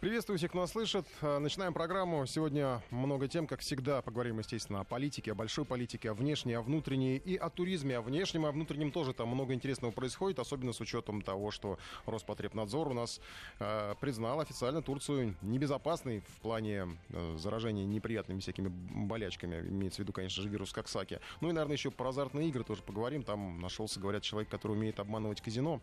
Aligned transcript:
Приветствую 0.00 0.38
всех, 0.38 0.50
кто 0.50 0.60
нас 0.60 0.70
слышит. 0.70 1.04
Э, 1.22 1.38
начинаем 1.38 1.74
программу. 1.74 2.24
Сегодня 2.24 2.80
много 2.92 3.26
тем, 3.26 3.48
как 3.48 3.58
всегда. 3.58 4.00
Поговорим, 4.00 4.38
естественно, 4.38 4.78
о 4.78 4.84
политике, 4.84 5.32
о 5.32 5.34
большой 5.34 5.64
политике, 5.64 6.12
о 6.12 6.14
внешней, 6.14 6.54
о 6.54 6.62
внутренней 6.62 7.16
и 7.16 7.34
о 7.34 7.50
туризме. 7.50 7.98
О 7.98 8.02
внешнем, 8.02 8.46
о 8.46 8.52
внутреннем 8.52 8.92
тоже 8.92 9.12
там 9.12 9.26
много 9.26 9.54
интересного 9.54 9.90
происходит, 9.90 10.38
особенно 10.38 10.72
с 10.72 10.80
учетом 10.80 11.20
того, 11.20 11.50
что 11.50 11.80
Роспотребнадзор 12.06 12.86
у 12.86 12.94
нас 12.94 13.20
э, 13.58 13.96
признал 14.00 14.38
официально 14.38 14.82
Турцию 14.82 15.34
небезопасной 15.42 16.20
в 16.20 16.42
плане 16.42 16.86
э, 17.08 17.36
заражения 17.36 17.84
неприятными 17.84 18.38
всякими 18.38 18.68
болячками. 18.68 19.68
Имеется 19.68 19.96
в 19.96 20.04
виду, 20.04 20.12
конечно 20.12 20.44
же, 20.44 20.48
вирус 20.48 20.72
Коксаки. 20.72 21.18
Ну 21.40 21.48
и, 21.48 21.52
наверное, 21.52 21.74
еще 21.74 21.90
про 21.90 22.10
азартные 22.10 22.48
игры 22.50 22.62
тоже 22.62 22.84
поговорим. 22.84 23.24
Там 23.24 23.60
нашелся, 23.60 23.98
говорят, 23.98 24.22
человек, 24.22 24.48
который 24.48 24.74
умеет 24.74 25.00
обманывать 25.00 25.40
казино. 25.40 25.80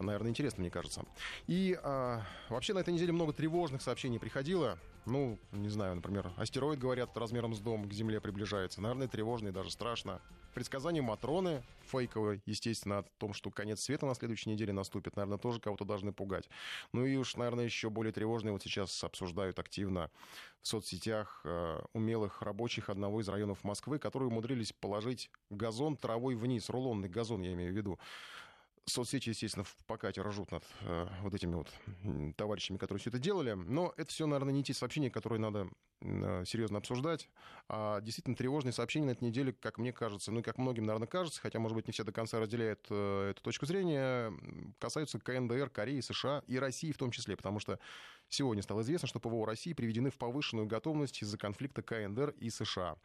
Наверное, 0.00 0.30
интересно, 0.30 0.62
мне 0.62 0.70
кажется. 0.70 1.04
И 1.46 1.78
э, 1.80 2.20
вообще 2.48 2.74
на 2.74 2.80
этой 2.80 2.92
неделе 2.92 3.12
много 3.12 3.32
тревог 3.32 3.51
тревожных 3.52 3.82
сообщений 3.82 4.18
приходило. 4.18 4.78
Ну, 5.04 5.38
не 5.50 5.68
знаю, 5.68 5.96
например, 5.96 6.32
астероид, 6.38 6.78
говорят, 6.78 7.14
размером 7.18 7.54
с 7.54 7.60
дом 7.60 7.86
к 7.86 7.92
Земле 7.92 8.18
приближается. 8.18 8.80
Наверное, 8.80 9.08
тревожно 9.08 9.48
и 9.48 9.52
даже 9.52 9.70
страшно. 9.70 10.22
Предсказания 10.54 11.02
Матроны, 11.02 11.62
фейковые, 11.82 12.40
естественно, 12.46 13.00
о 13.00 13.02
том, 13.18 13.34
что 13.34 13.50
конец 13.50 13.82
света 13.82 14.06
на 14.06 14.14
следующей 14.14 14.48
неделе 14.48 14.72
наступит, 14.72 15.16
наверное, 15.16 15.36
тоже 15.36 15.60
кого-то 15.60 15.84
должны 15.84 16.14
пугать. 16.14 16.48
Ну 16.94 17.04
и 17.04 17.14
уж, 17.16 17.36
наверное, 17.36 17.66
еще 17.66 17.90
более 17.90 18.12
тревожные 18.12 18.52
вот 18.52 18.62
сейчас 18.62 19.04
обсуждают 19.04 19.58
активно 19.58 20.10
в 20.62 20.68
соцсетях 20.68 21.42
э, 21.44 21.82
умелых 21.92 22.40
рабочих 22.40 22.88
одного 22.88 23.20
из 23.20 23.28
районов 23.28 23.64
Москвы, 23.64 23.98
которые 23.98 24.28
умудрились 24.28 24.72
положить 24.72 25.30
газон 25.50 25.98
травой 25.98 26.36
вниз, 26.36 26.70
рулонный 26.70 27.10
газон, 27.10 27.42
я 27.42 27.52
имею 27.52 27.74
в 27.74 27.76
виду. 27.76 27.98
Соцсети, 28.84 29.28
естественно, 29.28 29.64
в 29.64 29.76
покате 29.86 30.22
над 30.22 30.64
э, 30.80 31.06
вот 31.20 31.34
этими 31.34 31.54
вот 31.54 31.68
товарищами, 32.36 32.78
которые 32.78 33.00
все 33.00 33.10
это 33.10 33.18
делали. 33.18 33.52
Но 33.52 33.94
это 33.96 34.10
все, 34.10 34.26
наверное, 34.26 34.52
не 34.52 34.64
те 34.64 34.74
сообщения, 34.74 35.08
которые 35.08 35.38
надо 35.38 35.68
э, 36.00 36.44
серьезно 36.44 36.78
обсуждать. 36.78 37.28
А 37.68 38.00
действительно 38.00 38.34
тревожные 38.34 38.72
сообщения 38.72 39.06
на 39.06 39.10
этой 39.12 39.24
неделе, 39.24 39.52
как 39.52 39.78
мне 39.78 39.92
кажется, 39.92 40.32
ну 40.32 40.40
и 40.40 40.42
как 40.42 40.58
многим, 40.58 40.84
наверное, 40.84 41.06
кажется, 41.06 41.40
хотя, 41.40 41.60
может 41.60 41.76
быть, 41.76 41.86
не 41.86 41.92
все 41.92 42.02
до 42.02 42.10
конца 42.10 42.40
разделяют 42.40 42.84
э, 42.90 43.30
эту 43.30 43.42
точку 43.42 43.66
зрения, 43.66 44.32
касаются 44.80 45.20
КНДР, 45.20 45.70
Кореи, 45.70 46.00
США 46.00 46.42
и 46.48 46.58
России 46.58 46.90
в 46.90 46.98
том 46.98 47.12
числе. 47.12 47.36
Потому 47.36 47.60
что 47.60 47.78
сегодня 48.28 48.64
стало 48.64 48.80
известно, 48.80 49.06
что 49.06 49.20
ПВО 49.20 49.46
России 49.46 49.74
приведены 49.74 50.10
в 50.10 50.18
повышенную 50.18 50.66
готовность 50.66 51.22
из-за 51.22 51.38
конфликта 51.38 51.82
КНДР 51.82 52.30
и 52.30 52.50
США. 52.50 52.96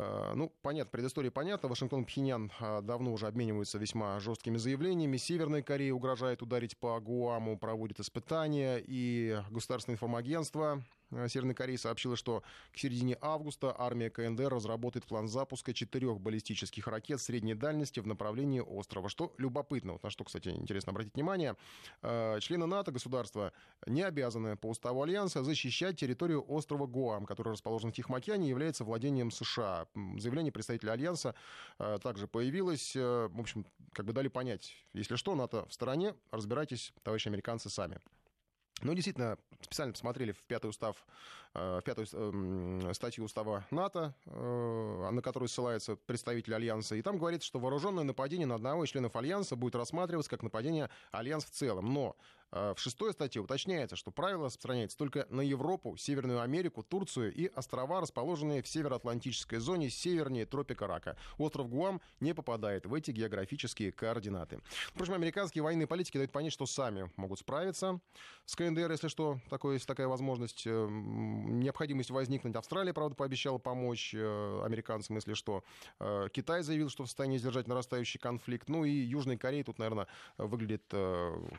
Э, 0.00 0.32
ну, 0.34 0.52
понятно, 0.62 0.90
предыстория 0.90 1.30
понятна. 1.30 1.68
Вашингтон 1.68 2.02
и 2.02 2.04
Пхеньян 2.06 2.50
э, 2.58 2.80
давно 2.82 3.12
уже 3.12 3.26
обмениваются 3.26 3.78
весьма 3.78 4.18
жесткими 4.20 4.56
заявлениями. 4.56 5.18
Северная 5.18 5.62
Корея 5.62 5.92
угрожает 5.92 6.42
ударить 6.42 6.78
по 6.78 6.98
Гуаму, 7.00 7.58
проводит 7.58 8.00
испытания. 8.00 8.82
И 8.84 9.38
государственное 9.50 9.96
информагентство 9.96 10.82
Северной 11.10 11.54
Кореи 11.54 11.76
сообщила, 11.76 12.16
что 12.16 12.42
к 12.72 12.78
середине 12.78 13.16
августа 13.20 13.74
армия 13.76 14.10
КНДР 14.10 14.48
разработает 14.48 15.06
план 15.06 15.28
запуска 15.28 15.74
четырех 15.74 16.20
баллистических 16.20 16.86
ракет 16.86 17.20
средней 17.20 17.54
дальности 17.54 18.00
в 18.00 18.06
направлении 18.06 18.60
острова. 18.60 19.08
Что 19.08 19.32
любопытно, 19.38 19.92
вот 19.92 20.02
на 20.02 20.10
что, 20.10 20.24
кстати, 20.24 20.48
интересно 20.48 20.90
обратить 20.90 21.14
внимание, 21.14 21.56
э, 22.02 22.38
члены 22.40 22.66
НАТО, 22.66 22.92
государства, 22.92 23.52
не 23.86 24.02
обязаны 24.02 24.56
по 24.56 24.68
уставу 24.68 25.02
Альянса 25.02 25.42
защищать 25.42 25.98
территорию 25.98 26.44
острова 26.48 26.86
Гуам, 26.86 27.26
который 27.26 27.52
расположен 27.52 27.92
в 27.92 27.94
Тихом 27.94 28.14
океане 28.14 28.46
и 28.46 28.50
является 28.50 28.84
владением 28.84 29.30
США. 29.30 29.86
Заявление 30.18 30.52
представителя 30.52 30.92
Альянса 30.92 31.34
э, 31.78 31.98
также 32.02 32.26
появилось. 32.28 32.94
В 32.94 33.40
общем, 33.40 33.66
как 33.92 34.06
бы 34.06 34.12
дали 34.12 34.28
понять, 34.28 34.74
если 34.92 35.16
что, 35.16 35.34
НАТО 35.34 35.66
в 35.68 35.74
стороне, 35.74 36.14
разбирайтесь, 36.30 36.92
товарищи 37.02 37.28
американцы, 37.28 37.70
сами. 37.70 38.00
Ну, 38.82 38.94
действительно, 38.94 39.36
специально 39.60 39.92
посмотрели 39.92 40.32
в 40.32 40.42
пятый 40.44 40.68
устав, 40.68 40.96
э, 41.54 41.80
в 41.80 41.82
пятую 41.82 42.06
эм, 42.12 42.94
статью 42.94 43.24
устава 43.24 43.66
НАТО, 43.70 44.14
э, 44.26 45.10
на 45.10 45.20
которую 45.22 45.48
ссылается 45.48 45.96
представитель 45.96 46.54
Альянса, 46.54 46.96
и 46.96 47.02
там 47.02 47.18
говорится, 47.18 47.46
что 47.46 47.58
вооруженное 47.58 48.04
нападение 48.04 48.46
на 48.46 48.54
одного 48.54 48.84
из 48.84 48.90
членов 48.90 49.16
Альянса 49.16 49.56
будет 49.56 49.74
рассматриваться 49.74 50.30
как 50.30 50.42
нападение 50.42 50.88
Альянса 51.12 51.48
в 51.48 51.50
целом. 51.50 51.92
Но 51.92 52.16
в 52.52 52.76
шестой 52.76 53.12
статье 53.12 53.40
уточняется, 53.42 53.96
что 53.96 54.10
правило 54.10 54.46
распространяется 54.46 54.96
только 54.96 55.26
на 55.30 55.40
Европу, 55.40 55.96
Северную 55.96 56.40
Америку, 56.40 56.82
Турцию 56.82 57.32
и 57.32 57.46
острова, 57.46 58.00
расположенные 58.00 58.62
в 58.62 58.68
североатлантической 58.68 59.58
зоне 59.58 59.90
севернее 59.90 60.46
тропика 60.46 60.86
Рака. 60.86 61.16
Остров 61.38 61.68
Гуам 61.68 62.00
не 62.20 62.34
попадает 62.34 62.86
в 62.86 62.94
эти 62.94 63.10
географические 63.10 63.92
координаты. 63.92 64.60
Впрочем, 64.88 65.14
американские 65.14 65.62
военные 65.62 65.86
политики 65.86 66.16
дают 66.16 66.32
понять, 66.32 66.52
что 66.52 66.66
сами 66.66 67.10
могут 67.16 67.40
справиться 67.40 68.00
с 68.44 68.56
КНДР, 68.56 68.90
если 68.90 69.08
что, 69.08 69.38
такое, 69.48 69.74
есть 69.74 69.86
такая 69.86 70.08
возможность, 70.08 70.64
э, 70.66 70.88
необходимость 70.90 72.10
возникнуть. 72.10 72.56
Австралия, 72.56 72.92
правда, 72.92 73.14
пообещала 73.14 73.58
помочь 73.58 74.12
э, 74.14 74.62
американцам, 74.64 75.16
если 75.16 75.34
что. 75.34 75.62
Э, 76.00 76.28
Китай 76.32 76.62
заявил, 76.62 76.90
что 76.90 77.04
в 77.04 77.06
состоянии 77.06 77.38
сдержать 77.38 77.68
нарастающий 77.68 78.18
конфликт. 78.18 78.68
Ну 78.68 78.84
и 78.84 78.90
Южная 78.90 79.36
Корея 79.36 79.64
тут, 79.64 79.78
наверное, 79.78 80.08
выглядит 80.36 80.92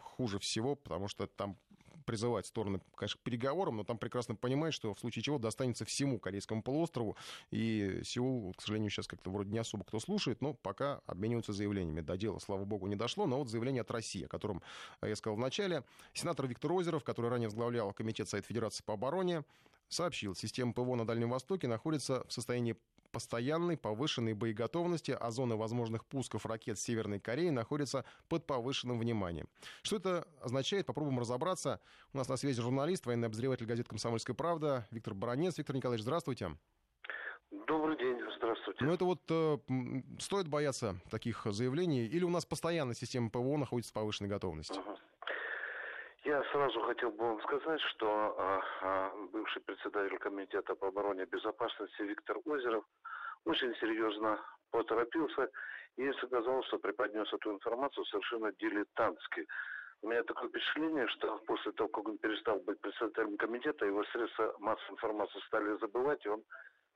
хуже 0.02 0.40
всего, 0.40 0.76
потому 0.82 1.08
что 1.08 1.28
там 1.28 1.58
призывать 2.06 2.46
стороны, 2.46 2.82
конечно, 2.96 3.20
к 3.20 3.24
переговорам, 3.24 3.78
но 3.78 3.84
там 3.84 3.98
прекрасно 3.98 4.36
понимают, 4.36 4.76
что 4.76 4.94
в 4.94 5.00
случае 5.00 5.24
чего 5.24 5.38
достанется 5.38 5.86
всему 5.86 6.20
Корейскому 6.20 6.64
полуострову. 6.64 7.16
И 7.52 8.02
Сеул, 8.04 8.54
к 8.54 8.62
сожалению, 8.62 8.90
сейчас 8.90 9.08
как-то 9.08 9.30
вроде 9.30 9.52
не 9.52 9.60
особо 9.60 9.84
кто 9.84 10.00
слушает, 10.00 10.42
но 10.42 10.54
пока 10.54 11.02
обмениваются 11.06 11.54
заявлениями. 11.54 12.02
До 12.02 12.18
дела, 12.18 12.40
слава 12.40 12.66
богу, 12.66 12.88
не 12.88 12.96
дошло. 12.96 13.28
Но 13.28 13.38
вот 13.38 13.50
заявление 13.50 13.82
от 13.82 13.92
России, 13.92 14.26
о 14.26 14.28
котором 14.28 14.62
я 15.02 15.16
сказал 15.16 15.38
в 15.38 15.40
начале. 15.40 15.84
Сенатор 16.14 16.48
Виктор 16.48 16.72
Озеров 16.72 17.04
который 17.04 17.30
ранее 17.30 17.48
возглавлял 17.48 17.94
Комитет 17.94 18.30
Совет 18.30 18.46
Федерации 18.46 18.84
по 18.84 18.94
обороне, 18.94 19.44
сообщил, 19.90 20.36
система 20.36 20.74
ПВО 20.74 20.96
на 20.96 21.06
Дальнем 21.06 21.30
Востоке 21.30 21.68
находится 21.68 22.26
в 22.28 22.34
состоянии 22.34 22.76
постоянной 23.12 23.78
повышенной 23.78 24.34
боеготовности, 24.34 25.16
а 25.20 25.32
зоны 25.32 25.56
возможных 25.56 26.06
пусков 26.06 26.46
ракет 26.46 26.80
Северной 26.80 27.20
Кореи 27.20 27.50
находятся 27.50 28.06
под 28.28 28.46
повышенным 28.46 29.00
вниманием. 29.00 29.48
Что 29.84 29.98
это 29.98 30.28
означает? 30.42 30.86
Попробуем 30.86 31.20
разобраться. 31.20 31.80
У 32.14 32.18
нас 32.18 32.30
на 32.30 32.38
связи 32.38 32.62
журналист, 32.62 33.06
военный 33.06 33.28
обозреватель 33.28 33.66
газеты 33.66 33.90
«Комсомольская 33.90 34.36
правда» 34.36 34.88
Виктор 34.92 35.14
Баранец. 35.14 35.58
Виктор 35.58 35.76
Николаевич, 35.76 36.04
здравствуйте. 36.04 36.52
Добрый 37.68 37.98
день, 37.98 38.18
здравствуйте. 38.38 38.84
Ну 38.84 38.94
это 38.94 39.04
вот 39.04 39.22
э, 39.30 39.58
стоит 40.20 40.48
бояться 40.48 40.96
таких 41.10 41.46
заявлений, 41.50 42.06
или 42.06 42.24
у 42.24 42.30
нас 42.30 42.46
постоянно 42.46 42.96
система 42.96 43.30
ПВО 43.30 43.58
находится 43.58 43.92
в 43.92 43.94
повышенной 43.94 44.30
готовности? 44.30 44.80
Uh-huh. 44.80 44.98
Я 46.24 46.44
сразу 46.52 46.80
хотел 46.82 47.10
бы 47.12 47.24
вам 47.26 47.42
сказать, 47.42 47.82
что 47.82 48.36
а, 48.38 48.62
а, 48.82 49.12
бывший 49.32 49.60
председатель 49.64 50.20
комитета 50.20 50.76
по 50.76 50.90
обороне 50.90 51.24
и 51.24 51.26
безопасности 51.26 52.04
Виктор 52.04 52.38
Озеров 52.46 52.86
очень 53.46 53.74
серьезно 53.78 54.40
поторопился 54.70 55.50
и 55.98 56.12
сказал, 56.24 56.64
что 56.66 56.78
преподнес 56.78 57.32
эту 57.34 57.54
информацию 57.54 58.06
совершенно 58.06 58.52
дилетантски. 58.54 59.48
У 60.04 60.10
меня 60.10 60.22
такое 60.24 60.50
впечатление, 60.50 61.08
что 61.08 61.40
после 61.48 61.72
того, 61.72 61.90
как 61.90 62.08
он 62.08 62.20
перестал 62.20 62.60
быть 62.60 62.80
председателем 62.82 63.38
комитета, 63.38 63.88
его 63.88 64.04
средства 64.06 64.56
массовой 64.60 64.94
информации 64.94 65.40
стали 65.48 65.76
забывать, 65.80 66.24
и 66.28 66.30
он 66.30 66.44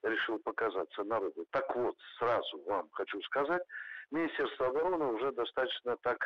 решил 0.04 0.38
показаться 0.38 1.04
народу. 1.04 1.48
Так 1.50 1.76
вот, 1.76 1.96
сразу 2.20 2.62
вам 2.66 2.90
хочу 2.92 3.20
сказать, 3.24 3.64
Министерство 4.12 4.68
обороны 4.68 5.14
уже 5.14 5.32
достаточно 5.32 5.98
так 6.04 6.20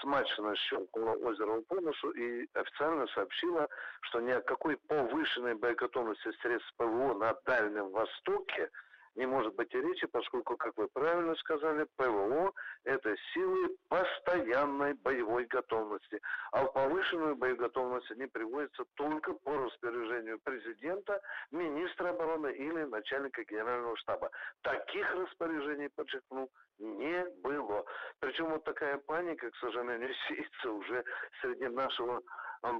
смачно 0.00 0.54
щелкнула 0.56 1.12
озеро 1.12 1.60
по 1.62 1.80
носу 1.80 2.10
и 2.10 2.46
официально 2.54 3.06
сообщила, 3.08 3.68
что 4.02 4.20
ни 4.20 4.30
о 4.30 4.40
какой 4.42 4.76
повышенной 4.76 5.54
боеготовности 5.54 6.30
средств 6.42 6.72
ПВО 6.76 7.14
на 7.14 7.34
Дальнем 7.46 7.90
Востоке 7.90 8.70
не 9.14 9.26
может 9.26 9.54
быть 9.54 9.72
и 9.74 9.80
речи, 9.80 10.06
поскольку, 10.06 10.56
как 10.56 10.76
вы 10.76 10.88
правильно 10.88 11.34
сказали, 11.36 11.86
ПВО– 11.96 12.52
это 12.84 13.14
силы 13.32 13.70
постоянной 13.88 14.94
боевой 14.94 15.44
готовности. 15.46 16.20
А 16.52 16.64
в 16.64 16.72
повышенную 16.72 17.36
боеготовность 17.36 18.10
они 18.10 18.26
приводятся 18.26 18.84
только 18.94 19.32
по 19.34 19.56
распоряжению 19.56 20.40
президента, 20.40 21.20
министра 21.52 22.10
обороны 22.10 22.52
или 22.52 22.84
начальника 22.84 23.44
генерального 23.44 23.96
штаба. 23.98 24.30
Таких 24.62 25.14
распоряжений, 25.14 25.90
подчеркну, 25.90 26.48
не 26.78 27.24
было. 27.42 27.84
Причем 28.18 28.46
вот 28.46 28.64
такая 28.64 28.98
паника, 28.98 29.50
к 29.50 29.56
сожалению, 29.56 30.12
сеется 30.28 30.72
уже 30.72 31.04
среди 31.40 31.68
нашего 31.68 32.20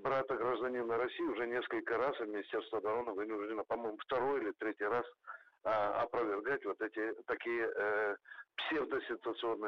брата 0.03 0.35
гражданина 0.35 0.97
России 0.97 1.25
уже 1.25 1.47
несколько 1.47 1.97
раз, 1.99 2.19
Министерство 2.21 2.79
обороны 2.79 3.13
вынуждено, 3.13 3.65
по-моему, 3.65 3.99
второй 3.99 4.41
или 4.41 4.53
третий 4.53 4.85
раз 4.85 5.05
а, 5.65 6.03
опровергать 6.03 6.65
вот 6.65 6.81
эти 6.81 7.15
такие 7.27 7.69
э, 7.75 8.17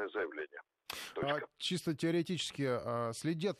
заявления. 0.09 0.61
А, 1.21 1.39
чисто 1.57 1.95
теоретически 1.95 2.65
а, 2.67 3.11
следят 3.13 3.57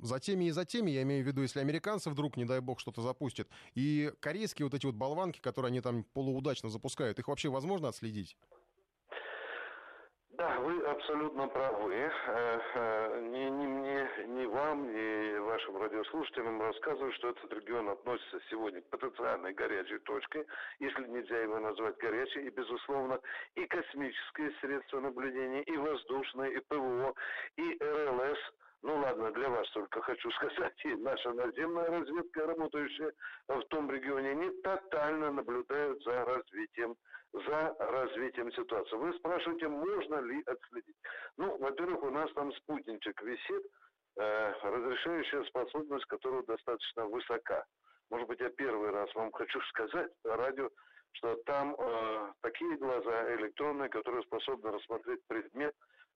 за 0.00 0.20
теми 0.20 0.44
и 0.46 0.50
за 0.52 0.64
теми, 0.64 0.90
я 0.90 1.02
имею 1.02 1.24
в 1.24 1.26
виду, 1.26 1.42
если 1.42 1.60
американцы 1.60 2.08
вдруг, 2.08 2.36
не 2.36 2.44
дай 2.44 2.60
бог, 2.60 2.80
что-то 2.80 3.02
запустят, 3.02 3.48
и 3.74 4.12
корейские 4.20 4.66
вот 4.66 4.74
эти 4.74 4.86
вот 4.86 4.94
болванки, 4.94 5.40
которые 5.40 5.70
они 5.70 5.80
там 5.80 6.04
полуудачно 6.04 6.70
запускают, 6.70 7.18
их 7.18 7.28
вообще 7.28 7.48
возможно 7.48 7.88
отследить? 7.88 8.36
Да, 10.36 10.60
вы 10.60 10.82
абсолютно 10.82 11.48
правы. 11.48 11.94
Э, 11.94 12.10
э, 12.74 13.20
ни, 13.22 13.48
ни 13.48 13.66
мне, 13.66 14.10
ни 14.26 14.44
вам, 14.44 14.92
ни 14.92 15.38
вашим 15.38 15.78
радиослушателям 15.78 16.60
рассказываю, 16.60 17.10
что 17.14 17.30
этот 17.30 17.50
регион 17.54 17.88
относится 17.88 18.38
сегодня 18.50 18.82
к 18.82 18.90
потенциальной 18.90 19.54
горячей 19.54 19.98
точке, 20.00 20.44
если 20.78 21.06
нельзя 21.06 21.38
его 21.38 21.58
назвать 21.58 21.96
горячей, 21.96 22.42
и, 22.42 22.50
безусловно, 22.50 23.18
и 23.54 23.64
космические 23.66 24.52
средства 24.60 25.00
наблюдения, 25.00 25.62
и 25.62 25.76
воздушные, 25.78 26.52
и 26.52 26.60
ПВО, 26.68 27.14
и 27.56 27.78
РЛС– 27.80 28.38
ну 28.82 28.96
ладно, 28.98 29.32
для 29.32 29.48
вас 29.48 29.68
только 29.70 30.00
хочу 30.00 30.30
сказать, 30.38 30.84
и 30.84 30.94
наша 30.94 31.32
наземная 31.32 31.90
разведка, 31.90 32.46
работающая 32.46 33.12
в 33.48 33.62
том 33.64 33.90
регионе, 33.90 34.34
не 34.34 34.50
тотально 34.62 35.32
наблюдают 35.32 36.02
за 36.04 36.24
развитием, 36.24 36.94
за 37.44 37.76
развитием 37.78 38.50
ситуации. 38.52 38.96
Вы 38.96 39.12
спрашиваете, 39.14 39.68
можно 39.68 40.20
ли 40.20 40.42
отследить? 40.46 40.96
Ну, 41.36 41.56
во-первых, 41.58 42.02
у 42.02 42.10
нас 42.10 42.32
там 42.32 42.52
спутничек 42.52 43.22
висит, 43.22 43.62
э, 44.16 44.52
разрешающая 44.62 45.44
способность 45.44 46.06
которого 46.06 46.42
достаточно 46.44 47.06
высока. 47.06 47.64
Может 48.10 48.28
быть, 48.28 48.40
я 48.40 48.50
первый 48.50 48.90
раз 48.90 49.14
вам 49.14 49.32
хочу 49.32 49.60
сказать 49.62 50.10
радио, 50.24 50.70
что 51.12 51.36
там 51.46 51.74
э, 51.78 52.32
такие 52.42 52.76
глаза 52.76 53.34
электронные, 53.36 53.88
которые 53.88 54.22
способны 54.22 54.70
рассмотреть 54.70 55.20
предмет 55.26 55.74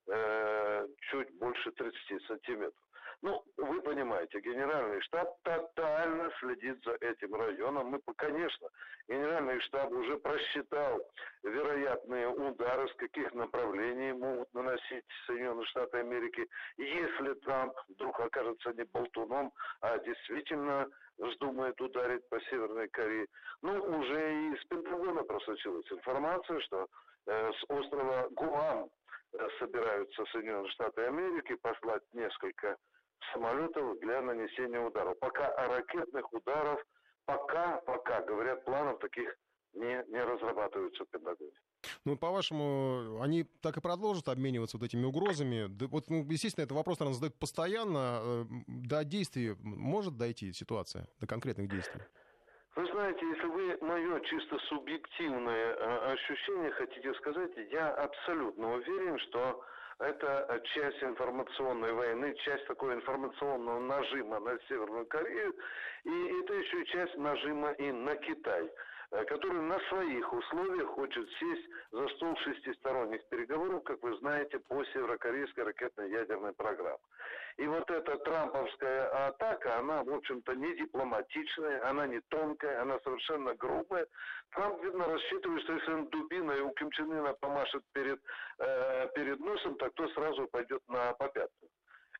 э, 0.08 0.86
чуть 1.10 1.30
больше 1.38 1.70
30 1.72 2.26
сантиметров. 2.26 2.82
Ну, 3.22 3.44
вы 3.58 3.82
понимаете, 3.82 4.40
генеральный 4.40 5.02
штаб 5.02 5.36
тотально 5.42 6.30
следит 6.40 6.82
за 6.84 6.92
этим 7.00 7.34
районом. 7.34 7.88
Мы, 7.88 8.00
конечно, 8.16 8.68
генеральный 9.08 9.60
штаб 9.60 9.92
уже 9.92 10.16
просчитал 10.16 11.00
вероятные 11.42 12.28
удары, 12.28 12.88
с 12.88 12.94
каких 12.94 13.34
направлений 13.34 14.14
могут 14.14 14.52
наносить 14.54 15.04
Соединенные 15.26 15.66
Штаты 15.66 15.98
Америки, 15.98 16.48
если 16.78 17.34
Трамп 17.40 17.74
вдруг 17.88 18.18
окажется 18.20 18.72
не 18.72 18.84
болтуном, 18.84 19.52
а 19.82 19.98
действительно 19.98 20.88
вздумает 21.18 21.78
ударить 21.78 22.26
по 22.30 22.40
Северной 22.40 22.88
Корее. 22.88 23.26
Ну, 23.60 23.74
уже 23.98 24.32
и 24.32 24.54
из 24.54 24.64
Пентагона 24.64 25.24
просочилась 25.24 25.92
информация, 25.92 26.58
что 26.60 26.86
э, 27.26 27.52
с 27.52 27.64
острова 27.70 28.28
Гуам 28.30 28.88
Э, 29.32 29.48
собираются 29.58 30.24
Соединенные 30.26 30.70
Штаты 30.70 31.02
Америки 31.02 31.54
послать 31.62 32.02
несколько 32.12 32.76
самолетов 33.32 33.98
для 34.00 34.20
нанесения 34.22 34.80
ударов. 34.80 35.18
Пока 35.18 35.48
о 35.48 35.68
ракетных 35.68 36.32
ударов, 36.32 36.80
пока, 37.24 37.76
пока, 37.86 38.22
говорят, 38.22 38.64
планов 38.64 38.98
таких 38.98 39.36
не, 39.74 40.04
не 40.08 40.22
разрабатываются 40.22 41.04
в 41.04 41.08
Пентагоне. 41.08 41.52
Ну, 42.04 42.16
по-вашему, 42.16 43.20
они 43.22 43.44
так 43.62 43.76
и 43.76 43.80
продолжат 43.80 44.28
обмениваться 44.28 44.76
вот 44.78 44.86
этими 44.86 45.04
угрозами? 45.04 45.66
Да, 45.68 45.86
вот, 45.86 46.10
ну, 46.10 46.24
естественно, 46.28 46.64
это 46.64 46.74
вопрос, 46.74 46.98
наверное, 46.98 47.14
задают 47.14 47.38
постоянно. 47.38 48.20
Э, 48.22 48.44
до 48.66 49.04
действий 49.04 49.56
может 49.62 50.16
дойти 50.16 50.52
ситуация, 50.52 51.08
до 51.20 51.26
конкретных 51.26 51.68
действий? 51.70 52.00
Вы 52.76 52.86
знаете, 52.92 53.26
если 53.26 53.46
вы 53.46 53.78
мое 53.80 54.20
чисто 54.20 54.58
субъективное 54.68 55.74
э, 55.74 56.12
ощущение 56.12 56.70
хотите 56.72 57.14
сказать, 57.14 57.50
я 57.70 57.90
абсолютно 57.94 58.74
уверен, 58.74 59.18
что 59.18 59.64
это 60.00 60.60
часть 60.74 61.02
информационной 61.02 61.92
войны, 61.92 62.34
часть 62.44 62.66
такого 62.66 62.94
информационного 62.94 63.80
нажима 63.80 64.40
на 64.40 64.58
Северную 64.68 65.06
Корею, 65.06 65.54
и 66.04 66.42
это 66.42 66.54
еще 66.54 66.84
часть 66.86 67.16
нажима 67.16 67.72
и 67.72 67.92
на 67.92 68.16
Китай. 68.16 68.70
Э, 69.12 69.24
который 69.24 69.60
на 69.60 69.80
своих 69.88 70.32
условиях 70.32 70.88
хочет 70.90 71.28
сесть 71.30 71.68
за 71.90 72.06
стол 72.10 72.36
шестисторонних 72.36 73.28
переговоров, 73.28 73.82
как 73.82 74.00
вы 74.02 74.16
знаете, 74.18 74.60
по 74.60 74.84
северокорейской 74.84 75.64
ракетной 75.64 76.10
ядерной 76.10 76.52
программе. 76.52 76.98
И 77.56 77.66
вот 77.66 77.90
эта 77.90 78.16
трамповская 78.18 79.26
атака, 79.26 79.78
она, 79.78 80.04
в 80.04 80.14
общем-то, 80.14 80.54
не 80.54 80.76
дипломатичная, 80.76 81.88
она 81.88 82.06
не 82.06 82.20
тонкая, 82.28 82.82
она 82.82 83.00
совершенно 83.00 83.54
грубая. 83.54 84.06
Трамп, 84.50 84.80
видно, 84.82 85.06
рассчитывает, 85.06 85.62
что 85.64 85.72
если 85.72 85.92
он 85.92 86.06
дубиной 86.08 86.60
у 86.60 86.70
Ким 86.74 86.90
Чен 86.92 87.10
Ына 87.10 87.34
помашет 87.34 87.82
перед, 87.92 88.20
э, 88.58 89.08
перед 89.16 89.40
носом, 89.40 89.76
так 89.78 89.92
то 89.94 90.08
сразу 90.10 90.46
пойдет 90.46 90.82
на 90.88 91.12
попятную. 91.14 91.70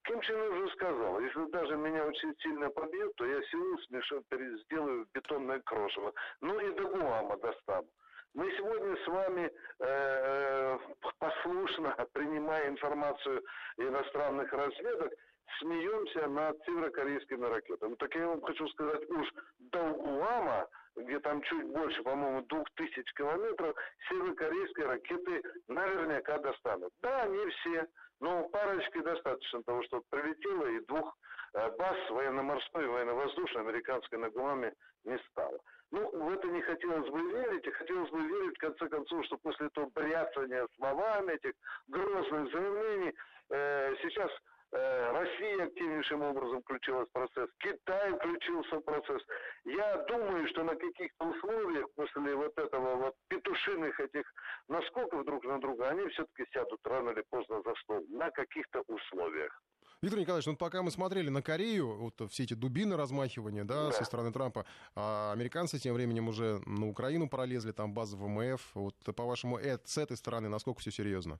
Ким 0.05 0.21
Чен 0.23 0.41
уже 0.41 0.73
сказал, 0.73 1.21
если 1.21 1.45
даже 1.51 1.77
меня 1.77 2.07
очень 2.07 2.35
сильно 2.39 2.71
побьют, 2.71 3.15
то 3.17 3.27
я 3.27 3.43
Сеул 3.43 3.79
смешу, 3.81 4.23
сделаю 4.65 5.07
бетонное 5.13 5.61
крошево. 5.61 6.13
Ну 6.41 6.59
и 6.59 6.75
до 6.75 6.85
Гуама 6.85 7.37
достану. 7.37 7.89
Мы 8.35 8.51
сегодня 8.57 8.97
с 8.97 9.07
вами 9.09 9.51
э, 9.81 10.79
послушно, 11.19 11.95
принимая 12.13 12.69
информацию 12.69 13.43
иностранных 13.77 14.53
разведок, 14.53 15.13
смеемся 15.59 16.29
над 16.29 16.57
северокорейскими 16.65 17.45
ракетами. 17.45 17.95
Так 17.97 18.15
я 18.15 18.29
вам 18.29 18.41
хочу 18.43 18.69
сказать, 18.69 19.09
уж 19.11 19.29
до 19.59 19.91
Гуама, 19.95 20.67
где 20.97 21.19
там 21.21 21.43
чуть 21.43 21.67
больше, 21.67 22.03
по-моему, 22.03 22.43
двух 22.43 22.69
тысяч 22.77 23.13
километров, 23.15 23.75
северокорейские 24.09 24.87
ракеты 24.87 25.43
наверняка 25.69 26.39
достанут. 26.39 26.93
Да, 27.03 27.27
не 27.27 27.51
все, 27.51 27.87
но 28.21 28.49
парочки 28.51 29.01
достаточно 29.01 29.63
того, 29.63 29.83
что 29.85 30.03
прилетело, 30.11 30.67
и 30.67 30.85
двух 30.87 31.17
э, 31.55 31.71
баз 31.77 31.97
военно-морской 32.11 32.87
военно-воздушной 32.87 33.63
американской 33.63 34.19
на 34.19 34.31
Гуаме 34.31 34.75
не 35.05 35.19
стало. 35.31 35.59
Ну, 35.91 36.09
в 36.11 36.31
это 36.31 36.47
не 36.49 36.61
хотелось 36.63 37.11
бы 37.11 37.21
верить, 37.33 37.67
и 37.67 37.71
хотелось 37.71 38.11
бы 38.11 38.21
верить, 38.21 38.57
в 38.57 38.61
конце 38.61 38.89
концов, 38.89 39.25
что 39.25 39.39
после 39.39 39.67
этого 39.67 39.87
бряцания 39.87 40.69
словами, 40.77 41.33
этих 41.33 41.53
грозных 41.89 42.53
заявлений, 42.53 43.15
э, 43.51 43.95
сейчас 44.03 44.31
Россия 44.73 45.65
активнейшим 45.65 46.23
образом 46.23 46.63
включилась 46.63 47.09
в 47.09 47.13
процесс, 47.13 47.49
Китай 47.59 48.13
включился 48.15 48.77
в 48.77 48.83
процесс. 48.83 49.23
Я 49.65 50.05
думаю, 50.09 50.47
что 50.49 50.63
на 50.63 50.77
каких-то 50.77 51.25
условиях 51.27 51.87
после 51.97 52.35
вот 52.35 52.57
этого 52.57 52.95
вот 52.97 53.15
петушиных 53.29 53.99
этих 53.99 54.23
наскоков 54.69 55.25
друг 55.25 55.45
на 55.45 55.61
друга, 55.61 55.89
они 55.89 56.07
все-таки 56.09 56.49
сядут 56.53 56.81
рано 56.85 57.11
или 57.11 57.25
поздно 57.31 57.63
за 57.65 57.75
стол. 57.83 58.05
На 58.09 58.31
каких-то 58.31 58.83
условиях. 58.87 59.61
Виктор 60.03 60.19
Николаевич, 60.21 60.47
ну 60.47 60.57
пока 60.57 60.83
мы 60.83 60.91
смотрели 60.91 61.29
на 61.29 61.43
Корею, 61.43 61.97
вот 61.97 62.31
все 62.31 62.45
эти 62.45 62.55
дубины 62.55 62.97
размахивания, 62.97 63.65
да, 63.65 63.87
да. 63.87 63.93
со 63.93 64.05
стороны 64.05 64.33
Трампа, 64.33 64.65
а 64.95 65.33
американцы 65.33 65.79
тем 65.79 65.95
временем 65.95 66.29
уже 66.29 66.61
на 66.65 66.89
Украину 66.89 67.29
пролезли, 67.29 67.73
там 67.73 67.93
база 67.93 68.17
ВМФ. 68.17 68.71
Вот 68.75 68.95
по-вашему, 69.15 69.59
это, 69.59 69.87
с 69.87 69.99
этой 69.99 70.17
стороны 70.17 70.49
насколько 70.49 70.81
все 70.81 70.91
серьезно? 70.91 71.39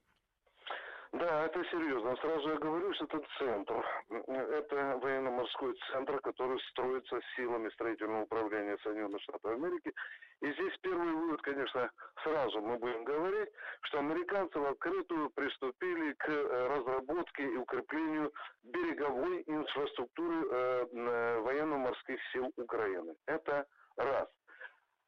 Да, 1.13 1.45
это 1.45 1.61
серьезно. 1.65 2.15
Сразу 2.17 2.49
я 2.49 2.55
говорю, 2.55 2.93
что 2.93 3.03
это 3.03 3.21
центр. 3.37 3.85
Это 4.09 4.97
военно-морской 5.01 5.77
центр, 5.91 6.21
который 6.21 6.57
строится 6.69 7.19
силами 7.35 7.69
строительного 7.71 8.23
управления 8.23 8.77
Соединенных 8.81 9.21
Штатов 9.23 9.51
Америки. 9.51 9.91
И 10.39 10.51
здесь 10.53 10.73
первый 10.81 11.11
вывод, 11.11 11.41
конечно, 11.41 11.91
сразу 12.23 12.61
мы 12.61 12.77
будем 12.77 13.03
говорить, 13.03 13.49
что 13.81 13.99
американцы 13.99 14.57
в 14.57 14.65
открытую 14.65 15.29
приступили 15.31 16.13
к 16.13 16.29
э, 16.29 16.67
разработке 16.77 17.43
и 17.43 17.57
укреплению 17.57 18.31
береговой 18.63 19.43
инфраструктуры 19.47 20.47
э, 20.49 21.39
военно-морских 21.41 22.19
сил 22.31 22.53
Украины. 22.55 23.15
Это 23.25 23.65
раз. 23.97 24.29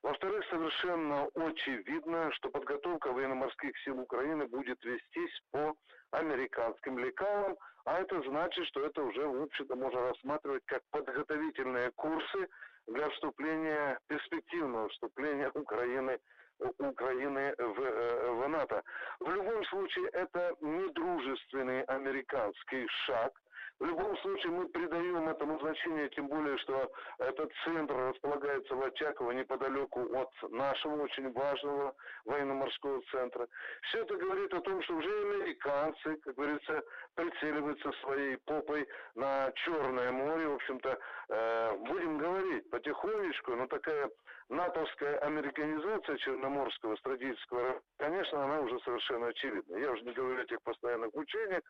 Во-вторых, 0.03 0.45
совершенно 0.49 1.29
очевидно, 1.33 2.29
что 2.33 2.49
подготовка 2.49 3.13
военно-морских 3.13 3.71
сил 3.79 4.01
Украины 4.01 4.45
будет 4.47 4.83
вестись 4.83 5.41
по 5.51 5.73
американским 6.11 6.99
лекалам, 6.99 7.55
а 7.85 8.01
это 8.01 8.21
значит, 8.23 8.65
что 8.67 8.85
это 8.85 9.01
уже, 9.01 9.25
в 9.25 9.43
общем-то, 9.43 9.75
можно 9.77 10.01
рассматривать 10.09 10.63
как 10.65 10.81
подготовительные 10.91 11.91
курсы 11.91 12.49
для 12.85 13.09
вступления, 13.11 13.97
перспективного 14.07 14.89
вступления 14.89 15.49
Украины 15.53 16.19
Украины 16.77 17.53
в, 17.57 17.81
э, 17.81 18.31
в 18.31 18.47
НАТО. 18.47 18.83
В 19.19 19.29
любом 19.29 19.65
случае, 19.65 20.07
это 20.09 20.55
недружественный 20.61 21.81
американский 21.83 22.87
шаг, 23.05 23.31
в 23.83 23.85
любом 23.85 24.17
случае 24.19 24.53
мы 24.53 24.69
придаем 24.69 25.27
этому 25.27 25.59
значение, 25.59 26.07
тем 26.11 26.29
более, 26.29 26.57
что 26.59 26.89
этот 27.19 27.51
центр 27.65 27.93
располагается 27.93 28.75
в 28.75 28.81
Очаково 28.81 29.31
неподалеку 29.31 30.07
от 30.15 30.51
нашего 30.51 31.03
очень 31.03 31.29
важного 31.33 31.93
военно-морского 32.23 33.01
центра. 33.11 33.45
Все 33.81 34.03
это 34.03 34.15
говорит 34.15 34.53
о 34.53 34.61
том, 34.61 34.81
что 34.83 34.95
уже 34.95 35.09
американцы, 35.09 36.15
как 36.15 36.33
говорится, 36.33 36.81
прицеливаются 37.15 37.91
своей 38.03 38.37
попой 38.45 38.87
на 39.15 39.51
Черное 39.65 40.13
море. 40.13 40.47
В 40.47 40.55
общем-то, 40.55 40.97
э, 41.27 41.77
будем 41.79 42.19
говорить 42.19 42.69
потихонечку, 42.69 43.53
но 43.53 43.67
такая 43.67 44.09
натовская 44.47 45.17
американизация 45.19 46.15
Черноморского 46.19 46.95
стратегического, 46.95 47.81
конечно, 47.97 48.45
она 48.45 48.61
уже 48.61 48.79
совершенно 48.79 49.27
очевидна. 49.27 49.75
Я 49.75 49.91
уже 49.91 50.03
не 50.03 50.13
говорю 50.13 50.41
о 50.41 50.45
тех 50.45 50.61
постоянных 50.63 51.13
учениях, 51.13 51.63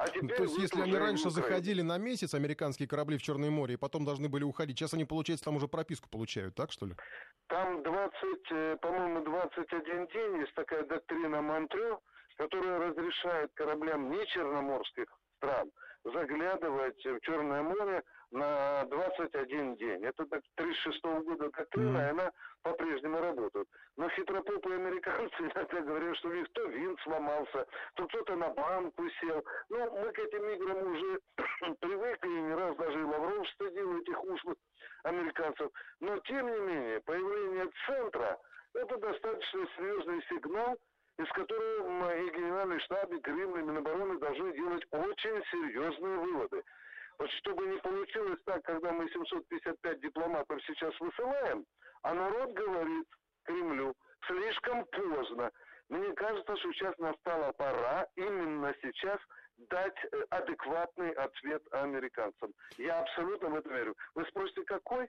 а 0.00 0.08
теперь 0.08 0.34
То 0.34 0.44
есть, 0.44 0.56
если 0.56 0.80
они 0.80 0.96
раньше 0.96 1.28
заходили 1.28 1.82
на 1.82 1.98
месяц, 1.98 2.32
американские 2.32 2.88
корабли 2.88 3.18
в 3.18 3.22
Черное 3.22 3.50
море, 3.50 3.74
и 3.74 3.76
потом 3.76 4.06
должны 4.06 4.30
были 4.30 4.44
уходить, 4.44 4.78
сейчас 4.78 4.94
они, 4.94 5.04
получается, 5.04 5.44
там 5.44 5.56
уже 5.56 5.68
прописку 5.68 6.08
получают, 6.08 6.54
так 6.54 6.72
что 6.72 6.86
ли? 6.86 6.94
Там 7.48 7.82
20, 7.82 8.14
э, 8.50 8.76
по-моему, 8.80 9.22
21 9.22 10.06
день, 10.06 10.40
есть 10.40 10.54
такая 10.54 10.84
доктрина 10.84 11.42
Монтрё, 11.42 12.00
которая 12.36 12.78
разрешает 12.78 13.50
кораблям 13.52 14.10
не 14.10 14.26
черноморских 14.28 15.06
стран 15.36 15.70
заглядывать 16.04 17.04
в 17.04 17.20
Черное 17.20 17.62
море 17.62 18.02
на 18.30 18.84
21 18.84 19.76
день. 19.76 20.04
Это 20.04 20.24
так 20.26 20.42
36 20.56 21.04
-го 21.04 21.22
года 21.22 21.50
доктрина, 21.50 21.98
mm. 21.98 22.06
и 22.06 22.10
она 22.10 22.32
по-прежнему 22.62 23.20
работает. 23.20 23.68
Но 23.96 24.08
хитропопые 24.10 24.76
американцы 24.76 25.34
иногда 25.40 25.80
говорят, 25.80 26.16
что 26.18 26.28
у 26.28 26.32
них 26.32 26.48
то 26.52 26.64
винт 26.66 27.00
сломался, 27.00 27.66
то 27.94 28.06
кто-то 28.06 28.36
на 28.36 28.48
банку 28.50 29.08
сел. 29.20 29.44
Ну, 29.68 29.90
мы 30.00 30.12
к 30.12 30.18
этим 30.18 30.48
играм 30.48 30.92
уже 30.92 31.20
привыкли, 31.80 32.28
и 32.28 32.42
не 32.42 32.54
раз 32.54 32.76
даже 32.76 33.00
и 33.00 33.04
Лавров 33.04 33.48
стыдил 33.50 33.98
этих 33.98 34.24
ушлых 34.24 34.56
американцев. 35.04 35.70
Но, 36.00 36.18
тем 36.20 36.46
не 36.46 36.60
менее, 36.60 37.00
появление 37.00 37.68
центра– 37.86 38.38
это 38.74 38.96
достаточно 38.98 39.66
серьезный 39.76 40.22
сигнал, 40.28 40.76
из 41.18 41.28
которого 41.32 42.16
и 42.16 42.30
Генеральный 42.30 42.80
штаб, 42.80 43.12
и 43.12 43.20
Кремль, 43.20 43.60
и 43.60 43.62
Минобороны 43.62 44.18
должны 44.18 44.52
делать 44.52 44.84
очень 44.90 45.42
серьезные 45.50 46.18
выводы. 46.18 46.62
Вот 47.20 47.30
чтобы 47.32 47.66
не 47.66 47.76
получилось 47.76 48.38
так, 48.46 48.64
когда 48.64 48.92
мы 48.92 49.06
755 49.10 50.00
дипломатов 50.00 50.58
сейчас 50.66 50.98
высылаем, 50.98 51.66
а 52.00 52.14
народ 52.14 52.54
говорит 52.54 53.06
Кремлю 53.44 53.94
слишком 54.26 54.86
поздно. 54.86 55.50
Мне 55.90 56.14
кажется, 56.14 56.56
что 56.56 56.72
сейчас 56.72 56.96
настала 56.96 57.52
пора 57.52 58.06
именно 58.16 58.74
сейчас 58.80 59.20
дать 59.68 59.96
э, 60.12 60.22
адекватный 60.30 61.10
ответ 61.10 61.62
американцам. 61.72 62.54
Я 62.78 63.00
абсолютно 63.02 63.50
в 63.50 63.54
это 63.56 63.68
верю. 63.68 63.94
Вы 64.14 64.24
спросите, 64.24 64.62
какой? 64.64 65.06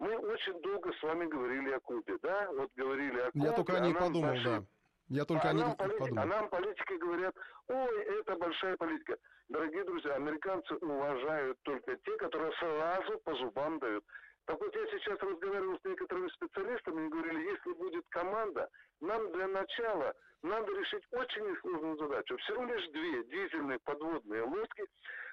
Мы 0.00 0.16
очень 0.16 0.60
долго 0.62 0.92
с 0.94 1.02
вами 1.02 1.26
говорили 1.26 1.70
о 1.70 1.78
Кубе, 1.80 2.18
да? 2.22 2.50
Вот 2.50 2.72
говорили 2.74 3.20
о 3.20 3.30
Кубе. 3.30 3.44
Я 3.44 3.52
только 3.52 3.76
о 3.76 3.80
ней 3.80 3.94
подумал, 3.94 4.34
наши... 4.34 4.44
да. 4.44 4.64
Я 5.08 5.24
только 5.26 5.46
а 5.46 5.50
о 5.50 5.52
ней 5.52 5.62
нам 5.62 5.76
политики, 5.76 5.98
подумал. 6.00 6.22
А 6.22 6.26
нам 6.26 6.48
политики 6.48 6.92
говорят, 6.94 7.34
ой, 7.68 8.04
это 8.18 8.36
большая 8.36 8.76
политика. 8.76 9.16
Дорогие 9.48 9.84
друзья, 9.84 10.14
американцы 10.14 10.74
уважают 10.76 11.58
только 11.62 11.96
те, 11.96 12.16
которые 12.16 12.52
сразу 12.52 13.18
по 13.20 13.34
зубам 13.34 13.78
дают. 13.78 14.04
Так 14.46 14.60
вот 14.60 14.74
я 14.74 14.86
сейчас 14.86 15.18
разговаривал 15.20 15.78
с 15.78 15.84
некоторыми 15.84 16.28
специалистами 16.28 17.06
и 17.06 17.10
говорили, 17.10 17.50
если 17.50 17.72
будет 17.74 18.04
команда, 18.08 18.68
нам 19.00 19.30
для 19.32 19.46
начала 19.48 20.14
надо 20.42 20.72
решить 20.72 21.04
очень 21.12 21.48
несложную 21.50 21.96
задачу. 21.96 22.36
Всего 22.38 22.64
лишь 22.64 22.88
две 22.88 23.24
дизельные 23.24 23.78
подводные 23.84 24.42
лодки 24.42 24.84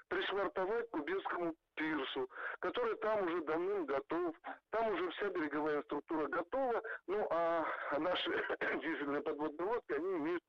пришвартовать 0.10 0.88
к 0.88 0.92
Кубинскому 0.92 1.56
пирсу, 1.76 2.30
который 2.60 2.96
там 2.98 3.26
уже 3.26 3.44
давным 3.44 3.86
готов, 3.86 4.36
там 4.72 4.94
уже 4.94 5.10
вся 5.12 5.30
береговая 5.30 5.82
структура 5.84 6.28
готова, 6.28 6.82
ну 7.08 7.28
а 7.32 7.66
наши 7.98 8.30
дизельные 8.82 9.22
подводные 9.22 9.68
лодки, 9.68 9.94
они 9.94 10.18
имеют 10.18 10.44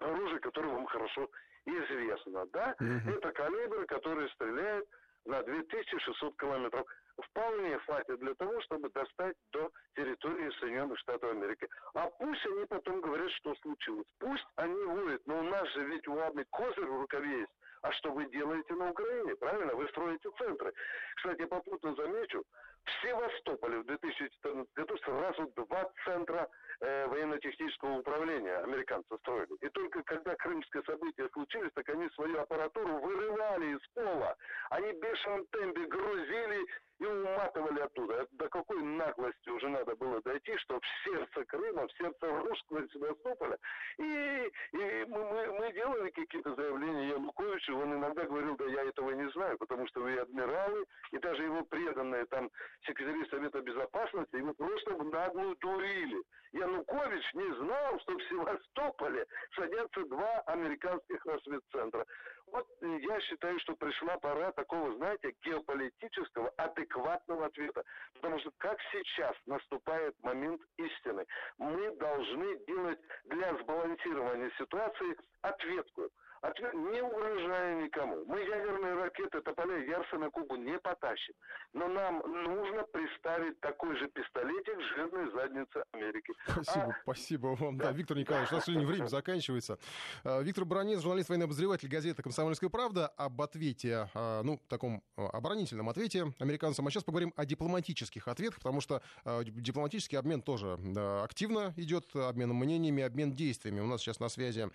оружие, 0.00 0.40
которое 0.40 0.74
вам 0.74 0.86
хорошо 0.86 1.28
известно, 1.68 2.46
да? 2.46 2.74
Mm-hmm. 2.80 3.18
Это 3.18 3.32
калибры, 3.32 3.86
которые 3.86 4.28
стреляют 4.30 4.86
на 5.24 5.42
2600 5.42 6.38
километров. 6.38 6.86
Вполне 7.18 7.78
хватит 7.80 8.18
для 8.20 8.34
того, 8.34 8.60
чтобы 8.62 8.90
достать 8.90 9.36
до 9.52 9.70
территории 9.96 10.50
Соединенных 10.60 10.98
Штатов 11.00 11.32
Америки. 11.32 11.68
А 11.94 12.08
пусть 12.10 12.46
они 12.46 12.64
потом 12.66 13.00
говорят, 13.00 13.30
что 13.32 13.54
случилось. 13.56 14.06
Пусть 14.18 14.46
они 14.56 14.84
воют, 14.84 15.26
но 15.26 15.40
у 15.40 15.42
нас 15.42 15.68
же 15.72 15.84
ведь 15.84 16.06
у 16.06 16.16
армии 16.18 16.46
козырь 16.50 16.86
в 16.86 17.00
рукаве 17.00 17.40
есть. 17.40 17.52
А 17.82 17.92
что 17.92 18.12
вы 18.12 18.26
делаете 18.26 18.74
на 18.74 18.90
Украине? 18.90 19.34
Правильно? 19.36 19.74
Вы 19.74 19.88
строите 19.88 20.28
центры. 20.38 20.72
Кстати, 21.16 21.44
попутно 21.44 21.94
замечу, 21.94 22.44
в 22.84 23.02
Севастополе 23.02 23.78
в 23.78 23.86
2014 23.86 24.72
году 24.74 24.96
сразу 24.98 25.52
два 25.56 25.90
центра 26.04 26.48
э, 26.80 27.06
военно-технического 27.06 27.98
управления 27.98 28.56
американцы 28.58 29.16
строили. 29.18 29.54
И 29.60 29.68
только 29.70 30.02
когда 30.02 30.34
крымские 30.36 30.82
события 30.84 31.28
случились, 31.32 31.72
так 31.74 31.88
они 31.88 32.08
свою 32.10 32.40
аппаратуру 32.40 32.98
вырывали 33.00 33.76
из 33.76 33.88
пола. 33.94 34.36
Они 34.70 34.92
в 34.92 35.00
бешеном 35.00 35.46
темпе 35.46 35.86
грузили 35.86 36.66
и 37.00 37.04
уматывали 37.04 37.80
оттуда. 37.80 38.26
До 38.32 38.48
какой 38.48 38.82
наглости 38.82 39.48
уже 39.50 39.68
надо 39.68 39.94
было 39.96 40.20
дойти, 40.22 40.56
что 40.58 40.80
в 40.80 40.84
сердце 41.04 41.44
Крыма, 41.44 41.86
в 41.86 41.92
сердце 41.92 42.26
русского 42.26 42.88
Севастополя. 42.88 43.56
И, 43.98 44.50
и 44.72 45.04
мы, 45.08 45.24
мы, 45.24 45.46
мы 45.58 45.72
делали 45.72 46.10
какие-то 46.10 46.54
заявления 46.54 47.10
Януковичу, 47.10 47.76
он 47.76 47.94
иногда 47.94 48.24
говорил, 48.24 48.56
да 48.56 48.64
я 48.66 48.82
этого 48.84 49.10
не 49.12 49.30
знаю, 49.30 49.56
потому 49.58 49.86
что 49.88 50.00
вы 50.00 50.18
адмиралы, 50.18 50.84
и 51.12 51.18
даже 51.18 51.44
его 51.44 51.64
преданные 51.64 52.26
там 52.26 52.50
секретари 52.86 53.24
Совета 53.30 53.60
Безопасности 53.60 54.36
его 54.36 54.52
просто 54.54 54.96
наглую 54.96 55.56
дурили. 55.56 56.22
Янукович 56.68 57.34
не 57.34 57.54
знал, 57.56 57.98
что 58.00 58.16
в 58.16 58.22
Севастополе 58.24 59.26
садятся 59.54 60.04
два 60.04 60.40
американских 60.46 61.24
разведцентра. 61.24 62.04
Вот 62.46 62.66
я 62.80 63.20
считаю, 63.20 63.58
что 63.60 63.74
пришла 63.76 64.18
пора 64.18 64.52
такого, 64.52 64.94
знаете, 64.96 65.34
геополитического, 65.42 66.48
адекватного 66.56 67.46
ответа. 67.46 67.82
Потому 68.14 68.38
что 68.40 68.50
как 68.58 68.78
сейчас 68.92 69.36
наступает 69.46 70.14
момент 70.22 70.60
истины, 70.76 71.26
мы 71.58 71.94
должны 71.96 72.64
делать 72.66 73.00
для 73.24 73.54
сбалансирования 73.58 74.50
ситуации 74.58 75.16
ответку. 75.42 76.08
Ответ, 76.40 76.72
не 76.74 77.02
угрожая 77.02 77.82
никому. 77.82 78.24
Мы 78.26 78.40
ядерные 78.40 78.94
ракеты, 78.94 79.40
тополя 79.40 79.84
Ярса 79.84 80.18
на 80.18 80.30
Кубу 80.30 80.56
не 80.56 80.78
потащим. 80.78 81.34
Но 81.72 81.88
нам 81.88 82.22
нужно 82.26 82.84
приставить 82.84 83.58
такой 83.60 83.96
же 83.96 84.08
пистолетик 84.08 84.80
жирной 84.94 85.32
заднице 85.32 85.82
Америки. 85.92 86.32
Спасибо, 86.46 86.86
а... 86.86 86.98
спасибо 87.02 87.46
вам. 87.58 87.76
Да, 87.78 87.86
да 87.86 87.92
Виктор 87.92 88.16
Николаевич, 88.16 88.52
у 88.52 88.56
нас 88.56 88.64
сегодня 88.64 88.86
время 88.86 89.06
заканчивается. 89.06 89.78
А, 90.24 90.40
Виктор 90.40 90.64
Бронец, 90.64 91.00
журналист, 91.00 91.28
военный 91.28 91.46
обозреватель 91.46 91.88
газеты 91.88 92.22
«Комсомольская 92.22 92.70
правда» 92.70 93.08
об 93.08 93.40
ответе, 93.42 94.08
а, 94.14 94.42
ну, 94.42 94.60
таком 94.68 95.02
а, 95.16 95.28
оборонительном 95.30 95.88
ответе 95.88 96.32
американцам. 96.38 96.86
А 96.86 96.90
сейчас 96.90 97.04
поговорим 97.04 97.32
о 97.36 97.44
дипломатических 97.44 98.28
ответах, 98.28 98.58
потому 98.58 98.80
что 98.80 99.02
дипломатический 99.24 100.16
обмен 100.16 100.42
тоже 100.42 100.78
активно 101.22 101.72
идет, 101.76 102.14
обмен 102.14 102.50
мнениями, 102.54 103.02
обмен 103.02 103.32
действиями. 103.32 103.80
У 103.80 103.86
нас 103.86 104.00
сейчас 104.00 104.20
на 104.20 104.28
связи 104.28 104.68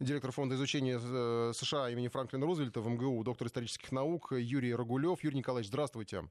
директор 0.00 0.32
фонда 0.32 0.54
изучения 0.54 0.98
США 1.06 1.90
имени 1.90 2.08
Франклина 2.08 2.46
Рузвельта 2.46 2.80
в 2.80 2.88
МГУ, 2.88 3.22
доктор 3.24 3.46
исторических 3.48 3.92
наук 3.92 4.32
Юрий 4.32 4.74
Рогулев. 4.74 5.22
Юрий 5.22 5.38
Николаевич, 5.38 5.68
здравствуйте. 5.68 6.28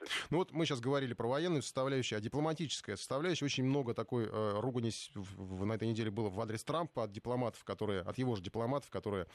Здравствуйте. 0.00 0.26
Ну 0.30 0.38
вот 0.38 0.52
мы 0.52 0.64
сейчас 0.64 0.80
говорили 0.80 1.12
про 1.12 1.28
военную 1.28 1.62
составляющую, 1.62 2.18
а 2.18 2.20
дипломатическая 2.20 2.96
составляющая. 2.96 3.44
Очень 3.44 3.64
много 3.64 3.94
такой 3.94 4.26
э, 4.26 4.60
ругани 4.60 4.90
на 5.38 5.74
этой 5.74 5.88
неделе 5.88 6.10
было 6.10 6.30
в 6.30 6.40
адрес 6.40 6.64
Трампа 6.64 7.04
от 7.04 7.12
дипломатов, 7.12 7.62
которые, 7.64 8.00
от 8.00 8.16
его 8.18 8.34
же 8.36 8.42
дипломатов, 8.42 8.90
которые, 8.90 9.26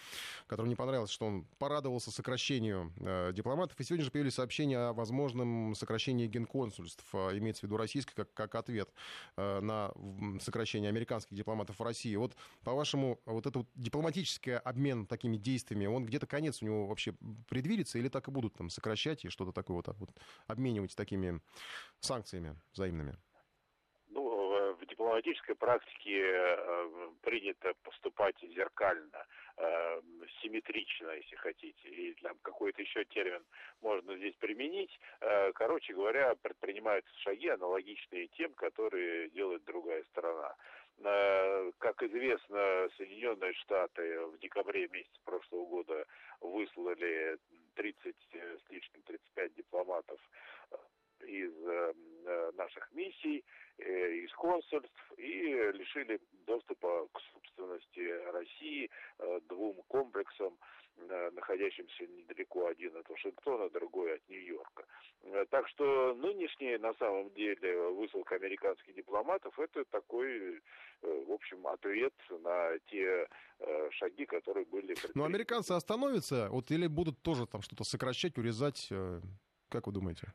которым 0.48 0.70
не 0.70 0.76
понравилось, 0.76 1.12
что 1.12 1.28
он 1.28 1.46
порадовался 1.60 2.12
сокращению 2.12 2.92
э, 2.98 3.32
дипломатов. 3.34 3.80
И 3.80 3.84
сегодня 3.84 4.06
же 4.06 4.12
появились 4.12 4.36
сообщения 4.36 4.78
о 4.78 4.94
возможном 4.94 5.76
сокращении 5.76 6.28
генконсульств, 6.28 7.06
э, 7.14 7.38
имеется 7.38 7.62
в 7.62 7.64
виду 7.64 7.78
российской, 7.78 8.16
как, 8.16 8.34
как 8.34 8.56
ответ 8.56 8.90
э, 9.38 9.60
на 9.60 9.92
сокращение 10.42 10.90
американских 10.90 11.36
дипломатов 11.36 11.80
в 11.80 11.84
России. 11.84 12.16
Вот, 12.16 12.36
по-вашему, 12.64 13.20
вот 13.26 13.46
это 13.46 13.60
вот 13.60 13.68
дипломатический 13.76 14.54
обмен 14.54 15.06
такими 15.06 15.38
действиями, 15.38 15.86
он 15.86 16.06
где-то 16.06 16.26
конец 16.26 16.62
у 16.62 16.66
него 16.66 16.88
вообще 16.88 17.14
предвидится 17.50 18.00
или 18.00 18.10
так 18.10 18.28
и 18.28 18.32
будут 18.32 18.56
там 18.56 18.70
сокращать 18.70 19.26
и 19.26 19.30
что-то 19.30 19.52
такое 19.52 19.78
вот, 19.78 19.88
вот 20.00 20.10
обменивать 20.56 20.96
такими 20.96 21.42
санкциями 22.00 22.56
взаимными? 22.74 23.18
Ну, 24.08 24.74
в 24.80 24.86
дипломатической 24.86 25.56
практике 25.56 26.22
э, 26.24 27.10
принято 27.22 27.74
поступать 27.84 28.36
зеркально, 28.42 29.26
э, 29.58 30.02
симметрично, 30.42 31.12
если 31.12 31.36
хотите, 31.36 31.90
и 31.90 32.14
там 32.22 32.38
какой-то 32.42 32.82
еще 32.82 33.04
термин 33.06 33.44
можно 33.82 34.16
здесь 34.18 34.36
применить. 34.36 34.98
Э, 35.20 35.52
короче 35.54 35.94
говоря, 35.94 36.36
предпринимаются 36.36 37.12
шаги, 37.20 37.50
аналогичные 37.50 38.28
тем, 38.38 38.54
которые 38.54 39.30
делает 39.32 39.64
другая 39.66 40.04
сторона. 40.06 40.56
Как 41.00 42.02
известно, 42.02 42.90
Соединенные 42.98 43.54
Штаты 43.54 44.20
в 44.28 44.40
декабре 44.40 44.88
месяце 44.88 45.20
прошлого 45.24 45.66
года 45.66 46.06
выслали 46.42 47.38
30 47.76 48.16
с 48.34 48.70
лишним 48.72 49.02
35 49.04 49.56
дипломатов 49.56 50.20
э, 50.72 50.78
из 51.28 51.54
э, 51.68 52.52
наших 52.54 52.92
миссий, 52.94 53.44
э, 53.78 54.12
из 54.14 54.32
консульств 54.34 55.14
и 55.18 55.72
лишили 55.74 56.20
доступа 56.46 57.08
к 57.14 57.20
собственности 57.34 58.32
России 58.32 58.90
двум 59.48 59.76
комплексам. 59.88 60.54
Э, 60.54 60.85
находящимся 60.98 62.08
недалеко 62.08 62.68
один 62.68 62.96
от 62.98 63.10
Вашингтона, 63.10 63.70
другой 63.70 64.16
от 64.16 64.30
Нью-Йорка. 64.30 64.86
Э, 65.24 65.46
так 65.50 65.68
что 65.70 66.14
нынешний, 66.16 66.78
на 66.78 66.94
самом 66.96 67.30
деле, 67.34 67.90
высылка 67.90 68.36
американских 68.36 68.96
дипломатов, 68.96 69.58
это 69.60 69.84
такой, 69.86 70.58
э, 70.58 70.60
в 71.02 71.32
общем, 71.32 71.66
ответ 71.68 72.14
на 72.30 72.80
те 72.88 73.28
шаги, 73.92 74.26
которые 74.26 74.66
были... 74.66 74.96
Но 75.14 75.24
американцы 75.24 75.72
остановятся, 75.72 76.50
вот 76.50 76.72
или 76.72 76.88
будут 76.88 77.22
тоже 77.22 77.48
там 77.48 77.62
что-то 77.62 77.86
сокращать, 77.86 78.38
урезать, 78.38 78.90
как 79.70 79.88
вы 79.88 79.94
думаете? 79.94 80.34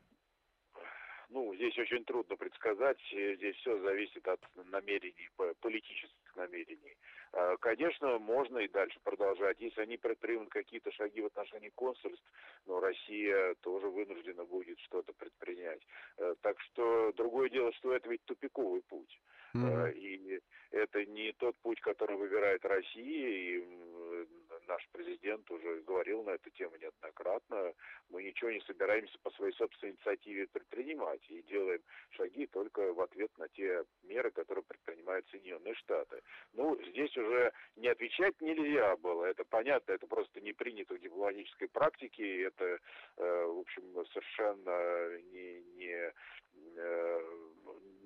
Ну, 1.29 1.53
здесь 1.55 1.77
очень 1.77 2.03
трудно 2.03 2.35
предсказать, 2.35 2.97
здесь 3.11 3.55
все 3.57 3.79
зависит 3.81 4.27
от 4.27 4.41
намерений 4.71 5.29
политических 5.59 6.20
этих 6.31 6.35
намерений. 6.35 6.97
А, 7.33 7.57
конечно, 7.57 8.19
можно 8.19 8.59
и 8.59 8.67
дальше 8.67 8.99
продолжать. 9.03 9.59
Если 9.59 9.81
они 9.81 9.97
предпримут 9.97 10.49
какие-то 10.49 10.91
шаги 10.91 11.21
в 11.21 11.27
отношении 11.27 11.69
консульств, 11.69 12.25
но 12.65 12.79
Россия 12.79 13.55
тоже 13.61 13.87
вынуждена 13.87 14.45
будет 14.45 14.79
что-то 14.79 15.13
предпринять. 15.13 15.81
Э, 16.17 16.35
так 16.41 16.59
что 16.61 17.11
другое 17.13 17.49
дело, 17.49 17.71
что 17.73 17.93
это 17.93 18.09
ведь 18.09 18.23
тупиковый 18.25 18.81
путь. 18.81 19.19
Mm-hmm. 19.55 19.93
И 19.93 20.39
это 20.71 21.05
не 21.05 21.33
тот 21.33 21.55
путь, 21.61 21.81
который 21.81 22.15
выбирает 22.15 22.63
Россия, 22.65 23.57
и 23.57 23.59
наш 24.67 24.87
президент 24.91 25.49
уже 25.51 25.81
говорил 25.81 26.23
на 26.23 26.31
эту 26.31 26.49
тему 26.51 26.75
неоднократно. 26.77 27.73
Мы 28.09 28.23
ничего 28.23 28.51
не 28.51 28.61
собираемся 28.61 29.17
по 29.19 29.31
своей 29.31 29.53
собственной 29.53 29.93
инициативе 29.93 30.47
предпринимать 30.47 31.21
и 31.29 31.41
делаем 31.43 31.81
шаги 32.11 32.47
только 32.47 32.93
в 32.93 33.01
ответ 33.01 33.31
на 33.37 33.47
те 33.49 33.83
меры, 34.03 34.31
которые 34.31 34.63
предпринимают 34.63 35.27
Соединенные 35.29 35.75
Штаты. 35.75 36.21
Ну, 36.53 36.77
здесь 36.83 37.15
уже 37.17 37.51
не 37.75 37.87
отвечать 37.87 38.39
нельзя 38.41 38.95
было, 38.97 39.25
это 39.25 39.43
понятно, 39.45 39.93
это 39.93 40.07
просто 40.07 40.41
не 40.41 40.53
принято 40.53 40.93
в 40.93 40.99
дипломатической 40.99 41.67
практике, 41.67 42.43
это, 42.43 42.79
э, 43.17 43.45
в 43.45 43.59
общем, 43.59 44.05
совершенно 44.07 45.19
не, 45.31 45.61
не 45.75 46.13
э, 46.75 47.50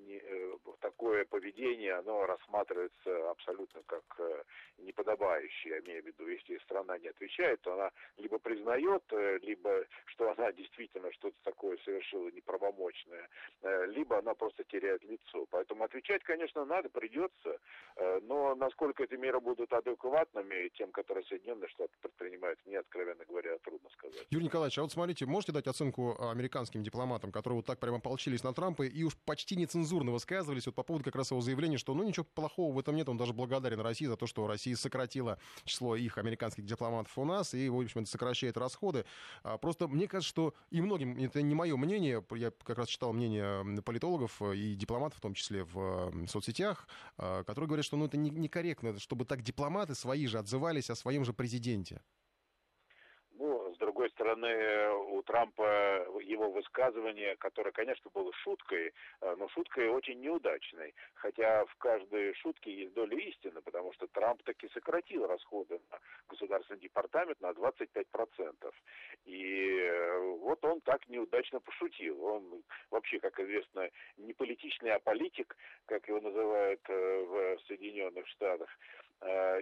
Э, 0.08 0.58
такое 0.80 1.26
поведение, 1.26 1.94
оно 1.94 2.26
рассматривается 2.26 3.32
абсолютно 3.32 3.82
как 3.88 4.04
э, 4.20 4.44
неподобающее, 4.78 5.74
я 5.74 5.80
имею 5.80 6.04
в 6.04 6.06
виду, 6.06 6.28
если 6.28 6.58
страна 6.60 6.98
не 6.98 7.08
отвечает, 7.08 7.62
то 7.62 7.74
она 7.74 7.92
либо 8.18 8.38
признает, 8.38 9.04
э, 9.12 9.40
либо 9.42 9.86
что 10.06 10.32
она 10.32 10.52
действительно 10.52 11.12
что-то 11.14 11.36
такое 11.44 11.78
совершила 11.84 12.30
неправомочное, 12.30 13.30
либо 13.88 14.20
она 14.20 14.34
просто 14.34 14.64
теряет 14.66 15.04
лицо. 15.04 15.46
Поэтому 15.50 15.84
отвечать, 15.84 16.24
конечно, 16.24 16.66
надо, 16.66 16.90
придется, 16.90 17.60
но 18.22 18.56
насколько 18.56 19.04
эти 19.04 19.16
меры 19.16 19.40
будут 19.40 19.72
адекватными 19.74 20.70
тем, 20.70 20.92
которые 20.92 21.24
Соединенные 21.26 21.68
Штаты 21.70 21.94
предпринимают, 22.02 22.60
мне, 22.66 22.80
откровенно 22.80 23.26
говоря, 23.26 23.58
трудно 23.60 23.90
сказать. 23.90 24.28
Юрий 24.30 24.46
Николаевич, 24.46 24.78
а 24.78 24.84
вот 24.84 24.92
смотрите, 24.92 25.26
можете 25.26 25.52
дать 25.52 25.68
оценку 25.68 26.16
американским 26.20 26.84
дипломатам, 26.84 27.32
которые 27.32 27.58
вот 27.58 27.66
так 27.66 27.80
прямо 27.80 27.98
ополчились 27.98 28.44
на 28.44 28.54
Трампа 28.54 28.84
и 28.84 29.04
уж 29.04 29.16
почти 29.26 29.45
нецензурно 29.54 30.06
бурно 30.06 30.12
высказывались 30.12 30.66
вот 30.68 30.76
по 30.76 30.84
поводу 30.84 31.04
как 31.04 31.16
раз 31.16 31.32
его 31.32 31.42
заявления, 31.42 31.78
что 31.78 31.94
ну 31.94 32.04
ничего 32.04 32.26
плохого 32.26 32.74
в 32.74 32.80
этом 32.80 32.96
нет, 32.96 33.10
он 33.10 33.18
даже 33.18 33.34
благодарен 33.34 33.80
России 33.80 34.06
за 34.06 34.16
то, 34.16 34.28
что 34.28 34.48
Россия 34.48 34.76
сократила 34.76 35.40
число 35.64 35.96
их 35.96 36.18
американских 36.18 36.66
дипломатов 36.66 37.18
у 37.18 37.26
нас 37.26 37.54
и, 37.54 37.68
в 37.70 37.80
общем, 37.80 38.02
это 38.02 38.10
сокращает 38.10 38.58
расходы. 38.58 39.06
А 39.44 39.58
просто 39.58 39.88
мне 39.88 40.08
кажется, 40.08 40.30
что 40.30 40.54
и 40.70 40.82
многим, 40.82 41.18
это 41.18 41.42
не 41.42 41.56
мое 41.56 41.76
мнение, 41.76 42.24
я 42.36 42.52
как 42.64 42.78
раз 42.78 42.88
читал 42.88 43.14
мнение 43.14 43.82
политологов 43.82 44.42
и 44.42 44.76
дипломатов, 44.76 45.20
в 45.20 45.22
том 45.22 45.34
числе 45.34 45.64
в 45.64 46.28
соцсетях, 46.28 46.88
а, 47.18 47.44
которые 47.44 47.68
говорят, 47.68 47.86
что 47.86 47.98
ну, 47.98 48.06
это 48.06 48.18
некорректно, 48.18 49.00
чтобы 49.00 49.26
так 49.26 49.42
дипломаты 49.42 49.96
свои 49.96 50.28
же 50.28 50.38
отзывались 50.38 50.90
о 50.90 50.96
своем 50.96 51.26
же 51.26 51.34
президенте 51.34 52.02
стороны, 54.26 54.90
у 55.12 55.22
Трампа 55.22 56.08
его 56.22 56.50
высказывание, 56.50 57.36
которое, 57.38 57.72
конечно, 57.72 58.10
было 58.14 58.32
шуткой, 58.34 58.92
э, 59.22 59.36
но 59.38 59.48
шуткой 59.50 59.90
очень 59.90 60.20
неудачной. 60.20 60.96
Хотя 61.14 61.66
в 61.66 61.76
каждой 61.76 62.34
шутке 62.36 62.74
есть 62.74 62.94
доля 62.94 63.18
истины, 63.18 63.62
потому 63.62 63.94
что 63.94 64.08
Трамп 64.08 64.42
таки 64.44 64.68
сократил 64.70 65.28
расходы 65.28 65.80
на 65.92 66.00
государственный 66.28 66.80
департамент 66.80 67.40
на 67.42 67.52
25%. 67.52 68.74
И 69.26 69.78
э, 69.80 70.20
вот 70.42 70.64
он 70.66 70.82
так 70.82 71.08
неудачно 71.08 71.60
пошутил. 71.60 72.24
Он 72.24 72.64
вообще, 72.90 73.20
как 73.20 73.40
известно, 73.40 73.90
не 74.18 74.34
политичный, 74.34 74.92
а 74.92 75.00
политик, 75.00 75.56
как 75.86 76.08
его 76.08 76.20
называют 76.20 76.82
э, 76.90 77.24
в 77.24 77.60
Соединенных 77.68 78.28
Штатах. 78.28 78.70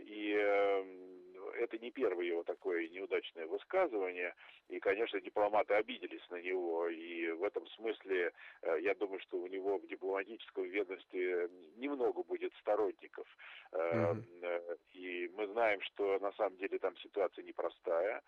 И 0.06 0.34
эм, 0.36 1.23
это 1.60 1.78
не 1.78 1.92
первое 1.92 2.26
его 2.26 2.44
такое 2.44 2.88
неудачное 2.90 3.46
высказывание, 3.48 4.34
и, 4.70 4.80
конечно, 4.80 5.20
дипломаты 5.22 5.74
обиделись 5.74 6.28
на 6.30 6.42
него, 6.42 6.88
и 6.88 7.32
в 7.32 7.44
этом 7.44 7.68
смысле 7.68 8.32
э, 8.62 8.78
я 8.82 8.96
думаю, 8.96 9.20
что 9.20 9.38
у 9.38 9.48
него 9.48 9.78
в 9.78 9.88
дипломатическом 9.88 10.64
ведомстве 10.64 11.50
немного 11.76 12.24
будет 12.24 12.54
сторонников. 12.56 13.28
Mm-hmm. 13.72 14.80
И 14.94 15.32
мы 15.36 15.48
знаем, 15.48 15.82
что 15.82 16.20
на 16.20 16.32
самом 16.34 16.58
деле 16.58 16.78
там 16.78 16.96
ситуация 16.98 17.44
непростая, 17.44 18.22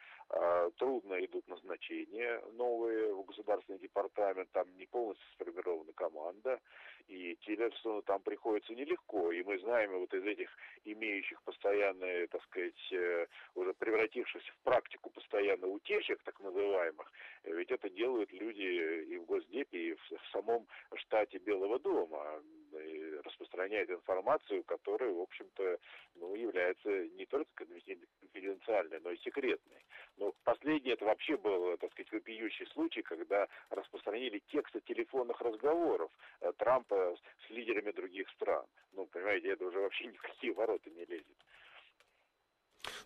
трудно 0.78 1.24
идут 1.24 1.48
назначения 1.48 2.42
новые 2.54 3.14
в 3.14 3.24
государственный 3.26 3.80
департамент, 3.80 4.50
там 4.52 4.68
не 4.76 4.88
полностью 4.88 5.28
сформирована 5.34 5.94
команда, 5.94 6.60
и 7.08 7.36
Тиллерсону 7.42 8.02
там 8.02 8.22
приходится 8.22 8.74
нелегко, 8.74 9.32
и 9.32 9.44
мы 9.44 9.60
знаем 9.60 9.92
вот 10.00 10.14
из 10.14 10.24
этих 10.24 10.50
имеющих 10.84 11.42
постоянные, 11.44 12.28
так 12.28 12.44
сказать, 12.44 12.94
э, 13.24 13.28
уже 13.56 13.74
превратившихся 13.74 14.52
в 14.52 14.58
практику 14.64 15.10
постоянно 15.10 15.68
утечек, 15.68 16.22
так 16.24 16.40
называемых, 16.40 17.12
ведь 17.44 17.72
это 17.72 17.90
делают 17.90 18.32
люди 18.32 19.06
и 19.14 19.18
в 19.18 19.26
Госдепе, 19.26 19.78
и 19.78 19.94
в, 19.94 20.00
в 20.00 20.28
самом 20.32 20.68
штате 20.96 21.38
Белого 21.38 21.80
дома, 21.80 22.42
и 22.74 23.20
распространяют 23.24 23.90
информацию, 23.90 24.64
которая, 24.64 25.12
в 25.12 25.22
общем-то, 25.22 25.80
ну, 26.16 26.36
является 26.36 26.90
не 27.10 27.26
только 27.26 27.66
конфиденциальной, 27.66 29.00
но 29.00 29.12
и 29.12 29.18
секретной. 29.18 29.86
Но 30.18 30.34
последний 30.44 30.92
это 30.92 31.06
вообще 31.06 31.38
был, 31.38 31.78
так 31.78 31.92
сказать, 31.92 32.12
вопиющий 32.12 32.66
случай, 32.68 33.02
когда 33.02 33.48
распространили 33.70 34.40
тексты 34.48 34.80
телефонных 34.82 35.40
разговоров 35.42 36.12
э, 36.42 36.52
Трампа 36.58 37.16
с 37.46 37.50
лидерами 37.50 37.92
других 37.92 38.30
стран. 38.32 38.66
Ну, 38.94 39.06
понимаете, 39.08 39.50
это 39.50 39.66
уже 39.66 39.80
вообще 39.80 40.06
никакие 40.08 40.54
ворота 40.54 40.90
не 40.90 41.06
лезет. 41.06 41.38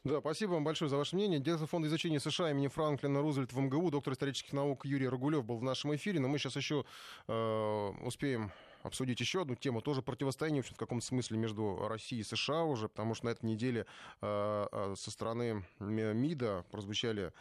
Да, 0.06 0.22
спасибо 0.22 0.52
вам 0.52 0.64
большое 0.64 0.88
за 0.88 0.96
ваше 0.96 1.18
мнение. 1.18 1.42
Директор 1.42 1.68
фонда 1.68 1.90
изучения 1.90 2.22
США 2.22 2.52
имени 2.52 2.70
Франклина 2.70 3.22
Рузвельта 3.22 3.54
в 3.54 3.60
МГУ, 3.60 3.92
доктор 3.92 4.14
исторических 4.14 4.54
наук 4.54 4.86
Юрий 4.86 5.10
Рогулев 5.10 5.44
был 5.44 5.58
в 5.58 5.64
нашем 5.64 5.94
эфире, 5.94 6.22
но 6.22 6.30
мы 6.30 6.40
сейчас 6.40 6.56
еще 6.56 6.86
э, 7.28 7.92
успеем 8.06 8.54
обсудить 8.82 9.20
еще 9.20 9.42
одну 9.42 9.56
тему, 9.56 9.82
тоже 9.82 10.02
противостояние 10.02 10.62
в, 10.62 10.68
общем, 10.68 10.76
в 10.76 10.80
каком-то 10.80 11.06
смысле 11.06 11.38
между 11.38 11.86
Россией 11.90 12.22
и 12.22 12.24
США 12.24 12.64
уже, 12.64 12.88
потому 12.88 13.14
что 13.14 13.26
на 13.26 13.32
этой 13.32 13.46
неделе 13.46 13.86
э, 14.22 14.68
э 14.72 14.96
со 14.96 15.12
стороны 15.12 15.66
МИДа 15.80 16.64
прозвучали 16.72 17.34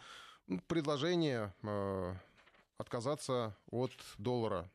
предложения 0.67 1.55
э, 1.63 2.13
отказаться 2.77 3.55
от 3.71 3.93
доллара 4.17 4.69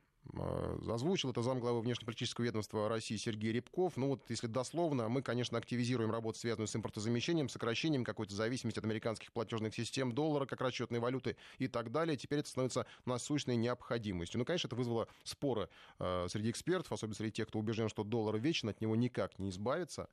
озвучил 0.89 1.31
это 1.31 1.43
замглавы 1.43 1.81
внешнеполитического 1.81 2.45
ведомства 2.45 2.89
России 2.89 3.17
Сергей 3.17 3.53
Рябков. 3.53 3.97
Ну 3.97 4.09
вот, 4.09 4.23
если 4.29 4.47
дословно, 4.47 5.09
мы, 5.09 5.23
конечно, 5.23 5.59
активизируем 5.59 6.11
работу, 6.11 6.39
связанную 6.39 6.67
с 6.67 6.77
импортозамещением, 6.77 7.49
сокращением 7.49 8.05
какой-то 8.05 8.35
зависимости 8.35 8.79
от 8.79 8.85
американских 8.85 9.33
платежных 9.33 9.75
систем, 9.75 10.13
доллара 10.13 10.47
как 10.47 10.61
расчетной 10.61 10.99
валюты 10.99 11.37
и 11.59 11.69
так 11.69 11.93
далее. 11.93 12.17
Теперь 12.17 12.41
это 12.41 12.49
становится 12.49 12.87
насущной 13.05 13.57
необходимостью. 13.57 14.39
Ну, 14.39 14.45
конечно, 14.45 14.69
это 14.69 14.77
вызвало 14.77 15.09
споры 15.23 15.69
э, 15.99 16.27
среди 16.29 16.51
экспертов, 16.51 16.93
особенно 16.93 17.15
среди 17.15 17.33
тех, 17.33 17.49
кто 17.49 17.59
убежден, 17.59 17.89
что 17.89 18.03
доллар 18.05 18.37
вечен, 18.37 18.69
от 18.69 18.81
него 18.81 18.97
никак 18.97 19.39
не 19.39 19.51
избавиться. 19.51 20.09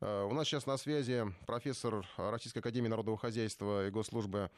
Э, 0.00 0.24
у 0.24 0.32
нас 0.34 0.48
сейчас 0.48 0.66
на 0.66 0.76
связи 0.76 1.24
профессор 1.46 2.06
Российской 2.16 2.58
Академии 2.58 2.88
Народного 2.88 3.18
Хозяйства 3.18 3.86
и 3.86 3.90
Госслужбы 3.90 4.50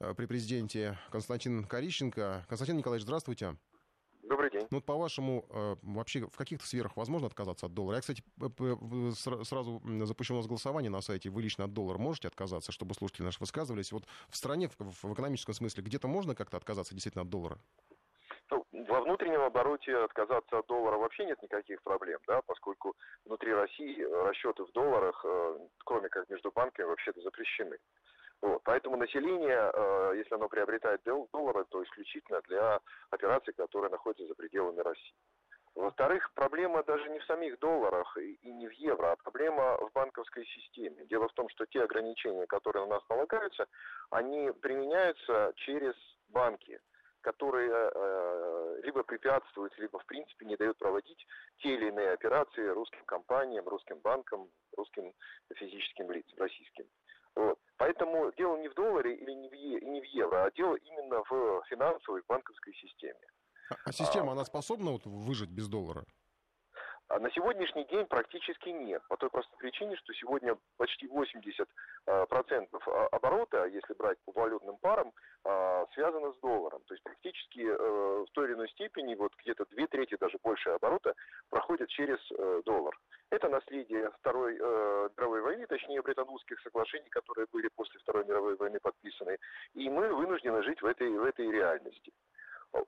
э, 0.00 0.14
при 0.14 0.26
президенте 0.26 0.98
Константин 1.10 1.64
Корищенко. 1.64 2.46
Константин 2.48 2.78
Николаевич, 2.78 3.04
здравствуйте. 3.04 3.56
Добрый 4.22 4.50
день. 4.50 4.66
Ну, 4.70 4.78
вот 4.78 4.84
по-вашему, 4.84 5.46
э, 5.50 5.76
вообще 5.82 6.26
в 6.26 6.36
каких-то 6.36 6.66
сферах 6.66 6.96
возможно 6.96 7.26
отказаться 7.26 7.66
от 7.66 7.74
доллара? 7.74 7.96
Я, 7.96 8.00
кстати, 8.00 8.22
сразу 9.44 9.82
запущу 10.04 10.34
у 10.34 10.36
нас 10.36 10.46
голосование 10.46 10.90
на 10.90 11.00
сайте. 11.00 11.30
Вы 11.30 11.42
лично 11.42 11.64
от 11.64 11.72
доллара 11.72 11.98
можете 11.98 12.28
отказаться, 12.28 12.72
чтобы 12.72 12.94
слушатели 12.94 13.24
наши 13.24 13.40
высказывались? 13.40 13.92
Вот 13.92 14.04
в 14.28 14.36
стране, 14.36 14.68
в 14.78 15.12
экономическом 15.12 15.54
смысле, 15.54 15.82
где-то 15.82 16.08
можно 16.08 16.34
как-то 16.34 16.56
отказаться 16.56 16.94
действительно 16.94 17.22
от 17.22 17.30
доллара? 17.30 17.58
Ну, 18.50 18.66
во 18.72 19.00
внутреннем 19.02 19.42
обороте 19.42 19.96
отказаться 19.96 20.58
от 20.58 20.66
доллара 20.66 20.96
вообще 20.96 21.24
нет 21.24 21.40
никаких 21.42 21.82
проблем, 21.82 22.18
да, 22.26 22.40
поскольку 22.42 22.96
внутри 23.24 23.54
России 23.54 24.02
расчеты 24.26 24.64
в 24.64 24.72
долларах, 24.72 25.24
э, 25.24 25.58
кроме 25.84 26.08
как 26.08 26.28
между 26.28 26.50
банками, 26.50 26.86
вообще-то 26.86 27.20
запрещены. 27.22 27.78
Вот. 28.42 28.62
Поэтому 28.64 28.96
население, 28.96 29.70
э, 29.72 30.12
если 30.16 30.34
оно 30.34 30.48
приобретает 30.48 31.02
доллары, 31.02 31.64
то 31.68 31.82
исключительно 31.84 32.40
для 32.42 32.80
операций, 33.10 33.52
которые 33.52 33.90
находятся 33.90 34.26
за 34.26 34.34
пределами 34.34 34.80
России. 34.80 35.14
Во-вторых, 35.74 36.32
проблема 36.34 36.82
даже 36.82 37.08
не 37.10 37.20
в 37.20 37.24
самих 37.24 37.58
долларах 37.58 38.16
и 38.16 38.52
не 38.52 38.66
в 38.68 38.72
евро, 38.72 39.12
а 39.12 39.16
проблема 39.16 39.76
в 39.78 39.92
банковской 39.92 40.44
системе. 40.46 41.06
Дело 41.06 41.28
в 41.28 41.32
том, 41.34 41.48
что 41.48 41.64
те 41.66 41.82
ограничения, 41.84 42.46
которые 42.46 42.86
на 42.86 42.96
нас 42.96 43.08
налагаются, 43.08 43.66
они 44.10 44.50
применяются 44.60 45.52
через 45.56 45.94
банки, 46.28 46.80
которые 47.20 47.70
э, 47.70 48.80
либо 48.82 49.04
препятствуют, 49.04 49.76
либо 49.78 49.98
в 49.98 50.06
принципе 50.06 50.44
не 50.46 50.56
дают 50.56 50.76
проводить 50.78 51.24
те 51.58 51.74
или 51.74 51.88
иные 51.88 52.12
операции 52.12 52.66
русским 52.66 53.04
компаниям, 53.04 53.68
русским 53.68 53.98
банкам, 54.00 54.48
русским 54.76 55.12
физическим 55.54 56.10
лицам, 56.10 56.38
российским. 56.38 56.86
Вот. 57.36 57.58
Поэтому 57.80 58.30
дело 58.36 58.58
не 58.58 58.68
в 58.68 58.74
долларе 58.74 59.14
или 59.14 59.32
не 59.32 59.48
в, 59.48 59.54
е, 59.54 59.80
не 59.80 60.02
в 60.02 60.04
евро, 60.04 60.44
а 60.44 60.50
дело 60.50 60.74
именно 60.74 61.22
в 61.30 61.62
финансовой 61.66 62.20
банковской 62.28 62.74
системе. 62.74 63.26
А, 63.70 63.74
а 63.86 63.92
система, 63.92 64.28
а, 64.28 64.32
она 64.32 64.44
способна 64.44 64.90
вот 64.90 65.06
выжить 65.06 65.48
без 65.48 65.66
доллара? 65.66 66.04
А 67.10 67.18
на 67.18 67.28
сегодняшний 67.32 67.84
день 67.86 68.06
практически 68.06 68.68
нет, 68.68 69.02
по 69.08 69.16
той 69.16 69.30
простой 69.30 69.58
причине, 69.58 69.96
что 69.96 70.12
сегодня 70.12 70.56
почти 70.76 71.08
80% 71.08 71.66
а, 72.06 73.06
оборота, 73.10 73.64
если 73.66 73.94
брать 73.94 74.16
по 74.24 74.30
валютным 74.30 74.76
парам, 74.76 75.12
а, 75.42 75.86
связано 75.94 76.32
с 76.32 76.38
долларом. 76.38 76.80
То 76.86 76.94
есть 76.94 77.02
практически 77.02 77.66
э, 77.66 77.76
в 77.76 78.30
той 78.30 78.46
или 78.46 78.54
иной 78.54 78.68
степени, 78.68 79.16
вот 79.16 79.32
где-то 79.42 79.64
две 79.70 79.88
трети, 79.88 80.16
даже 80.20 80.38
больше 80.40 80.70
оборота, 80.70 81.14
проходят 81.50 81.88
через 81.88 82.18
э, 82.30 82.62
доллар. 82.64 82.96
Это 83.30 83.48
наследие 83.48 84.12
Второй 84.20 84.56
э, 84.60 85.08
мировой 85.16 85.40
войны, 85.40 85.66
точнее 85.66 86.02
Бреттон-Вудских 86.02 86.60
соглашений, 86.60 87.08
которые 87.10 87.48
были 87.50 87.68
после 87.74 87.98
Второй 87.98 88.24
мировой 88.24 88.54
войны 88.54 88.78
подписаны. 88.80 89.36
И 89.74 89.90
мы 89.90 90.14
вынуждены 90.14 90.62
жить 90.62 90.80
в 90.80 90.86
этой, 90.86 91.10
в 91.10 91.24
этой 91.24 91.50
реальности. 91.50 92.12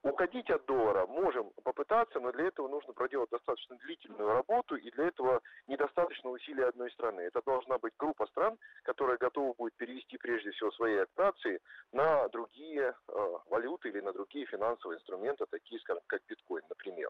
Уходить 0.02 0.48
от 0.50 0.64
доллара 0.66 1.06
можем 1.06 1.50
попытаться, 1.64 2.20
но 2.20 2.30
для 2.30 2.46
этого 2.46 2.68
нужно 2.68 2.92
проделать 2.92 3.30
достаточно 3.30 3.76
длительную 3.78 4.28
работу, 4.28 4.76
и 4.76 4.90
для 4.92 5.08
этого 5.08 5.40
недостаточно 5.66 6.30
усилий 6.30 6.62
одной 6.62 6.90
страны. 6.92 7.22
Это 7.22 7.42
должна 7.44 7.78
быть 7.78 7.92
группа 7.98 8.26
стран, 8.26 8.56
которая 8.84 9.18
готова 9.18 9.54
будет 9.54 9.74
перевести 9.74 10.18
прежде 10.18 10.52
всего 10.52 10.70
свои 10.72 10.98
операции 10.98 11.58
на 11.92 12.28
другие 12.28 12.94
э, 13.08 13.32
валюты 13.46 13.88
или 13.88 14.00
на 14.00 14.12
другие 14.12 14.46
финансовые 14.46 14.98
инструменты, 14.98 15.46
такие, 15.50 15.80
скажем, 15.80 16.02
как 16.06 16.22
биткоин, 16.28 16.62
например. 16.68 17.08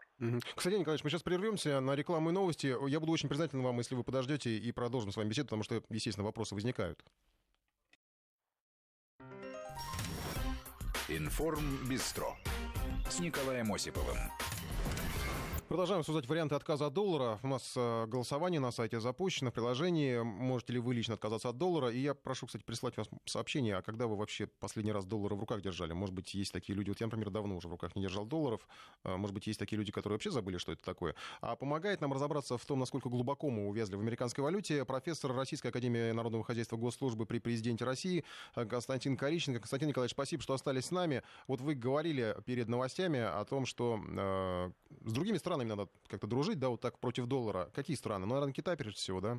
Кстати, 0.55 0.73
Николаевич, 0.73 1.03
мы 1.03 1.11
сейчас 1.11 1.21
прервемся 1.21 1.79
на 1.79 1.95
рекламу 1.95 2.31
и 2.31 2.33
новости. 2.33 2.75
Я 2.89 2.99
буду 2.99 3.11
очень 3.11 3.29
признателен 3.29 3.61
вам, 3.61 3.77
если 3.77 3.93
вы 3.93 4.03
подождете 4.03 4.49
и 4.49 4.71
продолжим 4.71 5.11
с 5.11 5.17
вами 5.17 5.29
беседу, 5.29 5.47
потому 5.47 5.63
что, 5.63 5.81
естественно, 5.89 6.25
вопросы 6.25 6.55
возникают. 6.55 7.03
Информ 11.09 11.87
Бистро 11.87 12.35
с 13.13 13.19
Николаем 13.19 13.71
Осиповым. 13.71 14.17
Продолжаем 15.73 16.01
обсуждать 16.01 16.27
варианты 16.27 16.53
отказа 16.53 16.85
от 16.85 16.93
доллара. 16.93 17.39
У 17.41 17.47
нас 17.47 17.73
э, 17.75 18.05
голосование 18.05 18.59
на 18.59 18.69
сайте 18.69 18.99
запущено 18.99 19.49
в 19.49 19.55
приложении. 19.55 20.21
Можете 20.21 20.73
ли 20.73 20.77
вы 20.79 20.93
лично 20.93 21.15
отказаться 21.15 21.49
от 21.49 21.57
доллара? 21.57 21.89
И 21.89 21.97
я 21.97 22.13
прошу, 22.13 22.45
кстати, 22.45 22.61
прислать 22.61 22.95
вам 22.95 23.07
сообщение, 23.25 23.77
а 23.77 23.81
когда 23.81 24.05
вы 24.05 24.15
вообще 24.15 24.45
последний 24.45 24.91
раз 24.91 25.07
доллары 25.07 25.33
в 25.33 25.39
руках 25.39 25.63
держали? 25.63 25.93
Может 25.93 26.13
быть, 26.13 26.35
есть 26.35 26.53
такие 26.53 26.75
люди, 26.75 26.89
вот 26.89 27.01
я, 27.01 27.07
например, 27.07 27.31
давно 27.31 27.57
уже 27.57 27.69
в 27.69 27.71
руках 27.71 27.95
не 27.95 28.03
держал 28.03 28.27
долларов. 28.27 28.67
А, 29.03 29.17
может 29.17 29.33
быть, 29.33 29.47
есть 29.47 29.57
такие 29.57 29.79
люди, 29.79 29.91
которые 29.91 30.17
вообще 30.17 30.29
забыли, 30.29 30.59
что 30.59 30.73
это 30.73 30.83
такое. 30.83 31.15
А 31.41 31.55
помогает 31.55 32.01
нам 32.01 32.13
разобраться 32.13 32.59
в 32.59 32.65
том, 32.67 32.77
насколько 32.77 33.09
глубоко 33.09 33.49
мы 33.49 33.67
увязли 33.67 33.95
в 33.95 33.99
американской 33.99 34.43
валюте, 34.43 34.85
профессор 34.85 35.33
Российской 35.33 35.69
Академии 35.69 36.11
Народного 36.11 36.43
Хозяйства 36.43 36.77
Госслужбы 36.77 37.25
при 37.25 37.39
президенте 37.39 37.83
России 37.83 38.23
э, 38.55 38.63
Константин 38.67 39.17
Кориченко. 39.17 39.59
Константин 39.59 39.89
Николаевич, 39.89 40.11
спасибо, 40.11 40.43
что 40.43 40.53
остались 40.53 40.85
с 40.85 40.91
нами. 40.91 41.23
Вот 41.47 41.61
вы 41.61 41.73
говорили 41.73 42.35
перед 42.45 42.67
новостями 42.67 43.21
о 43.21 43.43
том, 43.43 43.65
что 43.65 43.99
э, 44.07 44.71
с 45.03 45.11
другими 45.11 45.37
странами 45.37 45.62
странами 45.63 45.69
надо 45.69 45.89
как-то 46.07 46.27
дружить, 46.27 46.59
да, 46.59 46.69
вот 46.69 46.81
так 46.81 46.99
против 46.99 47.25
доллара. 47.25 47.69
Какие 47.73 47.97
страны? 47.97 48.25
Ну, 48.25 48.33
наверное, 48.33 48.53
Китай 48.53 48.77
прежде 48.77 48.99
всего, 48.99 49.21
да? 49.21 49.37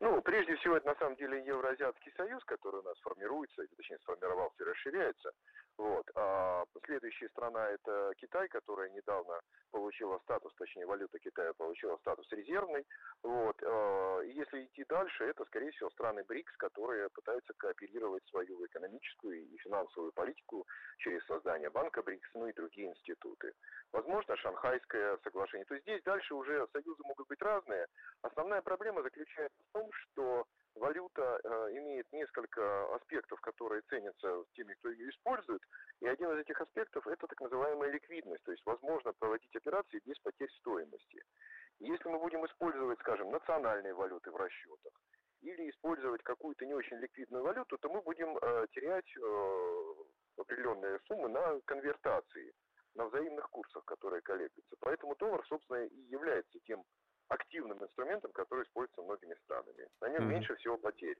Ну, 0.00 0.20
прежде 0.22 0.56
всего, 0.56 0.76
это 0.76 0.86
на 0.86 0.94
самом 0.96 1.16
деле 1.16 1.44
Евроазиатский 1.46 2.12
союз, 2.16 2.44
который 2.44 2.80
у 2.80 2.82
нас 2.82 2.98
формируется, 3.00 3.62
точнее, 3.76 3.98
сформировался 3.98 4.62
и 4.62 4.66
расширяется. 4.66 5.30
Вот. 5.78 6.10
А 6.14 6.64
следующая 6.84 7.28
страна 7.28 7.68
это 7.70 8.12
Китай, 8.16 8.48
которая 8.48 8.88
недавно 8.90 9.40
получила 9.70 10.18
статус, 10.20 10.54
точнее 10.54 10.86
валюта 10.86 11.18
Китая 11.18 11.52
получила 11.52 11.96
статус 11.98 12.26
резервный. 12.32 12.86
Вот. 13.22 13.60
А, 13.62 14.20
и 14.20 14.32
если 14.32 14.64
идти 14.64 14.84
дальше, 14.88 15.24
это 15.24 15.44
скорее 15.44 15.70
всего 15.72 15.90
страны 15.90 16.24
БРИКС, 16.24 16.56
которые 16.56 17.10
пытаются 17.10 17.52
кооперировать 17.54 18.24
свою 18.26 18.64
экономическую 18.66 19.42
и 19.42 19.56
финансовую 19.58 20.12
политику 20.12 20.66
через 20.98 21.24
создание 21.26 21.70
банка 21.70 22.02
БРИКС, 22.02 22.30
ну 22.34 22.46
и 22.46 22.52
другие 22.52 22.88
институты. 22.90 23.52
Возможно, 23.92 24.36
Шанхайское 24.36 25.18
соглашение. 25.24 25.66
То 25.66 25.74
есть 25.74 25.86
здесь 25.86 26.02
дальше 26.02 26.34
уже 26.34 26.66
союзы 26.72 27.02
могут 27.04 27.28
быть 27.28 27.42
разные. 27.42 27.86
Основная 28.22 28.62
проблема 28.62 29.02
заключается 29.02 29.58
в 29.68 29.72
том, 29.72 29.90
что 29.92 30.46
валюта 30.76 31.40
э, 31.42 31.48
имеет 31.78 32.06
несколько 32.12 32.94
аспектов, 32.94 33.40
которые 33.40 33.82
ценятся 33.88 34.44
теми, 34.54 34.74
кто 34.74 34.90
ее 34.90 35.10
использует. 35.10 35.62
И 36.00 36.06
один 36.06 36.30
из 36.32 36.38
этих 36.38 36.60
аспектов– 36.60 37.06
это 37.08 37.26
так 37.26 37.40
называемая 37.40 37.90
ликвидность, 37.90 38.42
то 38.44 38.52
есть 38.52 38.64
возможно 38.66 39.12
проводить 39.14 39.54
операции 39.56 40.00
без 40.04 40.18
потерь 40.20 40.50
стоимости. 40.58 41.22
Если 41.78 42.08
мы 42.08 42.18
будем 42.18 42.44
использовать, 42.46 42.98
скажем, 43.00 43.30
национальные 43.30 43.94
валюты 43.94 44.30
в 44.30 44.36
расчетах, 44.36 44.92
или 45.42 45.70
использовать 45.70 46.22
какую-то 46.22 46.64
не 46.66 46.74
очень 46.74 46.96
ликвидную 46.96 47.44
валюту, 47.44 47.78
то 47.78 47.88
мы 47.88 48.00
будем 48.02 48.36
э, 48.36 48.66
терять 48.72 49.16
э, 49.16 49.94
определенные 50.38 50.98
суммы 51.06 51.28
на 51.28 51.60
конвертации, 51.66 52.52
на 52.94 53.06
взаимных 53.06 53.48
курсах, 53.50 53.84
которые 53.84 54.22
колеблются. 54.22 54.76
Поэтому 54.80 55.14
доллар, 55.16 55.44
собственно, 55.46 55.84
и 55.84 56.00
является 56.08 56.58
тем 56.60 56.84
активным 57.28 57.82
инструментом, 57.82 58.32
который 58.32 58.64
используется 58.64 59.02
многими 59.02 59.34
странами. 59.44 59.88
На 60.00 60.08
нем 60.08 60.22
mm-hmm. 60.22 60.26
меньше 60.26 60.56
всего 60.56 60.76
потерь. 60.76 61.18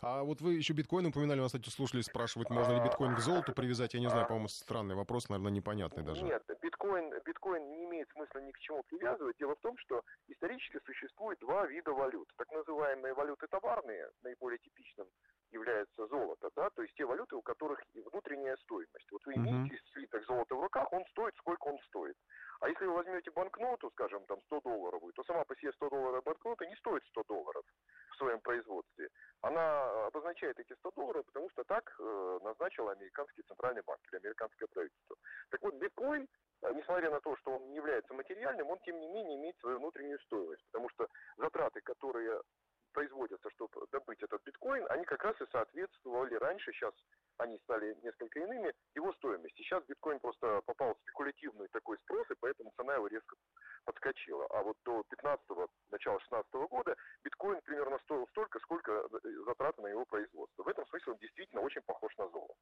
А 0.00 0.22
вот 0.22 0.40
вы 0.40 0.54
еще 0.54 0.72
биткоин 0.72 1.06
упоминали, 1.06 1.40
у 1.40 1.42
нас, 1.42 1.52
кстати, 1.52 1.68
слушали, 1.68 2.00
спрашивают, 2.02 2.50
можно 2.50 2.72
ли 2.74 2.84
биткоин 2.84 3.14
к 3.16 3.20
золоту 3.20 3.52
привязать. 3.52 3.94
Я 3.94 4.00
не 4.00 4.08
знаю, 4.08 4.26
по-моему, 4.26 4.48
странный 4.48 4.94
вопрос, 4.94 5.28
наверное, 5.28 5.50
непонятный 5.52 6.04
даже. 6.04 6.22
Нет, 6.22 6.42
биткоин, 6.62 7.12
биткоин 7.24 7.70
не 7.70 7.84
имеет 7.84 8.08
смысла 8.10 8.38
ни 8.38 8.52
к 8.52 8.58
чему 8.58 8.82
привязывать. 8.84 9.36
Дело 9.38 9.56
в 9.56 9.60
том, 9.60 9.76
что 9.78 10.02
исторически 10.28 10.78
существует 10.84 11.38
два 11.40 11.66
вида 11.66 11.92
валют. 11.92 12.28
Так 12.36 12.50
называемые 12.52 13.14
валюты 13.14 13.46
товарные, 13.48 14.08
наиболее 14.22 14.58
типичным 14.58 15.08
является 15.52 16.06
золото, 16.06 16.50
да, 16.56 16.70
то 16.70 16.82
есть 16.82 16.94
те 16.94 17.04
валюты, 17.04 17.36
у 17.36 17.42
которых 17.42 17.80
внутренняя 17.94 18.56
стоимость. 18.58 19.10
Вот 19.10 19.24
вы 19.26 19.34
имеете 19.34 19.74
mm-hmm. 19.74 19.92
слиток 19.92 20.24
золота 20.26 20.54
в 20.54 20.60
руках, 20.60 20.92
он 20.92 21.04
стоит, 21.06 21.34
сколько 21.36 21.68
он 21.68 21.78
стоит. 21.86 22.16
А 22.60 22.68
если 22.68 22.84
вы 22.84 22.92
возьмете 22.92 23.30
банкноту, 23.30 23.90
скажем, 23.90 24.24
там 24.26 24.40
100 24.42 24.60
долларовую, 24.60 25.12
то 25.14 25.24
сама 25.24 25.44
по 25.44 25.56
себе 25.56 25.72
100 25.72 25.88
долларов 25.88 26.24
банкнота 26.24 26.66
не 26.66 26.76
стоит 26.76 27.02
100 27.06 27.24
долларов 27.24 27.64
в 28.12 28.16
своем 28.16 28.40
производстве. 28.40 29.08
Она 29.40 30.06
обозначает 30.06 30.58
эти 30.60 30.74
100 30.74 30.90
долларов, 30.90 31.24
потому 31.26 31.48
что 31.50 31.64
так 31.64 31.90
э, 31.98 32.38
назначил 32.42 32.88
американский 32.90 33.42
центральный 33.42 33.82
банк 33.82 34.00
или 34.12 34.20
американское 34.20 34.68
правительство. 34.68 35.16
Так 35.50 35.62
вот, 35.62 35.74
биткоин, 35.76 36.28
э, 36.62 36.72
несмотря 36.74 37.10
на 37.10 37.20
то, 37.20 37.34
что 37.36 37.52
он 37.52 37.70
не 37.70 37.76
является 37.76 38.12
материальным, 38.12 38.68
он 38.68 38.78
тем 38.80 39.00
не 39.00 39.08
менее 39.08 39.38
имеет 39.38 39.56
свою 39.58 39.78
внутреннюю 39.78 40.20
стоимость, 40.20 40.62
потому 40.70 40.90
что 40.90 41.08
затраты, 41.38 41.80
которые 41.80 42.42
производятся, 42.92 43.50
чтобы 43.50 43.86
добыть 43.92 44.22
этот 44.22 44.42
биткоин, 44.44 44.86
они 44.90 45.04
как 45.04 45.22
раз 45.24 45.40
и 45.40 45.46
соответствовали 45.50 46.34
раньше, 46.34 46.72
сейчас 46.72 46.94
они 47.38 47.58
стали 47.58 47.96
несколько 48.02 48.40
иными, 48.40 48.72
его 48.94 49.12
стоимости. 49.14 49.62
Сейчас 49.62 49.84
биткоин 49.84 50.20
просто 50.20 50.60
попал 50.62 50.94
в 50.94 50.98
спекулятивный 51.00 51.68
такой 51.68 51.98
спрос, 51.98 52.30
и 52.30 52.34
поэтому 52.40 52.72
цена 52.76 52.94
его 52.94 53.06
резко 53.06 53.36
подскочила. 53.84 54.46
А 54.50 54.62
вот 54.62 54.76
до 54.84 55.04
15-го, 55.10 55.68
начала 55.90 56.20
16 56.20 56.54
-го 56.54 56.68
года 56.68 56.96
биткоин 57.24 57.60
примерно 57.62 57.98
стоил 58.00 58.26
столько, 58.28 58.58
сколько 58.60 59.08
затраты 59.46 59.82
на 59.82 59.88
его 59.88 60.04
производство. 60.04 60.62
В 60.62 60.68
этом 60.68 60.86
смысле 60.86 61.12
он 61.12 61.18
действительно 61.18 61.62
очень 61.62 61.82
похож 61.82 62.16
на 62.16 62.28
золото. 62.28 62.54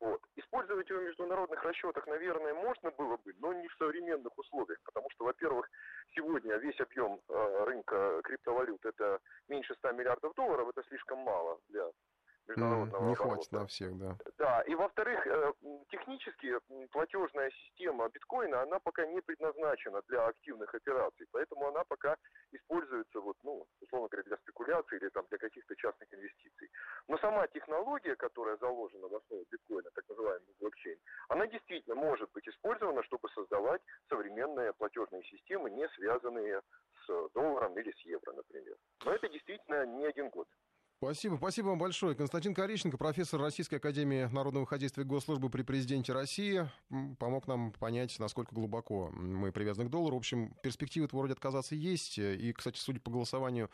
Вот. 0.00 0.20
Использовать 0.36 0.88
его 0.88 1.00
в 1.00 1.04
международных 1.04 1.62
расчетах, 1.64 2.06
наверное, 2.06 2.54
можно 2.54 2.90
было 2.92 3.16
бы, 3.16 3.34
но 3.40 3.52
не 3.52 3.66
в 3.66 3.74
современных 3.74 4.36
условиях, 4.38 4.78
потому 4.84 5.10
что, 5.10 5.24
во-первых, 5.24 5.68
сегодня 6.14 6.56
весь 6.56 6.78
объем 6.80 7.20
э, 7.28 7.64
рынка 7.64 8.20
криптовалют 8.22 8.84
это 8.84 9.18
меньше 9.48 9.74
100 9.74 9.92
миллиардов 9.92 10.34
долларов, 10.34 10.68
это 10.68 10.86
слишком 10.88 11.18
мало 11.18 11.58
для 11.68 11.90
международного 12.48 13.04
Не 13.04 13.12
оборота. 13.12 13.22
хватит 13.22 13.52
на 13.52 13.66
всех, 13.66 13.98
да. 13.98 14.16
Да, 14.38 14.62
и 14.62 14.74
во-вторых, 14.74 15.26
э, 15.26 15.52
технически 15.90 16.58
платежная 16.90 17.50
система 17.50 18.08
биткоина, 18.08 18.62
она 18.62 18.78
пока 18.78 19.06
не 19.06 19.20
предназначена 19.20 20.02
для 20.08 20.26
активных 20.26 20.74
операций, 20.74 21.26
поэтому 21.30 21.68
она 21.68 21.84
пока 21.84 22.16
используется, 22.52 23.20
вот, 23.20 23.36
ну, 23.42 23.66
условно 23.80 24.08
говоря, 24.08 24.24
для 24.28 24.36
спекуляции 24.38 24.96
или 24.96 25.08
там 25.10 25.26
для 25.28 25.38
каких-то 25.38 25.76
частных 25.76 26.12
инвестиций. 26.12 26.70
Но 27.08 27.18
сама 27.18 27.46
технология, 27.48 28.16
которая 28.16 28.56
заложена 28.56 29.08
в 29.08 29.14
основе 29.14 29.44
биткоина, 29.50 29.90
так 29.94 30.08
называемый 30.08 30.54
блокчейн, 30.60 30.98
она 31.28 31.46
действительно 31.46 31.94
может 31.94 32.30
быть 32.32 32.48
использована, 32.48 33.02
чтобы 33.04 33.28
создавать 33.30 33.82
современные 34.08 34.72
платежные 34.72 35.22
системы, 35.24 35.70
не 35.70 35.88
связанные 35.90 36.62
с 37.06 37.28
долларом 37.34 37.78
или 37.78 37.90
с 37.92 38.00
евро, 38.00 38.32
например. 38.32 38.76
Но 39.04 39.12
это 39.12 39.28
действительно 39.28 39.86
не 39.86 40.06
один 40.06 40.28
год. 40.30 40.48
Спасибо, 41.00 41.36
спасибо 41.36 41.68
вам 41.68 41.78
большое. 41.78 42.16
Константин 42.16 42.54
Кориченко, 42.54 42.98
профессор 42.98 43.40
Российской 43.40 43.76
Академии 43.76 44.24
Народного 44.32 44.66
хозяйства 44.66 45.02
и 45.02 45.04
госслужбы 45.04 45.48
при 45.48 45.62
президенте 45.62 46.12
России, 46.12 46.68
помог 47.20 47.46
нам 47.46 47.70
понять, 47.70 48.18
насколько 48.18 48.52
глубоко 48.52 49.08
мы 49.12 49.52
привязаны 49.52 49.86
к 49.86 49.92
доллару. 49.92 50.16
В 50.16 50.18
общем, 50.18 50.56
перспективы 50.60 51.08
вроде 51.12 51.34
отказаться 51.34 51.76
есть. 51.76 52.18
И, 52.18 52.52
кстати, 52.52 52.78
судя 52.78 52.98
по 52.98 53.12
голосованию 53.12 53.70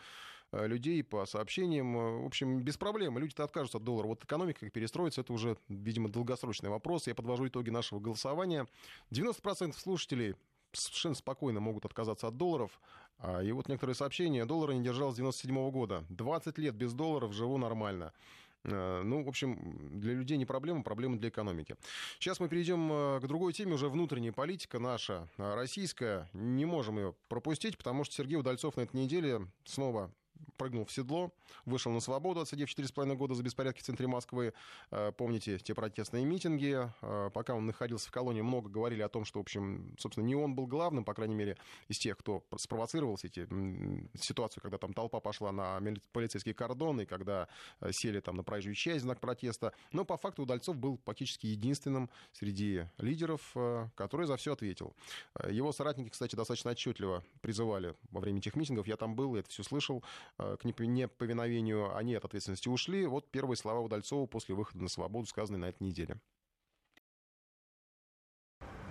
э, 0.52 0.66
людей, 0.66 1.02
по 1.02 1.24
сообщениям, 1.24 1.96
э, 1.96 2.22
в 2.24 2.26
общем, 2.26 2.60
без 2.60 2.76
проблем. 2.76 3.16
Люди-то 3.16 3.44
откажутся 3.44 3.78
от 3.78 3.84
доллара. 3.84 4.08
Вот 4.08 4.22
экономика 4.22 4.60
как 4.60 4.72
перестроится, 4.72 5.22
это 5.22 5.32
уже, 5.32 5.56
видимо, 5.70 6.10
долгосрочный 6.10 6.68
вопрос. 6.68 7.06
Я 7.06 7.14
подвожу 7.14 7.48
итоги 7.48 7.70
нашего 7.70 8.00
голосования. 8.00 8.66
90% 9.10 9.72
слушателей 9.78 10.34
совершенно 10.76 11.14
спокойно 11.14 11.60
могут 11.60 11.84
отказаться 11.84 12.28
от 12.28 12.36
долларов. 12.36 12.80
А, 13.18 13.40
и 13.40 13.52
вот 13.52 13.68
некоторые 13.68 13.94
сообщения. 13.94 14.44
Доллара 14.44 14.72
не 14.72 14.82
держал 14.82 15.12
с 15.12 15.16
97 15.16 15.70
года. 15.70 16.04
20 16.10 16.58
лет 16.58 16.74
без 16.74 16.92
долларов 16.92 17.32
живу 17.32 17.58
нормально. 17.58 18.12
Э, 18.64 19.02
ну, 19.04 19.22
в 19.22 19.28
общем, 19.28 19.76
для 20.00 20.14
людей 20.14 20.36
не 20.36 20.46
проблема, 20.46 20.82
проблема 20.82 21.18
для 21.18 21.28
экономики. 21.28 21.76
Сейчас 22.18 22.40
мы 22.40 22.48
перейдем 22.48 22.90
э, 22.90 23.20
к 23.20 23.26
другой 23.26 23.52
теме, 23.52 23.74
уже 23.74 23.88
внутренняя 23.88 24.32
политика 24.32 24.78
наша, 24.78 25.28
российская. 25.36 26.28
Не 26.32 26.64
можем 26.64 26.98
ее 26.98 27.14
пропустить, 27.28 27.76
потому 27.76 28.04
что 28.04 28.14
Сергей 28.14 28.36
Удальцов 28.36 28.76
на 28.76 28.82
этой 28.82 28.96
неделе 28.96 29.46
снова 29.64 30.10
прыгнул 30.56 30.84
в 30.84 30.92
седло, 30.92 31.32
вышел 31.64 31.92
на 31.92 32.00
свободу, 32.00 32.40
отсидев 32.40 32.68
4,5 32.68 33.16
года 33.16 33.34
за 33.34 33.42
беспорядки 33.42 33.80
в 33.80 33.84
центре 33.84 34.06
Москвы. 34.06 34.52
Э, 34.90 35.12
помните 35.16 35.58
те 35.58 35.74
протестные 35.74 36.24
митинги? 36.24 36.90
Э, 37.02 37.30
пока 37.32 37.54
он 37.54 37.66
находился 37.66 38.08
в 38.08 38.12
колонии, 38.12 38.42
много 38.42 38.68
говорили 38.68 39.02
о 39.02 39.08
том, 39.08 39.24
что, 39.24 39.38
в 39.38 39.42
общем, 39.42 39.94
собственно, 39.98 40.24
не 40.24 40.34
он 40.34 40.54
был 40.54 40.66
главным, 40.66 41.04
по 41.04 41.14
крайней 41.14 41.34
мере, 41.34 41.56
из 41.88 41.98
тех, 41.98 42.16
кто 42.16 42.44
спровоцировал 42.56 43.18
эти 43.22 43.46
ситуацию, 44.18 44.62
когда 44.62 44.78
там 44.78 44.92
толпа 44.92 45.20
пошла 45.20 45.52
на 45.52 45.80
полицейские 46.12 46.54
кордоны, 46.54 47.06
когда 47.06 47.48
э, 47.80 47.92
сели 47.92 48.20
там 48.20 48.36
на 48.36 48.44
проезжую 48.44 48.74
часть 48.74 49.02
знак 49.02 49.20
протеста. 49.20 49.72
Но 49.92 50.04
по 50.04 50.16
факту 50.16 50.42
Удальцов 50.42 50.76
был 50.76 50.98
практически 50.98 51.46
единственным 51.46 52.10
среди 52.32 52.84
лидеров, 52.98 53.54
который 53.94 54.26
за 54.26 54.36
все 54.36 54.52
ответил. 54.52 54.94
Его 55.48 55.72
соратники, 55.72 56.10
кстати, 56.10 56.36
достаточно 56.36 56.72
отчетливо 56.72 57.24
призывали 57.40 57.94
во 58.10 58.20
время 58.20 58.38
этих 58.38 58.56
митингов. 58.56 58.86
Я 58.86 58.96
там 58.96 59.14
был, 59.14 59.36
это 59.36 59.48
все 59.48 59.62
слышал 59.62 60.04
к 60.36 60.64
неповиновению, 60.64 61.96
они 61.96 62.14
от 62.14 62.24
ответственности 62.24 62.68
ушли. 62.68 63.06
Вот 63.06 63.30
первые 63.30 63.56
слова 63.56 63.80
Удальцова 63.80 64.26
после 64.26 64.54
выхода 64.54 64.82
на 64.82 64.88
свободу, 64.88 65.26
сказанные 65.26 65.60
на 65.60 65.66
этой 65.66 65.82
неделе. 65.82 66.20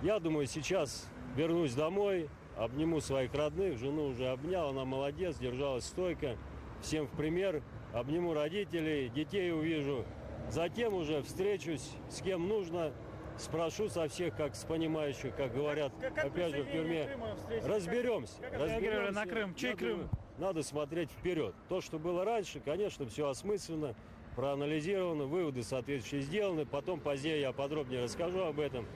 Я 0.02 0.18
думаю, 0.18 0.46
сейчас 0.46 1.08
вернусь 1.34 1.74
домой, 1.74 2.28
обниму 2.56 3.00
своих 3.00 3.32
родных, 3.34 3.78
жену 3.78 4.08
уже 4.08 4.28
обнял, 4.28 4.68
она 4.68 4.84
молодец, 4.84 5.38
держалась 5.38 5.84
стойко. 5.84 6.36
Всем 6.82 7.06
в 7.06 7.10
пример, 7.16 7.62
обниму 7.92 8.34
родителей, 8.34 9.08
детей 9.08 9.52
увижу. 9.52 10.04
Затем 10.50 10.94
уже 10.94 11.22
встречусь 11.22 11.92
с 12.10 12.20
кем 12.20 12.48
нужно, 12.48 12.92
спрошу 13.38 13.88
со 13.88 14.08
всех, 14.08 14.36
как 14.36 14.54
с 14.54 14.64
понимающих, 14.64 15.34
как 15.34 15.54
говорят, 15.54 15.92
как, 16.00 16.14
как 16.14 16.26
опять 16.26 16.54
же 16.54 16.64
в 16.64 16.70
тюрьме. 16.70 17.16
Разберемся. 17.64 18.40
Как 18.40 18.60
разберемся. 18.60 19.12
на 19.12 19.26
Крым? 19.26 19.54
Чей 19.54 19.74
Крым? 19.74 19.98
Думаю, 20.00 20.10
надо 20.38 20.62
смотреть 20.62 21.10
вперед. 21.10 21.54
То, 21.68 21.80
что 21.80 21.98
было 21.98 22.24
раньше, 22.24 22.60
конечно, 22.60 23.06
все 23.06 23.28
осмысленно, 23.28 23.94
проанализировано, 24.36 25.24
выводы 25.24 25.62
соответствующие 25.62 26.22
сделаны. 26.22 26.66
Потом 26.66 27.00
позднее 27.00 27.40
я 27.40 27.52
подробнее 27.52 28.02
расскажу 28.02 28.40
об 28.40 28.60
этом. 28.60 28.86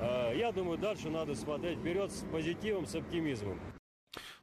А, 0.00 0.32
я 0.32 0.52
думаю, 0.52 0.78
дальше 0.78 1.10
надо 1.10 1.34
смотреть 1.34 1.78
вперед 1.78 2.10
с 2.10 2.24
позитивом, 2.30 2.86
с 2.86 2.94
оптимизмом. 2.94 3.60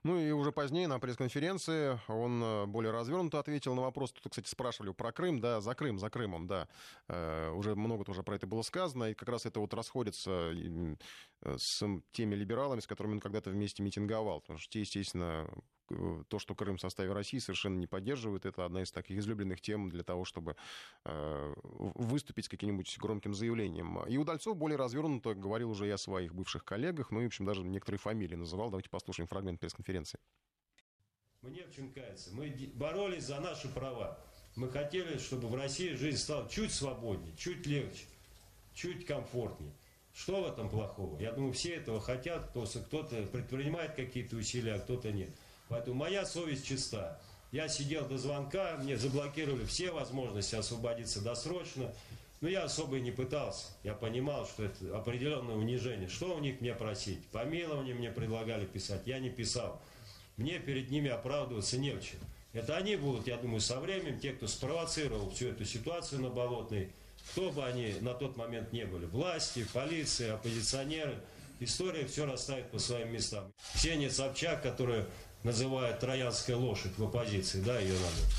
Ну 0.03 0.19
и 0.19 0.31
уже 0.31 0.51
позднее 0.51 0.87
на 0.87 0.99
пресс-конференции 0.99 1.99
он 2.07 2.43
э, 2.43 2.65
более 2.65 2.91
развернуто 2.91 3.37
ответил 3.37 3.75
на 3.75 3.83
вопрос. 3.83 4.11
Тут, 4.11 4.31
кстати, 4.31 4.49
спрашивали 4.49 4.91
про 4.93 5.11
Крым. 5.11 5.39
Да, 5.39 5.61
за 5.61 5.75
Крым, 5.75 5.99
за 5.99 6.09
Крымом, 6.09 6.47
да. 6.47 6.67
Э, 7.07 7.51
уже 7.51 7.75
много 7.75 8.03
тоже 8.03 8.23
про 8.23 8.35
это 8.35 8.47
было 8.47 8.63
сказано. 8.63 9.11
И 9.11 9.13
как 9.13 9.29
раз 9.29 9.45
это 9.45 9.59
вот 9.59 9.75
расходится 9.75 10.51
э, 10.53 10.95
с 11.55 11.83
теми 12.13 12.33
либералами, 12.33 12.79
с 12.79 12.87
которыми 12.87 13.13
он 13.13 13.19
когда-то 13.19 13.51
вместе 13.51 13.83
митинговал. 13.83 14.41
Потому 14.41 14.57
что 14.57 14.71
те, 14.71 14.79
естественно, 14.79 15.47
Э, 15.47 15.53
то, 16.27 16.39
что 16.39 16.55
Крым 16.55 16.77
в 16.77 16.81
составе 16.81 17.11
России, 17.13 17.39
совершенно 17.39 17.77
не 17.77 17.87
поддерживают. 17.87 18.45
Это 18.45 18.65
одна 18.65 18.83
из 18.83 18.91
таких 18.91 19.17
излюбленных 19.17 19.61
тем 19.61 19.89
для 19.89 20.03
того, 20.03 20.25
чтобы 20.25 20.55
э, 21.05 21.53
выступить 21.63 22.45
с 22.45 22.49
каким-нибудь 22.49 22.97
громким 22.99 23.33
заявлением. 23.33 24.03
И 24.07 24.17
Удальцов 24.17 24.57
более 24.57 24.77
развернуто 24.77 25.33
говорил 25.33 25.71
уже 25.71 25.87
и 25.87 25.91
о 25.91 25.97
своих 25.97 26.33
бывших 26.33 26.63
коллегах, 26.63 27.11
ну 27.11 27.21
и, 27.21 27.23
в 27.23 27.27
общем, 27.27 27.45
даже 27.45 27.63
некоторые 27.63 27.99
фамилии 27.99 28.35
называл. 28.35 28.69
Давайте 28.69 28.89
послушаем 28.89 29.27
фрагмент 29.27 29.59
пресс-конференции. 29.59 30.19
Мне 31.41 31.63
в 31.65 31.75
чем 31.75 31.91
кается. 31.91 32.29
Мы 32.35 32.55
боролись 32.75 33.23
за 33.23 33.39
наши 33.39 33.67
права. 33.67 34.19
Мы 34.55 34.69
хотели, 34.69 35.17
чтобы 35.17 35.47
в 35.47 35.55
России 35.55 35.95
жизнь 35.95 36.17
стала 36.17 36.47
чуть 36.49 36.71
свободнее, 36.71 37.35
чуть 37.35 37.65
легче, 37.65 38.05
чуть 38.73 39.05
комфортнее. 39.05 39.73
Что 40.13 40.43
в 40.43 40.47
этом 40.47 40.69
плохого? 40.69 41.19
Я 41.19 41.31
думаю, 41.31 41.53
все 41.53 41.75
этого 41.75 42.01
хотят, 42.01 42.49
кто-то 42.49 43.25
предпринимает 43.27 43.95
какие-то 43.95 44.35
усилия, 44.35 44.73
а 44.73 44.79
кто-то 44.79 45.11
нет. 45.11 45.29
Поэтому 45.71 45.95
моя 45.95 46.25
совесть 46.25 46.67
чиста. 46.67 47.17
Я 47.53 47.69
сидел 47.69 48.05
до 48.05 48.17
звонка, 48.17 48.77
мне 48.81 48.97
заблокировали 48.97 49.63
все 49.65 49.91
возможности 49.91 50.55
освободиться 50.55 51.21
досрочно. 51.21 51.93
Но 52.41 52.49
я 52.49 52.63
особо 52.63 52.97
и 52.97 53.01
не 53.01 53.11
пытался. 53.11 53.67
Я 53.83 53.93
понимал, 53.93 54.45
что 54.45 54.65
это 54.65 54.97
определенное 54.97 55.55
унижение. 55.55 56.09
Что 56.09 56.35
у 56.35 56.39
них 56.39 56.59
мне 56.59 56.73
просить? 56.73 57.25
Помилование 57.27 57.95
мне 57.95 58.11
предлагали 58.11 58.65
писать. 58.65 59.03
Я 59.05 59.19
не 59.19 59.29
писал. 59.29 59.81
Мне 60.35 60.59
перед 60.59 60.91
ними 60.91 61.09
оправдываться 61.09 61.77
не 61.77 61.91
в 61.91 62.03
чем. 62.03 62.19
Это 62.51 62.75
они 62.75 62.97
будут, 62.97 63.27
я 63.27 63.37
думаю, 63.37 63.61
со 63.61 63.79
временем, 63.79 64.19
те, 64.19 64.33
кто 64.33 64.47
спровоцировал 64.47 65.29
всю 65.29 65.49
эту 65.49 65.63
ситуацию 65.63 66.21
на 66.21 66.29
Болотной, 66.29 66.91
кто 67.31 67.49
бы 67.49 67.63
они 67.63 67.93
на 68.01 68.13
тот 68.13 68.35
момент 68.35 68.73
не 68.73 68.85
были, 68.85 69.05
власти, 69.05 69.65
полиция, 69.71 70.33
оппозиционеры, 70.33 71.15
история 71.61 72.05
все 72.07 72.25
расставит 72.25 72.71
по 72.71 72.79
своим 72.79 73.13
местам. 73.13 73.53
Ксения 73.73 74.09
Собчак, 74.09 74.63
которая 74.63 75.05
называют 75.43 75.99
троянская 75.99 76.55
лошадь 76.55 76.97
в 76.97 77.03
оппозиции, 77.03 77.61
да, 77.61 77.79
ее 77.79 77.93
надо 77.93 78.31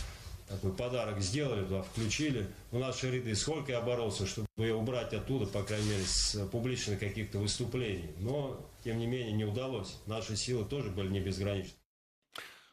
такой 0.52 0.72
подарок 0.72 1.20
сделали, 1.20 1.64
туда 1.64 1.82
включили 1.82 2.46
в 2.70 2.78
наши 2.78 3.10
ряды. 3.10 3.34
Сколько 3.34 3.72
я 3.72 3.80
боролся, 3.80 4.26
чтобы 4.26 4.46
ее 4.58 4.74
убрать 4.74 5.12
оттуда, 5.14 5.46
по 5.46 5.62
крайней 5.62 5.88
мере, 5.88 6.04
с 6.04 6.46
публичных 6.50 7.00
каких-то 7.00 7.38
выступлений. 7.38 8.10
Но, 8.18 8.60
тем 8.84 8.98
не 8.98 9.06
менее, 9.06 9.32
не 9.32 9.44
удалось. 9.44 9.96
Наши 10.06 10.36
силы 10.36 10.64
тоже 10.64 10.90
были 10.90 11.08
не 11.08 11.20
безграничны. 11.20 11.72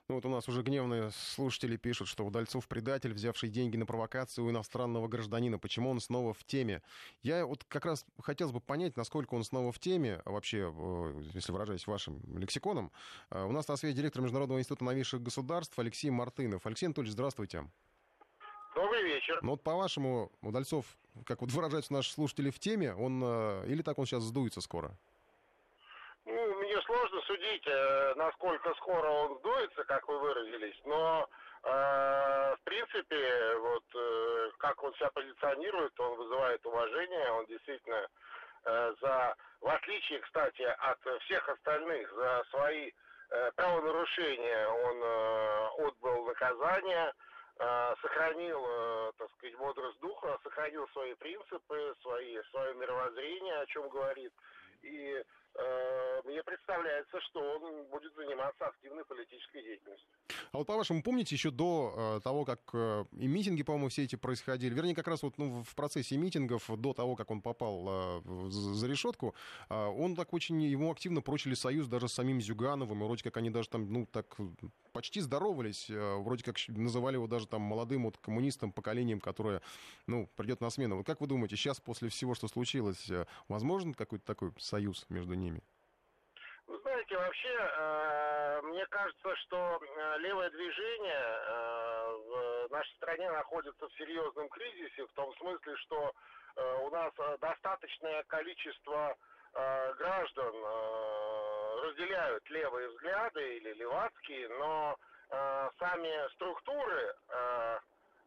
Ну 0.10 0.15
вот 0.15 0.26
у 0.26 0.30
нас 0.30 0.50
уже 0.50 0.63
гневные 0.63 1.12
слушатели 1.12 1.78
пишут, 1.78 2.08
что 2.08 2.26
Удальцов 2.26 2.67
предатель, 2.67 3.13
взявший 3.13 3.48
деньги 3.48 3.78
на 3.78 3.86
провокацию 3.86 4.43
у 4.43 4.50
иностранного 4.50 5.08
гражданина. 5.08 5.60
Почему 5.60 5.91
он 5.91 6.00
снова 6.00 6.34
в 6.34 6.43
теме? 6.43 6.82
Я 7.22 7.45
вот 7.45 7.63
как 7.65 7.86
раз 7.86 8.08
хотел 8.19 8.52
бы 8.52 8.60
понять, 8.60 8.98
насколько 8.98 9.36
он 9.36 9.43
снова 9.43 9.72
в 9.72 9.78
теме, 9.78 10.24
вообще, 10.26 10.74
э, 10.76 11.22
если 11.36 11.52
выражаясь 11.52 11.86
вашим 11.86 12.24
лексиконом. 12.36 12.91
Э, 13.30 13.45
у 13.45 13.52
нас 13.52 13.67
на 13.67 13.76
связи 13.78 13.95
директор 13.95 14.24
Международного 14.24 14.60
института 14.60 14.84
новейших 14.84 15.22
государств 15.22 15.78
Алексей 15.78 16.10
Мартынов. 16.10 16.65
Алексей 16.65 16.88
Анатольевич, 16.88 17.13
здравствуйте. 17.13 17.69
Добрый 18.74 19.04
вечер. 19.04 19.38
Ну 19.43 19.52
вот 19.52 19.62
по-вашему, 19.62 20.32
Удальцов, 20.41 20.98
как 21.24 21.41
вот 21.41 21.52
выражаются 21.52 21.93
наши 21.93 22.12
слушатели 22.12 22.50
в 22.50 22.58
теме, 22.58 22.95
он 22.95 23.22
э, 23.24 23.65
или 23.67 23.84
так 23.84 24.00
он 24.00 24.08
сейчас 24.08 24.24
сдуется 24.24 24.62
скоро? 24.62 24.98
Мне 26.80 26.86
сложно 26.86 27.22
судить, 27.24 27.68
э, 27.68 28.13
насколько 28.15 28.74
скоро 28.76 29.10
он 29.10 29.38
сдуется, 29.39 29.84
как 29.84 30.08
вы 30.08 30.18
выразились, 30.18 30.80
но 30.86 31.28
э, 31.63 32.56
в 32.56 32.63
принципе, 32.63 33.56
вот 33.58 33.84
э, 33.96 34.52
как 34.60 34.82
он 34.82 34.94
себя 34.94 35.10
позиционирует, 35.10 36.00
он 36.00 36.15
вызывает 36.15 36.65
уважение, 36.65 37.32
он 37.32 37.46
действительно 37.48 38.08
э, 38.63 38.94
за, 39.02 39.36
в 39.60 39.68
отличие, 39.68 40.20
кстати, 40.20 40.62
от 40.62 41.00
всех 41.24 41.50
остальных, 41.50 42.13
за 42.13 42.44
свои 42.50 42.92
э, 43.32 43.52
правонарушения 43.58 44.68
он 44.70 45.04
э, 45.04 45.88
отбыл 45.88 46.26
наказание, 46.28 47.13
сохранил, 48.02 49.12
так 49.18 49.30
сказать, 49.32 49.58
бодрость 49.58 50.00
духа, 50.00 50.39
сохранил 50.44 50.88
свои 50.94 51.13
принципы, 51.15 51.94
свои, 52.02 52.42
свое 52.52 52.74
мировоззрение, 52.76 53.60
о 53.60 53.65
чем 53.65 53.89
говорит. 53.89 54.32
И 54.82 55.24
Э, 55.56 56.22
мне 56.26 56.44
представляется, 56.44 57.20
что 57.22 57.39
он 57.39 57.86
будет 57.88 58.13
заниматься 58.15 58.68
активной 58.68 59.04
политической 59.06 59.62
деятельностью. 59.62 60.18
А 60.52 60.58
вот 60.58 60.68
по-вашему, 60.68 61.04
помните, 61.04 61.36
еще 61.36 61.52
до 61.52 62.18
э, 62.18 62.22
того, 62.24 62.44
как 62.44 62.60
э, 62.74 63.06
и 63.18 63.28
митинги, 63.28 63.62
по-моему, 63.62 63.90
все 63.90 64.04
эти 64.04 64.16
происходили, 64.16 64.74
вернее, 64.74 64.96
как 64.96 65.08
раз 65.08 65.22
вот 65.22 65.38
ну, 65.38 65.64
в 65.64 65.76
процессе 65.76 66.18
митингов, 66.18 66.70
до 66.80 66.94
того, 66.94 67.16
как 67.16 67.30
он 67.30 67.42
попал 67.42 68.22
за 68.50 68.88
решетку, 68.88 69.36
он 69.70 70.16
так 70.16 70.34
очень, 70.34 70.62
ему 70.64 70.92
активно 70.92 71.22
прочили 71.22 71.54
союз 71.54 71.88
даже 71.88 72.08
с 72.08 72.14
самим 72.14 72.42
Зюгановым, 72.42 73.04
и 73.04 73.06
вроде 73.06 73.24
как 73.24 73.38
они 73.38 73.50
даже 73.50 73.70
там, 73.70 73.92
ну, 73.92 74.06
так 74.06 74.38
почти 74.92 75.22
здоровались, 75.22 75.88
вроде 75.90 76.44
как 76.44 76.58
называли 76.68 77.16
его 77.16 77.28
даже 77.28 77.48
там 77.48 77.62
молодым 77.62 78.04
вот 78.06 78.18
коммунистом, 78.18 78.72
поколением, 78.72 79.20
которое, 79.20 79.62
ну, 80.08 80.30
придет 80.36 80.62
на 80.62 80.70
смену. 80.70 80.98
Вот 80.98 81.06
как 81.06 81.22
вы 81.22 81.28
думаете, 81.28 81.56
сейчас 81.56 81.80
после 81.80 82.10
всего, 82.10 82.34
что 82.34 82.48
случилось, 82.48 83.10
возможен 83.48 83.94
какой-то 83.94 84.26
такой 84.26 84.52
союз 84.58 85.06
между 85.10 85.34
ними? 85.34 85.62
Вы 86.70 86.78
знаете, 86.82 87.18
вообще, 87.18 87.48
э, 87.80 88.29
мне 88.70 88.86
кажется, 88.88 89.36
что 89.38 89.80
э, 89.82 90.18
левое 90.20 90.50
движение 90.50 91.14
э, 91.14 92.68
в 92.68 92.72
нашей 92.72 92.96
стране 92.96 93.30
находится 93.32 93.88
в 93.88 93.94
серьезном 93.94 94.48
кризисе, 94.50 95.06
в 95.06 95.14
том 95.14 95.34
смысле, 95.36 95.76
что 95.78 96.14
э, 96.56 96.78
у 96.84 96.90
нас 96.90 97.14
достаточное 97.40 98.24
количество 98.24 99.16
граждан 99.52 100.54
разделяют 101.82 102.48
левые 102.52 102.88
взгляды 102.90 103.58
или 103.58 103.74
левацкие, 103.74 104.48
но 104.48 104.96
сами 105.80 106.32
структуры 106.34 107.16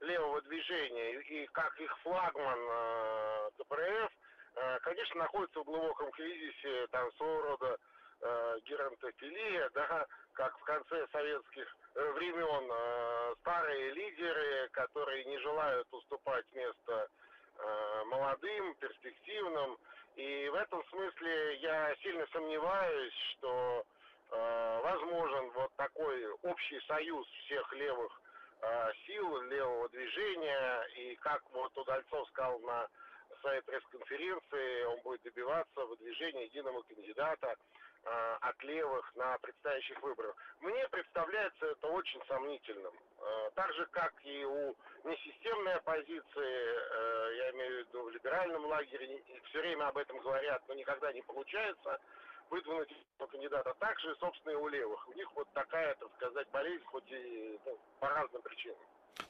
левого 0.01 0.43
движения 0.43 1.21
и 1.21 1.47
как 1.53 1.79
их 1.79 1.97
флагман 2.01 3.53
КПРФ 3.57 4.13
конечно, 4.83 5.21
находится 5.21 5.61
в 5.61 5.65
глубоком 5.65 6.11
кризисе, 6.11 6.89
там 6.89 7.13
своего 7.13 7.43
рода 7.43 7.79
э, 8.23 8.59
геронтофилия, 8.65 9.71
да, 9.75 10.07
как 10.35 10.57
в 10.59 10.65
конце 10.65 11.07
советских 11.13 11.77
э, 11.95 12.11
времен 12.13 12.71
э, 12.71 13.35
старые 13.41 13.91
лидеры, 13.91 14.69
которые 14.73 15.25
не 15.25 15.39
желают 15.39 15.87
уступать 15.93 16.47
место 16.55 17.09
э, 17.59 18.05
молодым, 18.07 18.75
перспективным. 18.77 19.79
И 20.17 20.49
в 20.51 20.55
этом 20.55 20.85
смысле 20.91 21.57
я 21.57 21.95
сильно 22.03 22.27
сомневаюсь, 22.33 23.15
что 23.33 23.85
э, 24.31 24.81
возможен 24.83 25.51
вот 25.51 25.73
такой 25.77 26.31
общий 26.43 26.81
союз 26.87 27.27
всех 27.45 27.73
левых 27.73 28.21
э, 28.61 28.93
сил, 29.07 29.41
левого 29.43 29.89
движения. 29.89 30.83
И 30.97 31.17
как 31.17 31.43
вот 31.53 31.77
Удальцов 31.77 32.29
сказал 32.29 32.59
на 32.61 32.89
своей 33.41 33.63
пресс-конференции, 33.63 34.85
он 34.85 35.01
будет 35.01 35.23
добиваться 35.23 35.85
выдвижения 35.87 36.45
единого 36.45 36.83
кандидата 36.83 37.57
от 38.05 38.63
левых 38.65 39.15
на 39.15 39.39
предстоящих 39.39 40.01
выборах. 40.03 40.35
Мне 40.61 40.89
представляется 40.89 41.67
это 41.67 41.87
очень 41.89 42.21
сомнительным. 42.27 42.93
Э, 43.19 43.51
так 43.55 43.73
же, 43.75 43.87
как 43.87 44.13
и 44.25 44.45
у 44.45 44.75
несистемной 45.05 45.75
оппозиции, 45.75 46.27
э, 46.37 47.37
я 47.37 47.51
имею 47.51 47.85
в 47.85 47.89
виду 47.89 48.03
в 48.03 48.11
либеральном 48.11 48.67
лагере, 48.67 49.23
все 49.45 49.61
время 49.61 49.89
об 49.89 49.99
этом 49.99 50.19
говорят, 50.19 50.63
но 50.69 50.75
никогда 50.75 51.13
не 51.13 51.23
получается 51.23 52.01
выдвинуть 52.51 52.93
кандидата. 53.31 53.75
Также, 53.79 54.15
собственно, 54.17 54.53
и 54.53 54.57
у 54.57 54.69
левых. 54.69 55.09
У 55.09 55.13
них 55.13 55.31
вот 55.35 55.49
такая, 55.53 55.95
так 55.95 56.09
сказать, 56.17 56.49
болезнь, 56.51 56.85
хоть 56.85 57.11
и 57.11 57.59
ну, 57.65 57.79
по 58.01 58.09
разным 58.09 58.43
причинам. 58.43 58.79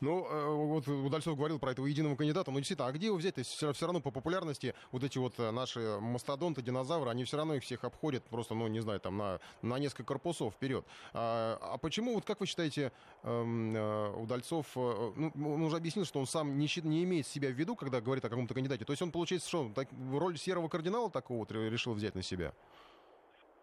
Ну, 0.01 0.27
э, 0.29 0.47
вот 0.49 0.89
Удальцов 0.89 1.37
говорил 1.37 1.59
про 1.59 1.73
этого 1.73 1.87
единого 1.87 2.17
кандидата, 2.17 2.51
но 2.51 2.59
действительно, 2.59 2.89
а 2.89 2.93
где 2.93 3.07
его 3.07 3.17
взять? 3.17 3.35
То 3.35 3.41
есть 3.41 3.51
все, 3.51 3.73
все 3.73 3.87
равно 3.87 4.01
по 4.01 4.11
популярности 4.11 4.75
вот 4.91 5.05
эти 5.05 5.19
вот 5.19 5.39
э, 5.39 5.51
наши 5.51 5.99
мастодонты, 6.01 6.63
динозавры, 6.63 7.11
они 7.11 7.25
все 7.25 7.37
равно 7.37 7.55
их 7.55 7.63
всех 7.63 7.85
обходят 7.85 8.25
просто, 8.25 8.55
ну, 8.55 8.67
не 8.69 8.81
знаю, 8.81 9.01
там 9.01 9.19
на, 9.19 9.41
на 9.63 9.79
несколько 9.79 10.05
корпусов 10.05 10.55
вперед. 10.55 10.85
А, 11.13 11.59
а 11.61 11.79
почему, 11.79 12.15
вот 12.15 12.25
как 12.25 12.41
вы 12.41 12.47
считаете, 12.47 12.93
эм, 13.23 13.75
э, 13.77 14.11
Удальцов, 14.17 14.67
э, 14.77 15.13
ну, 15.17 15.55
он 15.55 15.63
уже 15.63 15.77
объяснил, 15.77 16.05
что 16.05 16.21
он 16.21 16.27
сам 16.27 16.59
не, 16.59 16.69
не 16.83 17.05
имеет 17.05 17.27
себя 17.27 17.49
в 17.49 17.53
виду, 17.53 17.77
когда 17.77 18.01
говорит 18.01 18.25
о 18.25 18.29
каком-то 18.29 18.55
кандидате. 18.55 18.85
То 18.85 18.93
есть 18.93 19.03
он, 19.03 19.11
получается, 19.11 19.49
что, 19.49 19.71
так, 19.75 19.89
роль 20.13 20.39
серого 20.39 20.69
кардинала 20.69 21.11
такого 21.11 21.39
вот 21.39 21.53
решил 21.53 21.95
взять 21.95 22.15
на 22.15 22.23
себя? 22.23 22.53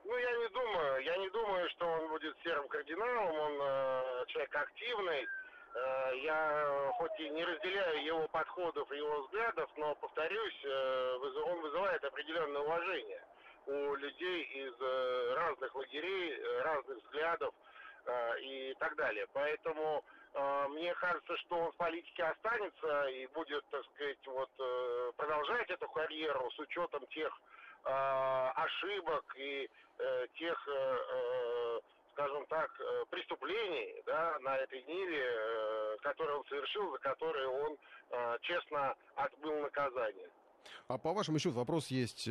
Ну, 0.05 0.17
я 0.17 0.37
не 0.37 0.49
думаю, 0.49 1.03
я 1.03 1.17
не 1.17 1.29
думаю, 1.29 1.69
что 1.69 1.85
он 1.85 2.09
будет 2.09 2.35
серым 2.43 2.67
кардиналом, 2.67 3.35
он 3.35 3.53
э, 3.61 4.25
человек 4.27 4.55
активный, 4.55 5.25
Э, 5.25 5.38
я 6.15 6.91
хоть 6.95 7.19
и 7.19 7.29
не 7.29 7.43
разделяю 7.43 8.03
его 8.03 8.27
подходов 8.27 8.91
и 8.91 8.97
его 8.97 9.21
взглядов, 9.21 9.69
но, 9.77 9.95
повторюсь, 9.95 10.61
э, 10.63 11.17
он 11.45 11.61
вызывает 11.61 12.03
определенное 12.03 12.61
уважение 12.61 13.23
у 13.67 13.95
людей 13.95 14.43
из 14.43 14.73
э, 14.79 15.33
разных 15.35 15.73
лагерей, 15.75 16.61
разных 16.61 16.97
взглядов 17.03 17.53
и 18.41 18.75
так 18.79 18.95
далее. 18.95 19.27
Поэтому 19.33 20.03
мне 20.69 20.95
кажется, 20.95 21.37
что 21.37 21.57
он 21.57 21.71
в 21.71 21.75
политике 21.75 22.23
останется 22.23 23.07
и 23.09 23.27
будет, 23.27 23.63
так 23.69 23.83
сказать, 23.93 24.25
вот 24.25 24.49
продолжать 25.15 25.69
эту 25.69 25.87
карьеру 25.89 26.49
с 26.49 26.59
учетом 26.59 27.05
тех 27.07 27.31
ошибок 27.83 29.25
и 29.35 29.69
тех 30.39 30.67
скажем 32.19 32.45
так, 32.47 32.69
э, 32.79 33.05
преступлений 33.09 34.01
да, 34.05 34.37
на 34.41 34.57
этой 34.57 34.83
ниве, 34.83 35.23
э, 35.23 35.97
которые 36.01 36.37
он 36.37 36.45
совершил, 36.45 36.91
за 36.91 36.97
которые 36.97 37.47
он 37.47 37.77
э, 38.09 38.37
честно 38.41 38.93
отбыл 39.15 39.61
наказание. 39.61 40.29
А 40.89 40.97
по 40.97 41.13
вашему 41.13 41.37
еще 41.37 41.49
вопрос 41.49 41.87
есть. 41.87 42.29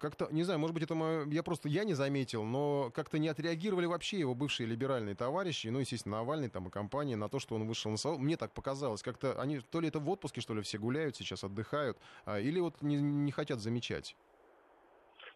Как-то, 0.00 0.26
не 0.32 0.42
знаю, 0.42 0.58
может 0.58 0.74
быть, 0.74 0.82
это 0.82 0.96
мое, 0.96 1.24
я 1.26 1.44
просто 1.44 1.68
я 1.68 1.84
не 1.84 1.94
заметил, 1.94 2.42
но 2.42 2.90
как-то 2.92 3.18
не 3.18 3.28
отреагировали 3.28 3.86
вообще 3.86 4.18
его 4.18 4.34
бывшие 4.34 4.66
либеральные 4.66 5.14
товарищи, 5.14 5.68
ну, 5.68 5.78
естественно, 5.78 6.16
Навальный 6.16 6.48
там 6.48 6.66
и 6.66 6.70
компания 6.70 7.14
на 7.14 7.28
то, 7.28 7.38
что 7.38 7.54
он 7.54 7.68
вышел 7.68 7.92
на 7.92 7.96
салон. 7.96 8.20
Мне 8.20 8.36
так 8.36 8.50
показалось, 8.50 9.02
как-то 9.02 9.40
они 9.40 9.60
то 9.60 9.80
ли 9.80 9.86
это 9.86 10.00
в 10.00 10.10
отпуске, 10.10 10.40
что 10.40 10.52
ли, 10.52 10.62
все 10.62 10.78
гуляют 10.78 11.14
сейчас, 11.14 11.44
отдыхают, 11.44 11.96
а, 12.24 12.40
или 12.40 12.58
вот 12.58 12.82
не, 12.82 12.96
не 12.96 13.30
хотят 13.30 13.60
замечать. 13.60 14.16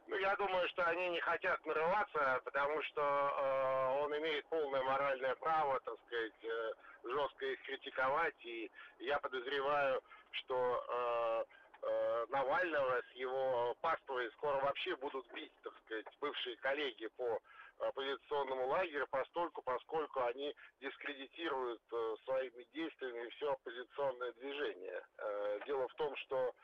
Ну, 0.08 0.16
я 0.16 0.34
думаю, 0.36 0.66
что 0.70 0.86
они 0.86 1.10
не 1.10 1.20
хотят 1.20 1.64
нарываться, 1.66 2.40
потому 2.42 2.82
что 2.84 3.02
э, 3.02 4.02
он 4.02 4.16
имеет 4.16 4.46
полное 4.46 4.82
моральное 4.82 5.34
право, 5.34 5.78
так 5.80 5.98
сказать, 6.06 6.44
э, 6.44 6.72
жестко 7.04 7.44
их 7.44 7.62
критиковать. 7.64 8.34
И 8.46 8.70
я 9.00 9.18
подозреваю, 9.18 10.00
что 10.30 10.56
э, 10.88 11.44
э, 11.82 12.26
Навального 12.30 13.02
с 13.02 13.16
его 13.16 13.74
паствой 13.82 14.30
скоро 14.32 14.56
вообще 14.60 14.96
будут 14.96 15.30
бить, 15.34 15.52
так 15.62 15.74
сказать, 15.84 16.06
бывшие 16.22 16.56
коллеги 16.56 17.06
по 17.08 17.38
оппозиционному 17.78 18.66
лагерю, 18.66 19.06
постольку, 19.10 19.60
поскольку 19.60 20.24
они 20.24 20.56
дискредитируют 20.80 21.82
э, 21.92 22.14
своими 22.24 22.66
действиями 22.72 23.28
все 23.28 23.52
оппозиционное 23.52 24.32
движение. 24.32 25.02
Э, 25.18 25.60
дело 25.66 25.86
в 25.86 25.94
том, 25.96 26.16
что 26.16 26.54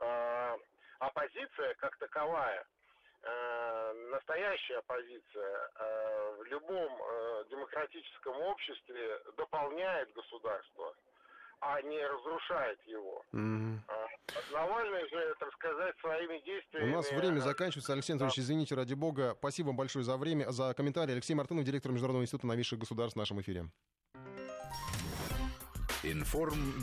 э, 0.00 0.56
оппозиция 0.98 1.74
как 1.76 1.96
таковая– 1.96 2.62
Э, 2.79 2.79
настоящая 4.10 4.78
оппозиция 4.78 5.70
э, 5.78 6.36
в 6.38 6.44
любом 6.44 6.90
э, 6.92 7.44
демократическом 7.50 8.36
обществе 8.42 9.20
дополняет 9.36 10.12
государство, 10.12 10.94
а 11.60 11.80
не 11.82 12.06
разрушает 12.06 12.78
его. 12.86 13.24
Mm-hmm. 13.32 13.78
Навальный 14.52 15.08
же, 15.08 15.34
так 15.38 15.52
сказать, 15.54 15.94
своими 16.00 16.38
действиями... 16.44 16.92
У 16.92 16.96
нас 16.96 17.10
время 17.10 17.40
заканчивается. 17.40 17.92
Алексей 17.92 18.12
Анатольевич, 18.12 18.36
да. 18.36 18.42
извините, 18.42 18.74
ради 18.74 18.94
бога. 18.94 19.34
Спасибо 19.38 19.68
вам 19.68 19.76
большое 19.76 20.04
за 20.04 20.16
время, 20.16 20.50
за 20.50 20.72
комментарий. 20.74 21.12
Алексей 21.12 21.34
Мартынов, 21.34 21.64
директор 21.64 21.92
Международного 21.92 22.24
института 22.24 22.46
новейших 22.46 22.78
государств 22.78 23.16
в 23.16 23.18
нашем 23.18 23.40
эфире. 23.40 23.66
Информ 26.02 26.80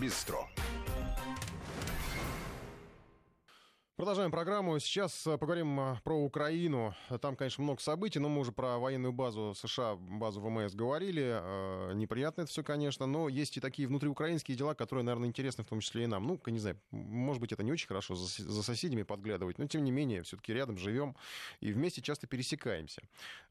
Продолжаем 3.97 4.29
программу. 4.29 4.77
Сейчас 4.77 5.25
э, 5.25 5.39
поговорим 5.39 5.79
э, 5.79 5.95
про 6.03 6.15
Украину. 6.15 6.93
Там, 7.19 7.35
конечно, 7.35 7.63
много 7.63 7.81
событий, 7.81 8.19
но 8.19 8.29
мы 8.29 8.41
уже 8.41 8.51
про 8.51 8.77
военную 8.77 9.11
базу 9.11 9.55
США, 9.55 9.95
базу 9.95 10.39
ВМС 10.39 10.75
говорили. 10.75 11.23
Э, 11.41 11.93
неприятно 11.95 12.41
это 12.41 12.51
все, 12.51 12.63
конечно, 12.63 13.07
но 13.07 13.27
есть 13.27 13.57
и 13.57 13.59
такие 13.59 13.87
внутриукраинские 13.87 14.55
дела, 14.55 14.75
которые, 14.75 15.03
наверное, 15.03 15.27
интересны 15.27 15.63
в 15.63 15.67
том 15.67 15.79
числе 15.79 16.03
и 16.03 16.05
нам. 16.05 16.27
Ну, 16.27 16.39
не 16.45 16.59
знаю, 16.59 16.77
может 16.91 17.41
быть, 17.41 17.51
это 17.51 17.63
не 17.63 17.71
очень 17.71 17.87
хорошо 17.87 18.13
за 18.13 18.61
соседями 18.61 19.01
подглядывать, 19.01 19.57
но, 19.57 19.65
тем 19.65 19.83
не 19.83 19.89
менее, 19.89 20.21
все-таки 20.21 20.53
рядом 20.53 20.77
живем 20.77 21.15
и 21.59 21.73
вместе 21.73 22.03
часто 22.03 22.27
пересекаемся. 22.27 23.01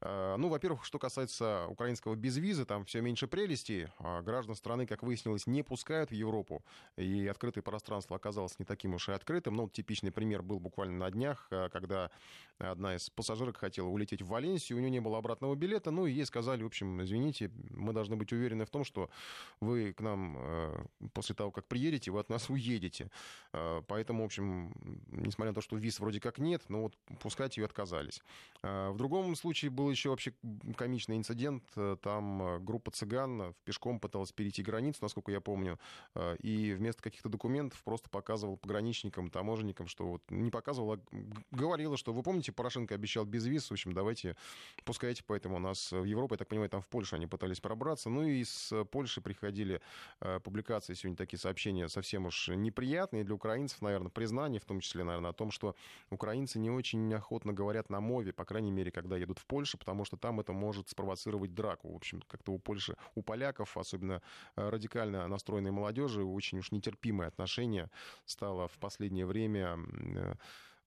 Ну, 0.01 0.49
во-первых, 0.49 0.85
что 0.85 1.01
касается 1.01 1.67
украинского 1.69 2.15
безвиза, 2.15 2.65
там 2.65 2.85
все 2.85 3.01
меньше 3.01 3.27
прелестей. 3.27 3.89
Граждан 3.99 4.55
страны, 4.55 4.87
как 4.87 5.03
выяснилось, 5.03 5.49
не 5.49 5.65
пускают 5.65 6.11
в 6.11 6.15
Европу, 6.15 6.63
и 6.97 7.27
открытое 7.27 7.63
пространство 7.63 8.15
оказалось 8.15 8.61
не 8.61 8.65
таким 8.65 8.95
уж 8.95 9.09
и 9.09 9.13
открытым. 9.13 9.57
Ну, 9.57 9.69
типичный 9.69 10.13
пример 10.13 10.36
пример 10.37 10.42
был 10.42 10.59
буквально 10.59 10.99
на 10.99 11.11
днях, 11.11 11.46
э, 11.51 11.68
когда 11.72 12.11
одна 12.59 12.94
из 12.94 13.11
пассажирок 13.11 13.59
хотела 13.59 13.88
улететь 13.88 14.22
в 14.22 14.29
Валенсию, 14.29 14.79
у 14.79 14.81
нее 14.81 14.90
не 14.90 15.01
было 15.01 15.18
обратного 15.18 15.55
билета, 15.55 15.90
ну 15.90 16.07
и 16.07 16.12
ей 16.12 16.25
сказали, 16.25 16.62
в 16.62 16.66
общем, 16.66 17.03
извините, 17.03 17.51
мы 17.70 17.92
должны 17.92 18.16
быть 18.16 18.33
уверены 18.33 18.64
в 18.64 18.70
том, 18.70 18.85
что 18.85 19.11
вы 19.61 19.92
к 19.92 20.01
нам 20.01 20.37
э, 20.38 20.85
после 21.12 21.35
того, 21.35 21.51
как 21.51 21.66
приедете, 21.66 22.11
вы 22.11 22.20
от 22.20 22.31
нас 22.31 22.49
уедете. 22.49 23.11
Э, 23.53 23.83
поэтому, 23.87 24.22
в 24.22 24.27
общем, 24.27 24.72
несмотря 25.09 25.51
на 25.51 25.55
то, 25.55 25.61
что 25.61 25.77
виз 25.77 26.01
вроде 26.01 26.20
как 26.20 26.38
нет, 26.38 26.62
но 26.68 26.83
вот 26.83 26.96
пускать 27.20 27.57
ее 27.57 27.66
отказались. 27.66 28.22
В 28.62 28.94
другом 28.96 29.35
случае 29.37 29.70
был 29.70 29.90
еще 29.90 30.11
вообще 30.11 30.33
комичный 30.77 31.16
инцидент. 31.16 31.62
Там 32.03 32.64
группа 32.64 32.90
цыган 32.90 33.53
в 33.53 33.57
пешком 33.64 34.01
пыталась 34.01 34.33
перейти 34.33 34.62
границу, 34.62 34.99
насколько 35.03 35.31
я 35.31 35.40
помню, 35.40 35.79
и 36.40 36.72
вместо 36.72 37.03
каких-то 37.03 37.29
документов 37.29 37.83
просто 37.85 38.09
показывал 38.11 38.57
пограничникам, 38.57 39.31
таможенникам, 39.31 39.87
что 39.87 40.07
вот 40.07 40.22
не 40.31 40.51
показывала, 40.51 41.01
говорила, 41.51 41.97
что 41.97 42.12
вы 42.12 42.23
помните, 42.23 42.53
Порошенко 42.53 42.95
обещал 42.95 43.25
без 43.25 43.47
виз, 43.47 43.69
в 43.69 43.73
общем, 43.73 43.93
давайте 43.93 44.37
пускайте, 44.85 45.23
поэтому 45.27 45.57
у 45.57 45.61
нас 45.61 45.93
в 45.93 46.05
Европе, 46.05 46.35
я 46.35 46.39
так 46.39 46.49
понимаю, 46.49 46.71
там 46.71 46.83
в 46.83 46.89
Польшу 46.89 47.17
они 47.17 47.27
пытались 47.27 47.61
пробраться, 47.61 48.11
ну 48.11 48.23
и 48.23 48.41
из 48.41 48.73
Польши 48.91 49.21
приходили 49.21 49.81
э, 50.21 50.41
публикации 50.41 50.95
сегодня 50.95 51.17
такие 51.17 51.39
сообщения 51.39 51.89
совсем 51.89 52.27
уж 52.27 52.49
неприятные 52.49 53.25
для 53.25 53.35
украинцев, 53.35 53.81
наверное, 53.83 54.11
признание, 54.11 54.61
в 54.61 54.65
том 54.65 54.81
числе, 54.81 55.05
наверное, 55.05 55.31
о 55.31 55.35
том, 55.35 55.51
что 55.51 55.75
украинцы 56.11 56.59
не 56.59 56.71
очень 56.71 57.12
охотно 57.15 57.53
говорят 57.53 57.91
на 57.91 58.01
мове, 58.01 58.33
по 58.33 58.45
крайней 58.45 58.70
мере, 58.70 58.91
когда 58.91 59.16
едут 59.16 59.39
в 59.39 59.47
Польшу, 59.47 59.79
потому 59.79 60.05
что 60.05 60.16
там 60.16 60.41
это 60.41 60.53
может 60.53 60.89
спровоцировать 60.89 61.55
драку. 61.55 61.93
В 61.93 61.97
общем, 61.97 62.22
как-то 62.27 62.53
у 62.53 62.59
Польши, 62.59 62.97
у 63.14 63.22
поляков, 63.22 63.77
особенно 63.77 64.22
э, 64.57 64.68
радикально 64.68 65.27
настроенной 65.29 65.70
молодежи, 65.70 66.24
очень 66.24 66.59
уж 66.59 66.72
нетерпимое 66.72 67.29
отношение 67.29 67.91
стало 68.24 68.68
в 68.68 68.79
последнее 68.79 69.27
время 69.27 69.79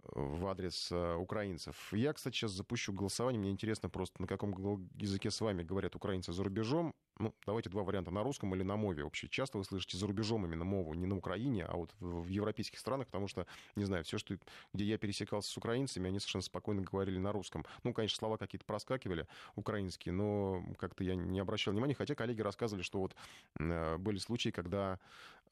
в 0.03 0.47
адрес 0.47 0.91
э, 0.91 1.15
украинцев. 1.15 1.93
Я, 1.93 2.13
кстати, 2.13 2.35
сейчас 2.35 2.51
запущу 2.51 2.93
голосование. 2.93 3.39
Мне 3.39 3.51
интересно 3.51 3.89
просто, 3.89 4.21
на 4.21 4.27
каком 4.27 4.89
языке 4.95 5.31
с 5.31 5.41
вами 5.41 5.63
говорят 5.63 5.95
украинцы 5.95 6.33
за 6.33 6.43
рубежом. 6.43 6.93
Ну, 7.21 7.33
давайте 7.45 7.69
два 7.69 7.83
варианта, 7.83 8.11
на 8.11 8.23
русском 8.23 8.55
или 8.55 8.63
на 8.63 8.77
мове. 8.77 9.03
Вообще 9.03 9.27
часто 9.27 9.57
вы 9.57 9.65
слышите 9.65 9.97
за 9.97 10.07
рубежом 10.07 10.45
именно 10.45 10.63
мову, 10.63 10.93
не 10.93 11.05
на 11.05 11.17
Украине, 11.17 11.65
а 11.65 11.75
вот 11.75 11.93
в 11.99 12.29
европейских 12.29 12.79
странах, 12.79 13.07
потому 13.07 13.27
что, 13.27 13.45
не 13.75 13.83
знаю, 13.83 14.05
все, 14.05 14.17
что, 14.17 14.37
где 14.73 14.85
я 14.85 14.97
пересекался 14.97 15.51
с 15.51 15.57
украинцами, 15.57 16.07
они 16.07 16.19
совершенно 16.19 16.43
спокойно 16.43 16.81
говорили 16.81 17.17
на 17.17 17.33
русском. 17.33 17.65
Ну, 17.83 17.93
конечно, 17.93 18.17
слова 18.17 18.37
какие-то 18.37 18.65
проскакивали 18.65 19.27
украинские, 19.55 20.13
но 20.13 20.63
как-то 20.77 21.03
я 21.03 21.15
не 21.15 21.41
обращал 21.41 21.73
внимания, 21.73 21.93
хотя 21.93 22.15
коллеги 22.15 22.41
рассказывали, 22.41 22.83
что 22.83 22.99
вот 22.99 23.13
э, 23.59 23.97
были 23.97 24.17
случаи, 24.17 24.49
когда 24.49 24.97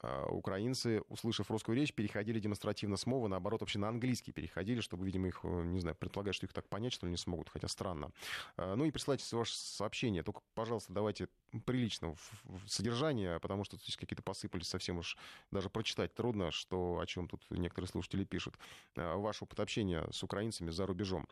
э, 0.00 0.24
украинцы, 0.30 1.02
услышав 1.10 1.50
русскую 1.50 1.76
речь, 1.76 1.92
переходили 1.92 2.40
демонстративно 2.40 2.96
с 2.96 3.04
мовы, 3.04 3.28
наоборот, 3.28 3.60
вообще 3.60 3.78
на 3.78 3.88
английский 3.88 4.32
переходили, 4.32 4.80
чтобы, 4.80 5.04
видимо, 5.04 5.28
их, 5.28 5.40
э, 5.42 5.62
не 5.64 5.80
знаю, 5.80 5.96
предполагать, 5.96 6.34
что 6.34 6.46
их 6.46 6.54
так 6.54 6.66
понять, 6.66 6.94
что 6.94 7.04
ли, 7.04 7.10
не 7.10 7.18
смогут, 7.18 7.50
хотя 7.50 7.68
странно. 7.68 8.10
Ну 8.56 8.86
и 8.86 8.90
присылайте 8.90 9.36
ваши 9.36 9.54
сообщения, 9.54 10.22
только, 10.22 10.40
пожалуйста, 10.54 10.94
давайте 10.94 11.28
приличного 11.58 12.16
содержания, 12.66 13.38
потому 13.40 13.64
что 13.64 13.76
здесь 13.76 13.96
какие-то 13.96 14.22
посыпались 14.22 14.68
совсем 14.68 14.98
уж 14.98 15.16
даже 15.50 15.70
прочитать 15.70 16.14
трудно, 16.14 16.50
что, 16.50 16.98
о 16.98 17.06
чем 17.06 17.28
тут 17.28 17.42
некоторые 17.50 17.88
слушатели 17.88 18.24
пишут. 18.24 18.58
Э, 18.96 19.16
ваш 19.16 19.42
опыт 19.42 19.60
общения 19.60 20.06
с 20.10 20.22
украинцами 20.22 20.70
за 20.70 20.86
рубежом. 20.86 21.28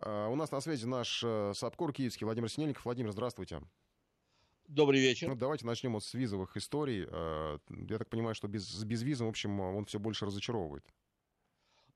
У 0.00 0.34
нас 0.34 0.50
на 0.50 0.60
связи 0.60 0.86
наш 0.86 1.20
САПКОР 1.20 1.92
киевский 1.92 2.24
Владимир 2.24 2.50
Синельников. 2.50 2.84
Владимир, 2.84 3.12
здравствуйте. 3.12 3.60
Добрый 4.66 5.00
вечер. 5.00 5.28
Ну, 5.28 5.34
давайте 5.34 5.64
начнем 5.66 5.94
вот 5.94 6.04
с 6.04 6.12
визовых 6.12 6.56
историй. 6.56 7.00
Я 7.08 7.98
так 7.98 8.08
понимаю, 8.10 8.34
что 8.34 8.48
без, 8.48 8.84
без 8.84 9.02
визы, 9.02 9.24
в 9.24 9.28
общем, 9.28 9.60
он 9.60 9.86
все 9.86 9.98
больше 9.98 10.26
разочаровывает. 10.26 10.84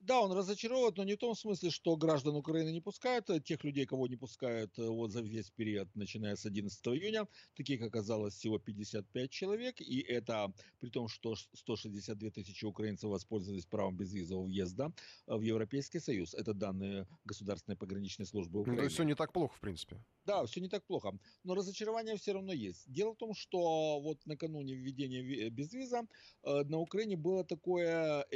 Да, 0.02 0.20
он 0.20 0.32
разочаровывает, 0.32 0.96
но 0.96 1.04
не 1.04 1.14
в 1.14 1.18
том 1.18 1.36
смысле, 1.36 1.70
что 1.70 1.96
граждан 1.96 2.34
Украины 2.34 2.72
не 2.72 2.80
пускают, 2.80 3.30
а 3.30 3.38
тех 3.38 3.62
людей, 3.62 3.86
кого 3.86 4.08
не 4.08 4.16
пускают 4.16 4.76
э, 4.76 4.88
вот 4.88 5.12
за 5.12 5.20
весь 5.20 5.50
период, 5.50 5.94
начиная 5.94 6.34
с 6.34 6.44
11 6.44 6.84
июня, 6.88 7.28
таких 7.54 7.82
оказалось 7.82 8.34
всего 8.34 8.58
55 8.58 9.30
человек, 9.30 9.80
и 9.80 10.00
это 10.00 10.52
при 10.80 10.90
том, 10.90 11.06
что 11.06 11.36
162 11.36 12.30
тысячи 12.30 12.64
украинцев 12.64 13.10
воспользовались 13.10 13.64
правом 13.64 13.96
безвизового 13.96 14.46
въезда 14.46 14.92
э, 15.28 15.36
в 15.36 15.42
Европейский 15.42 16.00
Союз. 16.00 16.34
Это 16.34 16.52
данные 16.52 17.06
Государственной 17.24 17.76
пограничной 17.76 18.26
службы 18.26 18.58
Украины. 18.58 18.76
Ну, 18.76 18.82
то 18.82 18.84
есть 18.86 18.94
все 18.94 19.04
не 19.04 19.14
так 19.14 19.32
плохо, 19.32 19.54
в 19.54 19.60
принципе. 19.60 20.02
Да, 20.24 20.44
все 20.46 20.60
не 20.60 20.68
так 20.68 20.84
плохо, 20.84 21.12
но 21.44 21.54
разочарование 21.54 22.16
все 22.16 22.32
равно 22.32 22.52
есть. 22.52 22.90
Дело 22.90 23.12
в 23.12 23.18
том, 23.18 23.34
что 23.34 24.00
вот 24.00 24.26
накануне 24.26 24.74
введения 24.74 25.48
безвиза 25.48 26.08
э, 26.42 26.64
на 26.64 26.78
Украине 26.78 27.16
была 27.16 27.44
такое, 27.44 28.26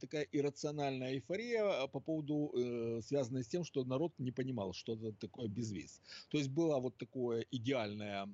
такая 0.00 0.26
иррациональная 0.32 1.09
эйфория 1.12 1.82
а, 1.82 1.86
по 1.86 2.00
поводу, 2.00 2.52
э, 2.54 3.00
связанной 3.02 3.42
с 3.42 3.48
тем, 3.48 3.64
что 3.64 3.84
народ 3.84 4.12
не 4.18 4.32
понимал, 4.32 4.72
что 4.72 4.94
это 4.94 5.12
такое 5.12 5.48
безвиз. 5.48 6.00
То 6.30 6.38
есть 6.38 6.50
было 6.50 6.78
вот 6.78 6.96
такое 6.98 7.46
идеальное 7.50 8.28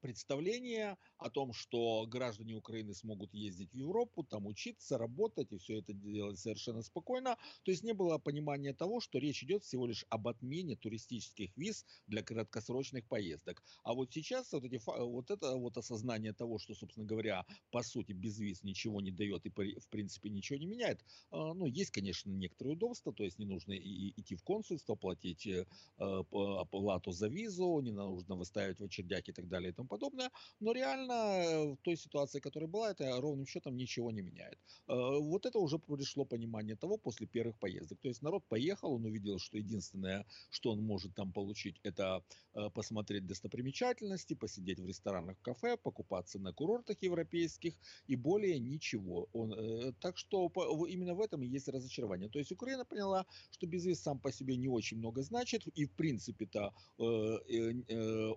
представление 0.00 0.96
о 1.18 1.30
том, 1.30 1.52
что 1.52 2.06
граждане 2.06 2.54
Украины 2.54 2.94
смогут 2.94 3.34
ездить 3.34 3.72
в 3.72 3.76
Европу, 3.76 4.24
там 4.24 4.46
учиться, 4.46 4.98
работать 4.98 5.52
и 5.52 5.58
все 5.58 5.78
это 5.78 5.92
делать 5.92 6.38
совершенно 6.38 6.82
спокойно. 6.82 7.36
То 7.62 7.70
есть 7.70 7.84
не 7.84 7.92
было 7.92 8.18
понимания 8.18 8.72
того, 8.72 9.00
что 9.00 9.18
речь 9.18 9.42
идет 9.42 9.64
всего 9.64 9.86
лишь 9.86 10.04
об 10.08 10.28
отмене 10.28 10.76
туристических 10.76 11.56
виз 11.56 11.84
для 12.06 12.22
краткосрочных 12.22 13.06
поездок. 13.06 13.62
А 13.84 13.94
вот 13.94 14.12
сейчас 14.12 14.52
вот, 14.52 14.64
эти, 14.64 14.80
вот 14.84 15.30
это 15.30 15.56
вот 15.56 15.76
осознание 15.76 16.32
того, 16.32 16.58
что, 16.58 16.74
собственно 16.74 17.06
говоря, 17.06 17.44
по 17.70 17.82
сути 17.82 18.12
без 18.12 18.38
виз 18.38 18.62
ничего 18.62 19.00
не 19.00 19.10
дает 19.10 19.46
и 19.46 19.50
в 19.50 19.88
принципе 19.88 20.30
ничего 20.30 20.58
не 20.58 20.66
меняет. 20.66 21.04
А, 21.30 21.54
ну, 21.54 21.66
есть, 21.66 21.90
конечно, 21.90 22.30
некоторые 22.30 22.74
удобства, 22.74 23.12
то 23.12 23.24
есть 23.24 23.38
не 23.38 23.46
нужно 23.46 23.74
идти 23.76 24.34
в 24.34 24.42
консульство, 24.42 24.94
платить 24.94 25.46
э, 25.46 25.66
оплату 25.98 27.12
за 27.12 27.28
визу, 27.28 27.80
не 27.80 27.92
нужно 27.92 28.36
выставить 28.36 28.80
в 28.80 28.84
очередях 28.84 29.28
и 29.28 29.32
так 29.32 29.48
далее 29.48 29.72
подобное. 29.90 30.30
Но 30.60 30.72
реально 30.72 31.12
э, 31.12 31.72
в 31.72 31.76
той 31.82 31.96
ситуации, 31.96 32.40
которая 32.40 32.68
была, 32.68 32.90
это 32.90 33.20
ровным 33.20 33.46
счетом 33.46 33.76
ничего 33.76 34.12
не 34.12 34.22
меняет. 34.22 34.58
Э, 34.88 35.18
вот 35.20 35.46
это 35.46 35.58
уже 35.58 35.78
пришло 35.78 36.24
понимание 36.24 36.76
того 36.76 36.96
после 36.96 37.26
первых 37.26 37.58
поездок. 37.58 37.98
То 38.00 38.08
есть 38.08 38.22
народ 38.22 38.44
поехал, 38.48 38.92
он 38.92 39.04
увидел, 39.04 39.38
что 39.38 39.58
единственное, 39.58 40.24
что 40.50 40.70
он 40.70 40.82
может 40.82 41.14
там 41.14 41.32
получить, 41.32 41.80
это 41.82 42.22
э, 42.54 42.70
посмотреть 42.70 43.26
достопримечательности, 43.26 44.34
посидеть 44.34 44.78
в 44.80 44.86
ресторанах, 44.86 45.36
кафе, 45.42 45.76
покупаться 45.76 46.38
на 46.38 46.52
курортах 46.52 47.02
европейских 47.02 47.74
и 48.08 48.16
более 48.16 48.60
ничего. 48.60 49.28
Он, 49.32 49.94
так 50.00 50.18
что 50.18 50.50
именно 50.88 51.14
в 51.14 51.20
этом 51.20 51.42
и 51.42 51.46
есть 51.46 51.68
разочарование. 51.68 52.28
То 52.28 52.38
есть 52.38 52.52
Украина 52.52 52.84
поняла, 52.84 53.26
что 53.50 53.66
безвиз 53.66 54.00
сам 54.00 54.18
по 54.18 54.32
себе 54.32 54.56
не 54.56 54.68
очень 54.68 54.98
много 54.98 55.22
значит, 55.22 55.66
и 55.78 55.84
в 55.84 55.90
принципе-то 55.90 56.72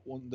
он 0.06 0.30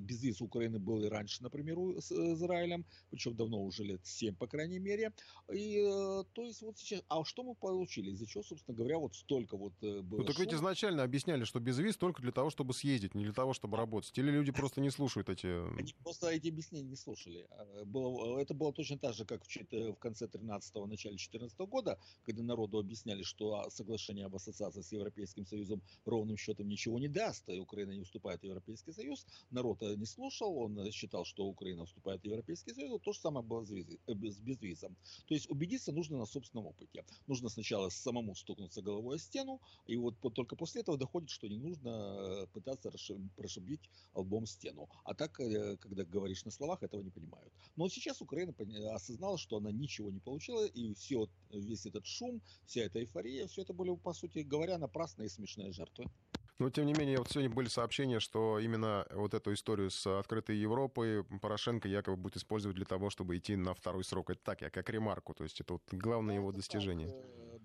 безвиз 0.00 0.40
Украины 0.46 0.78
был 0.78 1.04
и 1.04 1.08
раньше, 1.08 1.42
например, 1.42 1.76
с 2.00 2.10
Израилем, 2.12 2.84
причем 3.10 3.36
давно 3.36 3.62
уже 3.62 3.84
лет 3.84 4.00
7, 4.04 4.34
по 4.34 4.46
крайней 4.46 4.78
мере. 4.78 5.12
И 5.52 5.78
э, 5.78 6.24
то 6.32 6.42
есть 6.42 6.62
вот 6.62 6.78
сейчас, 6.78 7.02
а 7.08 7.24
что 7.24 7.42
мы 7.42 7.54
получили? 7.54 8.10
Из-за 8.10 8.26
чего, 8.26 8.42
собственно 8.42 8.76
говоря, 8.76 8.98
вот 8.98 9.14
столько 9.14 9.56
вот 9.56 9.74
э, 9.82 10.00
было 10.00 10.20
Ну 10.20 10.24
так 10.24 10.38
ведь 10.38 10.54
изначально 10.54 11.02
объясняли, 11.02 11.44
что 11.44 11.60
без 11.60 11.78
виз 11.78 11.96
только 11.96 12.22
для 12.22 12.32
того, 12.32 12.50
чтобы 12.50 12.74
съездить, 12.74 13.14
не 13.14 13.24
для 13.24 13.32
того, 13.32 13.52
чтобы 13.52 13.76
работать. 13.76 14.16
Или 14.18 14.30
люди 14.30 14.52
просто 14.52 14.80
не 14.80 14.90
слушают 14.90 15.28
эти... 15.28 15.46
Они 15.78 15.94
просто 16.02 16.28
эти 16.28 16.48
объяснения 16.48 16.88
не 16.88 16.96
слушали. 16.96 17.46
А, 17.50 17.84
было, 17.84 18.38
это 18.38 18.54
было 18.54 18.72
точно 18.72 18.98
так 18.98 19.14
же, 19.14 19.24
как 19.24 19.44
в, 19.44 19.92
в 19.92 19.98
конце 19.98 20.26
13-го, 20.26 20.86
начале 20.86 21.16
14 21.16 21.58
-го 21.58 21.66
года, 21.66 21.98
когда 22.24 22.42
народу 22.42 22.78
объясняли, 22.78 23.22
что 23.22 23.68
соглашение 23.70 24.26
об 24.26 24.34
ассоциации 24.34 24.82
с 24.82 24.92
Европейским 24.92 25.46
Союзом 25.46 25.82
ровным 26.04 26.36
счетом 26.36 26.68
ничего 26.68 26.98
не 26.98 27.08
даст, 27.08 27.48
и 27.48 27.60
Украина 27.60 27.92
не 27.92 28.00
уступает 28.00 28.40
в 28.40 28.44
Европейский 28.44 28.92
Союз. 28.92 29.26
Народ 29.50 29.82
э, 29.82 29.94
не 29.96 30.06
слушал, 30.06 30.35
он 30.44 30.90
считал, 30.92 31.24
что 31.24 31.46
Украина 31.46 31.84
вступает 31.86 32.20
в 32.20 32.24
Европейский 32.24 32.74
Союз, 32.74 33.00
то 33.02 33.12
же 33.12 33.20
самое 33.20 33.44
было 33.44 33.62
э, 33.62 34.30
с 34.30 34.38
безвизом. 34.38 34.96
То 35.26 35.34
есть 35.34 35.50
убедиться 35.50 35.92
нужно 35.92 36.18
на 36.18 36.26
собственном 36.26 36.66
опыте. 36.66 37.04
Нужно 37.26 37.48
сначала 37.48 37.88
самому 37.88 38.34
стукнуться 38.34 38.82
головой 38.82 39.16
о 39.16 39.18
стену, 39.18 39.60
и 39.86 39.96
вот 39.96 40.14
только 40.34 40.56
после 40.56 40.82
этого 40.82 40.98
доходит, 40.98 41.30
что 41.30 41.48
не 41.48 41.58
нужно 41.58 41.88
э, 41.88 42.46
пытаться 42.52 42.90
прошибить 43.36 43.90
лбом 44.14 44.46
стену. 44.46 44.88
А 45.04 45.14
так, 45.14 45.40
э, 45.40 45.76
когда 45.78 46.04
говоришь 46.04 46.44
на 46.44 46.50
словах, 46.50 46.82
этого 46.82 47.02
не 47.02 47.10
понимают. 47.10 47.52
Но 47.76 47.88
сейчас 47.88 48.20
Украина 48.20 48.54
осознала, 48.92 49.38
что 49.38 49.56
она 49.56 49.70
ничего 49.72 50.10
не 50.10 50.20
получила, 50.20 50.66
и 50.66 50.94
все, 50.94 51.28
весь 51.50 51.86
этот 51.86 52.06
шум, 52.06 52.40
вся 52.66 52.82
эта 52.82 53.00
эйфория, 53.00 53.46
все 53.46 53.62
это 53.62 53.72
были, 53.72 53.94
по 53.96 54.12
сути 54.12 54.40
говоря, 54.40 54.78
напрасные 54.78 55.26
и 55.26 55.30
смешные 55.30 55.72
жертвы. 55.72 56.10
Но, 56.58 56.70
тем 56.70 56.86
не 56.86 56.94
менее, 56.94 57.18
вот 57.18 57.28
сегодня 57.28 57.50
были 57.50 57.68
сообщения, 57.68 58.18
что 58.18 58.58
именно 58.58 59.06
вот 59.10 59.34
эту 59.34 59.52
историю 59.52 59.90
с 59.90 60.06
открытой 60.06 60.56
Европой 60.56 61.22
Порошенко 61.24 61.86
якобы 61.86 62.16
будет 62.16 62.36
использовать 62.38 62.76
для 62.76 62.86
того, 62.86 63.10
чтобы 63.10 63.36
идти 63.36 63.56
на 63.56 63.74
второй 63.74 64.04
срок. 64.04 64.30
Это 64.30 64.40
так, 64.42 64.62
я 64.62 64.70
как 64.70 64.88
ремарку. 64.88 65.34
То 65.34 65.44
есть 65.44 65.60
это 65.60 65.74
вот 65.74 65.82
главное 65.92 66.36
его 66.36 66.52
достижение. 66.52 67.14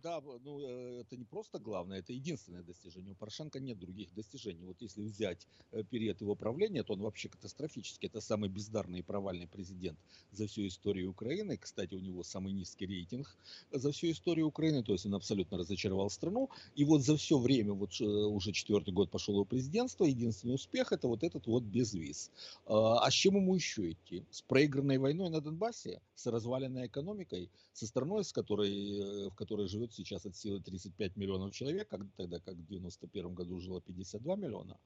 Да, 0.03 0.21
ну 0.43 0.61
э, 0.61 1.01
это 1.01 1.15
не 1.15 1.25
просто 1.25 1.59
главное, 1.59 1.99
это 1.99 2.11
единственное 2.11 2.63
достижение. 2.63 3.13
У 3.13 3.15
Порошенко 3.15 3.59
нет 3.59 3.77
других 3.77 4.13
достижений. 4.15 4.65
Вот 4.65 4.81
если 4.81 5.03
взять 5.03 5.47
э, 5.71 5.83
период 5.83 6.21
его 6.21 6.33
правления, 6.35 6.83
то 6.83 6.93
он 6.93 7.01
вообще 7.01 7.29
катастрофический. 7.29 8.07
Это 8.07 8.19
самый 8.19 8.49
бездарный 8.49 8.99
и 8.99 9.03
провальный 9.03 9.47
президент 9.47 9.99
за 10.31 10.47
всю 10.47 10.65
историю 10.65 11.11
Украины. 11.11 11.57
Кстати, 11.57 11.93
у 11.93 11.99
него 11.99 12.23
самый 12.23 12.53
низкий 12.53 12.87
рейтинг 12.87 13.35
за 13.71 13.91
всю 13.91 14.11
историю 14.11 14.47
Украины, 14.47 14.83
то 14.83 14.93
есть 14.93 15.05
он 15.05 15.13
абсолютно 15.13 15.57
разочаровал 15.57 16.09
страну. 16.09 16.49
И 16.75 16.83
вот 16.83 17.03
за 17.03 17.15
все 17.15 17.37
время, 17.37 17.73
вот 17.73 17.91
э, 18.01 18.03
уже 18.03 18.53
четвертый 18.53 18.93
год 18.93 19.11
пошел 19.11 19.35
его 19.35 19.45
президентство, 19.45 20.05
единственный 20.05 20.55
успех 20.55 20.91
это 20.91 21.07
вот 21.07 21.23
этот 21.23 21.45
вот 21.45 21.63
безвиз. 21.63 22.31
А, 22.65 23.05
а 23.05 23.11
с 23.11 23.13
чем 23.13 23.35
ему 23.35 23.53
еще 23.53 23.91
идти? 23.91 24.23
С 24.31 24.41
проигранной 24.41 24.97
войной 24.97 25.29
на 25.29 25.41
Донбассе, 25.41 26.01
с 26.15 26.25
разваленной 26.25 26.87
экономикой, 26.87 27.51
со 27.73 27.85
страной, 27.85 28.23
с 28.23 28.33
которой, 28.33 29.29
в 29.29 29.35
которой 29.35 29.67
живет 29.67 29.90
живет 29.91 30.07
сейчас 30.07 30.25
от 30.25 30.35
силы 30.35 30.59
35 30.59 31.17
миллионов 31.17 31.53
человек, 31.53 31.87
как, 31.89 32.01
тогда 32.17 32.39
как 32.39 32.55
в 32.55 32.65
91 32.65 33.33
году 33.33 33.59
жило 33.59 33.81
52 33.81 34.35
миллиона, 34.35 34.77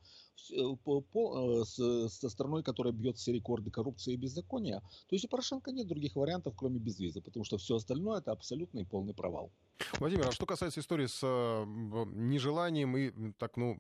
э, 0.51 0.75
по, 0.83 1.01
по, 1.01 1.61
э, 1.61 1.65
с, 1.65 2.09
со 2.09 2.29
страной, 2.29 2.63
которая 2.63 2.93
бьет 2.93 3.17
все 3.17 3.33
рекорды 3.33 3.71
коррупции 3.71 4.13
и 4.13 4.17
беззакония. 4.17 4.79
То 4.79 5.15
есть 5.15 5.25
у 5.25 5.27
Порошенко 5.27 5.71
нет 5.71 5.87
других 5.87 6.15
вариантов, 6.15 6.53
кроме 6.57 6.79
безвиза, 6.79 7.21
потому 7.21 7.45
что 7.45 7.57
все 7.57 7.75
остальное 7.75 8.19
это 8.19 8.31
абсолютный 8.31 8.81
и 8.81 8.85
полный 8.85 9.13
провал. 9.13 9.51
Владимир, 9.99 10.27
а 10.27 10.31
что 10.31 10.45
касается 10.45 10.79
истории 10.79 11.07
с 11.07 11.19
э, 11.23 11.65
нежеланием 12.13 12.97
и 12.97 13.33
так, 13.37 13.57
ну, 13.57 13.77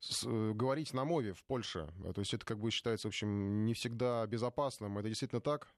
с, 0.00 0.24
говорить 0.54 0.94
на 0.94 1.04
мове 1.04 1.32
в 1.32 1.42
Польше, 1.44 1.88
то 2.14 2.20
есть 2.20 2.34
это 2.34 2.44
как 2.44 2.58
бы 2.58 2.70
считается, 2.70 3.08
в 3.08 3.10
общем, 3.10 3.64
не 3.64 3.74
всегда 3.74 4.26
безопасным, 4.26 4.98
это 4.98 5.08
действительно 5.08 5.40
так? 5.40 5.68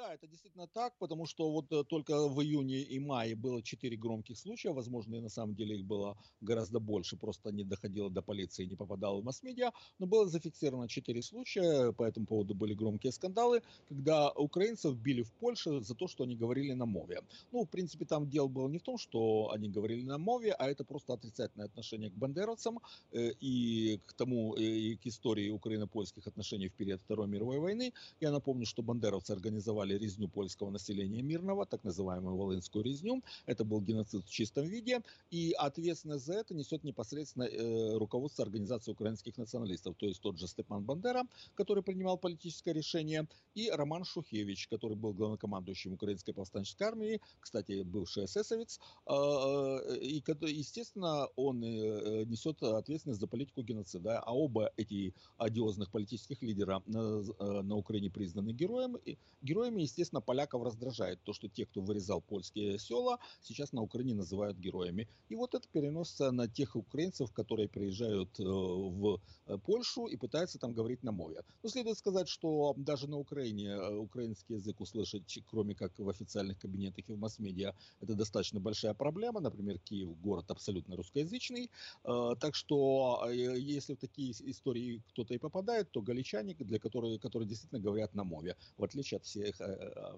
Да, 0.00 0.14
это 0.14 0.26
действительно 0.26 0.66
так, 0.66 0.94
потому 0.98 1.26
что 1.26 1.50
вот 1.50 1.70
э, 1.72 1.84
только 1.84 2.26
в 2.26 2.40
июне 2.40 2.80
и 2.80 2.98
мае 2.98 3.36
было 3.36 3.62
4 3.62 3.98
громких 3.98 4.38
случая, 4.38 4.72
возможно, 4.72 5.16
и 5.16 5.20
на 5.20 5.28
самом 5.28 5.54
деле 5.54 5.76
их 5.76 5.84
было 5.84 6.16
гораздо 6.40 6.80
больше, 6.80 7.18
просто 7.18 7.52
не 7.52 7.64
доходило 7.64 8.08
до 8.08 8.22
полиции, 8.22 8.64
не 8.64 8.76
попадало 8.76 9.20
в 9.20 9.24
масс-медиа, 9.24 9.72
но 9.98 10.06
было 10.06 10.26
зафиксировано 10.26 10.88
4 10.88 11.22
случая, 11.22 11.92
по 11.92 12.04
этому 12.04 12.24
поводу 12.24 12.54
были 12.54 12.72
громкие 12.72 13.12
скандалы, 13.12 13.60
когда 13.88 14.30
украинцев 14.30 14.96
били 14.96 15.22
в 15.22 15.32
Польше 15.32 15.82
за 15.82 15.94
то, 15.94 16.08
что 16.08 16.24
они 16.24 16.34
говорили 16.34 16.72
на 16.72 16.86
мове. 16.86 17.20
Ну, 17.52 17.64
в 17.64 17.68
принципе, 17.68 18.06
там 18.06 18.30
дело 18.30 18.48
было 18.48 18.68
не 18.68 18.78
в 18.78 18.82
том, 18.82 18.96
что 18.96 19.50
они 19.52 19.68
говорили 19.68 20.02
на 20.04 20.16
мове, 20.16 20.52
а 20.52 20.70
это 20.70 20.82
просто 20.82 21.12
отрицательное 21.12 21.66
отношение 21.66 22.08
к 22.10 22.14
бандеровцам 22.14 22.78
э, 23.12 23.32
и 23.42 24.00
к 24.06 24.14
тому, 24.14 24.56
э, 24.56 24.62
и 24.62 24.96
к 24.96 25.06
истории 25.06 25.50
украино-польских 25.50 26.26
отношений 26.26 26.68
в 26.68 26.72
период 26.72 27.02
Второй 27.02 27.28
мировой 27.28 27.58
войны. 27.58 27.92
Я 28.20 28.30
напомню, 28.30 28.64
что 28.64 28.82
бандеровцы 28.82 29.32
организовали 29.32 29.89
называли 29.90 29.98
резню 29.98 30.28
польского 30.28 30.70
населения 30.70 31.22
мирного, 31.22 31.66
так 31.66 31.84
называемую 31.84 32.36
Волынскую 32.36 32.84
резню. 32.84 33.22
Это 33.46 33.64
был 33.64 33.80
геноцид 33.80 34.24
в 34.24 34.30
чистом 34.30 34.66
виде, 34.66 35.00
и 35.30 35.52
ответственность 35.58 36.26
за 36.26 36.34
это 36.34 36.54
несет 36.54 36.84
непосредственно 36.84 37.44
э, 37.44 37.98
руководство 37.98 38.44
Организации 38.44 38.92
украинских 38.92 39.38
националистов, 39.38 39.94
то 39.96 40.06
есть 40.06 40.20
тот 40.20 40.38
же 40.38 40.46
Степан 40.46 40.82
Бандера, 40.82 41.22
который 41.56 41.82
принимал 41.82 42.18
политическое 42.18 42.72
решение, 42.72 43.26
и 43.54 43.70
Роман 43.70 44.04
Шухевич, 44.04 44.68
который 44.68 44.96
был 44.96 45.12
главнокомандующим 45.12 45.92
Украинской 45.92 46.32
повстанческой 46.32 46.84
армии, 46.84 47.20
кстати, 47.40 47.82
бывший 47.82 48.24
эсэсовец, 48.24 48.80
э, 49.06 49.12
э, 49.12 49.98
и, 49.98 50.22
естественно, 50.48 51.28
он 51.36 51.62
э, 51.62 52.24
несет 52.24 52.62
ответственность 52.62 53.20
за 53.20 53.26
политику 53.26 53.62
геноцида, 53.62 54.20
а 54.20 54.32
оба 54.32 54.70
эти 54.76 55.14
одиозных 55.38 55.90
политических 55.90 56.42
лидера 56.42 56.82
на, 56.86 57.22
на 57.62 57.76
Украине 57.76 58.10
признаны 58.10 58.52
героем, 58.52 58.96
героями, 59.42 59.79
естественно, 59.82 60.20
поляков 60.20 60.62
раздражает 60.62 61.22
то, 61.22 61.32
что 61.32 61.48
те, 61.48 61.66
кто 61.66 61.80
вырезал 61.80 62.20
польские 62.20 62.78
села, 62.78 63.18
сейчас 63.42 63.72
на 63.72 63.82
Украине 63.82 64.14
называют 64.14 64.58
героями. 64.58 65.08
И 65.28 65.36
вот 65.36 65.54
это 65.54 65.68
переносится 65.68 66.30
на 66.30 66.48
тех 66.48 66.76
украинцев, 66.76 67.32
которые 67.32 67.68
приезжают 67.68 68.38
в 68.38 69.20
Польшу 69.64 70.06
и 70.06 70.16
пытаются 70.16 70.58
там 70.58 70.72
говорить 70.72 71.02
на 71.02 71.12
мове. 71.12 71.42
Но 71.62 71.68
следует 71.68 71.98
сказать, 71.98 72.28
что 72.28 72.74
даже 72.76 73.08
на 73.08 73.18
Украине 73.18 73.78
украинский 73.78 74.56
язык 74.56 74.80
услышать, 74.80 75.38
кроме 75.50 75.74
как 75.74 75.98
в 75.98 76.08
официальных 76.08 76.58
кабинетах 76.58 77.08
и 77.08 77.12
в 77.12 77.18
масс-медиа, 77.18 77.74
это 78.00 78.14
достаточно 78.14 78.60
большая 78.60 78.94
проблема. 78.94 79.40
Например, 79.40 79.78
Киев 79.78 80.18
город 80.20 80.50
абсолютно 80.50 80.96
русскоязычный. 80.96 81.70
Так 82.02 82.54
что 82.54 83.28
если 83.30 83.94
в 83.94 83.98
такие 83.98 84.32
истории 84.32 85.02
кто-то 85.10 85.34
и 85.34 85.38
попадает, 85.38 85.90
то 85.90 86.02
галичане, 86.02 86.54
для 86.54 86.78
которых, 86.78 87.20
которые 87.20 87.48
действительно 87.48 87.80
говорят 87.80 88.14
на 88.14 88.24
мове, 88.24 88.56
в 88.76 88.84
отличие 88.84 89.16
от 89.18 89.24
всех, 89.24 89.59
э, 89.59 89.59
э, 89.59 89.59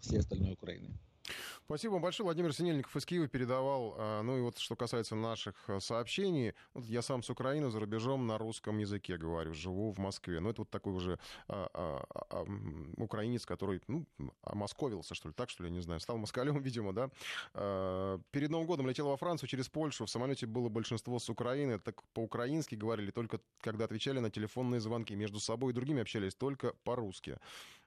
всей 0.01 0.20
остальной 0.20 0.53
Украины. 0.53 0.90
Спасибо 1.64 1.93
вам 1.93 2.03
большое. 2.03 2.24
Владимир 2.24 2.53
Синельников 2.53 2.95
из 2.97 3.07
Киева 3.07 3.28
передавал. 3.28 3.95
А, 3.97 4.22
ну 4.22 4.36
и 4.36 4.40
вот 4.40 4.59
что 4.59 4.76
касается 4.76 5.14
наших 5.14 5.55
а, 5.68 5.80
сообщений. 5.80 6.55
Вот 6.74 6.84
я 6.84 7.03
сам 7.03 7.22
с 7.22 7.30
Украины 7.30 7.70
за 7.70 7.80
рубежом 7.80 8.26
на 8.26 8.36
русском 8.38 8.78
языке 8.78 9.16
говорю. 9.16 9.55
Живу 9.55 9.93
в 9.93 9.99
Москве. 9.99 10.34
Но 10.36 10.43
ну, 10.43 10.51
это 10.51 10.62
вот 10.62 10.70
такой 10.70 10.93
уже 10.93 11.18
а, 11.49 11.68
а, 11.72 12.05
а, 12.30 12.47
украинец, 12.97 13.47
который, 13.47 13.80
ну, 13.86 14.07
московился, 14.53 15.14
что 15.14 15.28
ли, 15.28 15.34
так, 15.34 15.51
что 15.51 15.64
ли, 15.64 15.70
не 15.70 15.80
знаю. 15.80 16.01
Стал 16.01 16.18
москалем, 16.18 16.59
видимо, 16.62 16.93
да. 16.93 17.11
Перед 18.32 18.51
Новым 18.51 18.66
годом 18.66 18.88
летел 18.88 19.07
во 19.07 19.16
Францию 19.16 19.49
через 19.49 19.68
Польшу. 19.68 20.07
В 20.07 20.11
самолете 20.11 20.47
было 20.47 20.68
большинство 20.68 21.18
с 21.18 21.30
Украины. 21.30 21.78
Так 21.78 22.03
по-украински 22.12 22.74
говорили 22.74 23.11
только, 23.11 23.40
когда 23.61 23.84
отвечали 23.84 24.18
на 24.18 24.30
телефонные 24.30 24.80
звонки. 24.80 25.14
Между 25.14 25.40
собой 25.40 25.72
и 25.72 25.74
другими 25.74 26.03
общались 26.03 26.34
только 26.34 26.74
по-русски. 26.84 27.38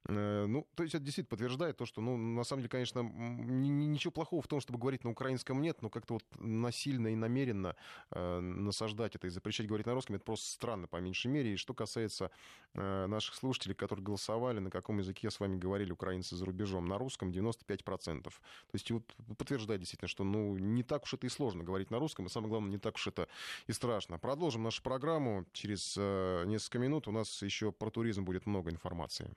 Э, 0.07 0.45
ну, 0.47 0.67
то 0.75 0.83
есть 0.83 0.95
это 0.95 1.03
действительно 1.03 1.29
подтверждает 1.29 1.77
то, 1.77 1.85
что, 1.85 2.01
ну, 2.01 2.17
на 2.17 2.43
самом 2.43 2.61
деле, 2.61 2.69
конечно, 2.69 3.01
ничего 3.01 4.11
плохого 4.11 4.41
в 4.41 4.47
том, 4.47 4.59
чтобы 4.61 4.79
говорить 4.79 5.03
на 5.03 5.11
украинском 5.11 5.61
нет, 5.61 5.81
но 5.81 5.89
как-то 5.89 6.15
вот 6.15 6.23
насильно 6.37 7.07
и 7.07 7.15
намеренно 7.15 7.75
э, 8.11 8.39
насаждать 8.39 9.15
это 9.15 9.27
и 9.27 9.29
запрещать 9.29 9.67
говорить 9.67 9.87
на 9.87 9.93
русском, 9.93 10.15
это 10.15 10.25
просто 10.25 10.51
странно, 10.51 10.87
по 10.87 10.97
меньшей 10.97 11.27
мере. 11.27 11.53
И 11.53 11.57
что 11.57 11.73
касается 11.73 12.29
э, 12.73 13.07
наших 13.07 13.35
слушателей, 13.35 13.75
которые 13.75 14.03
голосовали, 14.05 14.59
на 14.59 14.69
каком 14.69 14.99
языке 14.99 15.31
с 15.31 15.39
вами 15.39 15.57
говорили 15.57 15.91
украинцы 15.91 16.35
за 16.35 16.45
рубежом, 16.45 16.85
на 16.85 16.97
русском 16.97 17.31
95%. 17.31 18.23
То 18.23 18.31
есть 18.73 18.91
вот 18.91 19.15
подтверждает 19.37 19.81
действительно, 19.81 20.09
что, 20.09 20.23
ну, 20.23 20.57
не 20.57 20.83
так 20.83 21.03
уж 21.03 21.13
это 21.15 21.25
и 21.25 21.29
сложно 21.29 21.63
говорить 21.63 21.89
на 21.89 21.99
русском, 21.99 22.27
и 22.27 22.29
самое 22.29 22.49
главное, 22.49 22.71
не 22.71 22.77
так 22.77 22.95
уж 22.95 23.07
это 23.07 23.27
и 23.67 23.73
страшно. 23.73 24.19
Продолжим 24.19 24.63
нашу 24.63 24.83
программу. 24.83 25.45
Через 25.53 25.97
несколько 25.97 26.79
минут 26.79 27.07
у 27.07 27.11
нас 27.11 27.41
еще 27.41 27.71
про 27.71 27.89
туризм 27.89 28.23
будет 28.23 28.45
много 28.45 28.69
информации. 28.69 29.33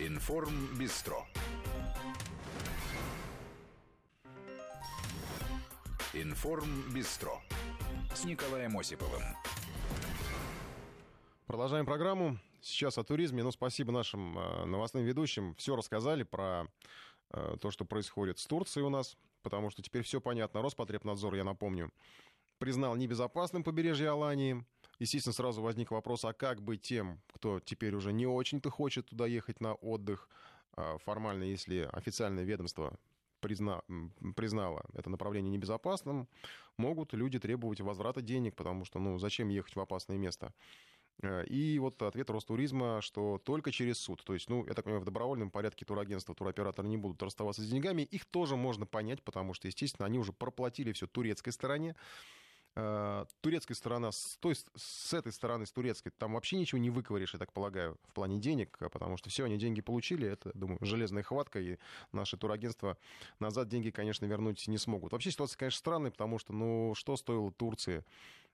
Информ 0.00 0.78
Бистро. 0.78 1.26
Информ 6.14 6.94
Бистро 6.94 7.42
с 8.14 8.24
Николаем 8.24 8.78
Осиповым. 8.78 9.22
Продолжаем 11.48 11.84
программу. 11.84 12.38
Сейчас 12.60 12.96
о 12.96 13.02
туризме. 13.02 13.42
Ну, 13.42 13.50
спасибо 13.50 13.90
нашим 13.90 14.38
э, 14.38 14.66
новостным 14.66 15.02
ведущим. 15.02 15.56
Все 15.56 15.74
рассказали 15.74 16.22
про 16.22 16.68
э, 17.30 17.56
то, 17.60 17.72
что 17.72 17.84
происходит 17.84 18.38
с 18.38 18.46
Турцией 18.46 18.86
у 18.86 18.90
нас, 18.90 19.16
потому 19.42 19.68
что 19.70 19.82
теперь 19.82 20.04
все 20.04 20.20
понятно. 20.20 20.62
Роспотребнадзор, 20.62 21.34
я 21.34 21.42
напомню, 21.42 21.90
признал 22.58 22.94
небезопасным 22.94 23.64
побережье 23.64 24.10
Алании. 24.10 24.64
Естественно, 24.98 25.32
сразу 25.32 25.62
возник 25.62 25.90
вопрос, 25.90 26.24
а 26.24 26.32
как 26.32 26.62
быть 26.62 26.82
тем, 26.82 27.20
кто 27.32 27.60
теперь 27.60 27.94
уже 27.94 28.12
не 28.12 28.26
очень-то 28.26 28.70
хочет 28.70 29.06
туда 29.06 29.26
ехать 29.26 29.60
на 29.60 29.74
отдых? 29.74 30.28
А, 30.72 30.98
формально, 30.98 31.44
если 31.44 31.88
официальное 31.92 32.44
ведомство 32.44 32.98
призна, 33.40 33.82
признало 34.36 34.84
это 34.94 35.10
направление 35.10 35.50
небезопасным, 35.50 36.28
могут 36.76 37.12
люди 37.12 37.38
требовать 37.38 37.80
возврата 37.80 38.20
денег, 38.20 38.56
потому 38.56 38.84
что, 38.84 38.98
ну, 38.98 39.18
зачем 39.18 39.48
ехать 39.48 39.76
в 39.76 39.80
опасное 39.80 40.18
место? 40.18 40.52
Э, 41.22 41.44
и 41.46 41.78
вот 41.78 42.00
ответ 42.02 42.30
Ростуризма, 42.30 43.00
что 43.00 43.38
только 43.38 43.72
через 43.72 43.98
суд. 43.98 44.22
То 44.24 44.34
есть, 44.34 44.48
ну, 44.48 44.66
я 44.66 44.74
так 44.74 44.84
понимаю, 44.84 45.02
в 45.02 45.04
добровольном 45.04 45.50
порядке 45.50 45.84
турагентства, 45.84 46.34
туроператоры 46.34 46.88
не 46.88 46.96
будут 46.96 47.22
расставаться 47.22 47.62
с 47.62 47.68
деньгами. 47.68 48.02
Их 48.02 48.24
тоже 48.24 48.56
можно 48.56 48.86
понять, 48.86 49.22
потому 49.22 49.54
что, 49.54 49.68
естественно, 49.68 50.06
они 50.06 50.18
уже 50.18 50.32
проплатили 50.32 50.92
все 50.92 51.06
турецкой 51.06 51.50
стороне. 51.50 51.96
Э, 52.80 53.24
турецкая 53.40 53.74
сторона, 53.74 54.12
с, 54.12 54.36
той, 54.38 54.54
с 54.54 55.12
этой 55.12 55.32
стороны, 55.32 55.66
с 55.66 55.72
турецкой, 55.72 56.10
там 56.10 56.34
вообще 56.34 56.56
ничего 56.56 56.78
не 56.78 56.90
выковыришь, 56.90 57.32
я 57.32 57.40
так 57.40 57.52
полагаю, 57.52 57.98
в 58.08 58.12
плане 58.12 58.38
денег, 58.38 58.76
а 58.78 58.88
потому 58.88 59.16
что 59.16 59.30
все, 59.30 59.44
они 59.44 59.58
деньги 59.58 59.80
получили, 59.80 60.28
это, 60.28 60.52
думаю, 60.54 60.78
железная 60.80 61.24
хватка, 61.24 61.58
и 61.58 61.76
наши 62.12 62.36
турагентства 62.36 62.96
назад 63.40 63.66
деньги, 63.66 63.90
конечно, 63.90 64.26
вернуть 64.26 64.68
не 64.68 64.78
смогут. 64.78 65.10
Вообще 65.10 65.32
ситуация, 65.32 65.58
конечно, 65.58 65.78
странная, 65.78 66.12
потому 66.12 66.38
что, 66.38 66.52
ну, 66.52 66.92
что 66.94 67.16
стоило 67.16 67.50
Турции 67.50 68.04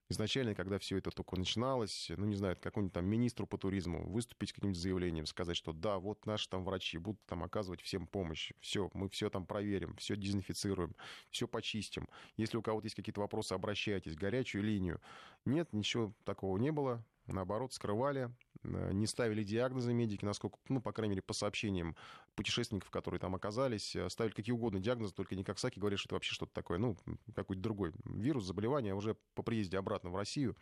изначально, 0.08 0.54
когда 0.54 0.78
все 0.78 0.98
это 0.98 1.10
только 1.10 1.36
начиналось, 1.36 2.10
ну, 2.16 2.26
не 2.26 2.36
знаю, 2.36 2.56
какому-нибудь 2.60 2.94
там 2.94 3.06
министру 3.06 3.46
по 3.46 3.58
туризму 3.58 4.06
выступить 4.08 4.52
каким-нибудь 4.52 4.80
заявлением, 4.80 5.26
сказать, 5.26 5.56
что 5.56 5.72
да, 5.72 5.98
вот 5.98 6.26
наши 6.26 6.48
там 6.48 6.64
врачи 6.64 6.98
будут 6.98 7.24
там 7.26 7.42
оказывать 7.42 7.80
всем 7.80 8.06
помощь, 8.06 8.52
все, 8.60 8.90
мы 8.94 9.08
все 9.08 9.30
там 9.30 9.46
проверим, 9.46 9.96
все 9.96 10.16
дезинфицируем, 10.16 10.94
все 11.30 11.48
почистим. 11.48 12.08
Если 12.36 12.56
у 12.56 12.62
кого-то 12.62 12.86
есть 12.86 12.96
какие-то 12.96 13.20
вопросы, 13.20 13.52
обращайтесь, 13.52 14.16
горячую 14.16 14.64
линию. 14.64 15.00
Нет, 15.44 15.72
ничего 15.72 16.14
такого 16.24 16.58
не 16.58 16.70
было 16.70 17.04
наоборот, 17.26 17.72
скрывали, 17.72 18.30
э, 18.62 18.92
не 18.92 19.06
ставили 19.06 19.42
диагнозы 19.42 19.92
медики, 19.92 20.24
насколько, 20.24 20.58
ну, 20.68 20.80
по 20.80 20.92
крайней 20.92 21.10
мере, 21.10 21.22
по 21.22 21.32
сообщениям 21.32 21.96
путешественников, 22.34 22.90
которые 22.90 23.20
там 23.20 23.34
оказались, 23.34 23.94
э, 23.96 24.08
ставили 24.10 24.32
какие 24.34 24.52
угодно 24.52 24.80
диагнозы, 24.80 25.14
только 25.14 25.34
не 25.34 25.44
как 25.44 25.58
Саки 25.58 25.78
говорят, 25.78 25.98
что 25.98 26.08
это 26.08 26.14
вообще 26.16 26.34
что-то 26.34 26.52
такое, 26.52 26.78
ну, 26.78 26.96
какой-то 27.34 27.62
другой 27.62 27.92
вирус, 28.04 28.44
заболевание. 28.44 28.92
А 28.92 28.96
уже 28.96 29.16
по 29.34 29.42
приезде 29.42 29.78
обратно 29.78 30.10
в 30.10 30.16
Россию 30.16 30.56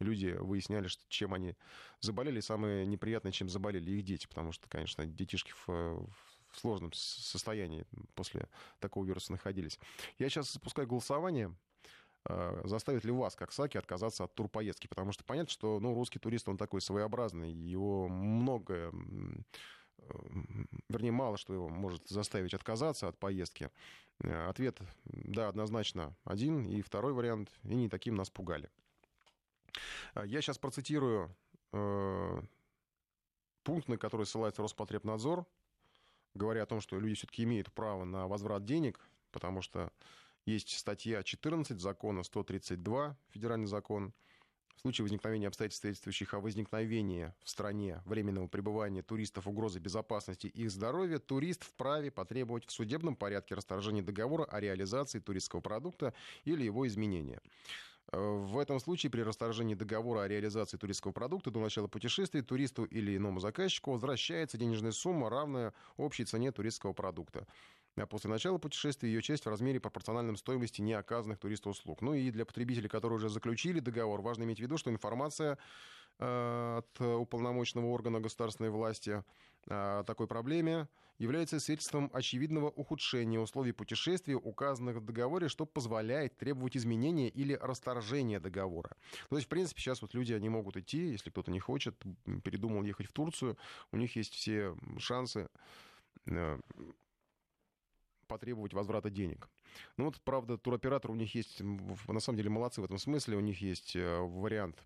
люди 0.00 0.36
выясняли, 0.38 0.88
что, 0.88 1.04
чем 1.08 1.34
они 1.34 1.56
заболели, 2.00 2.40
самое 2.40 2.86
неприятное, 2.86 3.32
чем 3.32 3.48
заболели 3.48 3.90
их 3.90 4.04
дети, 4.04 4.26
потому 4.26 4.52
что, 4.52 4.68
конечно, 4.68 5.06
детишки 5.06 5.52
в, 5.66 5.66
в 5.66 6.58
сложном 6.58 6.92
состоянии 6.92 7.86
после 8.14 8.48
такого 8.80 9.04
вируса 9.04 9.32
находились. 9.32 9.78
Я 10.18 10.28
сейчас 10.28 10.52
запускаю 10.52 10.88
голосование 10.88 11.54
заставит 12.64 13.04
ли 13.04 13.12
вас, 13.12 13.34
как 13.34 13.52
Саки, 13.52 13.78
отказаться 13.78 14.24
от 14.24 14.34
турпоездки? 14.34 14.86
Потому 14.86 15.12
что 15.12 15.24
понятно, 15.24 15.50
что 15.50 15.80
ну, 15.80 15.94
русский 15.94 16.18
турист, 16.18 16.48
он 16.48 16.56
такой 16.56 16.80
своеобразный, 16.80 17.52
его 17.52 18.08
многое 18.08 18.92
вернее, 20.88 21.12
мало 21.12 21.36
что 21.36 21.52
его 21.52 21.68
может 21.68 22.06
заставить 22.08 22.54
отказаться 22.54 23.08
от 23.08 23.18
поездки. 23.18 23.70
Э, 24.20 24.48
ответ, 24.48 24.80
да, 25.04 25.48
однозначно 25.48 26.14
один. 26.24 26.66
И 26.66 26.82
второй 26.82 27.12
вариант, 27.12 27.50
и 27.64 27.74
не 27.74 27.88
таким 27.88 28.14
нас 28.14 28.30
пугали. 28.30 28.70
Э, 30.14 30.24
я 30.26 30.40
сейчас 30.40 30.58
процитирую 30.58 31.34
э, 31.72 32.42
пункт, 33.62 33.88
на 33.88 33.98
который 33.98 34.26
ссылается 34.26 34.62
Роспотребнадзор, 34.62 35.46
говоря 36.34 36.62
о 36.62 36.66
том, 36.66 36.80
что 36.80 36.98
люди 36.98 37.14
все-таки 37.14 37.44
имеют 37.44 37.72
право 37.72 38.04
на 38.04 38.26
возврат 38.26 38.64
денег, 38.64 39.00
потому 39.30 39.62
что 39.62 39.92
есть 40.48 40.78
статья 40.78 41.22
14 41.22 41.78
закона 41.78 42.22
132, 42.22 43.16
федеральный 43.30 43.66
закон. 43.66 44.14
В 44.76 44.80
случае 44.80 45.02
возникновения 45.02 45.48
обстоятельств, 45.48 45.82
свидетельствующих 45.82 46.34
о 46.34 46.40
возникновении 46.40 47.34
в 47.42 47.50
стране 47.50 48.00
временного 48.06 48.46
пребывания 48.46 49.02
туристов 49.02 49.46
угрозы 49.46 49.80
безопасности 49.80 50.46
и 50.46 50.62
их 50.62 50.70
здоровья, 50.70 51.18
турист 51.18 51.64
вправе 51.64 52.10
потребовать 52.10 52.64
в 52.64 52.70
судебном 52.70 53.16
порядке 53.16 53.56
расторжения 53.56 54.02
договора 54.02 54.44
о 54.44 54.60
реализации 54.60 55.18
туристского 55.18 55.60
продукта 55.60 56.14
или 56.44 56.64
его 56.64 56.86
изменения. 56.86 57.40
В 58.10 58.58
этом 58.58 58.80
случае 58.80 59.10
при 59.10 59.20
расторжении 59.20 59.74
договора 59.74 60.22
о 60.22 60.28
реализации 60.28 60.78
туристского 60.78 61.12
продукта 61.12 61.50
до 61.50 61.60
начала 61.60 61.88
путешествия 61.88 62.40
туристу 62.40 62.84
или 62.84 63.16
иному 63.16 63.38
заказчику 63.40 63.92
возвращается 63.92 64.56
денежная 64.56 64.92
сумма, 64.92 65.28
равная 65.28 65.74
общей 65.98 66.24
цене 66.24 66.52
туристского 66.52 66.94
продукта. 66.94 67.46
А 67.96 68.06
после 68.06 68.30
начала 68.30 68.58
путешествия 68.58 69.08
ее 69.08 69.22
часть 69.22 69.44
в 69.44 69.48
размере 69.48 69.80
пропорциональном 69.80 70.36
стоимости 70.36 70.80
неоказанных 70.80 71.38
туристов 71.38 71.72
услуг. 71.72 72.02
Ну 72.02 72.14
и 72.14 72.30
для 72.30 72.44
потребителей, 72.44 72.88
которые 72.88 73.16
уже 73.16 73.28
заключили 73.28 73.80
договор, 73.80 74.20
важно 74.20 74.44
иметь 74.44 74.58
в 74.58 74.62
виду, 74.62 74.78
что 74.78 74.90
информация 74.90 75.58
Э, 76.20 76.78
от 76.78 77.00
уполномоченного 77.00 77.86
органа 77.86 78.20
государственной 78.20 78.70
власти 78.70 79.22
о 79.68 80.02
такой 80.04 80.26
проблеме 80.26 80.88
является 81.18 81.60
свидетельством 81.60 82.10
очевидного 82.12 82.70
ухудшения 82.70 83.38
условий 83.38 83.72
путешествия, 83.72 84.34
указанных 84.34 84.96
в 84.96 85.04
договоре, 85.04 85.48
что 85.48 85.66
позволяет 85.66 86.36
требовать 86.36 86.76
изменения 86.76 87.28
или 87.28 87.54
расторжения 87.60 88.40
договора. 88.40 88.96
То 89.28 89.36
есть, 89.36 89.46
в 89.46 89.48
принципе, 89.48 89.80
сейчас 89.80 90.02
вот 90.02 90.14
люди, 90.14 90.32
они 90.32 90.48
могут 90.48 90.76
идти, 90.76 91.10
если 91.10 91.30
кто-то 91.30 91.50
не 91.50 91.60
хочет, 91.60 91.96
передумал 92.44 92.82
ехать 92.82 93.06
в 93.06 93.12
Турцию, 93.12 93.56
у 93.92 93.96
них 93.96 94.16
есть 94.16 94.32
все 94.32 94.76
шансы 94.98 95.48
э, 96.26 96.58
потребовать 98.28 98.74
возврата 98.74 99.10
денег. 99.10 99.48
Ну 99.96 100.04
вот, 100.04 100.20
правда, 100.20 100.56
туроператор 100.58 101.10
у 101.10 101.14
них 101.14 101.34
есть, 101.34 101.60
на 101.60 102.20
самом 102.20 102.36
деле, 102.36 102.50
молодцы 102.50 102.80
в 102.80 102.84
этом 102.84 102.98
смысле, 102.98 103.36
у 103.36 103.40
них 103.40 103.60
есть 103.60 103.96
э, 103.96 104.18
вариант, 104.20 104.84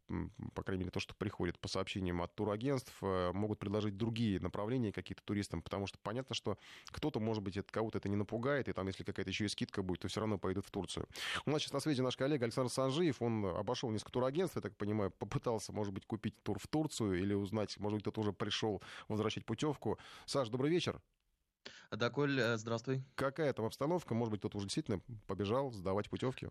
по 0.55 0.63
крайней 0.63 0.85
мере, 0.85 0.91
то, 0.91 1.01
что 1.01 1.15
приходит 1.15 1.59
по 1.59 1.69
сообщениям 1.69 2.23
от 2.23 2.35
турагентств, 2.35 2.93
э, 3.03 3.33
могут 3.33 3.59
предложить 3.59 3.97
другие 3.97 4.41
направления 4.41 4.93
какие-то 4.93 5.23
туристам, 5.25 5.63
потому 5.63 5.87
что 5.87 5.99
понятно, 6.03 6.35
что 6.35 6.57
кто-то, 6.87 7.21
может 7.21 7.43
быть, 7.43 7.59
кого-то 7.71 7.99
это 7.99 8.09
не 8.09 8.17
напугает, 8.17 8.69
и 8.69 8.73
там, 8.73 8.87
если 8.87 9.05
какая-то 9.05 9.31
еще 9.31 9.45
и 9.45 9.49
скидка 9.49 9.83
будет, 9.83 10.01
то 10.01 10.09
все 10.09 10.21
равно 10.21 10.39
поедут 10.39 10.67
в 10.67 10.71
Турцию. 10.71 11.07
У 11.45 11.51
нас 11.51 11.63
сейчас 11.63 11.73
на 11.73 11.81
связи 11.81 12.01
наш 12.01 12.17
коллега 12.17 12.45
Александр 12.45 12.71
Санжиев, 12.71 13.21
он 13.21 13.45
обошел 13.45 13.91
несколько 13.91 14.13
турагентств, 14.13 14.57
я 14.57 14.63
так 14.63 14.77
понимаю, 14.77 15.11
попытался, 15.11 15.73
может 15.73 15.93
быть, 15.93 16.07
купить 16.07 16.41
тур 16.43 16.59
в 16.59 16.67
Турцию 16.69 17.19
или 17.21 17.35
узнать, 17.35 17.79
может 17.79 17.97
быть, 17.97 18.03
кто-то 18.03 18.21
уже 18.21 18.33
пришел 18.33 18.83
возвращать 19.09 19.45
путевку. 19.45 19.99
Саш, 20.27 20.49
добрый 20.49 20.71
вечер. 20.71 21.01
Да, 21.97 22.09
Коль, 22.09 22.41
э, 22.41 22.57
здравствуй. 22.57 23.05
Какая 23.15 23.53
там 23.53 23.67
обстановка? 23.67 24.15
Может 24.15 24.31
быть, 24.31 24.41
кто-то 24.41 24.57
уже 24.57 24.67
действительно 24.67 25.01
побежал 25.27 25.71
сдавать 25.73 26.09
путевки? 26.09 26.49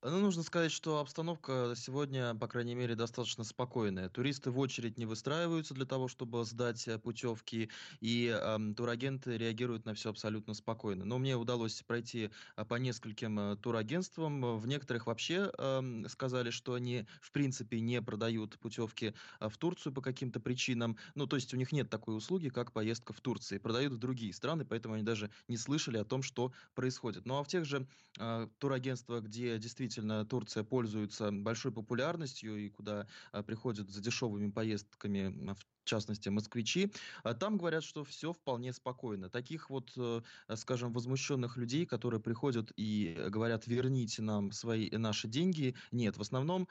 Ну, 0.00 0.20
нужно 0.20 0.44
сказать, 0.44 0.70
что 0.70 1.00
обстановка 1.00 1.72
сегодня, 1.74 2.32
по 2.36 2.46
крайней 2.46 2.76
мере, 2.76 2.94
достаточно 2.94 3.42
спокойная. 3.42 4.08
Туристы 4.08 4.52
в 4.52 4.58
очередь 4.60 4.96
не 4.96 5.06
выстраиваются 5.06 5.74
для 5.74 5.86
того, 5.86 6.06
чтобы 6.06 6.44
сдать 6.44 6.86
э, 6.86 7.00
путевки, 7.00 7.68
и 7.98 8.32
э, 8.32 8.58
турагенты 8.76 9.36
реагируют 9.36 9.86
на 9.86 9.94
все 9.94 10.10
абсолютно 10.10 10.54
спокойно. 10.54 11.04
Но 11.04 11.18
мне 11.18 11.36
удалось 11.36 11.82
пройти 11.82 12.30
э, 12.56 12.64
по 12.64 12.76
нескольким 12.76 13.40
э, 13.40 13.56
турагентствам. 13.56 14.56
В 14.58 14.68
некоторых 14.68 15.08
вообще 15.08 15.50
э, 15.58 16.04
сказали, 16.06 16.50
что 16.50 16.74
они, 16.74 17.08
в 17.20 17.32
принципе, 17.32 17.80
не 17.80 18.00
продают 18.00 18.56
путевки 18.60 19.14
в 19.40 19.56
Турцию 19.58 19.92
по 19.92 20.00
каким-то 20.00 20.38
причинам. 20.38 20.96
Ну, 21.16 21.26
то 21.26 21.34
есть 21.34 21.52
у 21.54 21.56
них 21.56 21.72
нет 21.72 21.90
такой 21.90 22.16
услуги, 22.16 22.50
как 22.50 22.72
поездка 22.72 23.12
в 23.12 23.20
Турции. 23.20 23.58
Продают 23.58 23.94
в 23.94 23.98
другие 23.98 24.32
страны, 24.32 24.64
поэтому 24.64 24.94
они 24.94 25.02
даже 25.02 25.32
не 25.48 25.56
слышали 25.56 25.98
о 25.98 26.04
том, 26.04 26.22
что 26.22 26.52
происходит. 26.74 27.26
Ну, 27.26 27.36
а 27.36 27.42
в 27.42 27.48
тех 27.48 27.64
же 27.64 27.88
э, 28.20 28.48
турагентствах, 28.58 29.24
где 29.24 29.58
действительно 29.58 29.87
действительно 29.88 30.24
Турция 30.24 30.64
пользуется 30.64 31.30
большой 31.32 31.72
популярностью 31.72 32.56
и 32.56 32.68
куда 32.68 33.06
а, 33.32 33.42
приходят 33.42 33.90
за 33.90 34.00
дешевыми 34.00 34.50
поездками 34.50 35.52
в 35.54 35.66
частности, 35.88 36.28
москвичи, 36.28 36.92
а 37.24 37.34
там 37.34 37.58
говорят, 37.58 37.84
что 37.84 38.04
все 38.04 38.32
вполне 38.32 38.72
спокойно. 38.72 39.30
Таких 39.30 39.70
вот, 39.70 39.92
э, 39.96 40.20
скажем, 40.54 40.92
возмущенных 40.92 41.56
людей, 41.56 41.86
которые 41.86 42.20
приходят 42.20 42.72
и 42.76 43.16
говорят, 43.28 43.66
верните 43.66 44.22
нам 44.22 44.52
свои 44.52 44.90
наши 44.90 45.28
деньги, 45.28 45.74
нет. 45.92 46.16
В 46.16 46.20
основном 46.20 46.68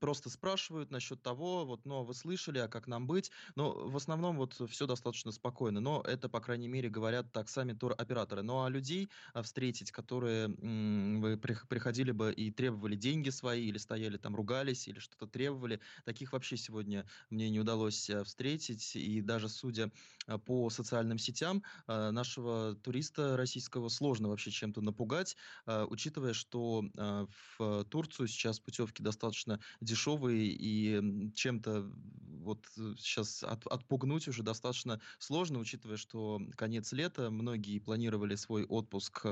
просто 0.00 0.30
спрашивают 0.30 0.90
насчет 0.90 1.22
того, 1.22 1.64
вот, 1.64 1.84
ну, 1.84 2.00
а 2.00 2.02
вы 2.02 2.14
слышали, 2.14 2.58
а 2.58 2.68
как 2.68 2.86
нам 2.86 3.06
быть? 3.06 3.30
Но 3.54 3.72
в 3.72 3.96
основном 3.96 4.36
вот 4.36 4.60
все 4.68 4.86
достаточно 4.86 5.32
спокойно. 5.32 5.80
Но 5.80 6.02
это, 6.02 6.28
по 6.28 6.40
крайней 6.40 6.68
мере, 6.68 6.88
говорят 6.88 7.32
так 7.32 7.48
сами 7.48 7.72
туроператоры. 7.72 8.42
Ну, 8.42 8.64
а 8.64 8.68
людей 8.68 9.10
а, 9.34 9.42
встретить, 9.42 9.92
которые 9.92 10.48
вы 10.48 11.36
приходили 11.38 12.10
бы 12.12 12.32
и 12.32 12.50
требовали 12.50 12.96
деньги 12.96 13.30
свои, 13.30 13.66
или 13.66 13.78
стояли 13.78 14.16
там, 14.16 14.34
ругались, 14.34 14.88
или 14.88 14.98
что-то 14.98 15.26
требовали, 15.26 15.80
таких 16.04 16.32
вообще 16.32 16.56
сегодня 16.56 17.06
мне 17.30 17.50
не 17.50 17.60
удалось 17.60 18.10
встретить 18.24 18.31
встретить, 18.32 18.96
и 18.96 19.20
даже 19.20 19.48
судя 19.48 19.92
а, 20.26 20.38
по 20.38 20.70
социальным 20.70 21.18
сетям, 21.18 21.62
а, 21.86 22.10
нашего 22.10 22.74
туриста 22.74 23.36
российского 23.36 23.88
сложно 23.88 24.28
вообще 24.28 24.50
чем-то 24.50 24.80
напугать, 24.80 25.36
а, 25.66 25.84
учитывая, 25.86 26.32
что 26.32 26.82
в 26.96 27.84
Турцию 27.90 28.28
сейчас 28.28 28.58
путевки 28.60 29.02
достаточно 29.02 29.60
дешевые, 29.80 30.46
и 30.48 31.32
чем-то 31.34 31.90
вот 31.94 32.66
сейчас 32.98 33.42
от, 33.42 33.66
отпугнуть 33.66 34.28
уже 34.28 34.42
достаточно 34.42 35.00
сложно, 35.18 35.58
учитывая, 35.58 35.96
что 35.96 36.40
конец 36.56 36.92
лета, 36.92 37.30
многие 37.30 37.78
планировали 37.78 38.34
свой 38.34 38.64
отпуск 38.64 39.26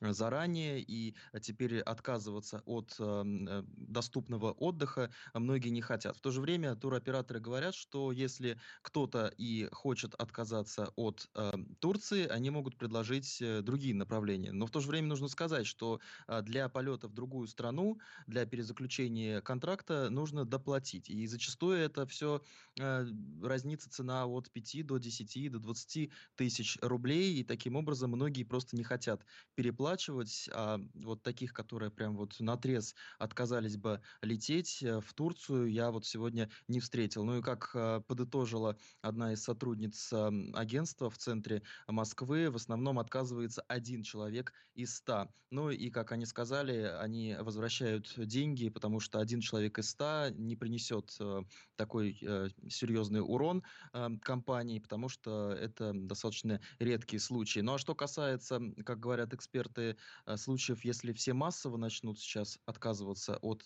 заранее, 0.00 0.82
и 0.82 1.16
теперь 1.40 1.80
отказываться 1.80 2.62
от 2.66 2.94
доступного 2.98 4.52
отдыха 4.52 5.10
многие 5.34 5.70
не 5.70 5.80
хотят. 5.80 6.16
В 6.16 6.20
то 6.20 6.30
же 6.30 6.40
время 6.40 6.74
туроператоры 6.76 7.40
говорят, 7.40 7.74
что 7.74 8.12
если 8.12 8.23
если 8.24 8.58
кто-то 8.82 9.32
и 9.38 9.68
хочет 9.72 10.14
отказаться 10.14 10.92
от 10.96 11.28
э, 11.34 11.52
Турции, 11.78 12.26
они 12.26 12.50
могут 12.50 12.76
предложить 12.76 13.40
э, 13.40 13.62
другие 13.62 13.94
направления. 13.94 14.52
Но 14.52 14.66
в 14.66 14.70
то 14.70 14.80
же 14.80 14.88
время 14.88 15.08
нужно 15.08 15.28
сказать, 15.28 15.66
что 15.66 16.00
э, 16.26 16.42
для 16.42 16.68
полета 16.68 17.08
в 17.08 17.14
другую 17.14 17.46
страну, 17.46 17.98
для 18.26 18.46
перезаключения 18.46 19.40
контракта 19.40 20.10
нужно 20.10 20.44
доплатить. 20.44 21.10
И 21.10 21.26
зачастую 21.26 21.78
это 21.78 22.06
все 22.06 22.42
э, 22.80 23.06
разнится 23.42 23.90
цена 23.90 24.26
от 24.26 24.50
5 24.50 24.86
до 24.86 24.98
10 24.98 25.52
до 25.52 25.58
20 25.58 26.10
тысяч 26.36 26.78
рублей. 26.82 27.34
И 27.40 27.44
таким 27.44 27.76
образом 27.76 28.10
многие 28.10 28.44
просто 28.44 28.76
не 28.76 28.84
хотят 28.84 29.24
переплачивать. 29.54 30.48
А 30.52 30.80
вот 30.94 31.22
таких, 31.22 31.52
которые 31.52 31.90
прям 31.90 32.16
вот 32.16 32.40
на 32.40 32.56
трез 32.56 32.94
отказались 33.18 33.76
бы 33.76 34.00
лететь 34.22 34.82
э, 34.82 35.00
в 35.00 35.12
Турцию, 35.14 35.70
я 35.70 35.90
вот 35.90 36.06
сегодня 36.06 36.50
не 36.68 36.80
встретил. 36.80 37.24
Ну 37.24 37.38
и 37.38 37.42
как 37.42 37.70
э, 37.74 38.02
подытожила 38.14 38.76
одна 39.02 39.32
из 39.32 39.42
сотрудниц 39.42 40.12
агентства 40.54 41.10
в 41.10 41.18
центре 41.18 41.62
Москвы, 41.88 42.48
в 42.50 42.56
основном 42.56 43.00
отказывается 43.00 43.62
один 43.62 44.04
человек 44.04 44.52
из 44.74 44.94
ста. 44.94 45.28
Ну 45.50 45.70
и, 45.70 45.88
как 45.90 46.10
они 46.10 46.26
сказали, 46.26 46.82
они 47.00 47.36
возвращают 47.38 48.12
деньги, 48.16 48.70
потому 48.70 48.98
что 48.98 49.20
один 49.20 49.40
человек 49.40 49.78
из 49.78 49.90
ста 49.90 50.30
не 50.30 50.56
принесет 50.56 51.14
э, 51.20 51.42
такой 51.76 52.18
э, 52.20 52.48
серьезный 52.68 53.20
урон 53.20 53.62
э, 53.92 54.08
компании, 54.20 54.80
потому 54.80 55.08
что 55.08 55.52
это 55.52 55.92
достаточно 55.94 56.60
редкие 56.80 57.20
случаи. 57.20 57.60
Ну 57.60 57.74
а 57.74 57.78
что 57.78 57.94
касается, 57.94 58.60
как 58.84 58.98
говорят 58.98 59.32
эксперты, 59.32 59.96
случаев, 60.36 60.84
если 60.84 61.12
все 61.12 61.34
массово 61.34 61.76
начнут 61.76 62.18
сейчас 62.18 62.58
отказываться 62.66 63.36
от 63.36 63.62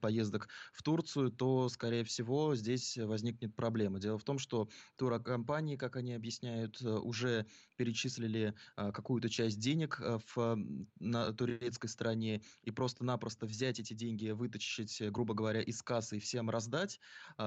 поездок 0.00 0.48
в 0.72 0.82
Турцию, 0.82 1.30
то, 1.30 1.68
скорее 1.68 2.04
всего, 2.04 2.54
здесь 2.56 2.96
возникнет 2.96 3.54
проблема 3.54 3.77
проблема. 3.78 4.00
Дело 4.00 4.18
в 4.18 4.24
том, 4.24 4.40
что 4.40 4.68
турокомпании, 4.96 5.76
как 5.76 5.94
они 5.94 6.12
объясняют, 6.12 6.82
э, 6.82 6.88
уже 6.88 7.46
перечислили 7.76 8.54
э, 8.76 8.90
какую-то 8.90 9.28
часть 9.28 9.60
денег 9.60 10.00
э, 10.00 10.18
в, 10.34 10.58
на 10.98 11.32
турецкой 11.32 11.86
стороне 11.86 12.42
и 12.64 12.72
просто-напросто 12.72 13.46
взять 13.46 13.78
эти 13.78 13.94
деньги, 13.94 14.30
вытащить, 14.30 15.00
грубо 15.12 15.34
говоря, 15.34 15.62
из 15.62 15.80
кассы 15.82 16.16
и 16.16 16.20
всем 16.20 16.50
раздать, 16.50 16.98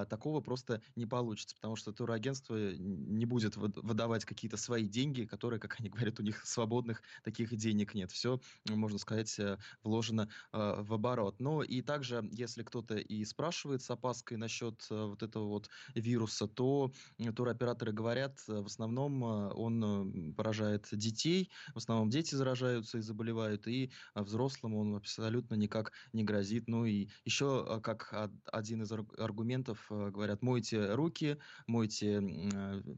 такого 0.10 0.40
просто 0.42 0.82
не 0.96 1.06
получится, 1.06 1.56
потому 1.56 1.76
что 1.76 1.92
турагентство 1.92 2.56
не 2.78 3.26
будет 3.26 3.58
выдавать 3.58 4.24
какие-то 4.24 4.58
свои 4.58 4.88
деньги, 4.88 5.26
которые, 5.26 5.60
как 5.60 5.80
они 5.80 5.90
говорят, 5.90 6.20
у 6.20 6.24
них 6.24 6.46
свободных 6.46 7.04
таких 7.24 7.54
денег 7.56 7.94
нет. 7.94 8.12
Все, 8.12 8.40
можно 8.70 8.98
сказать, 8.98 9.38
вложено 9.84 10.30
в 10.54 10.94
оборот. 10.94 11.40
Но 11.40 11.64
и 11.64 11.82
также, 11.82 12.28
если 12.32 12.64
кто-то 12.64 12.96
и 12.96 13.26
спрашивает 13.26 13.82
с 13.82 13.90
опаской 13.90 14.38
насчет 14.38 14.88
вот 14.90 15.24
этого 15.24 15.48
вот 15.48 15.70
вируса, 15.96 16.21
вируса, 16.22 16.48
то 16.48 16.92
туроператоры 17.36 17.92
говорят, 17.92 18.40
э, 18.48 18.62
в 18.62 18.66
основном 18.66 19.24
э, 19.24 19.54
он 19.54 20.32
э, 20.32 20.34
поражает 20.34 20.88
детей, 20.92 21.52
в 21.74 21.78
основном 21.78 22.10
дети 22.10 22.36
заражаются 22.36 22.98
и 22.98 23.02
заболевают, 23.02 23.68
и 23.68 23.92
взрослым 24.16 24.76
он 24.76 24.96
абсолютно 24.96 25.56
никак 25.56 25.92
не 26.14 26.24
грозит. 26.24 26.68
Ну 26.68 26.86
и 26.86 27.10
еще, 27.26 27.82
как 27.82 28.14
один 28.46 28.84
из 28.84 28.92
аргументов, 28.92 29.88
говорят, 29.90 30.42
мойте 30.42 30.94
руки, 30.94 31.38
мойте 31.68 32.22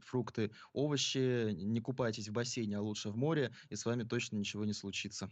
фрукты, 0.04 0.50
овощи, 0.72 1.52
не 1.52 1.80
купайтесь 1.80 2.28
в 2.28 2.32
бассейне, 2.32 2.78
а 2.78 2.82
лучше 2.82 3.10
в 3.10 3.16
море, 3.16 3.54
и 3.70 3.76
с 3.76 3.84
вами 3.84 4.04
точно 4.04 4.36
ничего 4.36 4.64
не 4.64 4.72
случится. 4.72 5.30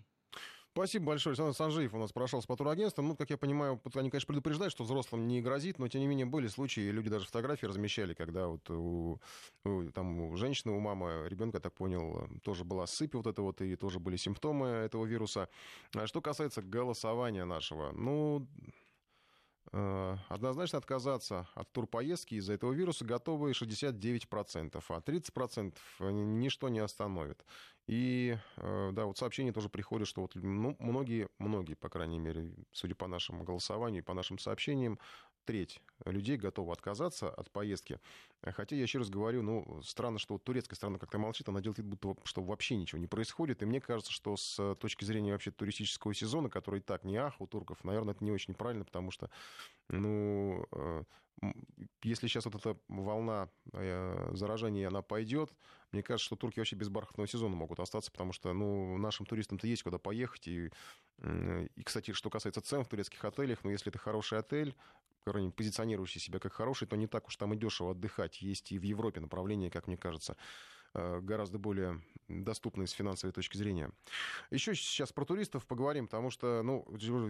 Спасибо 0.74 1.08
большое. 1.08 1.32
Александр 1.32 1.54
Санжиев 1.54 1.92
у 1.92 1.98
нас 1.98 2.12
прошел 2.12 2.40
с 2.40 2.46
патурагентством. 2.46 3.08
Ну, 3.08 3.14
как 3.14 3.28
я 3.28 3.36
понимаю, 3.36 3.78
они, 3.94 4.08
конечно, 4.08 4.26
предупреждают, 4.26 4.72
что 4.72 4.84
взрослым 4.84 5.28
не 5.28 5.42
грозит, 5.42 5.78
но, 5.78 5.86
тем 5.88 6.00
не 6.00 6.06
менее, 6.06 6.24
были 6.24 6.48
случаи, 6.48 6.88
люди 6.88 7.10
даже 7.10 7.26
фотографии 7.26 7.66
размещали, 7.66 8.14
когда 8.14 8.46
вот 8.46 8.70
у, 8.70 9.20
у, 9.64 9.90
там, 9.90 10.18
у 10.22 10.36
женщины, 10.38 10.72
у 10.72 10.80
мамы 10.80 11.28
ребенка, 11.28 11.60
так 11.60 11.74
понял, 11.74 12.26
тоже 12.42 12.64
была 12.64 12.86
сыпь 12.86 13.14
вот 13.14 13.26
это 13.26 13.42
вот, 13.42 13.60
и 13.60 13.76
тоже 13.76 14.00
были 14.00 14.16
симптомы 14.16 14.66
этого 14.68 15.04
вируса. 15.04 15.50
А 15.94 16.06
что 16.06 16.22
касается 16.22 16.62
голосования 16.62 17.44
нашего, 17.44 17.92
ну, 17.92 18.46
однозначно 19.70 20.78
отказаться 20.78 21.48
от 21.54 21.70
турпоездки 21.72 22.34
из-за 22.34 22.54
этого 22.54 22.72
вируса 22.72 23.04
готовы 23.04 23.52
69%, 23.52 24.84
а 24.88 25.00
30% 25.00 25.74
ничто 26.10 26.68
не 26.68 26.80
остановит. 26.80 27.44
И 27.86 28.36
э, 28.56 28.90
да, 28.92 29.06
вот 29.06 29.18
сообщения 29.18 29.52
тоже 29.52 29.68
приходят, 29.68 30.06
что 30.06 30.22
вот 30.22 30.34
ну, 30.36 30.76
многие, 30.78 31.28
многие, 31.38 31.74
по 31.74 31.88
крайней 31.88 32.20
мере, 32.20 32.52
судя 32.70 32.94
по 32.94 33.08
нашему 33.08 33.42
голосованию 33.44 34.02
и 34.02 34.04
по 34.04 34.14
нашим 34.14 34.38
сообщениям, 34.38 34.98
треть 35.44 35.80
людей 36.04 36.36
готова 36.36 36.72
отказаться 36.72 37.30
от 37.30 37.50
поездки. 37.50 38.00
Хотя, 38.42 38.76
я 38.76 38.82
еще 38.82 38.98
раз 38.98 39.10
говорю, 39.10 39.42
ну, 39.42 39.82
странно, 39.82 40.18
что 40.18 40.34
вот 40.34 40.44
турецкая 40.44 40.76
страна 40.76 40.98
как-то 40.98 41.18
молчит, 41.18 41.48
она 41.48 41.60
делает 41.60 41.78
вид, 41.78 41.86
будто 41.86 42.14
что 42.24 42.42
вообще 42.42 42.76
ничего 42.76 43.00
не 43.00 43.06
происходит. 43.06 43.62
И 43.62 43.66
мне 43.66 43.80
кажется, 43.80 44.12
что 44.12 44.36
с 44.36 44.74
точки 44.76 45.04
зрения 45.04 45.32
вообще 45.32 45.50
туристического 45.50 46.14
сезона, 46.14 46.48
который 46.50 46.80
и 46.80 46.82
так 46.82 47.04
не 47.04 47.16
ах 47.16 47.40
у 47.40 47.46
турков, 47.46 47.84
наверное, 47.84 48.14
это 48.14 48.24
не 48.24 48.32
очень 48.32 48.54
правильно, 48.54 48.84
потому 48.84 49.10
что, 49.10 49.30
ну, 49.88 50.66
э, 50.72 51.04
если 52.02 52.26
сейчас 52.28 52.44
вот 52.46 52.54
эта 52.54 52.78
волна 52.88 53.50
э, 53.72 54.30
заражения, 54.34 54.88
она 54.88 55.02
пойдет, 55.02 55.54
мне 55.90 56.02
кажется, 56.02 56.26
что 56.26 56.36
турки 56.36 56.58
вообще 56.58 56.76
без 56.76 56.88
бархатного 56.88 57.26
сезона 57.26 57.56
могут 57.56 57.80
остаться, 57.80 58.10
потому 58.10 58.32
что, 58.32 58.52
ну, 58.52 58.96
нашим 58.98 59.26
туристам-то 59.26 59.66
есть 59.66 59.82
куда 59.82 59.98
поехать. 59.98 60.46
И, 60.48 60.70
и, 61.22 61.82
кстати, 61.82 62.12
что 62.12 62.30
касается 62.30 62.60
цен 62.60 62.84
в 62.84 62.88
турецких 62.88 63.24
отелях, 63.24 63.60
ну, 63.62 63.70
если 63.70 63.90
это 63.90 63.98
хороший 63.98 64.38
отель, 64.38 64.74
позиционирующий 65.24 66.20
себя 66.20 66.40
как 66.40 66.52
хороший, 66.52 66.88
то 66.88 66.96
не 66.96 67.06
так 67.06 67.28
уж 67.28 67.36
там 67.36 67.54
и 67.54 67.56
дешево 67.56 67.92
отдыхать. 67.92 68.42
Есть 68.42 68.72
и 68.72 68.78
в 68.78 68.82
Европе 68.82 69.20
направления, 69.20 69.70
как 69.70 69.86
мне 69.86 69.96
кажется, 69.96 70.36
гораздо 70.94 71.58
более 71.58 72.00
доступные 72.28 72.86
с 72.86 72.92
финансовой 72.92 73.32
точки 73.32 73.56
зрения. 73.56 73.90
Еще 74.50 74.74
сейчас 74.74 75.12
про 75.12 75.24
туристов 75.24 75.66
поговорим, 75.66 76.06
потому 76.06 76.30
что, 76.30 76.62
ну, 76.62 76.86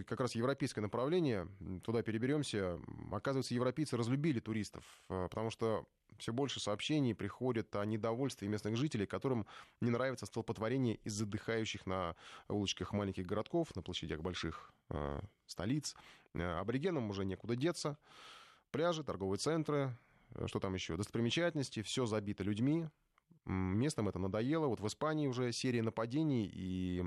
как 0.06 0.20
раз 0.20 0.34
европейское 0.34 0.82
направление, 0.82 1.48
туда 1.82 2.02
переберемся. 2.02 2.80
Оказывается, 3.10 3.54
европейцы 3.54 3.96
разлюбили 3.96 4.40
туристов, 4.40 4.84
э, 5.08 5.28
потому 5.30 5.50
что 5.50 5.86
все 6.18 6.32
больше 6.32 6.60
сообщений 6.60 7.14
приходит 7.14 7.74
о 7.74 7.84
недовольстве 7.84 8.48
местных 8.48 8.76
жителей, 8.76 9.06
которым 9.06 9.46
не 9.80 9.90
нравится 9.90 10.26
столпотворение 10.26 10.96
из 11.04 11.14
задыхающих 11.14 11.86
на 11.86 12.14
улочках 12.48 12.92
маленьких 12.92 13.26
городков, 13.26 13.74
на 13.74 13.82
площадях 13.82 14.20
больших 14.20 14.72
э, 14.90 15.20
столиц. 15.46 15.94
Э, 16.34 16.60
аборигенам 16.60 17.10
уже 17.10 17.24
некуда 17.24 17.56
деться. 17.56 17.98
Пляжи, 18.70 19.04
торговые 19.04 19.38
центры, 19.38 19.96
э, 20.34 20.46
что 20.46 20.60
там 20.60 20.74
еще, 20.74 20.96
достопримечательности, 20.96 21.82
все 21.82 22.06
забито 22.06 22.44
людьми. 22.44 22.88
Местным 23.44 24.08
это 24.08 24.18
надоело. 24.18 24.66
Вот 24.66 24.80
в 24.80 24.86
Испании 24.86 25.26
уже 25.26 25.52
серия 25.52 25.82
нападений, 25.82 26.50
и 26.52 27.02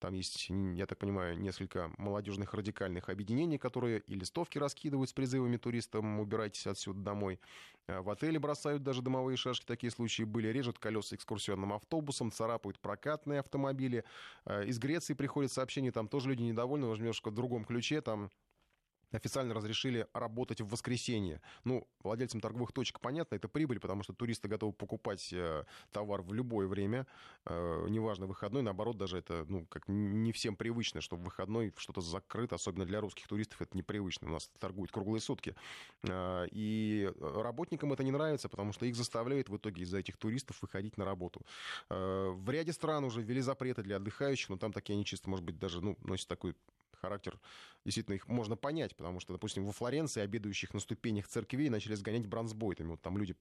там 0.00 0.14
есть, 0.14 0.48
я 0.48 0.86
так 0.86 0.98
понимаю, 0.98 1.38
несколько 1.38 1.92
молодежных 1.96 2.54
радикальных 2.54 3.08
объединений, 3.08 3.56
которые 3.56 4.00
и 4.00 4.14
листовки 4.14 4.58
раскидывают 4.58 5.10
с 5.10 5.12
призывами 5.12 5.58
туристам 5.58 6.18
«убирайтесь 6.18 6.66
отсюда 6.66 7.00
домой». 7.00 7.38
Э, 7.86 8.00
в 8.00 8.10
отеле 8.10 8.40
бросают 8.40 8.82
даже 8.82 9.00
дымовые 9.02 9.36
шашки, 9.36 9.64
такие 9.64 9.92
случаи 9.92 10.24
были. 10.24 10.48
Режут 10.48 10.80
колеса 10.80 11.14
экскурсионным 11.14 11.72
автобусом, 11.72 12.32
царапают 12.32 12.80
прокатные 12.80 13.38
автомобили. 13.38 14.04
Из 14.46 14.80
Греции 14.80 15.14
приходит 15.14 15.52
сообщение, 15.52 15.92
там 15.92 16.08
тоже 16.08 16.30
люди 16.30 16.42
недовольны, 16.42 16.86
немножко 16.86 17.30
в 17.30 17.34
другом 17.34 17.64
ключе, 17.64 18.00
там 18.00 18.30
официально 19.16 19.54
разрешили 19.54 20.06
работать 20.12 20.60
в 20.60 20.68
воскресенье. 20.68 21.40
Ну, 21.64 21.86
владельцам 22.02 22.40
торговых 22.40 22.72
точек 22.72 23.00
понятно, 23.00 23.36
это 23.36 23.48
прибыль, 23.48 23.80
потому 23.80 24.02
что 24.02 24.12
туристы 24.12 24.48
готовы 24.48 24.72
покупать 24.72 25.32
э, 25.32 25.64
товар 25.92 26.22
в 26.22 26.32
любое 26.32 26.66
время, 26.66 27.06
э, 27.46 27.86
неважно, 27.88 28.26
выходной, 28.26 28.62
наоборот, 28.62 28.96
даже 28.96 29.18
это, 29.18 29.44
ну, 29.48 29.66
как 29.66 29.88
не 29.88 30.32
всем 30.32 30.56
привычно, 30.56 31.00
что 31.00 31.16
в 31.16 31.22
выходной 31.22 31.72
что-то 31.76 32.00
закрыто, 32.00 32.54
особенно 32.54 32.84
для 32.84 33.00
русских 33.00 33.28
туристов 33.28 33.60
это 33.62 33.76
непривычно, 33.76 34.28
у 34.28 34.32
нас 34.32 34.50
торгуют 34.58 34.92
круглые 34.92 35.20
сутки. 35.20 35.54
Э, 36.04 36.46
и 36.50 37.12
работникам 37.20 37.92
это 37.92 38.04
не 38.04 38.10
нравится, 38.10 38.48
потому 38.48 38.72
что 38.72 38.86
их 38.86 38.96
заставляют 38.96 39.48
в 39.48 39.56
итоге 39.56 39.82
из-за 39.82 39.98
этих 39.98 40.16
туристов 40.16 40.60
выходить 40.62 40.96
на 40.96 41.04
работу. 41.04 41.42
В 41.88 42.50
ряде 42.50 42.72
стран 42.72 43.04
уже 43.04 43.22
ввели 43.22 43.40
запреты 43.40 43.82
для 43.82 43.96
отдыхающих, 43.96 44.48
но 44.48 44.56
там 44.56 44.72
такие 44.72 44.94
они 44.94 45.04
чисто, 45.04 45.30
может 45.30 45.44
быть, 45.44 45.58
даже, 45.58 45.80
ну, 45.80 45.96
носят 46.02 46.28
такой 46.28 46.54
характер, 47.02 47.38
действительно, 47.84 48.14
их 48.14 48.28
можно 48.28 48.56
понять, 48.56 48.94
потому 48.94 49.18
что, 49.18 49.32
допустим, 49.32 49.64
во 49.64 49.72
Флоренции 49.72 50.20
обедающих 50.20 50.72
на 50.72 50.80
ступенях 50.80 51.26
церквей 51.26 51.68
начали 51.68 51.94
сгонять 51.96 52.26
бронзбойтами. 52.26 52.90
Вот 52.90 53.02
там 53.02 53.18
люди 53.18 53.34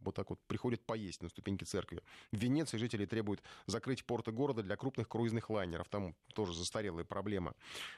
вот 0.00 0.14
так 0.14 0.28
вот 0.30 0.38
приходят 0.46 0.84
поесть 0.84 1.22
на 1.22 1.28
ступеньки 1.28 1.64
церкви. 1.64 2.02
В 2.32 2.36
Венеции 2.36 2.76
жители 2.76 3.06
требуют 3.06 3.42
закрыть 3.66 4.04
порты 4.04 4.30
города 4.30 4.62
для 4.62 4.76
крупных 4.76 5.08
круизных 5.08 5.48
лайнеров. 5.48 5.88
Там 5.88 6.14
тоже 6.34 6.52
застарелая 6.52 7.04
проблема. 7.04 7.54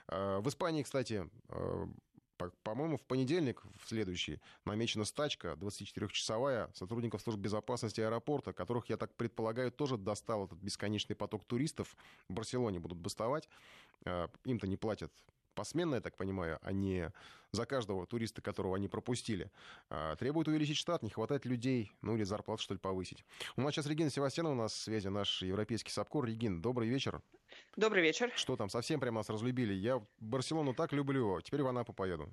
А, 0.07 0.41
в 0.41 0.49
Испании, 0.49 0.85
кстати, 0.85 1.29
а, 1.49 1.89
по-моему, 2.63 2.97
в 2.97 3.03
понедельник, 3.03 3.63
в 3.81 3.89
следующий, 3.89 4.41
намечена 4.65 5.05
стачка 5.05 5.53
24-часовая 5.53 6.71
сотрудников 6.75 7.23
служб 7.23 7.39
безопасности 7.39 8.01
аэропорта, 8.01 8.53
которых, 8.53 8.89
я 8.89 8.97
так 8.97 9.15
предполагаю, 9.15 9.71
тоже 9.71 9.97
достал 9.97 10.47
этот 10.47 10.59
бесконечный 10.59 11.17
поток 11.17 11.45
туристов. 11.45 11.97
В 12.29 12.33
Барселоне 12.33 12.81
будут 12.81 12.99
бастовать. 12.99 13.49
А, 14.05 14.29
им-то 14.45 14.67
не 14.67 14.77
платят 14.77 15.13
посменно, 15.55 15.97
я 15.97 16.01
так 16.01 16.17
понимаю, 16.17 16.59
а 16.63 16.73
не 16.73 17.13
за 17.53 17.67
каждого 17.67 18.07
туриста, 18.07 18.43
которого 18.43 18.77
они 18.77 18.89
пропустили. 18.89 19.51
А, 19.89 20.17
требуют 20.17 20.49
увеличить 20.49 20.77
штат, 20.77 21.03
не 21.03 21.11
хватает 21.11 21.47
людей, 21.47 21.93
ну 22.03 22.17
или 22.17 22.25
зарплату, 22.25 22.63
что 22.63 22.75
ли, 22.75 22.81
повысить. 22.81 23.25
У 23.57 23.63
нас 23.63 23.75
сейчас 23.75 23.87
Регина 23.87 24.11
Севастьянова 24.11 24.53
у 24.53 24.57
нас 24.57 24.73
в 24.73 24.83
связи, 24.83 25.09
наш 25.09 25.43
европейский 25.43 25.91
САПКОР. 25.91 26.27
Регин, 26.27 26.61
добрый 26.61 26.89
вечер. 26.89 27.23
Добрый 27.77 28.03
вечер. 28.03 28.33
Что 28.35 28.57
там, 28.57 28.69
совсем 28.69 29.01
прямо 29.01 29.19
нас 29.19 29.29
разлюбили? 29.29 29.73
Я 29.73 30.03
Барселону 30.19 30.75
так 30.75 30.93
люблю, 30.93 31.41
теперь 31.41 31.63
в 31.63 31.67
Анапу 31.67 31.93
поеду. 31.93 32.33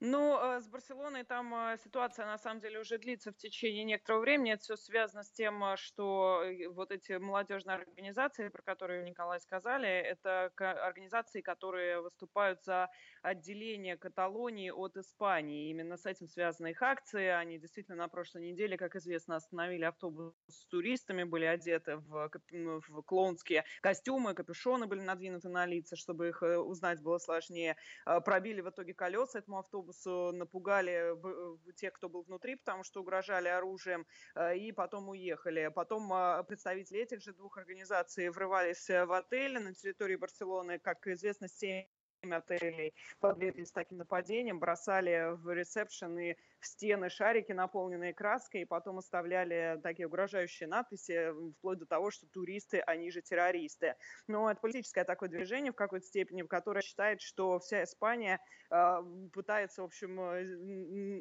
Ну, 0.00 0.38
с 0.60 0.68
Барселоной 0.68 1.24
там 1.24 1.52
э, 1.52 1.76
ситуация 1.82 2.24
на 2.24 2.38
самом 2.38 2.60
деле 2.60 2.78
уже 2.78 2.98
длится 2.98 3.32
в 3.32 3.36
течение 3.36 3.82
некоторого 3.82 4.20
времени. 4.20 4.52
Это 4.52 4.62
все 4.62 4.76
связано 4.76 5.24
с 5.24 5.32
тем, 5.32 5.64
э, 5.64 5.76
что 5.76 6.44
вот 6.70 6.92
эти 6.92 7.14
молодежные 7.14 7.78
организации, 7.78 8.48
про 8.48 8.62
которые 8.62 9.02
Николай 9.02 9.40
сказали, 9.40 9.88
это 9.88 10.52
организации, 10.56 11.40
которые 11.40 12.00
выступают 12.00 12.62
за 12.62 12.90
отделение 13.22 13.96
Каталонии 13.96 14.70
от 14.70 14.96
Испании. 14.96 15.68
Именно 15.70 15.96
с 15.96 16.06
этим 16.06 16.28
связаны 16.28 16.68
их 16.70 16.80
акции. 16.80 17.26
Они 17.26 17.58
действительно 17.58 17.96
на 17.96 18.08
прошлой 18.08 18.52
неделе, 18.52 18.76
как 18.76 18.94
известно, 18.94 19.34
остановили 19.34 19.82
автобус 19.82 20.32
с 20.46 20.64
туристами, 20.66 21.24
были 21.24 21.44
одеты 21.44 21.96
в, 21.96 22.30
в 22.88 23.02
клоунские 23.02 23.64
костюмы, 23.80 24.34
капюшоны 24.34 24.86
были 24.86 25.00
надвинуты 25.00 25.48
на 25.48 25.66
лица, 25.66 25.96
чтобы 25.96 26.28
их 26.28 26.42
узнать 26.42 27.02
было 27.02 27.18
сложнее. 27.18 27.76
Пробили 28.04 28.60
в 28.60 28.70
итоге 28.70 28.94
колеса 28.94 29.40
этому 29.40 29.58
автобусу, 29.58 29.87
напугали 30.32 31.14
тех, 31.76 31.92
кто 31.92 32.08
был 32.08 32.22
внутри, 32.22 32.56
потому 32.56 32.84
что 32.84 33.00
угрожали 33.00 33.48
оружием, 33.48 34.06
э, 34.34 34.56
и 34.56 34.72
потом 34.72 35.08
уехали. 35.08 35.70
Потом 35.74 36.12
а, 36.12 36.42
представители 36.42 37.00
этих 37.00 37.20
же 37.20 37.32
двух 37.32 37.58
организаций 37.58 38.28
врывались 38.30 38.88
в 38.88 39.12
отель 39.12 39.58
на 39.58 39.74
территории 39.74 40.16
Барселоны, 40.16 40.78
как 40.78 41.06
известно, 41.06 41.48
7 41.48 41.86
отелей 42.30 42.94
подверглись 43.20 43.70
таким 43.70 43.98
нападениям, 43.98 44.58
бросали 44.58 45.34
в 45.36 45.52
ресепшн 45.52 46.18
и 46.18 46.36
в 46.60 46.66
стены 46.66 47.08
шарики, 47.08 47.52
наполненные 47.52 48.12
краской, 48.12 48.62
и 48.62 48.64
потом 48.64 48.98
оставляли 48.98 49.80
такие 49.82 50.06
угрожающие 50.06 50.68
надписи, 50.68 51.30
вплоть 51.58 51.78
до 51.78 51.86
того, 51.86 52.10
что 52.10 52.26
туристы, 52.26 52.80
они 52.80 53.10
же 53.10 53.22
террористы. 53.22 53.94
Но 54.26 54.50
это 54.50 54.60
политическое 54.60 55.04
такое 55.04 55.28
движение 55.28 55.72
в 55.72 55.76
какой-то 55.76 56.06
степени, 56.06 56.42
которое 56.42 56.82
считает, 56.82 57.20
что 57.20 57.58
вся 57.60 57.84
Испания 57.84 58.40
э, 58.70 58.96
пытается, 59.32 59.82
в 59.82 59.84
общем, 59.86 60.20
э, 60.20 60.44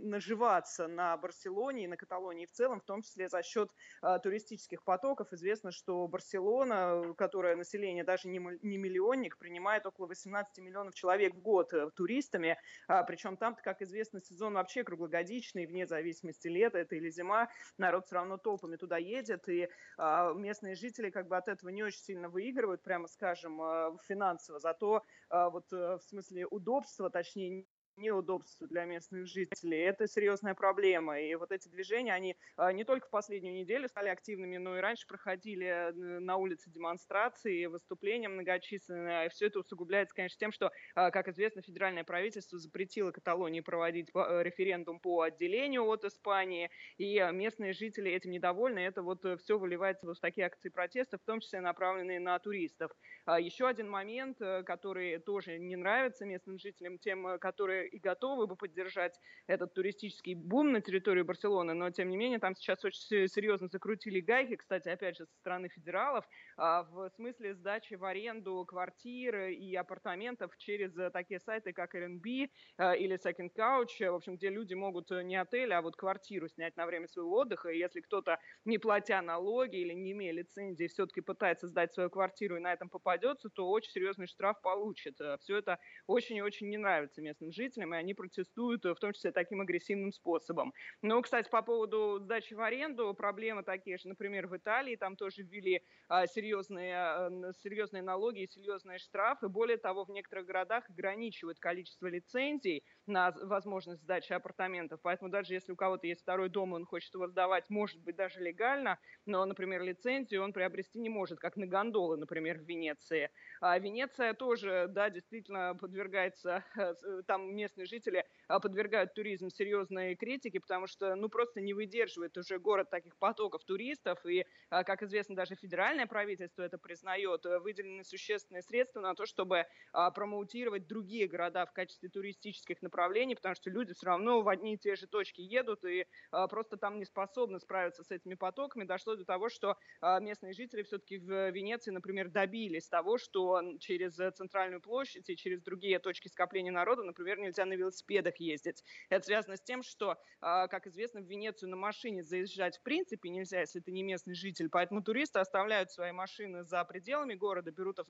наживаться 0.03 0.87
на 0.87 1.15
Барселоне 1.17 1.83
и 1.83 1.87
на 1.87 1.97
Каталонии 1.97 2.45
в 2.45 2.51
целом, 2.51 2.81
в 2.81 2.85
том 2.85 3.01
числе 3.03 3.29
за 3.29 3.43
счет 3.43 3.69
э, 4.01 4.19
туристических 4.23 4.83
потоков. 4.83 5.31
Известно, 5.33 5.71
что 5.71 6.07
Барселона, 6.07 7.13
которая 7.17 7.55
население 7.55 8.03
даже 8.03 8.27
не, 8.27 8.39
не 8.61 8.77
миллионник, 8.77 9.37
принимает 9.37 9.85
около 9.85 10.07
18 10.07 10.57
миллионов 10.63 10.95
человек 10.95 11.35
в 11.35 11.41
год 11.41 11.73
э, 11.73 11.89
туристами, 11.95 12.57
а, 12.87 13.03
причем 13.03 13.37
там, 13.37 13.55
как 13.55 13.81
известно, 13.81 14.21
сезон 14.21 14.53
вообще 14.55 14.83
круглогодичный 14.83 15.26
круглогодичный, 15.27 15.65
вне 15.65 15.85
зависимости 15.85 16.47
лета 16.47 16.77
это 16.79 16.95
или 16.95 17.09
зима, 17.09 17.49
народ 17.77 18.05
все 18.05 18.15
равно 18.15 18.37
толпами 18.37 18.77
туда 18.77 18.97
едет, 18.97 19.47
и 19.49 19.67
э, 19.97 20.33
местные 20.35 20.75
жители 20.75 21.09
как 21.09 21.27
бы 21.27 21.37
от 21.37 21.47
этого 21.47 21.69
не 21.69 21.83
очень 21.83 21.99
сильно 21.99 22.29
выигрывают, 22.29 22.81
прямо 22.81 23.07
скажем, 23.07 23.61
э, 23.61 23.97
финансово. 24.07 24.59
Зато 24.59 25.03
э, 25.29 25.49
вот 25.49 25.71
э, 25.73 25.97
в 25.97 26.01
смысле 26.01 26.47
удобства, 26.47 27.09
точнее, 27.09 27.65
неудобства 27.97 28.67
для 28.67 28.85
местных 28.85 29.27
жителей. 29.27 29.79
Это 29.79 30.07
серьезная 30.07 30.53
проблема. 30.53 31.19
И 31.19 31.33
вот 31.35 31.51
эти 31.51 31.67
движения, 31.67 32.13
они 32.13 32.37
а, 32.55 32.71
не 32.71 32.83
только 32.83 33.07
в 33.07 33.09
последнюю 33.09 33.55
неделю 33.55 33.87
стали 33.87 34.09
активными, 34.09 34.57
но 34.57 34.77
и 34.77 34.81
раньше 34.81 35.07
проходили 35.07 35.65
э, 35.65 35.91
на 35.91 36.37
улице 36.37 36.69
демонстрации, 36.69 37.65
выступления 37.65 38.29
многочисленные. 38.29 39.25
И 39.25 39.29
все 39.29 39.47
это 39.47 39.59
усугубляется, 39.59 40.15
конечно, 40.15 40.37
тем, 40.39 40.51
что, 40.51 40.71
а, 40.95 41.11
как 41.11 41.27
известно, 41.27 41.61
федеральное 41.61 42.03
правительство 42.03 42.59
запретило 42.59 43.11
Каталонии 43.11 43.61
проводить 43.61 44.09
э, 44.13 44.43
референдум 44.43 44.99
по 44.99 45.21
отделению 45.21 45.85
от 45.85 46.05
Испании, 46.05 46.69
и 46.97 47.19
местные 47.33 47.73
жители 47.73 48.11
этим 48.11 48.31
недовольны. 48.31 48.79
Это 48.79 49.01
вот 49.01 49.25
э, 49.25 49.37
все 49.37 49.57
выливается 49.57 50.07
в 50.07 50.19
такие 50.19 50.45
акции 50.45 50.69
протеста, 50.69 51.17
в 51.17 51.23
том 51.23 51.39
числе 51.39 51.59
направленные 51.59 52.19
на 52.19 52.37
туристов. 52.39 52.91
А, 53.25 53.39
еще 53.39 53.67
один 53.67 53.89
момент, 53.89 54.37
который 54.37 55.17
тоже 55.19 55.57
не 55.57 55.75
нравится 55.75 56.25
местным 56.25 56.59
жителям, 56.59 56.97
тем, 56.99 57.39
которые 57.39 57.86
и 57.87 57.99
готовы 57.99 58.47
бы 58.47 58.55
поддержать 58.55 59.19
этот 59.47 59.73
туристический 59.73 60.35
бум 60.35 60.71
на 60.71 60.81
территории 60.81 61.21
Барселоны, 61.21 61.73
но 61.73 61.89
тем 61.91 62.09
не 62.09 62.17
менее 62.17 62.39
там 62.39 62.55
сейчас 62.55 62.83
очень 62.83 63.27
серьезно 63.27 63.67
закрутили 63.67 64.19
гайки, 64.19 64.55
кстати, 64.55 64.89
опять 64.89 65.17
же, 65.17 65.25
со 65.25 65.35
стороны 65.37 65.69
федералов, 65.69 66.25
а, 66.57 66.83
в 66.83 67.09
смысле 67.15 67.53
сдачи 67.55 67.95
в 67.95 68.03
аренду 68.03 68.65
квартир 68.67 69.47
и 69.49 69.75
апартаментов 69.75 70.55
через 70.57 70.93
такие 71.11 71.39
сайты, 71.39 71.73
как 71.73 71.95
Airbnb 71.95 72.49
а, 72.77 72.93
или 72.93 73.17
Second 73.17 73.51
Couch, 73.55 74.09
в 74.11 74.15
общем, 74.15 74.35
где 74.35 74.49
люди 74.49 74.73
могут 74.73 75.09
не 75.11 75.35
отель, 75.35 75.73
а 75.73 75.81
вот 75.81 75.95
квартиру 75.95 76.47
снять 76.47 76.75
на 76.75 76.85
время 76.85 77.07
своего 77.07 77.37
отдыха, 77.37 77.69
и 77.69 77.77
если 77.77 78.01
кто-то, 78.01 78.39
не 78.65 78.77
платя 78.77 79.21
налоги 79.21 79.77
или 79.77 79.93
не 79.93 80.11
имея 80.11 80.33
лицензии, 80.33 80.87
все-таки 80.87 81.21
пытается 81.21 81.67
сдать 81.67 81.93
свою 81.93 82.09
квартиру 82.09 82.57
и 82.57 82.59
на 82.59 82.73
этом 82.73 82.89
попадется, 82.89 83.49
то 83.49 83.69
очень 83.69 83.91
серьезный 83.91 84.27
штраф 84.27 84.61
получит. 84.61 85.19
Все 85.39 85.57
это 85.57 85.79
очень 86.07 86.37
и 86.37 86.41
очень 86.41 86.69
не 86.69 86.77
нравится 86.77 87.21
местным 87.21 87.51
жителям, 87.51 87.76
и 87.93 87.97
они 87.97 88.13
протестуют 88.13 88.83
в 88.83 88.95
том 88.95 89.13
числе 89.13 89.31
таким 89.31 89.61
агрессивным 89.61 90.11
способом. 90.11 90.73
Но, 91.01 91.21
кстати, 91.21 91.49
по 91.49 91.61
поводу 91.61 92.19
сдачи 92.19 92.53
в 92.53 92.61
аренду, 92.61 93.13
проблемы 93.13 93.63
такие 93.63 93.97
же, 93.97 94.07
например, 94.07 94.47
в 94.47 94.57
Италии, 94.57 94.95
там 94.95 95.15
тоже 95.15 95.43
ввели 95.43 95.83
а, 96.07 96.27
серьезные, 96.27 96.95
а, 96.97 97.29
серьезные 97.61 98.03
налоги 98.03 98.43
и 98.43 98.47
серьезные 98.47 98.99
штрафы. 98.99 99.49
Более 99.49 99.77
того, 99.77 100.05
в 100.05 100.09
некоторых 100.09 100.45
городах 100.45 100.89
ограничивают 100.89 101.59
количество 101.59 102.07
лицензий 102.07 102.83
на 103.05 103.31
возможность 103.31 104.01
сдачи 104.01 104.33
апартаментов. 104.33 104.99
Поэтому 105.01 105.29
даже 105.29 105.53
если 105.53 105.71
у 105.71 105.75
кого-то 105.75 106.07
есть 106.07 106.21
второй 106.21 106.49
дом, 106.49 106.73
он 106.73 106.85
хочет 106.85 107.13
его 107.13 107.27
сдавать, 107.27 107.69
может 107.69 108.01
быть, 108.01 108.15
даже 108.15 108.39
легально, 108.39 108.99
но, 109.25 109.45
например, 109.45 109.81
лицензию 109.83 110.43
он 110.43 110.53
приобрести 110.53 110.99
не 110.99 111.09
может, 111.09 111.39
как 111.39 111.57
на 111.57 111.67
гондолы, 111.67 112.17
например, 112.17 112.57
в 112.59 112.63
Венеции. 112.63 113.29
А 113.61 113.77
Венеция 113.79 114.33
тоже, 114.33 114.87
да, 114.89 115.09
действительно 115.09 115.75
подвергается, 115.75 116.63
э, 116.77 117.21
там 117.27 117.55
местные 117.67 117.85
жители 117.85 118.23
а, 118.47 118.59
подвергают 118.59 119.13
туризм 119.13 119.49
серьезной 119.49 120.15
критике, 120.15 120.59
потому 120.59 120.87
что, 120.87 121.15
ну, 121.15 121.27
просто 121.27 121.59
не 121.59 121.73
выдерживает 121.73 122.37
уже 122.37 122.59
город 122.59 122.89
таких 122.89 123.17
потоков 123.17 123.63
туристов, 123.65 124.25
и, 124.25 124.45
а, 124.69 124.83
как 124.83 125.03
известно, 125.03 125.35
даже 125.35 125.55
федеральное 125.55 126.07
правительство 126.07 126.61
это 126.61 126.77
признает, 126.77 127.45
э, 127.45 127.59
выделены 127.59 128.03
существенные 128.03 128.61
средства 128.61 129.01
на 129.01 129.13
то, 129.15 129.25
чтобы 129.25 129.65
а, 129.91 130.11
промоутировать 130.11 130.87
другие 130.87 131.27
города 131.27 131.65
в 131.65 131.73
качестве 131.73 132.09
туристических 132.09 132.81
направлений, 132.81 133.35
потому 133.35 133.55
что 133.55 133.69
люди 133.69 133.93
все 133.93 134.05
равно 134.05 134.41
в 134.41 134.47
одни 134.47 134.75
и 134.75 134.77
те 134.77 134.95
же 134.95 135.07
точки 135.07 135.41
едут 135.41 135.83
и 135.85 136.05
просто 136.49 136.77
там 136.77 136.99
не 136.99 137.05
способны 137.05 137.59
справиться 137.59 138.03
с 138.03 138.11
этими 138.11 138.35
потоками. 138.35 138.83
Дошло 138.83 139.15
до 139.15 139.25
того, 139.25 139.49
что 139.49 139.77
местные 140.01 140.53
жители 140.53 140.83
все-таки 140.83 141.17
в 141.17 141.49
Венеции, 141.51 141.91
например, 141.91 142.29
добились 142.29 142.87
того, 142.87 143.17
что 143.17 143.61
через 143.79 144.15
центральную 144.35 144.81
площадь 144.81 145.29
и 145.29 145.35
через 145.35 145.61
другие 145.61 145.99
точки 145.99 146.27
скопления 146.27 146.71
народа, 146.71 147.03
например, 147.03 147.39
нельзя 147.47 147.65
на 147.65 147.73
велосипедах 147.73 148.37
ездить. 148.37 148.83
Это 149.09 149.25
связано 149.25 149.57
с 149.57 149.61
тем, 149.61 149.83
что, 149.83 150.17
а, 150.41 150.67
как 150.67 150.87
известно, 150.87 151.21
в 151.21 151.25
Венецию 151.25 151.69
на 151.69 151.75
машине 151.77 152.23
заезжать 152.23 152.77
в 152.77 152.83
принципе 152.83 153.29
нельзя, 153.29 153.61
если 153.61 153.79
ты 153.79 153.91
не 153.91 154.03
местный 154.03 154.35
житель. 154.35 154.69
Поэтому 154.69 155.01
туристы 155.01 155.39
оставляют 155.39 155.91
свои 155.91 156.11
машины 156.11 156.63
за 156.63 156.83
пределами 156.85 157.33
города, 157.33 157.71
берут 157.71 157.99
э, 157.99 158.03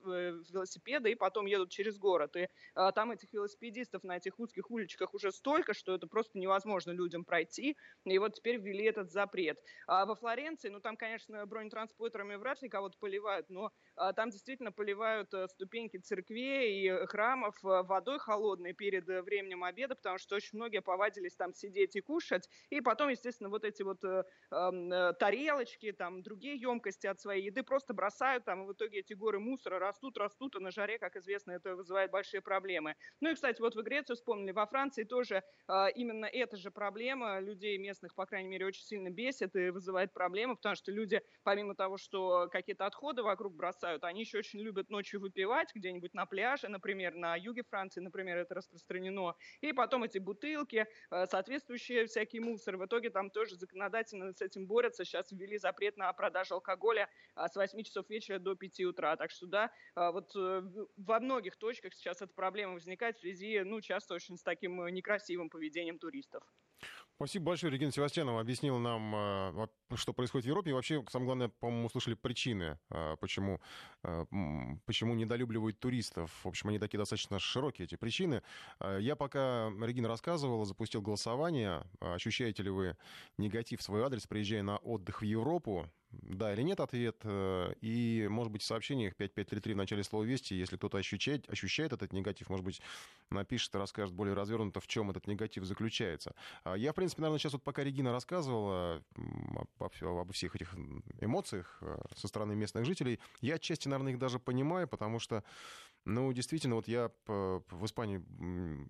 велосипеды 0.50 1.12
и 1.12 1.14
потом 1.14 1.46
едут 1.46 1.70
через 1.70 1.98
город. 1.98 2.36
И 2.36 2.48
а, 2.74 2.92
там 2.92 3.12
этих 3.12 3.32
велосипедистов 3.32 4.04
на 4.04 4.16
этих 4.16 4.38
узких 4.38 4.70
уличках 4.70 5.14
уже 5.14 5.32
столько, 5.32 5.74
что 5.74 5.94
это 5.94 6.06
просто 6.06 6.38
невозможно 6.38 6.90
людям 6.90 7.24
пройти. 7.24 7.76
И 8.04 8.18
вот 8.18 8.34
теперь 8.34 8.56
ввели 8.56 8.84
этот 8.84 9.10
запрет. 9.10 9.58
А 9.86 10.04
во 10.06 10.14
Флоренции, 10.14 10.68
ну 10.68 10.80
там, 10.80 10.96
конечно, 10.96 11.44
бронетранспортерами 11.46 12.36
вряд 12.36 12.62
ли 12.62 12.68
кого-то 12.68 12.98
поливают, 12.98 13.48
но 13.48 13.72
а, 13.96 14.12
там 14.12 14.30
действительно 14.30 14.72
поливают 14.72 15.32
э, 15.34 15.48
ступеньки 15.48 15.98
церквей 15.98 16.82
и 16.82 17.06
храмов 17.06 17.56
э, 17.64 17.82
водой 17.82 18.18
холодной 18.18 18.72
перед 18.72 19.08
временем 19.28 19.64
обеда, 19.64 19.94
потому 19.94 20.18
что 20.18 20.36
очень 20.36 20.56
многие 20.58 20.80
повадились 20.80 21.36
там 21.36 21.52
сидеть 21.52 21.96
и 21.96 22.00
кушать, 22.00 22.48
и 22.70 22.80
потом, 22.80 23.10
естественно, 23.10 23.50
вот 23.50 23.64
эти 23.64 23.82
вот 23.82 24.02
э, 24.04 24.24
э, 24.50 25.12
тарелочки, 25.18 25.92
там, 25.92 26.22
другие 26.22 26.56
емкости 26.56 27.06
от 27.06 27.20
своей 27.20 27.44
еды 27.46 27.62
просто 27.62 27.94
бросают, 27.94 28.44
там, 28.44 28.64
и 28.64 28.66
в 28.66 28.72
итоге 28.72 29.00
эти 29.00 29.12
горы 29.14 29.38
мусора 29.38 29.78
растут, 29.78 30.16
растут, 30.18 30.56
и 30.56 30.60
на 30.60 30.70
жаре, 30.70 30.98
как 30.98 31.16
известно, 31.16 31.52
это 31.52 31.76
вызывает 31.76 32.10
большие 32.10 32.40
проблемы. 32.40 32.94
Ну 33.20 33.30
и, 33.30 33.34
кстати, 33.34 33.60
вот 33.60 33.74
вы 33.74 33.82
Грецию 33.82 34.16
вспомнили, 34.16 34.52
во 34.52 34.66
Франции 34.66 35.04
тоже 35.04 35.42
э, 35.68 35.86
именно 35.94 36.26
эта 36.26 36.56
же 36.56 36.70
проблема. 36.70 37.40
Людей 37.40 37.78
местных, 37.78 38.14
по 38.14 38.26
крайней 38.26 38.48
мере, 38.48 38.66
очень 38.66 38.84
сильно 38.84 39.10
бесит 39.10 39.54
и 39.56 39.70
вызывает 39.70 40.12
проблемы, 40.12 40.56
потому 40.56 40.74
что 40.74 40.92
люди, 40.92 41.20
помимо 41.42 41.74
того, 41.74 41.98
что 41.98 42.48
какие-то 42.50 42.86
отходы 42.86 43.22
вокруг 43.22 43.54
бросают, 43.54 44.04
они 44.04 44.20
еще 44.20 44.38
очень 44.38 44.60
любят 44.60 44.90
ночью 44.90 45.20
выпивать 45.20 45.74
где-нибудь 45.74 46.14
на 46.14 46.26
пляже, 46.26 46.68
например, 46.68 47.14
на 47.14 47.36
юге 47.36 47.62
Франции, 47.68 48.00
например, 48.00 48.38
это 48.38 48.54
распространено, 48.54 49.17
и 49.60 49.72
потом 49.72 50.04
эти 50.04 50.18
бутылки, 50.18 50.86
э, 51.10 51.26
соответствующие 51.26 52.06
всякий 52.06 52.40
мусор. 52.40 52.76
В 52.76 52.86
итоге 52.86 53.10
там 53.10 53.30
тоже 53.30 53.56
законодательно 53.56 54.32
с 54.32 54.42
этим 54.42 54.66
борются. 54.66 55.04
Сейчас 55.04 55.32
ввели 55.32 55.58
запрет 55.58 55.96
на 55.96 56.12
продажу 56.12 56.54
алкоголя 56.54 57.08
а, 57.34 57.48
с 57.48 57.56
8 57.56 57.82
часов 57.82 58.08
вечера 58.10 58.38
до 58.38 58.54
5 58.54 58.80
утра. 58.80 59.16
Так 59.16 59.30
что 59.30 59.46
да, 59.46 59.70
а, 59.94 60.12
вот 60.12 60.32
э, 60.36 60.62
во 60.96 61.20
многих 61.20 61.56
точках 61.56 61.94
сейчас 61.94 62.22
эта 62.22 62.32
проблема 62.34 62.74
возникает 62.74 63.16
в 63.16 63.20
связи, 63.20 63.60
ну, 63.64 63.80
часто 63.80 64.14
очень 64.14 64.36
с 64.36 64.42
таким 64.42 64.82
э, 64.82 64.90
некрасивым 64.90 65.50
поведением 65.50 65.98
туристов. 65.98 66.42
Спасибо 67.18 67.46
большое. 67.46 67.72
Регина 67.72 67.90
Севастьянова 67.90 68.40
объяснила 68.40 68.78
нам, 68.78 69.12
э, 69.12 69.66
что 69.96 70.12
происходит 70.12 70.44
в 70.44 70.48
Европе. 70.48 70.70
И 70.70 70.72
вообще, 70.72 71.04
самое 71.10 71.26
главное, 71.26 71.48
по-моему, 71.48 71.86
услышали 71.86 72.14
причины, 72.14 72.78
э, 72.90 73.16
почему, 73.20 73.60
э, 74.04 74.24
почему 74.86 75.14
недолюбливают 75.14 75.80
туристов. 75.80 76.30
В 76.44 76.46
общем, 76.48 76.68
они 76.68 76.78
такие 76.78 76.96
достаточно 76.96 77.40
широкие, 77.40 77.86
эти 77.86 77.96
причины. 77.96 78.44
Я 78.80 79.07
пока 79.16 79.70
Регина 79.80 80.08
рассказывала, 80.08 80.64
запустил 80.64 81.02
голосование. 81.02 81.84
Ощущаете 82.00 82.62
ли 82.62 82.70
вы 82.70 82.96
негатив 83.36 83.80
в 83.80 83.82
свой 83.82 84.02
адрес, 84.02 84.26
приезжая 84.26 84.62
на 84.62 84.78
отдых 84.78 85.22
в 85.22 85.24
Европу? 85.24 85.88
да 86.10 86.52
или 86.52 86.62
нет 86.62 86.80
ответ. 86.80 87.16
Э, 87.24 87.72
и, 87.80 88.26
может 88.30 88.52
быть, 88.52 88.62
в 88.62 88.64
сообщениях 88.64 89.14
5533 89.16 89.74
в 89.74 89.76
начале 89.76 90.02
слова 90.02 90.24
«Вести», 90.24 90.54
если 90.54 90.76
кто-то 90.76 90.98
ощущает, 90.98 91.48
ощущает 91.50 91.92
этот 91.92 92.12
негатив, 92.12 92.48
может 92.48 92.64
быть, 92.64 92.80
напишет 93.30 93.74
и 93.74 93.78
расскажет 93.78 94.14
более 94.14 94.34
развернуто, 94.34 94.80
в 94.80 94.86
чем 94.86 95.10
этот 95.10 95.26
негатив 95.26 95.64
заключается. 95.64 96.34
А 96.64 96.76
я, 96.76 96.92
в 96.92 96.94
принципе, 96.94 97.22
наверное, 97.22 97.38
сейчас 97.38 97.52
вот 97.52 97.62
пока 97.62 97.84
Регина 97.84 98.12
рассказывала 98.12 99.02
обо 99.78 100.32
всех 100.32 100.56
этих 100.56 100.74
эмоциях 101.20 101.78
э, 101.82 101.98
со 102.16 102.28
стороны 102.28 102.54
местных 102.54 102.84
жителей, 102.84 103.20
я 103.40 103.56
отчасти, 103.56 103.88
наверное, 103.88 104.12
их 104.12 104.18
даже 104.18 104.38
понимаю, 104.38 104.88
потому 104.88 105.18
что 105.18 105.44
ну, 106.08 106.32
действительно, 106.32 106.74
вот 106.76 106.88
я 106.88 107.10
в 107.26 107.84
Испании 107.84 108.22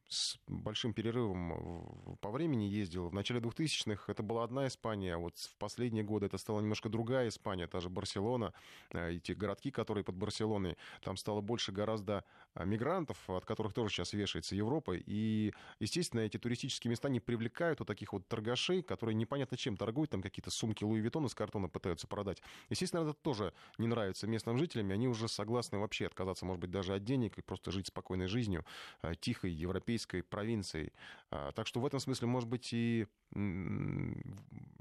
с 0.06 0.38
большим 0.46 0.94
перерывом 0.94 2.16
по 2.20 2.30
времени 2.30 2.64
ездил. 2.64 3.08
В 3.08 3.14
начале 3.14 3.40
2000-х 3.40 4.04
это 4.10 4.22
была 4.22 4.44
одна 4.44 4.68
Испания, 4.68 5.14
а 5.14 5.18
вот 5.18 5.36
в 5.36 5.56
последние 5.56 6.04
годы 6.04 6.26
это 6.26 6.38
стала 6.38 6.60
немножко 6.60 6.88
другая 6.88 7.28
Испания, 7.28 7.66
та 7.66 7.80
же 7.80 7.88
Барселона, 7.90 8.52
эти 8.92 9.32
городки, 9.32 9.72
которые 9.72 10.04
под 10.04 10.14
Барселоной, 10.14 10.76
там 11.02 11.16
стало 11.16 11.40
больше 11.40 11.72
гораздо 11.72 12.24
а, 12.54 12.64
мигрантов, 12.64 13.18
от 13.28 13.44
которых 13.44 13.74
тоже 13.74 13.92
сейчас 13.92 14.12
вешается 14.12 14.54
Европа, 14.54 14.94
и, 14.94 15.52
естественно, 15.80 16.20
эти 16.20 16.36
туристические 16.36 16.90
места 16.90 17.08
не 17.08 17.18
привлекают 17.18 17.80
вот 17.80 17.88
таких 17.88 18.12
вот 18.12 18.28
торгашей, 18.28 18.82
которые 18.82 19.16
непонятно 19.16 19.56
чем 19.56 19.76
торгуют, 19.76 20.10
там 20.10 20.22
какие-то 20.22 20.50
сумки 20.50 20.84
Луи 20.84 21.00
Виттон 21.00 21.26
из 21.26 21.34
картона 21.34 21.68
пытаются 21.68 22.06
продать. 22.06 22.40
Естественно, 22.70 23.00
это 23.00 23.12
тоже 23.12 23.52
не 23.76 23.88
нравится 23.88 24.28
местным 24.28 24.56
жителям, 24.56 24.90
и 24.90 24.94
они 24.94 25.08
уже 25.08 25.26
согласны 25.26 25.78
вообще 25.78 26.06
отказаться, 26.06 26.46
может 26.46 26.60
быть, 26.60 26.70
даже 26.70 26.94
от 26.94 27.07
денег 27.08 27.38
и 27.38 27.42
просто 27.42 27.70
жить 27.70 27.86
спокойной 27.86 28.28
жизнью, 28.28 28.64
э, 29.02 29.14
тихой 29.20 29.50
европейской 29.50 30.22
провинцией. 30.22 30.92
А, 31.30 31.52
так 31.52 31.66
что 31.66 31.80
в 31.80 31.86
этом 31.86 32.00
смысле, 32.00 32.28
может 32.28 32.48
быть, 32.48 32.72
и 32.72 33.06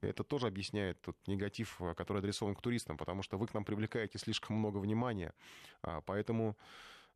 это 0.01 0.23
тоже 0.23 0.47
объясняет 0.47 1.01
тот 1.01 1.17
негатив, 1.27 1.81
э, 1.81 1.93
который 1.95 2.19
адресован 2.19 2.55
к 2.55 2.61
туристам, 2.61 2.97
потому 2.97 3.23
что 3.23 3.37
вы 3.37 3.47
к 3.47 3.53
нам 3.53 3.63
привлекаете 3.63 4.19
слишком 4.19 4.57
много 4.57 4.77
внимания, 4.77 5.33
а, 5.81 6.01
поэтому 6.01 6.55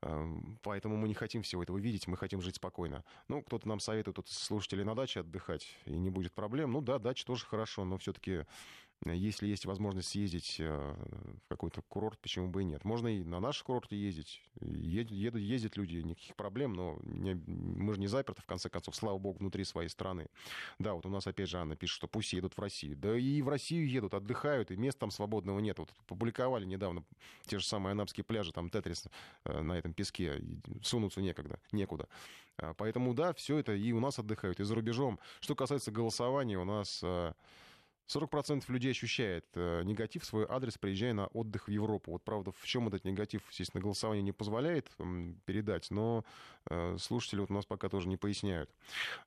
эм, 0.03 0.57
Поэтому 0.63 0.97
мы 0.97 1.07
не 1.07 1.13
хотим 1.13 1.43
всего 1.43 1.61
этого 1.61 1.77
видеть, 1.77 2.07
мы 2.07 2.17
хотим 2.17 2.41
жить 2.41 2.55
спокойно. 2.55 3.03
Ну, 3.27 3.43
кто-то 3.43 3.67
нам 3.67 3.79
советует, 3.79 4.15
тут 4.15 4.29
слушатели 4.29 4.83
на 4.83 4.95
даче 4.95 5.19
отдыхать, 5.19 5.77
и 5.85 5.91
не 5.91 6.09
будет 6.09 6.33
проблем. 6.33 6.71
Ну 6.71 6.81
да, 6.81 6.97
дача 6.97 7.23
тоже 7.23 7.45
хорошо, 7.45 7.85
но 7.85 7.97
все-таки 7.97 8.45
если 9.05 9.47
есть 9.47 9.65
возможность 9.65 10.09
съездить 10.09 10.57
э, 10.59 10.95
в 11.45 11.47
какой-то 11.47 11.81
курорт, 11.81 12.19
почему 12.19 12.49
бы 12.49 12.61
и 12.61 12.65
нет? 12.65 12.83
Можно 12.85 13.07
и 13.07 13.23
на 13.23 13.39
наши 13.39 13.63
курорты 13.63 13.95
ездить. 13.95 14.41
Едут, 14.61 15.39
ездят 15.41 15.75
люди, 15.75 15.97
никаких 15.97 16.35
проблем, 16.35 16.73
но 16.73 16.99
не, 17.03 17.33
мы 17.33 17.93
же 17.93 17.99
не 17.99 18.07
заперты, 18.07 18.43
в 18.43 18.45
конце 18.45 18.69
концов, 18.69 18.95
слава 18.95 19.17
богу, 19.17 19.39
внутри 19.39 19.63
своей 19.63 19.89
страны. 19.89 20.27
Да, 20.77 20.93
вот 20.93 21.05
у 21.07 21.09
нас 21.09 21.25
опять 21.25 21.49
же 21.49 21.57
Анна 21.57 21.75
пишет, 21.75 21.95
что 21.95 22.07
пусть 22.07 22.31
едут 22.33 22.55
в 22.55 22.59
Россию. 22.59 22.95
Да 22.95 23.17
и 23.17 23.41
в 23.41 23.49
Россию 23.49 23.89
едут, 23.89 24.13
отдыхают, 24.13 24.69
и 24.69 24.77
мест 24.77 24.99
там 24.99 25.09
свободного 25.09 25.59
нет. 25.59 25.79
Вот 25.79 25.89
публиковали 26.05 26.65
недавно 26.65 27.03
те 27.47 27.57
же 27.57 27.65
самые 27.65 27.93
анапские 27.93 28.23
пляжи, 28.23 28.51
там 28.51 28.69
Тетрис 28.69 29.05
э, 29.45 29.61
на 29.61 29.73
этом 29.73 29.93
песке, 29.93 30.41
сунуться 30.83 31.21
некогда, 31.21 31.59
некуда. 31.71 32.07
А, 32.57 32.75
поэтому, 32.75 33.15
да, 33.15 33.33
все 33.33 33.57
это 33.57 33.73
и 33.73 33.91
у 33.93 33.99
нас 33.99 34.19
отдыхают, 34.19 34.59
и 34.59 34.63
за 34.63 34.75
рубежом. 34.75 35.19
Что 35.39 35.55
касается 35.55 35.91
голосования, 35.91 36.59
у 36.59 36.65
нас 36.65 36.99
э, 37.03 37.33
40% 38.07 38.63
людей 38.67 38.91
ощущает 38.91 39.45
э, 39.55 39.83
негатив 39.83 40.23
в 40.23 40.25
свой 40.25 40.45
адрес, 40.47 40.77
приезжая 40.77 41.13
на 41.13 41.27
отдых 41.27 41.67
в 41.67 41.71
Европу. 41.71 42.11
Вот, 42.11 42.23
правда, 42.23 42.51
в 42.51 42.65
чем 42.65 42.87
этот 42.87 43.05
негатив, 43.05 43.41
естественно, 43.49 43.81
голосование 43.81 44.23
не 44.23 44.31
позволяет 44.31 44.89
передать, 45.45 45.89
но 45.91 46.25
э, 46.69 46.97
слушатели 46.99 47.39
вот 47.39 47.51
у 47.51 47.53
нас 47.53 47.65
пока 47.65 47.89
тоже 47.89 48.07
не 48.07 48.17
поясняют. 48.17 48.69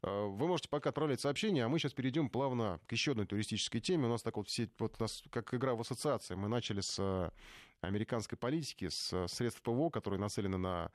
Э, 0.02 0.26
вы 0.26 0.46
можете 0.46 0.68
пока 0.68 0.90
отправлять 0.90 1.20
сообщения, 1.20 1.64
а 1.64 1.68
мы 1.68 1.78
сейчас 1.78 1.92
перейдем 1.92 2.28
плавно 2.28 2.80
к 2.86 2.92
еще 2.92 3.12
одной 3.12 3.26
туристической 3.26 3.80
теме. 3.80 4.06
У 4.06 4.10
нас 4.10 4.22
так 4.22 4.36
вот 4.36 4.48
все, 4.48 4.68
вот 4.78 4.96
у 4.98 5.02
нас 5.02 5.22
как 5.30 5.54
игра 5.54 5.74
в 5.74 5.80
ассоциации. 5.80 6.34
Мы 6.34 6.48
начали 6.48 6.80
с 6.80 7.32
американской 7.80 8.38
политики, 8.38 8.88
с 8.88 9.26
средств 9.28 9.62
ПВО, 9.62 9.90
которые 9.90 10.20
нацелены 10.20 10.56
на 10.58 10.90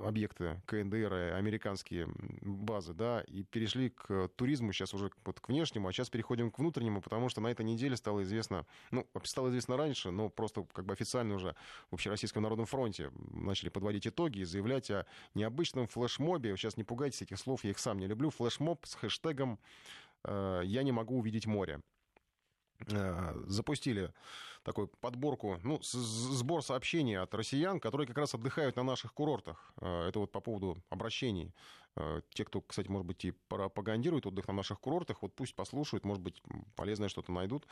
объекты 0.00 0.60
КНДР, 0.66 1.34
американские 1.34 2.08
базы, 2.42 2.94
да, 2.94 3.22
и 3.22 3.42
перешли 3.42 3.90
к 3.90 4.28
туризму, 4.36 4.72
сейчас 4.72 4.94
уже 4.94 5.10
вот 5.24 5.40
к 5.40 5.48
внешнему, 5.48 5.88
а 5.88 5.92
сейчас 5.92 6.10
переходим 6.10 6.50
к 6.50 6.58
внутреннему, 6.58 7.00
потому 7.00 7.28
что 7.28 7.40
на 7.40 7.48
этой 7.48 7.64
неделе 7.64 7.96
стало 7.96 8.22
известно, 8.22 8.66
ну, 8.90 9.06
стало 9.24 9.48
известно 9.48 9.76
раньше, 9.76 10.10
но 10.10 10.28
просто 10.28 10.66
как 10.72 10.86
бы 10.86 10.92
официально 10.92 11.34
уже 11.34 11.54
в 11.90 11.94
Общероссийском 11.94 12.42
народном 12.42 12.66
фронте 12.66 13.10
начали 13.32 13.68
подводить 13.68 14.06
итоги 14.06 14.40
и 14.40 14.44
заявлять 14.44 14.90
о 14.90 15.06
необычном 15.34 15.86
флешмобе, 15.88 16.56
сейчас 16.56 16.76
не 16.76 16.84
пугайтесь 16.84 17.22
этих 17.22 17.38
слов, 17.38 17.64
я 17.64 17.70
их 17.70 17.78
сам 17.78 17.98
не 17.98 18.06
люблю, 18.06 18.30
флешмоб 18.30 18.86
с 18.86 18.94
хэштегом 18.94 19.58
э, 20.24 20.62
«Я 20.64 20.82
не 20.82 20.92
могу 20.92 21.18
увидеть 21.18 21.46
море». 21.46 21.80
Э, 22.90 23.34
запустили 23.46 24.12
такую 24.66 24.88
подборку, 24.88 25.60
ну, 25.62 25.78
сбор 25.82 26.60
сообщений 26.60 27.16
от 27.16 27.32
россиян, 27.34 27.78
которые 27.78 28.08
как 28.08 28.18
раз 28.18 28.34
отдыхают 28.34 28.74
на 28.74 28.82
наших 28.82 29.14
курортах. 29.14 29.72
Э, 29.80 30.08
это 30.08 30.18
вот 30.18 30.32
по 30.32 30.40
поводу 30.40 30.76
обращений. 30.90 31.54
Э, 31.94 32.20
те, 32.30 32.44
кто, 32.44 32.60
кстати, 32.60 32.88
может 32.88 33.06
быть, 33.06 33.24
и 33.24 33.30
пропагандирует 33.30 34.26
отдых 34.26 34.48
на 34.48 34.54
наших 34.54 34.80
курортах, 34.80 35.22
вот 35.22 35.32
пусть 35.34 35.54
послушают, 35.54 36.04
может 36.04 36.20
быть, 36.20 36.42
полезное 36.74 37.08
что-то 37.08 37.30
найдут. 37.30 37.64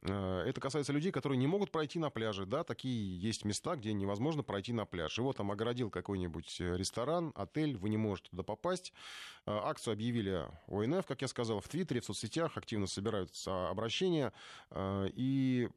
Э, 0.00 0.44
это 0.46 0.62
касается 0.62 0.94
людей, 0.94 1.12
которые 1.12 1.36
не 1.36 1.46
могут 1.46 1.70
пройти 1.70 1.98
на 1.98 2.08
пляже. 2.08 2.46
Да, 2.46 2.64
такие 2.64 3.20
есть 3.20 3.44
места, 3.44 3.76
где 3.76 3.92
невозможно 3.92 4.42
пройти 4.42 4.72
на 4.72 4.86
пляж. 4.86 5.18
Его 5.18 5.34
там 5.34 5.50
огородил 5.50 5.90
какой-нибудь 5.90 6.58
ресторан, 6.58 7.32
отель, 7.34 7.76
вы 7.76 7.90
не 7.90 7.98
можете 7.98 8.30
туда 8.30 8.44
попасть. 8.44 8.94
Акцию 9.44 9.92
объявили 9.92 10.46
ОНФ, 10.68 11.04
как 11.04 11.20
я 11.20 11.28
сказал, 11.28 11.60
в 11.60 11.68
Твиттере, 11.68 12.00
в 12.00 12.06
соцсетях 12.06 12.56
активно 12.56 12.86
собираются 12.86 13.68
обращения. 13.68 14.32
И 14.74 15.68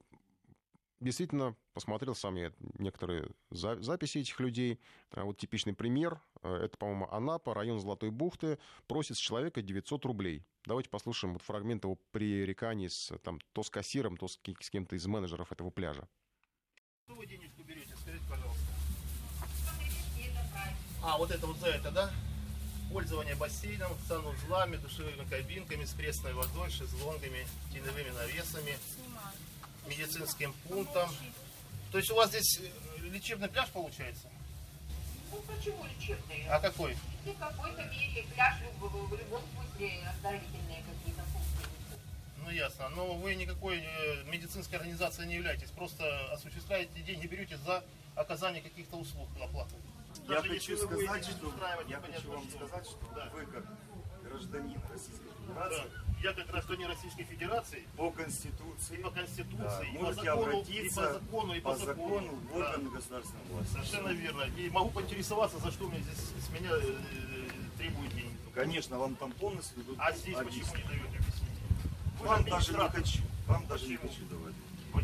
действительно 1.04 1.56
посмотрел 1.74 2.16
сам 2.16 2.36
я 2.36 2.52
некоторые 2.80 3.30
записи 3.52 4.20
этих 4.20 4.40
людей. 4.40 4.80
А 5.12 5.24
вот 5.24 5.38
типичный 5.38 5.74
пример. 5.74 6.20
Э, 6.42 6.56
это, 6.64 6.78
по-моему, 6.78 7.08
Анапа, 7.12 7.54
район 7.54 7.80
Золотой 7.80 8.10
бухты. 8.10 8.58
Просит 8.88 9.18
с 9.18 9.20
человека 9.20 9.62
900 9.62 10.06
рублей. 10.06 10.44
Давайте 10.66 10.90
послушаем 10.90 11.34
вот 11.34 11.42
фрагмент 11.42 11.84
его 11.84 11.98
пререканий 12.12 12.90
с, 12.90 13.12
там, 13.24 13.40
то 13.52 13.64
с 13.64 13.70
кассиром, 13.70 14.18
то 14.18 14.28
с, 14.28 14.40
с 14.60 14.70
кем-то 14.70 14.96
из 14.96 15.06
менеджеров 15.06 15.52
этого 15.52 15.70
пляжа. 15.70 16.08
Что 17.06 17.16
вы 17.16 17.26
денежку 17.26 17.64
берете, 17.64 17.96
скажите, 17.98 18.24
пожалуйста. 18.30 18.64
А, 21.04 21.18
вот 21.18 21.32
это 21.32 21.46
вот 21.46 21.58
за 21.58 21.68
это, 21.68 21.92
да? 21.92 22.12
Пользование 22.92 23.36
бассейном, 23.36 23.92
санузлами, 24.08 24.78
душевыми 24.78 25.28
кабинками, 25.30 25.84
с 25.84 25.94
пресной 25.94 26.34
водой, 26.34 26.70
шезлонгами, 26.70 27.46
теневыми 27.74 28.12
навесами 28.12 28.78
медицинским 29.88 30.54
пунктом. 30.68 31.10
То 31.92 31.98
есть 31.98 32.12
у 32.12 32.16
вас 32.16 32.30
здесь 32.30 32.60
э, 32.62 33.08
лечебный 33.10 33.50
пляж 33.50 33.70
получается? 33.70 34.28
Ну 35.32 35.38
почему 35.42 35.86
лечебный? 35.86 36.46
А 36.50 36.60
какой? 36.60 36.98
И 37.26 37.30
в 37.30 37.38
какой-то 37.38 37.84
мере 37.86 38.26
пляж 38.34 38.56
в 38.80 38.84
любом 38.84 39.42
смысле 39.54 40.08
оздоровительные 40.10 40.84
какие-то 40.84 41.24
функции. 41.24 41.70
Ну 42.44 42.50
ясно. 42.50 42.90
Но 42.90 43.14
вы 43.16 43.36
никакой 43.36 43.80
э, 43.80 44.24
медицинской 44.26 44.78
организацией 44.78 45.28
не 45.28 45.36
являетесь. 45.36 45.70
Просто 45.72 46.32
осуществляете 46.32 47.02
деньги, 47.02 47.28
берете 47.28 47.58
за 47.58 47.84
оказание 48.16 48.62
каких-то 48.62 48.98
услуг 48.98 49.28
на 49.40 49.48
плату. 49.48 49.76
Я 50.28 50.36
Даже 50.36 50.50
хочу 50.50 50.78
сказать, 50.78 51.26
что 51.26 51.54
я 51.88 52.00
хочу 52.00 52.32
вам 52.32 52.50
сказать, 52.50 52.86
что 52.86 53.00
да. 53.16 53.30
вы 53.34 53.46
как 53.48 53.66
гражданин 54.24 54.82
Российской 54.92 55.30
Федерации 55.38 55.90
да 55.92 56.04
я 56.24 56.32
как 56.32 56.48
гражданин 56.48 56.88
Российской 56.88 57.24
Федерации 57.24 57.84
по 57.98 58.10
Конституции, 58.10 58.96
по 58.96 59.12
Конституции, 59.12 59.58
да, 59.58 59.84
и, 59.84 59.98
по 59.98 60.14
закону, 60.14 60.62
и 60.62 60.90
по 60.90 61.04
закону, 61.04 61.54
и 61.54 61.60
по, 61.60 61.72
по 61.72 61.78
закону, 61.78 61.86
закону 61.86 62.40
в 62.50 62.56
органы 62.56 62.90
да. 62.90 62.96
государственной 62.96 63.44
власти. 63.50 63.74
Совершенно 63.74 64.08
верно. 64.08 64.44
И 64.58 64.70
могу 64.70 64.90
поинтересоваться, 64.92 65.60
за 65.60 65.72
что 65.72 65.88
мне 65.90 66.00
здесь 66.00 66.18
с 66.18 66.50
меня 66.50 66.70
э, 66.72 66.96
требуют 67.78 68.14
деньги. 68.16 68.38
Конечно, 68.56 68.98
вам 69.00 69.16
там 69.16 69.34
полностью 69.34 69.82
идут 69.82 69.98
А 70.00 70.14
здесь 70.14 70.38
объяснить. 70.38 70.72
почему 70.72 70.94
не 70.94 71.00
даете 71.00 71.18
объяснить? 71.18 71.50
Вам 72.22 72.44
даже 72.46 72.72
не 72.72 72.90
хочу. 72.90 73.22
Вам 73.48 73.68
даже 73.68 73.88
не 73.88 73.98
хочу 73.98 74.26
давать. 74.30 74.56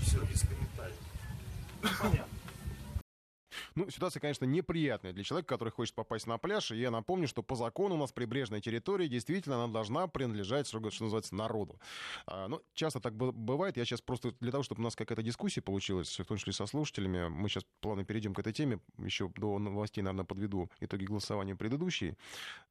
Все, 0.04 0.22
без 0.22 0.42
комментариев. 0.42 0.98
Понятно. 1.82 2.39
Ну, 3.76 3.90
ситуация, 3.90 4.20
конечно, 4.20 4.46
неприятная 4.46 5.14
для 5.14 5.24
человека, 5.24 5.50
который 5.50 5.70
хочет 5.70 5.96
попасть 5.96 6.28
на 6.28 6.38
пляж. 6.38 6.72
И 6.72 6.78
я 6.78 6.92
напомню, 6.92 7.28
что 7.28 7.44
по 7.44 7.56
закону 7.56 7.96
у 7.96 7.98
нас 7.98 8.12
прибрежная 8.12 8.62
территория, 8.62 9.08
действительно, 9.08 9.64
она 9.64 9.72
должна 9.72 10.08
принадлежать, 10.08 10.68
что, 10.68 10.80
называется, 10.80 11.36
народу. 11.36 11.80
А, 12.26 12.48
ну, 12.48 12.62
часто 12.74 13.00
так 13.00 13.16
бывает. 13.16 13.78
Я 13.78 13.86
сейчас 13.86 14.02
просто 14.02 14.34
для 14.40 14.52
того, 14.52 14.64
чтобы 14.64 14.82
у 14.82 14.84
нас 14.84 14.96
какая-то 14.96 15.22
дискуссия 15.22 15.62
получилась, 15.62 16.20
в 16.20 16.26
том 16.26 16.38
числе 16.38 16.54
со 16.54 16.66
слушателями, 16.66 17.28
мы 17.28 17.50
сейчас 17.50 17.66
плавно 17.80 18.04
перейдем 18.04 18.34
к 18.34 18.40
этой 18.40 18.54
теме. 18.54 18.80
Еще 18.98 19.30
до 19.36 19.60
новостей, 19.60 20.02
наверное, 20.02 20.26
подведу 20.26 20.70
итоги 20.80 21.06
голосования 21.06 21.56
предыдущей 21.56 22.16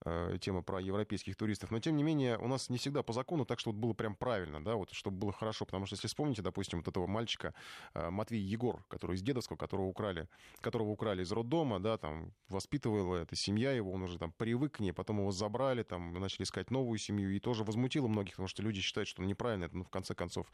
э, 0.05 0.39
темы 0.41 0.63
про 0.63 0.81
европейских 0.81 1.37
туристов. 1.37 1.71
Но, 1.71 1.81
тем 1.81 1.97
не 1.97 2.03
менее, 2.03 2.39
у 2.39 2.49
нас 2.49 2.69
не 2.71 2.79
всегда 2.79 3.03
по 3.03 3.13
закону 3.13 3.45
так, 3.45 3.61
что 3.61 3.71
вот 3.71 3.79
было 3.79 3.93
прям 3.93 4.15
правильно, 4.15 4.63
да, 4.63 4.75
вот, 4.75 4.93
чтобы 4.93 5.19
было 5.19 5.33
хорошо. 5.33 5.65
Потому 5.65 5.87
что, 5.87 5.95
если 5.95 6.09
вспомните, 6.09 6.43
допустим, 6.43 6.79
вот 6.79 6.89
этого 6.89 7.07
мальчика 7.07 7.55
э, 7.95 8.11
Матвей 8.11 8.41
Егор, 8.41 8.83
который 8.89 9.17
из 9.17 9.23
Дедовского, 9.23 9.57
которого 9.57 9.87
украли, 9.87 10.29
которого 10.61 10.88
украли 10.93 11.23
из 11.23 11.33
роддома, 11.33 11.81
да, 11.81 11.99
там, 11.99 12.33
воспитывала 12.49 13.17
эта 13.17 13.37
семья 13.37 13.73
его, 13.73 13.93
он 13.93 14.03
уже 14.03 14.19
там 14.19 14.33
привык 14.33 14.77
к 14.77 14.81
ней, 14.81 14.93
потом 14.93 15.21
его 15.21 15.31
забрали, 15.31 15.83
там, 15.83 16.13
начали 16.15 16.45
искать 16.45 16.71
новую 16.71 16.99
семью, 16.99 17.31
и 17.31 17.39
тоже 17.39 17.65
возмутило 17.65 18.09
многих, 18.09 18.35
потому 18.35 18.49
что 18.49 18.63
люди 18.63 18.81
считают, 18.81 19.09
что 19.09 19.23
неправильно 19.23 19.65
это, 19.65 19.77
ну, 19.77 19.85
в 19.85 19.91
конце 19.91 20.15
концов, 20.15 20.47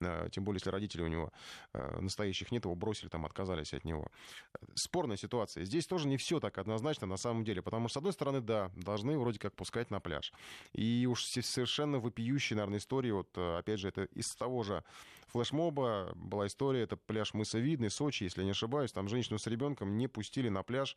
э, 0.00 0.28
тем 0.30 0.44
более, 0.44 0.58
если 0.58 0.70
родителей 0.70 1.04
у 1.04 1.08
него 1.08 1.32
э, 1.72 2.00
настоящих 2.00 2.52
нет, 2.52 2.64
его 2.64 2.74
бросили, 2.74 3.08
там, 3.08 3.24
отказались 3.24 3.74
от 3.74 3.84
него. 3.84 4.08
Спорная 4.74 5.16
ситуация. 5.16 5.64
Здесь 5.64 5.86
тоже 5.86 6.08
не 6.08 6.16
все 6.16 6.40
так 6.40 6.58
однозначно 6.58 7.06
на 7.06 7.16
самом 7.16 7.44
деле, 7.44 7.62
потому 7.62 7.88
что, 7.88 7.94
с 7.94 7.96
одной 7.98 8.12
стороны, 8.12 8.40
да, 8.40 8.70
должны 8.76 9.18
вроде 9.18 9.38
как 9.38 9.54
пускать 9.54 9.90
на 9.90 10.00
пляж. 10.00 10.32
И 10.72 11.06
уж 11.10 11.24
совершенно 11.24 11.98
вопиющие, 11.98 12.56
наверное, 12.56 12.78
истории, 12.78 13.10
вот, 13.10 13.28
э, 13.36 13.58
опять 13.58 13.80
же, 13.80 13.88
это 13.88 14.04
из 14.04 14.34
того 14.34 14.62
же 14.62 14.84
флешмоба 15.32 16.12
была 16.14 16.46
история, 16.46 16.82
это 16.82 16.96
пляж 16.96 17.34
Мысовидный, 17.34 17.90
Сочи, 17.90 18.24
если 18.24 18.44
не 18.44 18.50
ошибаюсь, 18.50 18.92
там 18.92 19.08
женщину 19.08 19.38
с 19.38 19.46
ребенком 19.46 19.96
не 19.96 20.06
пустили 20.06 20.48
на 20.48 20.62
пляж 20.62 20.96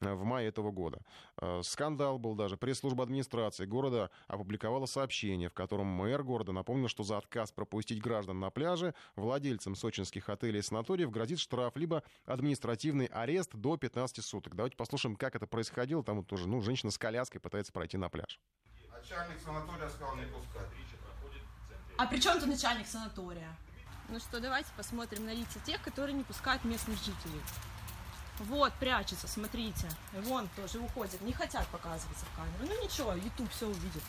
э, 0.00 0.12
в 0.12 0.24
мае 0.24 0.48
этого 0.48 0.70
года. 0.70 1.00
Э, 1.40 1.60
скандал 1.62 2.18
был 2.18 2.34
даже. 2.34 2.56
Пресс-служба 2.56 3.04
администрации 3.04 3.64
города 3.64 4.10
опубликовала 4.26 4.86
сообщение, 4.86 5.48
в 5.48 5.54
котором 5.54 5.86
мэр 5.86 6.22
города 6.22 6.52
напомнил, 6.52 6.88
что 6.88 7.04
за 7.04 7.18
отказ 7.18 7.52
пропустить 7.52 8.02
граждан 8.02 8.40
на 8.40 8.50
пляже 8.50 8.94
владельцам 9.14 9.74
сочинских 9.74 10.28
отелей 10.28 10.60
и 10.60 10.62
санаториев 10.62 11.10
грозит 11.10 11.38
штраф, 11.38 11.76
либо 11.76 12.02
административный 12.24 13.06
арест 13.06 13.54
до 13.54 13.76
15 13.76 14.24
суток. 14.24 14.56
Давайте 14.56 14.76
послушаем, 14.76 15.16
как 15.16 15.36
это 15.36 15.46
происходило. 15.46 16.02
Там 16.02 16.18
вот 16.18 16.26
тоже, 16.26 16.48
ну, 16.48 16.60
женщина 16.60 16.90
с 16.90 16.98
коляской 16.98 17.40
пытается 17.40 17.72
пройти 17.72 17.96
на 17.96 18.08
пляж. 18.08 18.40
Начальник 18.90 19.38
санатория 19.40 19.88
сказал 19.88 20.16
не 20.16 20.24
пускать. 20.26 20.66
А 21.98 22.06
при 22.06 22.20
чем 22.20 22.38
тут 22.38 22.48
начальник 22.48 22.86
санатория? 22.86 23.56
Ну 24.08 24.20
что, 24.20 24.38
давайте 24.38 24.68
посмотрим 24.76 25.26
на 25.26 25.32
лица 25.32 25.58
тех, 25.66 25.82
которые 25.82 26.14
не 26.14 26.22
пускают 26.22 26.64
местных 26.64 26.96
жителей. 26.98 27.42
Вот, 28.38 28.72
прячется, 28.74 29.26
смотрите. 29.26 29.88
Вон 30.12 30.48
тоже 30.54 30.78
уходит. 30.78 31.20
Не 31.22 31.32
хотят 31.32 31.66
показываться 31.68 32.24
в 32.26 32.36
камеру. 32.36 32.66
Ну 32.72 32.84
ничего, 32.84 33.14
YouTube 33.14 33.50
все 33.50 33.66
увидит. 33.66 34.02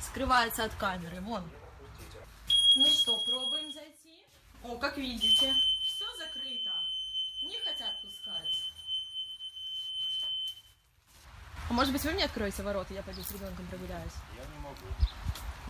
Скрывается 0.00 0.64
от 0.64 0.74
камеры, 0.74 1.20
вон. 1.22 1.42
Ну 2.76 2.86
что, 2.86 3.18
пробуем 3.24 3.72
зайти? 3.72 4.24
О, 4.62 4.76
как 4.76 4.98
видите, 4.98 5.52
все 5.84 6.04
закрыто. 6.16 6.70
Не 7.42 7.58
хотят 7.64 8.00
пускать. 8.02 8.66
А 11.68 11.72
может 11.72 11.92
быть 11.92 12.04
вы 12.04 12.12
мне 12.12 12.24
откроете 12.24 12.62
ворота, 12.62 12.94
я 12.94 13.02
пойду 13.02 13.22
с 13.22 13.32
ребенком 13.32 13.66
прогуляюсь? 13.66 14.12
Я 14.36 14.44
не 14.44 14.58
могу. 14.58 14.86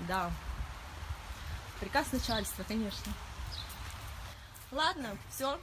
Да, 0.07 0.31
Приказ 1.81 2.13
начальства, 2.13 2.65
конечно. 2.65 3.13
Ладно, 4.73 5.17
все. 5.31 5.59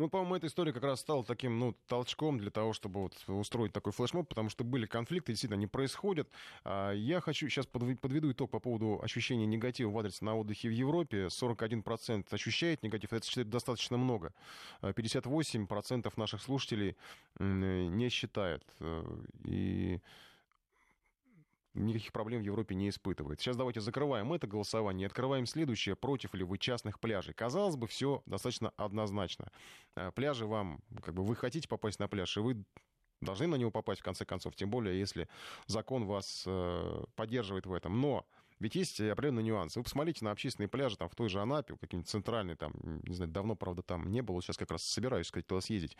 Ну, 0.00 0.08
по-моему, 0.08 0.36
эта 0.36 0.46
история 0.46 0.72
как 0.72 0.84
раз 0.84 1.00
стала 1.00 1.22
таким, 1.24 1.58
ну, 1.58 1.76
толчком 1.86 2.38
для 2.38 2.50
того, 2.50 2.72
чтобы 2.72 3.00
вот 3.02 3.22
устроить 3.28 3.74
такой 3.74 3.92
флешмоб, 3.92 4.28
потому 4.28 4.48
что 4.48 4.64
были 4.64 4.86
конфликты, 4.86 5.32
действительно, 5.32 5.56
они 5.56 5.66
происходят. 5.66 6.26
А, 6.64 6.92
я 6.92 7.20
хочу 7.20 7.48
сейчас 7.50 7.66
подведу 7.66 8.32
итог 8.32 8.50
по 8.50 8.60
поводу 8.60 8.98
ощущения 9.02 9.44
негатива 9.44 9.90
в 9.90 9.98
адрес 9.98 10.22
на 10.22 10.36
отдыхе 10.36 10.68
в 10.68 10.72
Европе. 10.72 11.26
41% 11.26 12.26
ощущает 12.30 12.82
негатив, 12.82 13.12
это 13.12 13.44
достаточно 13.44 13.98
много. 13.98 14.32
58% 14.80 16.06
а, 16.06 16.20
наших 16.20 16.40
слушателей 16.40 16.96
не 17.38 18.08
считает. 18.08 18.64
Э, 18.80 19.04
и 19.44 20.00
никаких 21.80 22.12
проблем 22.12 22.42
в 22.42 22.44
Европе 22.44 22.74
не 22.74 22.88
испытывает. 22.88 23.40
Сейчас 23.40 23.56
давайте 23.56 23.80
закрываем 23.80 24.32
это 24.32 24.46
голосование 24.46 25.04
и 25.04 25.06
открываем 25.06 25.46
следующее. 25.46 25.96
Против 25.96 26.34
ли 26.34 26.44
вы 26.44 26.58
частных 26.58 27.00
пляжей? 27.00 27.34
Казалось 27.34 27.76
бы, 27.76 27.86
все 27.86 28.22
достаточно 28.26 28.72
однозначно. 28.76 29.50
Э, 29.96 30.12
пляжи 30.14 30.46
вам, 30.46 30.80
как 31.02 31.14
бы 31.14 31.24
вы 31.24 31.36
хотите 31.36 31.68
попасть 31.68 31.98
на 31.98 32.08
пляж, 32.08 32.36
и 32.36 32.40
вы 32.40 32.64
должны 33.20 33.46
на 33.46 33.56
него 33.56 33.70
попасть 33.70 34.00
в 34.00 34.04
конце 34.04 34.24
концов, 34.24 34.56
тем 34.56 34.70
более 34.70 34.98
если 34.98 35.28
закон 35.66 36.06
вас 36.06 36.44
э, 36.46 37.04
поддерживает 37.16 37.66
в 37.66 37.72
этом. 37.72 38.00
Но 38.00 38.26
ведь 38.60 38.74
есть 38.74 39.00
определенные 39.00 39.42
нюансы. 39.42 39.78
Вы 39.78 39.84
посмотрите 39.84 40.24
на 40.24 40.30
общественные 40.30 40.68
пляжи 40.68 40.96
там, 40.96 41.08
в 41.08 41.14
той 41.14 41.28
же 41.28 41.40
Анапе, 41.40 41.76
какие-нибудь 41.76 42.08
центральные, 42.08 42.56
там, 42.56 42.72
не 42.82 43.14
знаю, 43.14 43.30
давно, 43.30 43.56
правда, 43.56 43.82
там 43.82 44.10
не 44.10 44.20
было, 44.20 44.42
сейчас 44.42 44.56
как 44.56 44.70
раз 44.70 44.84
собираюсь, 44.84 45.26
сказать, 45.26 45.46
туда 45.46 45.60
съездить. 45.60 45.96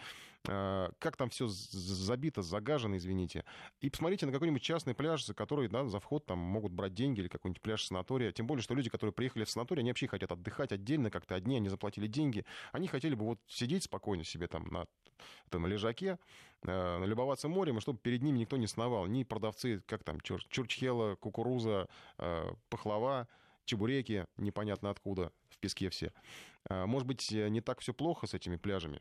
А, 0.46 0.92
как 0.98 1.16
там 1.16 1.30
все 1.30 1.46
забито, 1.48 2.42
загажено, 2.42 2.96
извините. 2.96 3.44
И 3.80 3.88
посмотрите 3.90 4.26
на 4.26 4.32
какой-нибудь 4.32 4.62
частный 4.62 4.94
пляж, 4.94 5.24
за 5.24 5.34
который 5.34 5.68
да, 5.68 5.86
за 5.86 6.00
вход 6.00 6.26
там 6.26 6.38
могут 6.38 6.72
брать 6.72 6.94
деньги 6.94 7.20
или 7.20 7.28
какой-нибудь 7.28 7.62
пляж 7.62 7.84
санатория. 7.84 8.30
Тем 8.32 8.46
более, 8.46 8.62
что 8.62 8.74
люди, 8.74 8.90
которые 8.90 9.12
приехали 9.12 9.44
в 9.44 9.50
санаторий, 9.50 9.80
они 9.80 9.90
вообще 9.90 10.06
хотят 10.06 10.30
отдыхать 10.30 10.72
отдельно 10.72 11.10
как-то 11.10 11.34
одни, 11.34 11.56
они 11.56 11.68
заплатили 11.68 12.06
деньги. 12.06 12.44
Они 12.72 12.88
хотели 12.88 13.14
бы 13.14 13.24
вот 13.24 13.40
сидеть 13.46 13.84
спокойно 13.84 14.24
себе 14.24 14.46
там 14.48 14.66
на, 14.68 14.86
там, 15.48 15.66
лежаке, 15.66 16.18
э, 16.62 17.04
любоваться 17.04 17.48
морем, 17.48 17.78
и 17.78 17.80
чтобы 17.80 17.98
перед 17.98 18.22
ними 18.22 18.38
никто 18.38 18.56
не 18.56 18.66
сновал. 18.66 19.06
Ни 19.06 19.24
продавцы, 19.24 19.82
как 19.86 20.04
там, 20.04 20.20
чур, 20.20 20.42
чурчхела, 20.48 21.16
кукуруза, 21.16 21.88
э, 22.18 22.50
пахлава, 22.68 23.28
чебуреки, 23.64 24.26
непонятно 24.36 24.90
откуда, 24.90 25.32
в 25.48 25.58
песке 25.58 25.90
все. 25.90 26.12
Э, 26.68 26.86
может 26.86 27.06
быть, 27.06 27.30
не 27.30 27.60
так 27.60 27.80
все 27.80 27.94
плохо 27.94 28.26
с 28.26 28.34
этими 28.34 28.56
пляжами 28.56 29.00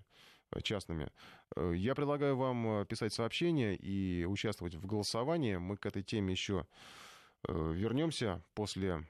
частными. 0.64 1.12
Я 1.56 1.94
предлагаю 1.94 2.36
вам 2.36 2.84
писать 2.88 3.14
сообщения 3.14 3.76
и 3.76 4.26
участвовать 4.26 4.74
в 4.74 4.86
голосовании. 4.88 5.58
Мы 5.58 5.78
к 5.78 5.86
этой 5.86 6.02
теме 6.02 6.32
еще 6.32 6.66
вернемся 7.48 8.44
после, 8.54 9.06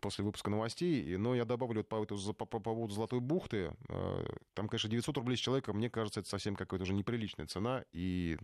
после 0.00 0.24
выпуска 0.24 0.50
новостей. 0.50 1.16
Но 1.16 1.34
я 1.34 1.44
добавлю 1.44 1.84
по, 1.84 2.04
по, 2.04 2.46
по 2.46 2.60
поводу 2.60 2.94
Золотой 2.94 3.20
бухты. 3.20 3.74
Э, 3.88 4.24
там, 4.54 4.68
конечно, 4.68 4.88
900 4.88 5.16
рублей 5.18 5.36
с 5.36 5.40
человека, 5.40 5.72
мне 5.72 5.90
кажется, 5.90 6.20
это 6.20 6.28
совсем 6.28 6.54
какая-то 6.54 6.84
уже 6.84 6.94
неприличная 6.94 7.46
цена. 7.46 7.84
И 7.92 8.38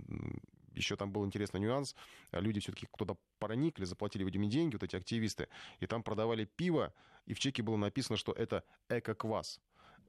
еще 0.75 0.97
там 0.97 1.13
был 1.13 1.25
интересный 1.27 1.61
нюанс. 1.61 1.95
Люди 2.33 2.61
все-таки 2.61 2.87
кто-то 2.93 3.17
проникли, 3.39 3.85
заплатили, 3.85 4.25
видимо, 4.25 4.47
деньги, 4.47 4.75
вот 4.75 4.83
эти 4.83 4.97
активисты, 4.97 5.49
и 5.81 5.87
там 5.87 6.03
продавали 6.03 6.45
пиво, 6.45 6.95
и 7.27 7.35
в 7.35 7.41
чеке 7.41 7.63
было 7.63 7.77
написано, 7.77 8.17
что 8.17 8.33
это 8.33 8.65
эко-квас. 8.89 9.61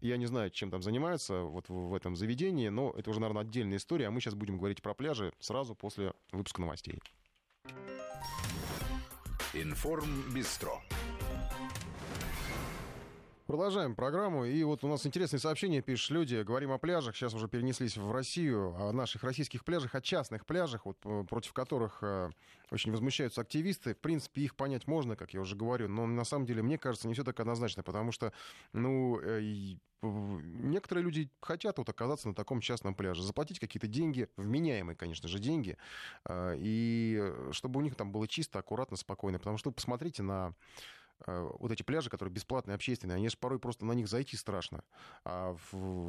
Я 0.01 0.15
не 0.15 0.27
знаю, 0.27 0.49
чем 0.49 0.71
там 0.71 0.81
занимаются 0.81 1.41
вот 1.41 1.67
в 1.67 1.93
этом 1.93 2.15
заведении, 2.15 2.69
но 2.69 2.93
это 2.95 3.09
уже, 3.09 3.19
наверное, 3.19 3.41
отдельная 3.41 3.77
история, 3.77 4.07
а 4.07 4.11
мы 4.11 4.21
сейчас 4.21 4.33
будем 4.33 4.57
говорить 4.57 4.81
про 4.81 4.93
пляжи 4.93 5.33
сразу 5.39 5.75
после 5.75 6.13
выпуска 6.31 6.61
новостей. 6.61 7.01
Информ 9.53 10.31
Бистро. 10.33 10.81
Продолжаем 13.49 13.95
программу. 13.95 14.45
И 14.45 14.61
вот 14.61 14.83
у 14.83 14.87
нас 14.87 15.07
интересные 15.07 15.39
сообщения 15.39 15.81
пишут 15.81 16.11
люди. 16.11 16.43
Говорим 16.43 16.71
о 16.71 16.77
пляжах. 16.77 17.15
Сейчас 17.15 17.33
уже 17.33 17.47
перенеслись 17.47 17.97
в 17.97 18.11
Россию. 18.11 18.75
О 18.79 18.91
наших 18.91 19.23
российских 19.23 19.65
пляжах, 19.65 19.95
о 19.95 20.01
частных 20.01 20.45
пляжах, 20.45 20.85
вот, 20.85 20.97
э, 21.03 21.23
против 21.27 21.53
которых 21.53 21.97
э, 22.03 22.29
очень 22.69 22.91
возмущаются 22.91 23.41
активисты. 23.41 23.95
В 23.95 23.97
принципе, 23.97 24.43
их 24.43 24.55
понять 24.55 24.85
можно, 24.85 25.15
как 25.15 25.33
я 25.33 25.41
уже 25.41 25.55
говорю. 25.55 25.87
Но 25.87 26.05
на 26.05 26.25
самом 26.25 26.45
деле, 26.45 26.61
мне 26.61 26.77
кажется, 26.77 27.07
не 27.07 27.15
все 27.15 27.23
так 27.23 27.39
однозначно. 27.39 27.81
Потому 27.81 28.11
что, 28.11 28.33
ну, 28.71 29.19
э, 29.19 29.41
некоторые 30.03 31.03
люди 31.03 31.31
хотят 31.41 31.79
вот 31.79 31.89
оказаться 31.89 32.27
на 32.27 32.35
таком 32.35 32.61
частном 32.61 32.93
пляже. 32.93 33.23
Заплатить 33.23 33.59
какие-то 33.59 33.87
деньги, 33.87 34.29
вменяемые, 34.37 34.95
конечно 34.95 35.27
же, 35.27 35.39
деньги. 35.39 35.75
И 36.31 37.33
чтобы 37.49 37.79
у 37.79 37.81
них 37.81 37.95
там 37.95 38.11
было 38.11 38.27
чисто, 38.27 38.59
аккуратно, 38.59 38.95
спокойно. 38.95 39.39
Потому 39.39 39.57
что 39.57 39.71
посмотрите 39.71 40.21
на 40.21 40.53
Э, 40.53 40.98
вот 41.27 41.71
эти 41.71 41.83
пляжи, 41.83 42.09
которые 42.09 42.33
бесплатные, 42.33 42.75
общественные, 42.75 43.15
они 43.15 43.29
же 43.29 43.37
порой 43.37 43.59
просто 43.59 43.85
на 43.85 43.91
них 43.93 44.07
зайти 44.07 44.37
страшно. 44.37 44.83
А, 45.25 45.55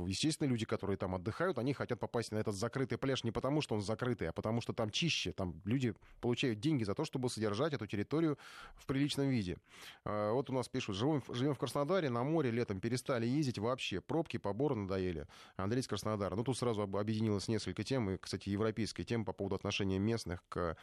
естественно, 0.06 0.48
люди, 0.48 0.64
которые 0.64 0.96
там 0.96 1.14
отдыхают, 1.14 1.58
они 1.58 1.72
хотят 1.72 1.98
попасть 1.98 2.32
на 2.32 2.38
этот 2.38 2.54
закрытый 2.54 2.98
пляж 2.98 3.24
не 3.24 3.30
потому, 3.30 3.61
что 3.61 3.74
он 3.74 3.82
закрытый, 3.82 4.28
а 4.28 4.32
потому 4.32 4.61
что 4.61 4.72
там 4.72 4.90
чище. 4.90 5.32
Там 5.32 5.61
люди 5.64 5.94
получают 6.20 6.61
деньги 6.61 6.84
за 6.84 6.94
то, 6.94 7.04
чтобы 7.04 7.28
содержать 7.28 7.72
эту 7.72 7.86
территорию 7.86 8.38
в 8.76 8.86
приличном 8.86 9.28
виде. 9.28 9.58
А, 10.04 10.32
вот 10.32 10.50
у 10.50 10.52
нас 10.52 10.68
пишут, 10.68 10.96
живем, 10.96 11.22
живем 11.28 11.54
в 11.54 11.58
Краснодаре, 11.58 12.08
на 12.08 12.22
море 12.22 12.50
летом 12.50 12.80
перестали 12.80 13.26
ездить 13.26 13.58
вообще. 13.58 14.00
Пробки, 14.00 14.36
поборы 14.36 14.76
надоели. 14.76 15.26
Андрей 15.56 15.80
из 15.80 15.88
Краснодара. 15.88 16.36
Ну, 16.36 16.44
тут 16.44 16.56
сразу 16.56 16.82
объединилось 16.82 17.48
несколько 17.48 17.84
тем, 17.84 18.11
и, 18.11 18.16
кстати, 18.16 18.48
европейская 18.48 19.04
тема 19.04 19.24
по 19.24 19.32
поводу 19.32 19.56
отношения 19.56 19.98
местных 19.98 20.42
к, 20.48 20.76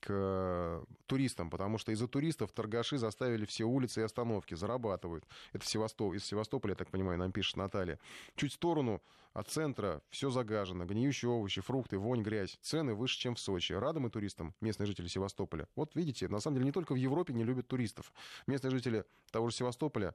к 0.00 0.84
туристам, 1.06 1.50
потому 1.50 1.78
что 1.78 1.92
из-за 1.92 2.08
туристов 2.08 2.52
торгаши 2.52 2.98
заставили 2.98 3.44
все 3.44 3.64
улицы 3.72 4.00
и 4.00 4.04
остановки, 4.04 4.54
зарабатывают. 4.54 5.24
Это 5.52 5.66
Севастополь, 5.66 6.16
из 6.16 6.24
Севастополя, 6.24 6.72
я 6.72 6.76
так 6.76 6.90
понимаю, 6.90 7.18
нам 7.18 7.32
пишет 7.32 7.56
Наталья. 7.56 7.98
Чуть 8.36 8.52
в 8.52 8.54
сторону 8.54 9.02
от 9.32 9.48
центра 9.48 10.02
все 10.10 10.30
загажено, 10.30 10.84
гниющие 10.84 11.30
овощи, 11.30 11.60
фрукты, 11.62 11.96
вонь, 11.96 12.22
грязь. 12.22 12.58
Цены 12.60 12.94
выше, 12.94 13.18
чем 13.18 13.34
в 13.34 13.40
Сочи. 13.40 13.72
Рады 13.72 13.98
мы 13.98 14.10
туристам, 14.10 14.54
местные 14.60 14.86
жители 14.86 15.06
Севастополя. 15.06 15.68
Вот 15.74 15.94
видите, 15.94 16.28
на 16.28 16.40
самом 16.40 16.56
деле 16.56 16.66
не 16.66 16.72
только 16.72 16.92
в 16.92 16.96
Европе 16.96 17.32
не 17.32 17.44
любят 17.44 17.66
туристов. 17.66 18.12
Местные 18.46 18.70
жители 18.70 19.04
того 19.30 19.48
же 19.48 19.56
Севастополя 19.56 20.14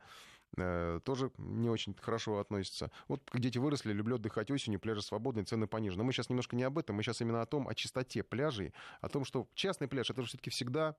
э, 0.55 0.99
тоже 1.03 1.32
не 1.38 1.70
очень 1.70 1.95
хорошо 1.99 2.38
относятся. 2.38 2.91
Вот 3.08 3.22
дети 3.34 3.58
выросли, 3.58 3.91
люблю 3.91 4.16
отдыхать 4.16 4.51
осенью, 4.51 4.80
пляжи 4.80 5.01
свободные, 5.01 5.45
цены 5.45 5.66
пониже. 5.66 5.97
Но 5.97 6.03
мы 6.03 6.14
сейчас 6.14 6.30
немножко 6.30 6.55
не 6.55 6.64
об 6.64 6.78
этом, 6.78 6.95
мы 6.95 7.01
сейчас 7.01 7.20
именно 7.22 7.41
о 7.41 7.45
том, 7.47 7.68
о 7.68 7.74
чистоте 7.74 8.22
пляжей, 8.22 8.74
о 9.01 9.10
том, 9.10 9.26
что 9.26 9.47
частный 9.55 9.88
пляж, 9.88 10.12
это 10.12 10.22
же 10.22 10.28
все-таки 10.28 10.51
всегда 10.51 10.95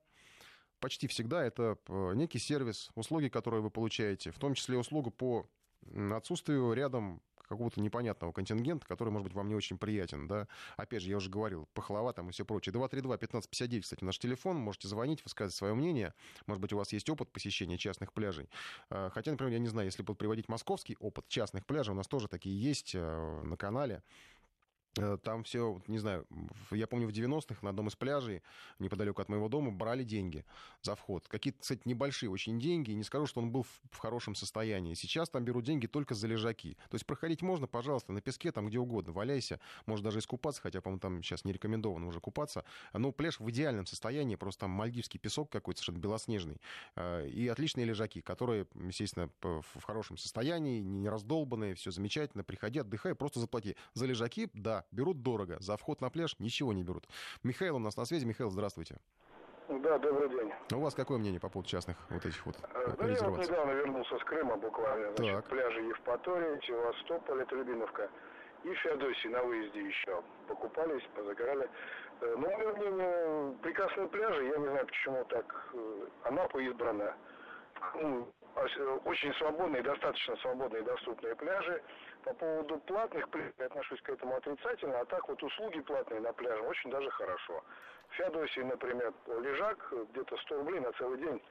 почти 0.79 1.07
всегда 1.07 1.43
это 1.43 1.77
э, 1.87 2.13
некий 2.15 2.39
сервис, 2.39 2.89
услуги, 2.95 3.27
которые 3.27 3.61
вы 3.61 3.69
получаете, 3.69 4.31
в 4.31 4.39
том 4.39 4.53
числе 4.53 4.77
услугу 4.77 5.11
по 5.11 5.47
отсутствию 6.11 6.73
рядом 6.73 7.21
какого-то 7.49 7.81
непонятного 7.81 8.31
контингента, 8.31 8.85
который, 8.85 9.09
может 9.09 9.23
быть, 9.23 9.33
вам 9.33 9.49
не 9.49 9.55
очень 9.55 9.77
приятен, 9.77 10.27
да. 10.27 10.47
Опять 10.77 11.01
же, 11.01 11.09
я 11.09 11.17
уже 11.17 11.29
говорил, 11.29 11.67
пахлава 11.73 12.13
там 12.13 12.29
и 12.29 12.31
все 12.31 12.45
прочее. 12.45 12.73
232-1559, 12.73 13.81
кстати, 13.81 14.03
наш 14.03 14.19
телефон, 14.19 14.57
можете 14.57 14.87
звонить, 14.87 15.23
высказать 15.23 15.55
свое 15.55 15.73
мнение. 15.73 16.13
Может 16.45 16.61
быть, 16.61 16.71
у 16.73 16.77
вас 16.77 16.93
есть 16.93 17.09
опыт 17.09 17.31
посещения 17.31 17.77
частных 17.77 18.13
пляжей. 18.13 18.49
Э, 18.91 19.09
хотя, 19.11 19.31
например, 19.31 19.53
я 19.53 19.59
не 19.59 19.67
знаю, 19.67 19.87
если 19.87 20.03
приводить 20.03 20.47
московский 20.47 20.95
опыт 20.99 21.27
частных 21.27 21.65
пляжей, 21.65 21.93
у 21.93 21.97
нас 21.97 22.07
тоже 22.07 22.27
такие 22.27 22.59
есть 22.59 22.91
э, 22.93 23.41
на 23.43 23.57
канале. 23.57 24.03
Э, 24.99 25.17
там 25.21 25.43
все, 25.43 25.81
не 25.87 25.97
знаю, 25.97 26.25
я 26.71 26.87
помню, 26.87 27.07
в 27.07 27.11
90-х 27.11 27.59
на 27.61 27.69
одном 27.69 27.87
из 27.87 27.95
пляжей, 27.95 28.41
неподалеку 28.79 29.21
от 29.21 29.29
моего 29.29 29.47
дома, 29.47 29.71
брали 29.71 30.03
деньги 30.03 30.45
за 30.81 30.95
вход. 30.95 31.27
Какие-то, 31.27 31.59
кстати, 31.59 31.81
небольшие 31.85 32.29
очень 32.29 32.59
деньги, 32.59 32.91
не 32.91 33.03
скажу, 33.03 33.25
что 33.25 33.41
он 33.41 33.51
был 33.51 33.63
в, 33.63 33.81
в 33.91 33.97
хорошем 33.97 34.35
состоянии. 34.35 34.93
Сейчас 34.93 35.29
там 35.29 35.43
берут 35.45 35.65
деньги 35.65 35.87
только 35.87 36.15
за 36.15 36.27
лежаки. 36.27 36.77
То 36.89 36.95
есть 36.95 37.05
проходить 37.05 37.41
можно, 37.41 37.67
пожалуйста, 37.67 38.11
на 38.11 38.21
песке, 38.21 38.51
там 38.51 38.67
где 38.67 38.79
угодно, 38.79 39.13
валяйся. 39.13 39.59
Можно 39.85 40.05
даже 40.05 40.19
искупаться, 40.19 40.61
хотя, 40.61 40.81
по-моему, 40.81 40.99
там 40.99 41.23
сейчас 41.23 41.45
не 41.45 41.53
рекомендовано 41.53 42.07
уже 42.07 42.19
купаться. 42.19 42.65
Но 42.93 43.11
пляж 43.11 43.39
в 43.39 43.49
идеальном 43.49 43.85
состоянии, 43.85 44.35
просто 44.35 44.61
там 44.61 44.71
мальдивский 44.71 45.19
песок 45.19 45.49
какой-то 45.49 45.79
совершенно 45.79 46.01
белоснежный. 46.01 46.61
Э, 46.95 47.27
и 47.27 47.47
отличные 47.47 47.85
лежаки, 47.85 48.21
которые, 48.21 48.67
естественно, 48.75 49.29
в 49.41 49.81
хорошем 49.83 50.17
состоянии, 50.17 50.81
не 50.81 51.09
раздолбанные, 51.09 51.75
все 51.75 51.91
замечательно. 51.91 52.43
Приходи, 52.43 52.79
отдыхай, 52.79 53.15
просто 53.15 53.39
заплати. 53.39 53.75
За 53.93 54.05
лежаки, 54.05 54.49
да, 54.53 54.85
берут 54.91 55.21
дорого. 55.21 55.57
За 55.59 55.77
вход 55.77 56.01
на 56.01 56.09
пляж 56.09 56.35
ничего 56.39 56.73
не 56.73 56.83
берут. 56.83 57.07
Михаил 57.43 57.77
у 57.77 57.79
нас 57.79 57.97
на 57.97 58.05
связи. 58.05 58.25
Михаил, 58.25 58.49
здравствуйте. 58.49 58.97
Да, 59.69 59.99
добрый 59.99 60.29
день. 60.29 60.51
А 60.71 60.77
у 60.77 60.81
вас 60.81 60.95
какое 60.95 61.19
мнение 61.19 61.39
по 61.39 61.49
поводу 61.49 61.69
частных 61.69 61.95
вот 62.09 62.25
этих 62.25 62.43
вот 62.45 62.55
э, 62.73 62.95
да, 62.97 63.07
я 63.07 63.29
вот 63.29 63.39
недавно 63.39 63.71
вернулся 63.71 64.17
с 64.17 64.23
Крыма 64.23 64.57
буквально. 64.57 65.15
Значит, 65.15 65.35
так. 65.35 65.45
пляжи 65.45 65.81
Евпатория, 65.81 66.59
Севастополь, 66.61 67.41
это 67.41 67.55
Любиновка. 67.55 68.09
И 68.63 68.73
Феодосии 68.73 69.27
на 69.27 69.43
выезде 69.43 69.87
еще. 69.87 70.23
Покупались, 70.47 71.03
позагорали. 71.15 71.69
Э, 72.21 72.35
ну, 72.35 72.49
мое 72.49 72.73
мнение, 72.73 73.57
прекрасные 73.61 74.07
пляжи. 74.07 74.43
Я 74.45 74.57
не 74.57 74.67
знаю, 74.67 74.87
почему 74.87 75.23
так 75.25 75.69
э, 75.73 76.07
Анапа 76.23 76.57
избрана. 76.57 77.15
Ну, 78.01 78.27
очень 79.05 79.33
свободные, 79.35 79.81
достаточно 79.81 80.35
свободные 80.37 80.83
доступные 80.83 81.35
пляжи. 81.35 81.81
По 82.23 82.33
поводу 82.33 82.77
платных 82.79 83.29
пляжей 83.29 83.53
я 83.59 83.65
отношусь 83.65 84.01
к 84.01 84.09
этому 84.09 84.35
отрицательно, 84.35 84.99
а 84.99 85.05
так 85.05 85.27
вот 85.27 85.41
услуги 85.41 85.79
платные 85.81 86.19
на 86.21 86.33
пляже 86.33 86.61
очень 86.63 86.89
даже 86.89 87.09
хорошо. 87.11 87.63
В 88.09 88.15
Феодосии, 88.15 88.61
например, 88.61 89.13
лежак 89.27 89.93
где-то 90.11 90.37
100 90.37 90.55
рублей 90.57 90.79
на 90.79 90.91
целый 90.93 91.19
день 91.19 91.41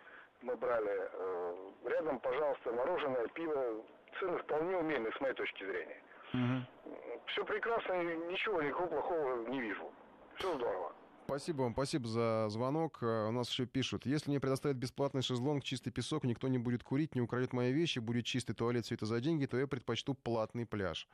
мы 0.42 0.56
брали. 0.56 1.08
Э, 1.12 1.54
рядом, 1.84 2.20
пожалуйста, 2.20 2.72
мороженое, 2.72 3.26
пиво. 3.28 3.84
Цены 4.18 4.38
вполне 4.38 4.76
умеренные 4.76 5.12
с 5.12 5.20
моей 5.20 5.34
точки 5.34 5.64
зрения. 5.64 6.02
Угу. 6.32 6.94
Все 7.26 7.44
прекрасно, 7.44 8.02
ничего 8.02 8.62
никакого 8.62 8.88
плохого 8.88 9.48
не 9.48 9.60
вижу. 9.60 9.92
Все 10.36 10.54
здорово. 10.54 10.92
Спасибо 11.30 11.60
вам, 11.60 11.74
спасибо 11.74 12.08
за 12.08 12.46
звонок. 12.48 13.02
Э, 13.02 13.28
у 13.28 13.32
нас 13.32 13.50
еще 13.50 13.66
пишут, 13.66 14.06
если 14.06 14.30
мне 14.30 14.40
предоставят 14.40 14.78
бесплатный 14.78 15.20
шезлонг, 15.20 15.62
чистый 15.62 15.90
песок, 15.90 16.24
никто 16.24 16.48
не 16.48 16.56
будет 16.56 16.82
курить, 16.82 17.14
не 17.14 17.20
украдет 17.20 17.52
мои 17.52 17.70
вещи, 17.70 17.98
будет 17.98 18.24
чистый 18.24 18.54
туалет, 18.54 18.86
все 18.86 18.94
это 18.94 19.04
за 19.04 19.20
деньги, 19.20 19.44
то 19.44 19.58
я 19.58 19.66
предпочту 19.66 20.14
платный 20.14 20.64
пляж. 20.64 21.06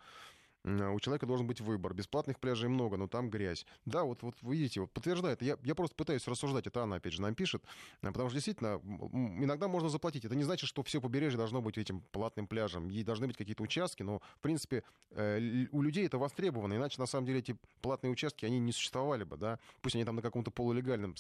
У 0.65 1.01
человека 1.01 1.27
должен 1.27 1.47
быть 1.47 1.61
выбор. 1.61 1.93
Бесплатных 1.93 2.41
пляжей 2.41 2.69
много, 2.69 2.97
но 2.97 3.07
там 3.07 3.29
грязь. 3.29 3.67
Да, 3.85 4.05
вот, 4.05 4.23
вот 4.23 4.35
видите, 4.43 4.81
вот 4.81 4.91
подтверждает. 4.91 5.43
Я, 5.43 5.59
я 5.63 5.75
просто 5.75 5.95
пытаюсь 5.95 6.27
рассуждать, 6.27 6.67
это 6.67 6.83
она, 6.83 6.97
опять 6.97 7.13
же, 7.13 7.21
нам 7.21 7.35
пишет, 7.35 7.63
э, 8.03 8.07
потому 8.07 8.31
что 8.31 8.37
действительно 8.37 8.81
иногда 8.83 9.69
можно 9.69 9.89
заплатить. 9.91 10.25
Это 10.25 10.35
не 10.35 10.45
значит, 10.45 10.69
что 10.69 10.83
все 10.83 11.01
побережье 11.01 11.37
должно 11.37 11.61
быть 11.61 11.77
этим 11.77 12.01
платным 12.13 12.47
пляжем. 12.47 12.89
И 12.89 13.03
должны 13.03 13.27
быть 13.27 13.37
какие-то 13.37 13.63
участки, 13.63 14.03
но, 14.03 14.21
в 14.37 14.41
принципе, 14.41 14.85
э, 15.11 15.67
у 15.71 15.83
людей 15.83 16.07
это 16.07 16.17
востребовано, 16.17 16.75
иначе, 16.75 16.99
на 16.99 17.07
самом 17.07 17.27
деле, 17.27 17.41
эти 17.41 17.57
платные 17.83 18.11
участки, 18.11 18.47
они 18.47 18.59
не 18.59 18.73
существовали 18.73 19.25
бы, 19.25 19.37
да. 19.37 19.59
Пусть 19.83 19.97
они 19.97 20.05
там 20.05 20.17
на 20.17 20.23
каком-то 20.23 20.51
полулегальном 20.51 21.15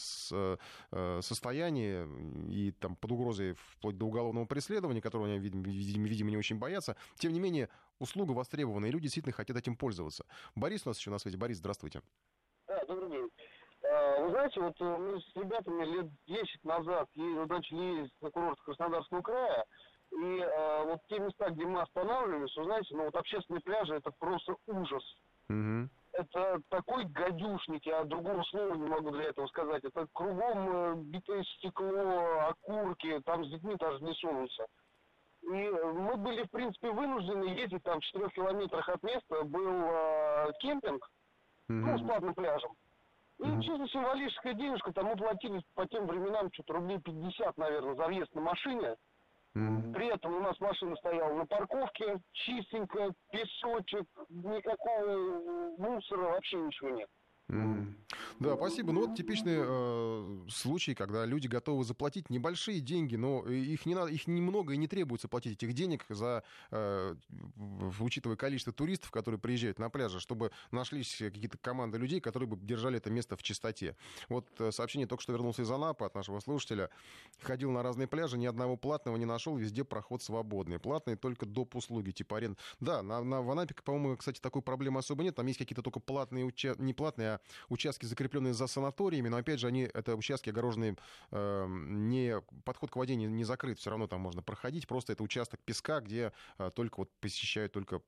состоянии 1.20 2.06
и 2.50 2.72
там 2.72 2.96
под 2.96 3.12
угрозой 3.12 3.54
вплоть 3.72 3.98
до 3.98 4.06
уголовного 4.06 4.46
преследования, 4.46 5.00
которого 5.00 5.28
они, 5.28 5.38
видимо, 5.38 6.30
не 6.30 6.36
очень 6.36 6.56
боятся. 6.56 6.96
Тем 7.18 7.32
не 7.32 7.40
менее, 7.40 7.68
услуга 7.98 8.32
востребована, 8.32 8.86
и 8.86 8.90
люди 8.90 9.04
действительно 9.04 9.34
хотят 9.34 9.56
этим 9.56 9.76
пользоваться. 9.76 10.24
Борис 10.54 10.86
у 10.86 10.90
нас 10.90 10.98
еще 10.98 11.10
на 11.10 11.18
связи. 11.18 11.36
Борис, 11.36 11.58
здравствуйте. 11.58 12.02
Да, 12.66 12.84
добрый 12.86 13.10
день. 13.10 13.30
А, 13.84 14.20
вы 14.20 14.30
знаете, 14.30 14.60
вот 14.60 14.80
э, 14.80 14.84
мы 14.84 15.20
с 15.20 15.36
ребятами 15.36 15.84
лет 15.84 16.06
10 16.26 16.64
назад 16.64 17.08
начали 17.14 17.98
ездить 17.98 18.22
на 18.22 18.30
курорт 18.30 18.60
Краснодарского 18.62 19.22
края, 19.22 19.64
и 20.12 20.38
э, 20.38 20.84
вот 20.84 21.00
те 21.08 21.18
места, 21.18 21.50
где 21.50 21.64
мы 21.64 21.82
останавливались, 21.82 22.56
вы 22.56 22.64
знаете, 22.64 22.94
ну 22.94 23.04
вот 23.04 23.14
общественные 23.16 23.60
пляжи, 23.60 23.94
это 23.94 24.10
просто 24.18 24.56
ужас. 24.66 25.02
Угу. 25.48 25.88
Это 26.12 26.60
такой 26.68 27.04
гадюшник, 27.06 27.84
я 27.86 28.04
другого 28.04 28.42
слова 28.44 28.74
не 28.74 28.86
могу 28.86 29.10
для 29.10 29.24
этого 29.24 29.46
сказать. 29.48 29.84
Это 29.84 30.06
кругом 30.12 30.68
э, 30.68 30.94
битое 30.96 31.42
стекло, 31.58 32.48
окурки, 32.48 33.20
там 33.24 33.44
с 33.44 33.50
детьми 33.50 33.74
даже 33.76 34.02
не 34.04 34.14
сунутся. 34.14 34.66
И 35.46 35.70
мы 35.70 36.16
были, 36.16 36.44
в 36.44 36.50
принципе, 36.50 36.90
вынуждены 36.90 37.44
ездить 37.44 37.82
там 37.82 38.00
в 38.00 38.04
4 38.04 38.28
километрах 38.30 38.88
от 38.88 39.02
места, 39.02 39.44
был 39.44 39.82
э, 39.84 40.52
кемпинг, 40.60 41.04
mm-hmm. 41.68 41.74
ну, 41.74 41.98
с 41.98 42.02
платным 42.02 42.34
пляжем. 42.34 42.72
И 43.38 43.42
mm-hmm. 43.42 43.62
чисто 43.62 43.88
символическая 43.88 44.54
денежка, 44.54 44.92
там 44.92 45.06
мы 45.06 45.16
платили 45.16 45.62
по 45.74 45.86
тем 45.86 46.06
временам 46.06 46.50
что-то 46.52 46.74
рублей 46.74 46.98
50, 46.98 47.58
наверное, 47.58 47.94
за 47.94 48.06
въезд 48.06 48.34
на 48.34 48.40
машине. 48.40 48.96
Mm-hmm. 49.54 49.92
При 49.92 50.06
этом 50.06 50.34
у 50.34 50.40
нас 50.40 50.58
машина 50.60 50.96
стояла 50.96 51.34
на 51.34 51.46
парковке, 51.46 52.20
чистенько, 52.32 53.12
песочек, 53.30 54.06
никакого 54.30 55.76
мусора, 55.76 56.30
вообще 56.30 56.56
ничего 56.56 56.90
нет. 56.90 57.08
Mm. 57.08 57.23
Да, 57.48 58.56
спасибо. 58.56 58.92
Ну 58.92 59.06
вот 59.06 59.16
типичный 59.16 59.56
э, 59.56 60.38
случай, 60.48 60.94
когда 60.94 61.26
люди 61.26 61.46
готовы 61.46 61.84
заплатить 61.84 62.30
небольшие 62.30 62.80
деньги, 62.80 63.16
но 63.16 63.44
их 63.46 63.86
не 63.86 63.94
надо, 63.94 64.10
их 64.10 64.26
немного 64.26 64.72
и 64.72 64.76
не 64.76 64.88
требуется 64.88 65.28
платить 65.28 65.52
этих 65.52 65.74
денег 65.74 66.04
за, 66.08 66.42
э, 66.70 67.14
учитывая 68.00 68.36
количество 68.36 68.72
туристов, 68.72 69.10
которые 69.10 69.38
приезжают 69.38 69.78
на 69.78 69.90
пляже, 69.90 70.20
чтобы 70.20 70.52
нашлись 70.70 71.16
какие-то 71.18 71.58
команды 71.58 71.98
людей, 71.98 72.20
которые 72.20 72.48
бы 72.48 72.56
держали 72.56 72.96
это 72.96 73.10
место 73.10 73.36
в 73.36 73.42
чистоте. 73.42 73.96
Вот 74.28 74.48
э, 74.58 74.72
сообщение 74.72 75.06
только 75.06 75.22
что 75.22 75.32
вернулся 75.32 75.62
из 75.62 75.70
Анапы 75.70 76.04
от 76.04 76.14
нашего 76.14 76.40
слушателя. 76.40 76.90
Ходил 77.40 77.70
на 77.70 77.82
разные 77.82 78.08
пляжи, 78.08 78.38
ни 78.38 78.46
одного 78.46 78.76
платного 78.76 79.16
не 79.16 79.26
нашел, 79.26 79.56
везде 79.56 79.84
проход 79.84 80.22
свободный. 80.22 80.78
Платный 80.78 81.16
только 81.16 81.46
доп. 81.46 81.76
услуги, 81.76 82.10
типа 82.10 82.38
аренд. 82.38 82.58
Да, 82.80 83.02
на, 83.02 83.22
на, 83.22 83.42
в 83.42 83.50
Анапе, 83.50 83.74
по-моему, 83.84 84.16
кстати, 84.16 84.40
такой 84.40 84.62
проблемы 84.62 85.00
особо 85.00 85.22
нет. 85.22 85.34
Там 85.34 85.46
есть 85.46 85.58
какие-то 85.58 85.82
только 85.82 86.00
платные, 86.00 86.44
уча... 86.44 86.74
не 86.78 86.94
платные, 86.94 87.33
а 87.33 87.33
участки, 87.68 88.06
закрепленные 88.06 88.54
за 88.54 88.66
санаториями, 88.66 89.28
но 89.28 89.36
опять 89.36 89.60
же, 89.60 89.66
они, 89.66 89.82
это 89.82 90.16
участки 90.16 90.50
огороженные, 90.50 90.96
э, 91.30 91.66
не, 91.68 92.40
подход 92.64 92.90
к 92.90 92.96
воде 92.96 93.16
не, 93.16 93.26
не 93.26 93.44
закрыт, 93.44 93.78
все 93.78 93.90
равно 93.90 94.06
там 94.06 94.20
можно 94.20 94.42
проходить, 94.42 94.86
просто 94.86 95.12
это 95.12 95.22
участок 95.22 95.60
песка, 95.64 96.00
где 96.00 96.32
э, 96.58 96.70
только 96.74 97.00
вот 97.00 97.10
посещают 97.20 97.72
только 97.72 98.00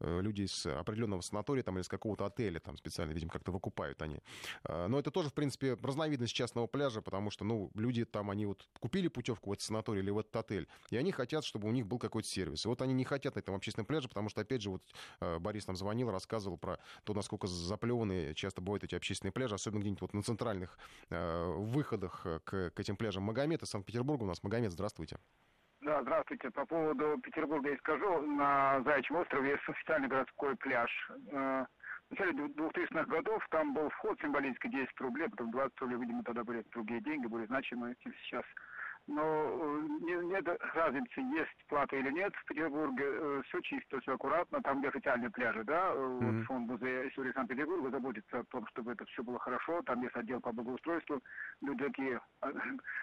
э, 0.00 0.20
люди 0.20 0.42
из 0.42 0.66
определенного 0.66 1.20
санатория 1.20 1.62
там, 1.62 1.76
или 1.76 1.82
из 1.82 1.88
какого-то 1.88 2.26
отеля, 2.26 2.60
там 2.60 2.76
специально, 2.76 3.12
видимо, 3.12 3.30
как-то 3.30 3.52
выкупают 3.52 4.00
они. 4.02 4.20
Э, 4.64 4.86
но 4.88 4.98
это 4.98 5.10
тоже, 5.10 5.30
в 5.30 5.34
принципе, 5.34 5.74
разновидность 5.82 6.32
частного 6.32 6.66
пляжа, 6.66 7.02
потому 7.02 7.30
что, 7.30 7.44
ну, 7.44 7.70
люди 7.74 8.04
там, 8.04 8.30
они 8.30 8.46
вот 8.46 8.68
купили 8.80 9.08
путевку 9.08 9.50
в 9.50 9.52
этот 9.52 9.64
санаторий 9.64 10.00
или 10.00 10.10
в 10.10 10.18
этот 10.18 10.34
отель, 10.36 10.68
и 10.90 10.96
они 10.96 11.12
хотят, 11.12 11.44
чтобы 11.44 11.68
у 11.68 11.72
них 11.72 11.86
был 11.86 11.98
какой-то 11.98 12.28
сервис. 12.28 12.64
И 12.64 12.68
вот 12.68 12.82
они 12.82 12.94
не 12.94 13.04
хотят 13.04 13.34
на 13.34 13.40
этом 13.40 13.54
общественном 13.54 13.86
пляже, 13.86 14.08
потому 14.08 14.28
что, 14.28 14.40
опять 14.40 14.62
же, 14.62 14.70
вот 14.70 14.82
Борис 15.40 15.66
нам 15.66 15.76
звонил, 15.76 16.10
рассказывал 16.10 16.56
про 16.56 16.78
то, 17.04 17.14
насколько 17.14 17.46
заплеванные 17.46 18.34
часто 18.42 18.60
бывают 18.60 18.82
эти 18.82 18.96
общественные 18.96 19.32
пляжи, 19.32 19.54
особенно 19.54 19.80
где-нибудь 19.80 20.02
вот 20.02 20.14
на 20.14 20.22
центральных 20.22 20.76
э, 21.10 21.44
выходах 21.56 22.22
э, 22.26 22.40
к, 22.44 22.70
к 22.70 22.80
этим 22.80 22.96
пляжам. 22.96 23.22
Магомед 23.22 23.62
из 23.62 23.70
Санкт-Петербурга 23.70 24.24
у 24.24 24.26
нас. 24.26 24.42
Магомед, 24.42 24.72
здравствуйте. 24.72 25.16
Да, 25.80 26.02
здравствуйте. 26.02 26.50
По 26.50 26.66
поводу 26.66 27.18
Петербурга 27.22 27.70
я 27.70 27.76
скажу. 27.78 28.20
На 28.22 28.82
Заячьем 28.82 29.16
острове 29.16 29.50
есть 29.50 29.68
официальный 29.68 30.08
городской 30.08 30.56
пляж. 30.56 30.90
Э, 31.30 31.66
в 32.08 32.10
начале 32.10 32.32
2000-х 32.32 33.04
годов 33.04 33.46
там 33.50 33.74
был 33.74 33.88
вход 33.90 34.20
символический 34.20 34.70
10 34.70 35.00
рублей, 35.00 35.28
потом 35.30 35.52
20 35.52 35.80
рублей, 35.80 36.00
видимо, 36.00 36.24
тогда 36.24 36.42
были 36.42 36.64
другие 36.72 37.00
деньги, 37.00 37.26
более 37.26 37.46
значимые, 37.46 37.94
чем 38.00 38.12
сейчас 38.24 38.44
но 39.06 39.22
э, 39.22 39.82
нет 40.00 40.46
разницы, 40.74 41.20
есть 41.20 41.66
плата 41.68 41.96
или 41.96 42.10
нет. 42.10 42.34
В 42.34 42.44
Петербурге 42.46 43.04
э, 43.04 43.42
все 43.46 43.60
чисто, 43.60 44.00
все 44.00 44.14
аккуратно, 44.14 44.62
там 44.62 44.78
где 44.80 44.88
официальные 44.88 45.30
пляжи, 45.30 45.64
да, 45.64 45.90
mm-hmm. 45.90 46.18
вот 46.18 46.46
фонд 46.46 46.70
музея 46.70 47.08
истории 47.08 47.32
Санкт-Петербурга 47.32 47.90
заботится 47.90 48.40
о 48.40 48.44
том, 48.44 48.66
чтобы 48.68 48.92
это 48.92 49.04
все 49.06 49.22
было 49.22 49.38
хорошо, 49.38 49.82
там 49.82 50.02
есть 50.02 50.16
отдел 50.16 50.40
по 50.40 50.52
благоустройству, 50.52 51.20
люди 51.60 51.84
такие 51.84 52.20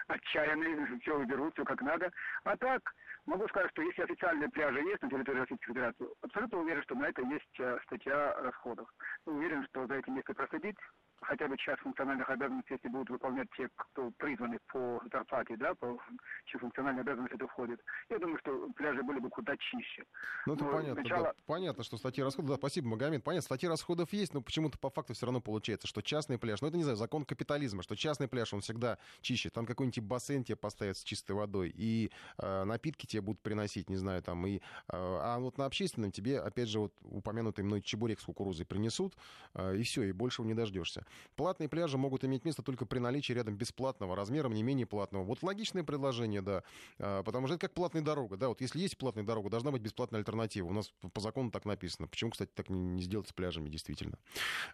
отчаянные, 0.08 0.98
все 1.00 1.18
уберут, 1.18 1.54
все 1.54 1.64
как 1.64 1.82
надо. 1.82 2.10
А 2.44 2.56
так, 2.56 2.82
могу 3.26 3.46
сказать, 3.48 3.70
что 3.72 3.82
если 3.82 4.02
официальные 4.02 4.48
пляжи 4.48 4.80
есть 4.80 5.02
на 5.02 5.10
территории 5.10 5.40
Российской 5.40 5.66
Федерации, 5.66 6.06
абсолютно 6.22 6.58
уверен, 6.58 6.82
что 6.82 6.94
на 6.94 7.08
это 7.08 7.22
есть 7.22 7.82
статья 7.84 8.34
расходов. 8.40 8.88
Уверен, 9.26 9.64
что 9.66 9.86
за 9.86 9.94
этим 9.94 10.14
место 10.14 10.34
проследить, 10.34 10.76
хотя 11.22 11.48
бы 11.48 11.56
часть 11.56 11.80
функциональных 11.80 12.28
обязанностей, 12.28 12.74
если 12.74 12.88
будут 12.88 13.10
выполнять 13.10 13.48
те, 13.56 13.68
кто 13.76 14.10
призваны 14.12 14.58
по 14.68 15.00
зарплате, 15.12 15.56
да, 15.56 15.74
по 15.74 15.98
чьи 16.46 16.58
функциональные 16.58 17.02
обязанности 17.02 17.34
это 17.34 17.46
входит, 17.48 17.80
я 18.08 18.18
думаю, 18.18 18.38
что 18.38 18.68
пляжи 18.74 19.02
были 19.02 19.18
бы 19.18 19.28
куда 19.28 19.56
чище. 19.56 20.04
Ну, 20.46 20.54
это 20.54 20.64
но 20.64 20.72
понятно, 20.72 21.02
начало... 21.02 21.24
да. 21.24 21.32
Понятно, 21.46 21.84
что 21.84 21.96
статьи 21.98 22.22
расходов, 22.22 22.52
да, 22.52 22.56
спасибо, 22.56 22.88
Магомед, 22.88 23.22
понятно, 23.22 23.42
статьи 23.42 23.68
расходов 23.68 24.12
есть, 24.12 24.34
но 24.34 24.40
почему-то 24.40 24.78
по 24.78 24.90
факту 24.90 25.14
все 25.14 25.26
равно 25.26 25.40
получается, 25.40 25.86
что 25.86 26.02
частный 26.02 26.38
пляж, 26.38 26.62
ну, 26.62 26.68
это, 26.68 26.76
не 26.76 26.84
знаю, 26.84 26.96
закон 26.96 27.24
капитализма, 27.24 27.82
что 27.82 27.96
частный 27.96 28.28
пляж, 28.28 28.54
он 28.54 28.60
всегда 28.60 28.98
чище, 29.20 29.50
там 29.50 29.66
какой-нибудь 29.66 30.00
бассейн 30.00 30.44
тебе 30.44 30.56
поставят 30.56 30.96
с 30.96 31.04
чистой 31.04 31.32
водой, 31.32 31.72
и 31.74 32.10
э, 32.38 32.64
напитки 32.64 33.06
тебе 33.06 33.22
будут 33.22 33.40
приносить, 33.42 33.90
не 33.90 33.96
знаю, 33.96 34.22
там, 34.22 34.46
и, 34.46 34.56
э, 34.56 34.60
а 34.88 35.38
вот 35.38 35.58
на 35.58 35.66
общественном 35.66 36.12
тебе, 36.12 36.40
опять 36.40 36.68
же, 36.68 36.80
вот 36.80 36.94
упомянутый 37.02 37.64
мной 37.64 37.82
чебурек 37.82 38.20
с 38.20 38.24
кукурузой 38.24 38.66
принесут, 38.66 39.14
э, 39.54 39.76
и 39.76 39.82
все, 39.82 40.04
и 40.04 40.12
большего 40.12 40.46
не 40.46 40.54
дождешься. 40.54 41.04
Платные 41.36 41.68
пляжи 41.68 41.98
могут 41.98 42.24
иметь 42.24 42.44
место 42.44 42.62
только 42.62 42.86
при 42.86 42.98
наличии 42.98 43.32
рядом 43.32 43.56
бесплатного, 43.56 44.16
размером 44.16 44.52
не 44.52 44.62
менее 44.62 44.86
платного. 44.86 45.24
Вот 45.24 45.42
логичное 45.42 45.84
предложение, 45.84 46.42
да. 46.42 46.62
А, 46.98 47.22
потому 47.22 47.46
что 47.46 47.56
это 47.56 47.66
как 47.66 47.74
платная 47.74 48.02
дорога. 48.02 48.36
Да, 48.36 48.48
вот 48.48 48.60
если 48.60 48.78
есть 48.80 48.98
платная 48.98 49.24
дорога, 49.24 49.50
должна 49.50 49.70
быть 49.70 49.82
бесплатная 49.82 50.20
альтернатива. 50.20 50.66
У 50.66 50.72
нас 50.72 50.92
по 51.12 51.20
закону 51.20 51.50
так 51.50 51.64
написано. 51.64 52.08
Почему, 52.08 52.30
кстати, 52.30 52.50
так 52.54 52.68
не 52.68 53.02
сделать 53.02 53.28
с 53.28 53.32
пляжами, 53.32 53.68
действительно? 53.68 54.18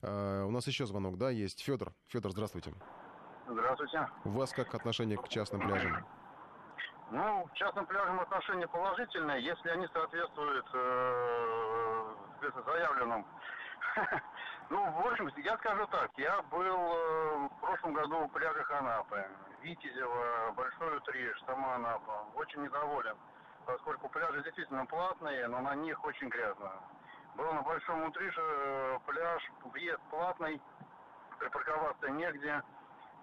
А, 0.03 0.45
у 0.45 0.51
нас 0.51 0.67
еще 0.67 0.87
звонок, 0.87 1.19
да, 1.19 1.31
есть. 1.31 1.61
Федор. 1.61 1.93
Федор, 2.09 2.33
здравствуйте. 2.33 2.73
Здравствуйте. 3.49 4.09
У 4.25 4.31
вас 4.31 4.53
как 4.53 4.75
отношение 4.75 5.17
к 5.17 5.29
частным 5.29 5.61
пляжам? 5.61 6.05
Ну, 7.11 7.47
к 7.47 7.53
частным 7.55 7.87
пляжам 7.87 8.19
отношение 8.19 8.67
положительное, 8.67 9.39
если 9.39 9.69
они 9.69 9.87
соответствуют 9.93 10.67
э, 10.75 12.15
заявленным 12.67 13.25
Ну, 14.69 14.91
в 14.91 15.07
общем, 15.07 15.31
я 15.37 15.57
скажу 15.59 15.87
так. 15.87 16.11
Я 16.17 16.43
был 16.43 16.65
э, 16.65 17.49
в 17.49 17.61
прошлом 17.61 17.93
году 17.93 18.27
в 18.27 18.33
пляжах 18.33 18.71
Анапы. 18.73 19.25
Витязева, 19.63 20.53
Большой 20.57 20.97
Утриш, 20.97 21.41
сама 21.47 21.77
Анапа. 21.77 22.27
Очень 22.35 22.63
недоволен, 22.63 23.17
поскольку 23.65 24.09
пляжи 24.09 24.43
действительно 24.43 24.85
платные, 24.87 25.47
но 25.49 25.61
на 25.61 25.75
них 25.77 26.05
очень 26.05 26.29
грязно. 26.29 26.73
Был 27.37 27.53
на 27.53 27.63
Большом 27.63 28.05
Утрише 28.05 28.41
э, 28.41 28.99
пляж, 29.07 29.43
въезд 29.65 30.01
платный, 30.11 30.61
припарковаться 31.39 32.09
негде 32.11 32.63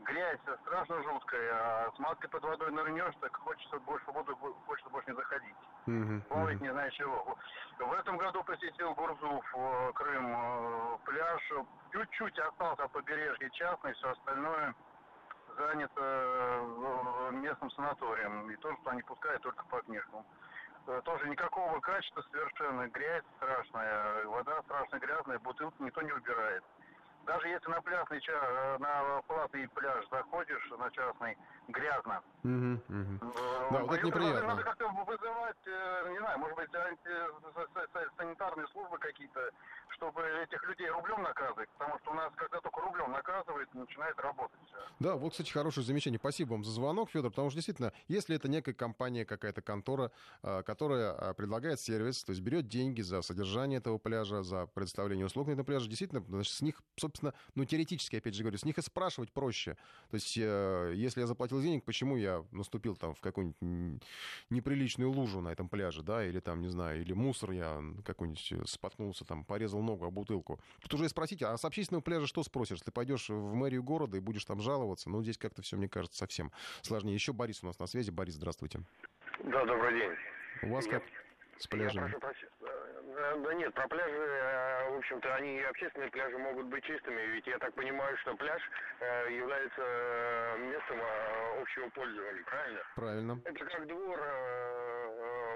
грязь 0.03 0.40
страшно 0.61 1.02
жуткая, 1.03 1.53
а 1.53 1.91
с 1.95 1.99
маской 1.99 2.28
под 2.28 2.44
водой 2.44 2.72
нырнешь, 2.72 3.15
так 3.22 3.36
хочется 3.38 3.80
больше 3.80 4.11
воду, 4.11 4.36
хочется 4.65 4.90
больше 4.90 5.11
не 5.11 5.15
заходить. 5.15 5.56
Mm-hmm. 5.88 6.22
Плавать 6.30 6.61
не 6.61 6.69
знаю 6.69 6.91
чего. 6.91 7.38
В 7.80 7.93
этом 7.93 8.18
году 8.18 8.43
посетил 8.43 8.93
Гурзуф, 8.93 9.45
э, 9.55 9.91
Крым, 9.93 10.34
э, 10.35 10.97
пляж. 11.03 11.51
Чуть-чуть 11.91 12.39
остался 12.39 12.88
побережье 12.88 13.49
частный, 13.51 13.93
все 13.93 14.11
остальное 14.11 14.73
занято 15.57 16.01
э, 16.01 17.31
местным 17.34 17.69
санаторием. 17.72 18.49
И 18.49 18.55
то, 18.57 18.73
что 18.77 18.91
они 18.91 19.01
пускают 19.01 19.41
только 19.41 19.65
по 19.65 19.81
книжкам. 19.81 20.26
Тоже 21.05 21.30
никакого 21.30 21.80
качества 21.80 22.22
совершенно. 22.30 22.89
Грязь 22.89 23.23
страшная, 23.38 24.26
вода 24.26 24.61
страшно 24.64 24.99
грязная, 24.99 25.39
бутылки 25.39 25.81
никто 25.81 26.01
не 26.01 26.11
убирает. 26.11 26.61
Даже 27.26 27.47
если 27.47 27.69
на 27.69 27.81
пляжный, 27.81 28.22
на 28.80 29.22
платный 29.27 29.69
пляж 29.69 30.05
заходишь, 30.10 30.69
на 30.77 30.91
частный, 30.91 31.38
грязно. 31.68 32.22
Угу, 32.44 32.73
угу. 32.90 33.34
Да, 33.72 33.80
вот 33.80 33.98
это 33.98 34.06
неприятно. 34.06 34.48
Надо 34.48 34.64
как-то 34.64 34.88
вызывать, 34.90 35.56
э, 35.65 36.10
не 36.11 36.19
знаю, 36.19 36.40
может 36.40 36.56
быть, 36.57 36.69
санитарные 38.18 38.68
службы 38.68 38.98
какие-то, 38.98 39.49
чтобы 39.95 40.22
этих 40.44 40.64
людей 40.64 40.90
рублем 40.90 41.24
наказывать, 41.24 41.70
потому 41.78 41.99
что 41.99 42.11
у 42.11 42.14
нас, 42.14 42.32
когда 42.36 42.60
только 42.60 42.82
рублем 42.82 43.11
наказывают, 43.11 43.74
начинает 43.74 44.18
работать. 44.20 44.60
Да, 44.99 45.15
вот, 45.15 45.32
кстати, 45.32 45.52
хорошее 45.52 45.86
замечание. 45.86 46.20
Спасибо 46.20 46.52
вам 46.52 46.64
за 46.64 46.72
звонок, 46.72 47.10
Федор, 47.10 47.32
потому 47.32 47.49
что 47.49 47.57
действительно, 47.57 47.94
если 48.07 48.36
это 48.36 48.48
некая 48.48 48.74
компания, 48.74 49.26
какая-то 49.26 49.61
контора, 49.61 50.11
а, 50.41 50.64
которая 50.64 51.11
а, 51.11 51.34
предлагает 51.34 51.80
сервис, 51.80 52.24
то 52.24 52.32
есть 52.32 52.41
берет 52.41 52.68
деньги 52.68 53.02
за 53.02 53.22
содержание 53.22 53.80
этого 53.80 53.98
пляжа, 53.98 54.44
за 54.44 54.68
предоставление 54.68 55.26
услуг 55.26 55.48
на 55.48 55.52
этом 55.52 55.65
пляже, 55.65 55.88
действительно, 55.88 56.24
значит, 56.28 56.53
с 56.53 56.61
них, 56.61 56.82
собственно, 56.95 57.34
ну, 57.56 57.65
теоретически, 57.65 58.15
опять 58.15 58.36
же 58.36 58.44
говорю, 58.44 58.57
с 58.57 58.65
них 58.65 58.78
и 58.78 58.82
спрашивать 58.82 59.32
проще. 59.32 59.78
То 60.10 60.15
есть, 60.15 60.38
э, 60.38 60.94
если 60.95 61.22
я 61.22 61.28
заплатил 61.28 61.61
денег, 61.61 61.84
почему 61.84 62.18
я 62.18 62.44
наступил 62.52 62.95
там 62.95 63.14
в 63.14 63.22
какую-нибудь 63.22 64.02
неприличную 64.49 65.11
лужу 65.11 65.41
на 65.41 65.49
этом 65.49 65.70
пляже, 65.70 66.03
да, 66.03 66.26
или 66.26 66.40
там, 66.40 66.61
не 66.61 66.70
знаю, 66.70 67.02
или 67.02 67.14
мусор 67.14 67.52
я 67.52 67.82
какой-нибудь 68.06 68.70
споткнулся, 68.70 69.26
там, 69.26 69.44
порезал 69.45 69.82
ногу 69.84 70.05
о 70.05 70.11
бутылку. 70.11 70.60
Тут 70.81 70.93
уже 70.95 71.10
спросите, 71.10 71.45
а 71.45 71.57
с 71.57 71.65
общественного 71.65 72.01
пляжа 72.01 72.27
что 72.27 72.43
спросишь? 72.43 72.81
Ты 72.81 72.91
пойдешь 72.91 73.30
в 73.30 73.53
мэрию 73.53 73.84
города 73.84 74.18
и 74.18 74.19
будешь 74.19 74.45
там 74.45 74.60
жаловаться? 74.61 75.10
Ну, 75.10 75.22
здесь 75.22 75.38
как-то 75.38 75.61
все, 75.61 75.77
мне 75.77 75.89
кажется, 75.89 76.18
совсем 76.18 76.51
сложнее. 76.81 77.14
Еще 77.14 77.34
Борис 77.34 77.64
у 77.64 77.68
нас 77.68 77.80
на 77.80 77.88
связи. 77.88 78.11
Борис, 78.11 78.35
здравствуйте. 78.35 78.80
Да, 79.43 79.65
добрый 79.65 79.99
день. 79.99 80.11
У 80.64 80.73
вас 80.73 80.88
как 80.88 81.03
с 81.57 81.68
пляжами? 81.68 82.05
Я 82.05 82.10
прошу 82.10 82.19
прощения. 82.19 82.53
Да 83.14 83.53
нет, 83.53 83.73
про 83.73 83.88
пляжи, 83.88 84.11
э, 84.11 84.89
в 84.89 84.97
общем-то, 84.97 85.35
они 85.35 85.60
общественные 85.61 86.10
пляжи 86.10 86.38
могут 86.38 86.65
быть 86.68 86.84
чистыми, 86.84 87.22
ведь 87.34 87.45
я 87.47 87.57
так 87.60 87.73
понимаю, 87.73 88.18
что 88.18 88.35
пляж 88.35 88.61
э, 88.99 89.34
является 89.34 89.81
э, 89.81 90.57
местом 90.57 90.99
общего 91.61 91.89
пользования, 91.89 92.43
правильно? 92.43 92.81
Правильно. 92.95 93.41
Это 93.45 93.65
как 93.65 93.88
двор 93.88 94.19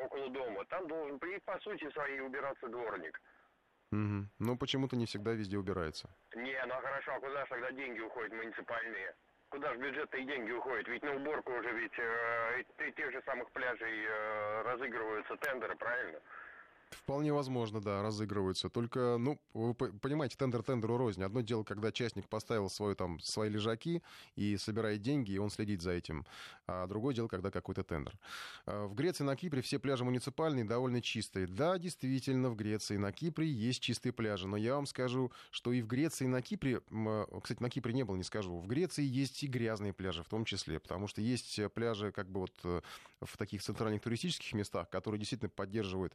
около 0.03 0.29
дома. 0.29 0.65
Там 0.65 0.87
должен, 0.87 1.19
по 1.19 1.59
сути 1.59 1.89
своей, 1.91 2.21
убираться 2.21 2.67
дворник. 2.67 3.19
Угу. 3.91 4.27
Но 4.39 4.57
почему-то 4.57 4.95
не 4.95 5.05
всегда 5.05 5.31
везде 5.31 5.57
убирается. 5.57 6.09
Не, 6.35 6.65
ну 6.65 6.73
хорошо, 6.76 7.14
а 7.15 7.19
куда 7.19 7.41
же 7.43 7.49
тогда 7.49 7.72
деньги 7.72 7.99
уходят 8.01 8.34
муниципальные? 8.34 9.15
Куда 9.49 9.73
же 9.73 9.80
бюджетные 9.80 10.26
деньги 10.26 10.51
уходят? 10.51 10.88
Ведь 10.88 11.03
на 11.03 11.15
уборку 11.15 11.53
уже 11.53 11.72
ведь 11.72 11.97
э, 11.97 12.91
тех 12.97 13.11
же 13.11 13.22
самых 13.26 13.49
пляжей 13.51 14.05
э, 14.05 14.61
разыгрываются 14.64 15.38
тендеры, 15.38 15.76
правильно? 15.77 16.19
Вполне 17.07 17.31
возможно, 17.31 17.79
да, 17.79 18.01
разыгрываются. 18.01 18.67
Только, 18.67 19.15
ну, 19.17 19.39
вы 19.53 19.73
понимаете, 19.73 20.35
тендер 20.35 20.61
тендеру 20.61 20.97
рознь. 20.97 21.23
Одно 21.23 21.39
дело, 21.39 21.63
когда 21.63 21.89
частник 21.89 22.27
поставил 22.27 22.69
свой, 22.69 22.95
там, 22.95 23.21
свои 23.21 23.49
лежаки 23.49 24.03
и 24.35 24.57
собирает 24.57 25.01
деньги, 25.01 25.31
и 25.31 25.38
он 25.38 25.49
следит 25.49 25.81
за 25.81 25.91
этим. 25.91 26.25
А 26.67 26.85
другое 26.85 27.15
дело, 27.15 27.29
когда 27.29 27.49
какой-то 27.49 27.85
тендер. 27.85 28.19
А, 28.65 28.88
в 28.88 28.93
Греции 28.93 29.23
на 29.23 29.38
Кипре 29.38 29.61
все 29.61 29.79
пляжи 29.79 30.03
муниципальные, 30.03 30.65
довольно 30.65 31.01
чистые. 31.01 31.47
Да, 31.47 31.79
действительно, 31.79 32.49
в 32.49 32.57
Греции 32.57 32.97
на 32.97 33.13
Кипре 33.13 33.47
есть 33.47 33.79
чистые 33.79 34.11
пляжи. 34.11 34.45
Но 34.45 34.57
я 34.57 34.75
вам 34.75 34.85
скажу, 34.85 35.31
что 35.49 35.71
и 35.71 35.81
в 35.81 35.88
Греции 35.88 36.25
на 36.25 36.41
Кипре, 36.41 36.81
кстати, 37.41 37.63
на 37.63 37.69
Кипре 37.69 37.93
не 37.93 38.03
был, 38.03 38.17
не 38.17 38.23
скажу, 38.23 38.57
в 38.57 38.67
Греции 38.67 39.05
есть 39.05 39.41
и 39.43 39.47
грязные 39.47 39.93
пляжи 39.93 40.23
в 40.23 40.27
том 40.27 40.43
числе. 40.43 40.77
Потому 40.81 41.07
что 41.07 41.21
есть 41.21 41.57
пляжи 41.73 42.11
как 42.11 42.29
бы 42.29 42.41
вот 42.41 42.53
э, 42.65 42.81
в 43.21 43.38
таких 43.38 43.63
центральных 43.63 44.01
туристических 44.01 44.51
местах, 44.51 44.89
которые 44.89 45.19
действительно 45.19 45.49
поддерживают 45.49 46.13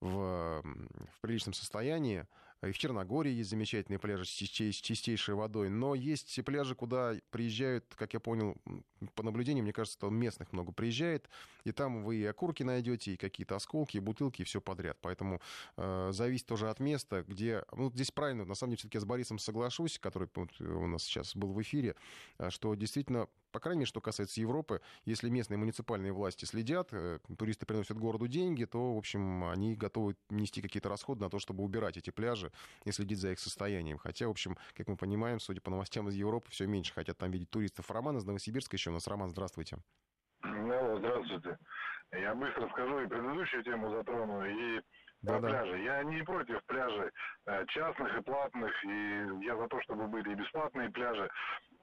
в, 0.00 0.62
в 0.62 1.20
приличном 1.20 1.54
состоянии. 1.54 2.26
И 2.62 2.72
в 2.72 2.78
Черногории 2.78 3.30
есть 3.30 3.50
замечательные 3.50 4.00
пляжи 4.00 4.24
с 4.24 4.30
чистейшей 4.30 5.34
водой. 5.36 5.68
Но 5.68 5.94
есть 5.94 6.44
пляжи, 6.44 6.74
куда 6.74 7.14
приезжают, 7.30 7.84
как 7.94 8.14
я 8.14 8.20
понял, 8.20 8.56
по 9.14 9.22
наблюдениям, 9.22 9.64
мне 9.64 9.72
кажется, 9.72 9.98
там 9.98 10.16
местных 10.16 10.52
много 10.52 10.72
приезжает. 10.72 11.30
И 11.62 11.70
там 11.70 12.02
вы 12.02 12.16
и 12.16 12.24
окурки 12.24 12.64
найдете, 12.64 13.12
и 13.12 13.16
какие-то 13.16 13.54
осколки, 13.54 13.98
и 13.98 14.00
бутылки, 14.00 14.42
и 14.42 14.44
все 14.44 14.60
подряд. 14.60 14.98
Поэтому 15.00 15.40
э, 15.76 16.10
зависит 16.12 16.46
тоже 16.46 16.68
от 16.68 16.80
места, 16.80 17.22
где... 17.22 17.62
Ну, 17.70 17.92
здесь 17.92 18.10
правильно, 18.10 18.44
на 18.44 18.56
самом 18.56 18.72
деле, 18.72 18.78
все-таки 18.78 18.96
я 18.96 19.02
с 19.02 19.04
Борисом 19.04 19.38
соглашусь, 19.38 20.00
который 20.00 20.28
вот, 20.34 20.60
у 20.60 20.86
нас 20.88 21.04
сейчас 21.04 21.36
был 21.36 21.52
в 21.52 21.62
эфире, 21.62 21.94
э, 22.38 22.50
что 22.50 22.74
действительно 22.74 23.28
по 23.58 23.62
крайней 23.62 23.80
мере, 23.80 23.88
что 23.88 24.00
касается 24.00 24.40
Европы, 24.40 24.80
если 25.04 25.28
местные 25.28 25.58
муниципальные 25.58 26.12
власти 26.12 26.44
следят, 26.44 26.90
э, 26.92 27.18
туристы 27.36 27.66
приносят 27.66 27.98
городу 27.98 28.28
деньги, 28.28 28.64
то, 28.66 28.94
в 28.94 28.98
общем, 28.98 29.50
они 29.50 29.74
готовы 29.74 30.14
нести 30.30 30.62
какие-то 30.62 30.88
расходы 30.88 31.22
на 31.22 31.28
то, 31.28 31.40
чтобы 31.40 31.64
убирать 31.64 31.96
эти 31.96 32.10
пляжи 32.10 32.52
и 32.84 32.92
следить 32.92 33.18
за 33.18 33.32
их 33.32 33.40
состоянием. 33.40 33.98
Хотя, 33.98 34.28
в 34.28 34.30
общем, 34.30 34.56
как 34.76 34.86
мы 34.86 34.96
понимаем, 34.96 35.40
судя 35.40 35.60
по 35.60 35.72
новостям 35.72 36.08
из 36.08 36.14
Европы, 36.14 36.48
все 36.50 36.68
меньше 36.68 36.94
хотят 36.94 37.18
там 37.18 37.32
видеть 37.32 37.50
туристов. 37.50 37.90
Роман 37.90 38.16
из 38.18 38.24
Новосибирска 38.24 38.76
еще 38.76 38.90
у 38.90 38.92
нас. 38.92 39.08
Роман, 39.08 39.30
здравствуйте. 39.30 39.78
Ну, 40.44 40.98
здравствуйте. 40.98 41.58
Я 42.12 42.36
быстро 42.36 42.68
скажу 42.68 43.00
и 43.00 43.08
предыдущую 43.08 43.64
тему 43.64 43.90
затрону, 43.90 44.46
и 44.46 44.80
да, 45.22 45.40
да. 45.40 45.48
пляжи. 45.48 45.78
Я 45.82 46.04
не 46.04 46.22
против 46.22 46.62
пляжей 46.66 47.10
э, 47.46 47.66
частных 47.66 48.16
и 48.16 48.22
платных, 48.22 48.72
и 48.84 49.44
я 49.44 49.56
за 49.56 49.66
то, 49.66 49.80
чтобы 49.82 50.06
были 50.06 50.30
и 50.30 50.36
бесплатные 50.36 50.90
пляжи. 50.90 51.28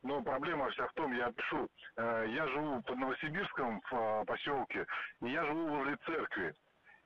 Но 0.06 0.22
проблема 0.22 0.69
вся 0.69 0.88
в 0.88 0.94
том, 0.94 1.11
я 1.14 1.32
пишу, 1.32 1.68
э, 1.98 2.26
я 2.30 2.48
живу 2.49 2.80
под 2.84 2.98
Новосибирском 2.99 3.82
в 3.90 3.94
э, 3.94 4.26
поселке, 4.26 4.86
и 5.23 5.30
я 5.30 5.44
живу 5.45 5.68
возле 5.68 5.98
церкви. 6.06 6.53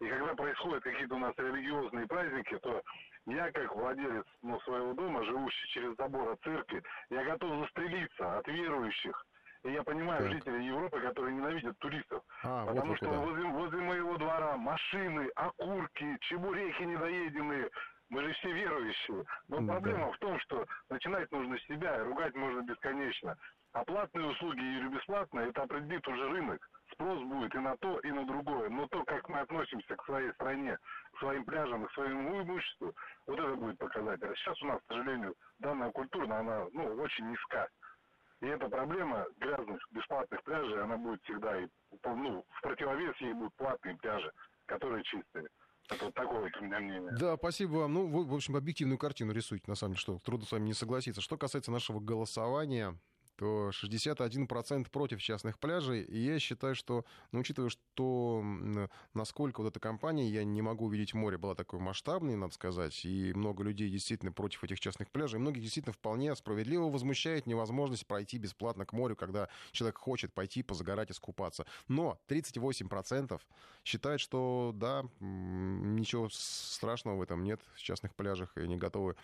И 0.01 0.07
когда 0.09 0.35
происходят 0.35 0.83
какие-то 0.83 1.15
у 1.15 1.19
нас 1.19 1.33
религиозные 1.37 2.07
праздники, 2.07 2.57
то 2.57 2.81
я, 3.25 3.51
как 3.53 3.73
владелец 3.73 4.25
ну, 4.41 4.59
своего 4.61 4.93
дома, 4.93 5.23
живущий 5.23 5.67
через 5.69 5.95
забор 5.95 6.31
от 6.31 6.41
церкви, 6.41 6.83
я 7.09 7.23
готов 7.23 7.61
застрелиться 7.61 8.39
от 8.39 8.47
верующих. 8.49 9.25
И 9.63 9.71
я 9.71 9.83
понимаю 9.83 10.23
так. 10.23 10.31
жителей 10.31 10.67
Европы, 10.67 10.99
которые 10.99 11.35
ненавидят 11.35 11.77
туристов. 11.79 12.21
А, 12.43 12.65
потому 12.65 12.89
вот 12.89 12.97
что 12.97 13.09
возле, 13.11 13.43
возле 13.45 13.79
моего 13.79 14.17
двора 14.17 14.57
машины, 14.57 15.29
окурки, 15.35 16.17
чебуреки 16.21 16.83
недоеденные, 16.83 17.69
мы 18.09 18.23
же 18.23 18.33
все 18.33 18.51
верующие. 18.51 19.23
Но 19.47 19.61
да. 19.61 19.73
проблема 19.73 20.11
в 20.11 20.17
том, 20.17 20.39
что 20.39 20.65
начинать 20.89 21.31
нужно 21.31 21.57
с 21.57 21.63
себя, 21.63 21.97
и 21.97 22.03
ругать 22.03 22.35
можно 22.35 22.61
бесконечно. 22.61 23.37
А 23.73 23.85
платные 23.85 24.25
услуги 24.25 24.59
или 24.59 24.87
бесплатные, 24.87 25.49
это 25.49 25.61
определит 25.63 26.07
уже 26.07 26.27
рынок. 26.29 26.67
Спрос 26.93 27.21
будет 27.23 27.53
и 27.53 27.59
на 27.59 27.77
то, 27.77 27.99
и 27.99 28.11
на 28.11 28.25
другое. 28.25 28.69
Но 28.69 28.87
то, 28.87 29.03
как 29.03 29.29
мы 29.29 29.39
относимся 29.39 29.95
к 29.95 30.05
своей 30.05 30.31
стране, 30.33 30.77
к 31.13 31.19
своим 31.19 31.45
пляжам, 31.45 31.85
к 31.85 31.91
своему 31.93 32.41
имуществу, 32.41 32.95
вот 33.27 33.39
это 33.39 33.55
будет 33.55 33.77
показатель. 33.77 34.27
А 34.27 34.35
сейчас 34.35 34.61
у 34.63 34.65
нас, 34.65 34.81
к 34.81 34.87
сожалению, 34.87 35.35
данная 35.59 35.91
культура, 35.91 36.33
она 36.33 36.65
ну, 36.73 36.95
очень 36.95 37.29
низка. 37.29 37.67
И 38.41 38.47
эта 38.47 38.69
проблема 38.69 39.27
грязных, 39.37 39.79
бесплатных 39.91 40.41
пляжей, 40.43 40.81
она 40.81 40.97
будет 40.97 41.21
всегда, 41.23 41.59
и, 41.59 41.67
ну, 42.05 42.43
в 42.49 42.61
противовес 42.61 43.15
ей 43.17 43.33
будут 43.33 43.53
платные 43.55 43.97
пляжи, 43.97 44.31
которые 44.65 45.03
чистые. 45.03 45.47
Это 45.89 46.05
вот 46.05 46.13
такое 46.13 46.39
вот 46.41 46.57
у 46.61 46.63
меня 46.63 46.79
мнение. 46.79 47.11
Да, 47.19 47.35
спасибо 47.37 47.77
вам. 47.77 47.93
Ну, 47.93 48.07
вы, 48.07 48.23
в 48.23 48.33
общем, 48.33 48.55
объективную 48.55 48.99
картину 48.99 49.33
рисуете, 49.33 49.65
на 49.67 49.75
самом 49.75 49.93
деле, 49.93 50.01
что 50.01 50.19
трудно 50.19 50.45
с 50.45 50.51
вами 50.51 50.65
не 50.65 50.73
согласиться. 50.73 51.21
Что 51.21 51.37
касается 51.37 51.71
нашего 51.71 51.99
голосования, 51.99 52.97
то 53.39 53.69
61% 53.69 54.89
против 54.89 55.21
частных 55.21 55.59
пляжей. 55.59 56.01
И 56.01 56.19
я 56.19 56.39
считаю, 56.39 56.75
что, 56.75 57.05
ну, 57.31 57.39
учитывая, 57.39 57.69
что 57.69 58.43
насколько 59.13 59.61
вот 59.61 59.69
эта 59.69 59.79
компания, 59.79 60.27
я 60.27 60.43
не 60.43 60.61
могу 60.61 60.87
увидеть 60.87 61.13
море, 61.13 61.37
была 61.37 61.55
такой 61.55 61.79
масштабной, 61.79 62.35
надо 62.35 62.53
сказать, 62.53 63.05
и 63.05 63.31
много 63.33 63.63
людей 63.63 63.89
действительно 63.89 64.33
против 64.33 64.65
этих 64.65 64.81
частных 64.81 65.09
пляжей, 65.09 65.39
многих 65.39 65.63
действительно 65.63 65.93
вполне 65.93 66.35
справедливо 66.35 66.89
возмущает 66.89 67.47
невозможность 67.47 68.05
пройти 68.05 68.37
бесплатно 68.37 68.85
к 68.85 68.91
морю, 68.91 69.15
когда 69.15 69.47
человек 69.71 69.99
хочет 69.99 70.33
пойти 70.33 70.61
позагорать, 70.61 71.09
искупаться. 71.09 71.65
Но 71.87 72.19
38% 72.27 73.39
считают, 73.85 74.19
что 74.19 74.73
да, 74.75 75.05
ничего 75.21 76.27
страшного 76.29 77.15
в 77.15 77.21
этом 77.21 77.41
нет, 77.45 77.61
в 77.73 77.79
частных 77.79 78.13
пляжах, 78.15 78.57
и 78.57 78.67
не 78.67 78.75
готовы 78.75 79.15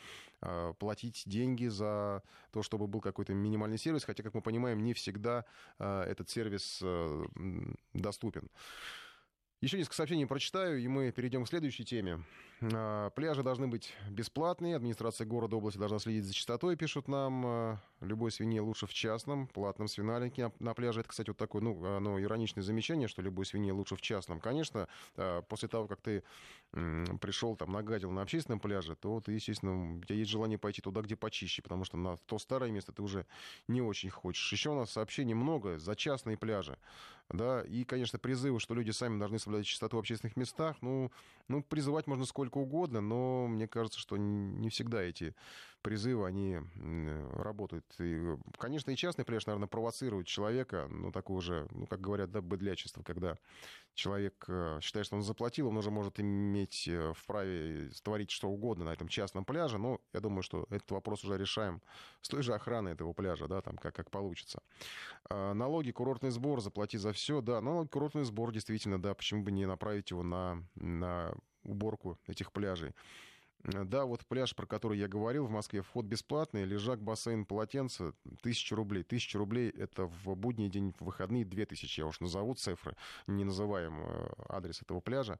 э, 0.42 0.74
платить 0.80 1.24
деньги 1.26 1.68
за 1.68 2.24
то, 2.52 2.64
чтобы 2.64 2.88
был 2.88 3.02
какой-то 3.02 3.34
минимальный 3.34 3.78
сервис, 3.78 4.05
хотя, 4.06 4.24
как 4.24 4.34
мы 4.34 4.42
понимаем, 4.42 4.84
не 4.84 4.94
всегда 4.94 5.46
э, 5.80 6.04
этот 6.04 6.30
сервис 6.30 6.80
э, 6.82 7.26
доступен. 7.94 8.50
Еще 9.62 9.78
несколько 9.78 9.96
сообщений 9.96 10.28
прочитаю, 10.28 10.80
и 10.80 10.88
мы 10.88 11.12
перейдем 11.12 11.44
к 11.46 11.48
следующей 11.48 11.86
теме. 11.86 12.24
А, 12.74 13.10
пляжи 13.12 13.44
должны 13.44 13.68
быть 13.68 13.94
бесплатные, 14.10 14.76
администрация 14.76 15.26
города, 15.26 15.56
области 15.56 15.78
должна 15.78 16.00
следить 16.00 16.26
за 16.26 16.34
чистотой, 16.34 16.76
пишут 16.76 17.08
нам. 17.08 17.44
А, 17.46 17.82
любой 18.02 18.32
свинье 18.32 18.62
лучше 18.62 18.88
в 18.88 18.94
частном, 18.94 19.48
платном 19.48 19.88
свинарнике 19.88 20.52
на 20.60 20.74
пляже. 20.74 21.02
Это, 21.02 21.10
кстати, 21.10 21.30
вот 21.30 21.38
такое, 21.38 21.62
ну, 21.62 21.96
оно 21.96 22.22
ироничное 22.22 22.64
замечание, 22.64 23.08
что 23.08 23.22
любой 23.22 23.46
свинье 23.46 23.74
лучше 23.74 23.96
в 23.96 24.02
частном. 24.02 24.40
Конечно, 24.40 24.88
а, 25.16 25.42
после 25.44 25.68
того, 25.68 25.88
как 25.88 26.02
ты 26.02 26.24
пришел, 26.72 27.56
там, 27.56 27.72
нагадил 27.72 28.12
на 28.12 28.22
общественном 28.22 28.60
пляже, 28.60 28.96
то 28.96 29.22
ты, 29.22 29.32
естественно, 29.32 29.98
у 29.98 30.04
тебя 30.04 30.16
есть 30.16 30.30
желание 30.30 30.58
пойти 30.58 30.82
туда, 30.82 31.02
где 31.02 31.16
почище, 31.16 31.62
потому 31.62 31.86
что 31.86 31.98
на 31.98 32.18
то 32.18 32.38
старое 32.38 32.70
место 32.72 32.92
ты 32.92 33.02
уже 33.02 33.26
не 33.68 33.82
очень 33.82 34.10
хочешь. 34.10 34.52
Еще 34.52 34.72
у 34.72 34.76
нас 34.76 34.92
сообщений 34.92 35.34
много 35.34 35.78
за 35.80 35.96
частные 35.96 36.38
пляжи. 36.38 36.78
да, 37.30 37.62
и, 37.62 37.86
конечно, 37.86 38.20
призывы, 38.20 38.60
что 38.60 38.74
люди 38.74 38.92
сами 38.92 39.20
должны 39.20 39.40
соблюдать 39.40 39.66
чистоту 39.66 39.98
в 39.98 40.00
общественных 40.00 40.36
местах, 40.36 40.78
ну, 40.82 41.12
ну, 41.48 41.64
призывать 41.64 42.08
можно 42.08 42.26
сколько 42.26 42.58
угодно, 42.58 43.02
но 43.02 43.48
мне 43.48 43.68
кажется, 43.68 44.00
что 44.00 44.18
не 44.18 44.70
всегда 44.70 45.02
эти 45.02 45.36
призывы, 45.86 46.26
они 46.26 46.60
работают. 47.36 47.86
И, 48.00 48.36
конечно, 48.58 48.90
и 48.90 48.96
частный 48.96 49.24
пляж, 49.24 49.46
наверное, 49.46 49.68
провоцирует 49.68 50.26
человека, 50.26 50.88
ну, 50.90 51.12
такое 51.12 51.38
уже, 51.38 51.68
ну, 51.70 51.86
как 51.86 52.02
говорят, 52.02 52.32
да, 52.32 52.42
быдлячество, 52.42 53.04
когда 53.04 53.38
человек 53.94 54.46
э, 54.48 54.80
считает, 54.82 55.06
что 55.06 55.16
он 55.16 55.22
заплатил, 55.22 55.68
он 55.68 55.78
уже 55.78 55.92
может 55.92 56.20
иметь 56.20 56.88
э, 56.88 57.14
вправе 57.16 57.92
творить 58.04 58.32
что 58.32 58.50
угодно 58.50 58.86
на 58.86 58.94
этом 58.94 59.08
частном 59.08 59.46
пляже, 59.46 59.78
но 59.78 60.02
я 60.12 60.22
думаю, 60.22 60.42
что 60.42 60.66
этот 60.72 60.90
вопрос 60.90 61.24
уже 61.24 61.38
решаем 61.38 61.84
с 62.22 62.30
той 62.30 62.42
же 62.42 62.56
охраной 62.56 62.94
этого 62.94 63.14
пляжа, 63.14 63.48
да, 63.48 63.62
там, 63.62 63.78
как, 63.78 63.96
как 63.96 64.10
получится. 64.10 64.64
А, 65.30 65.54
налоги, 65.54 65.92
курортный 65.92 66.32
сбор, 66.32 66.62
заплати 66.62 66.98
за 66.98 67.14
все, 67.14 67.42
да, 67.42 67.62
налоги, 67.62 67.90
курортный 67.90 68.24
сбор, 68.24 68.52
действительно, 68.52 69.00
да, 69.00 69.14
почему 69.14 69.44
бы 69.44 69.52
не 69.52 69.68
направить 69.68 70.10
его 70.10 70.24
на, 70.24 70.64
на 70.74 71.36
уборку 71.64 72.18
этих 72.26 72.52
пляжей. 72.52 72.96
Да, 73.68 74.06
вот 74.06 74.26
пляж, 74.28 74.56
про 74.56 74.68
который 74.68 75.00
я 75.00 75.08
говорил, 75.08 75.48
в 75.48 75.50
Москве 75.50 75.82
вход 75.82 76.06
бесплатный, 76.06 76.66
лежак, 76.66 77.02
бассейн, 77.02 77.46
полотенце, 77.46 78.14
тысяча 78.44 78.76
рублей. 78.76 79.04
Тысяча 79.04 79.40
рублей— 79.40 79.70
это 79.78 80.06
в 80.06 80.36
будний 80.36 80.70
день, 80.70 80.94
в 81.00 81.06
выходные, 81.06 81.46
две 81.46 81.66
тысячи, 81.66 82.00
я 82.00 82.06
уж 82.06 82.20
назову 82.20 82.54
цифры, 82.54 82.96
не 83.26 83.44
называем 83.44 84.02
э, 84.04 84.28
адрес 84.50 84.82
этого 84.84 85.00
пляжа. 85.00 85.40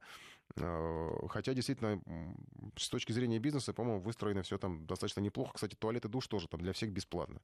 Э, 0.56 1.10
хотя, 1.28 1.54
действительно, 1.54 2.00
с 2.76 2.88
точки 2.88 3.12
зрения 3.12 3.38
бизнеса, 3.38 3.72
по-моему, 3.72 4.00
выстроено 4.00 4.42
все 4.42 4.58
там 4.58 4.86
достаточно 4.86 5.20
неплохо. 5.20 5.52
Кстати, 5.54 5.74
туалет 5.74 6.04
и 6.04 6.08
душ 6.08 6.26
тоже 6.28 6.48
там 6.48 6.60
для 6.60 6.72
всех 6.72 6.92
бесплатно. 6.92 7.40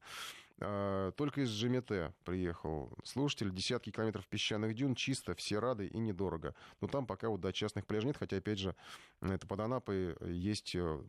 Э, 0.59 1.11
только 1.15 1.41
из 1.41 1.49
ЖМТ 1.49 2.13
приехал 2.23 2.91
слушатель. 3.03 3.51
Десятки 3.51 3.91
километров 3.91 4.27
песчаных 4.27 4.73
дюн, 4.73 4.95
чисто, 4.95 5.35
все 5.35 5.59
рады 5.59 5.87
и 5.87 5.97
недорого. 5.97 6.55
Но 6.81 6.87
там 6.87 7.05
пока 7.05 7.29
вот 7.29 7.41
до 7.41 7.51
частных 7.51 7.85
пляжей 7.85 8.07
нет, 8.07 8.17
хотя, 8.17 8.37
опять 8.37 8.59
же, 8.59 8.75
это 9.21 9.45
под 9.47 9.59
Анапой 9.59 10.15
есть 10.31 10.75
э, 10.75 11.01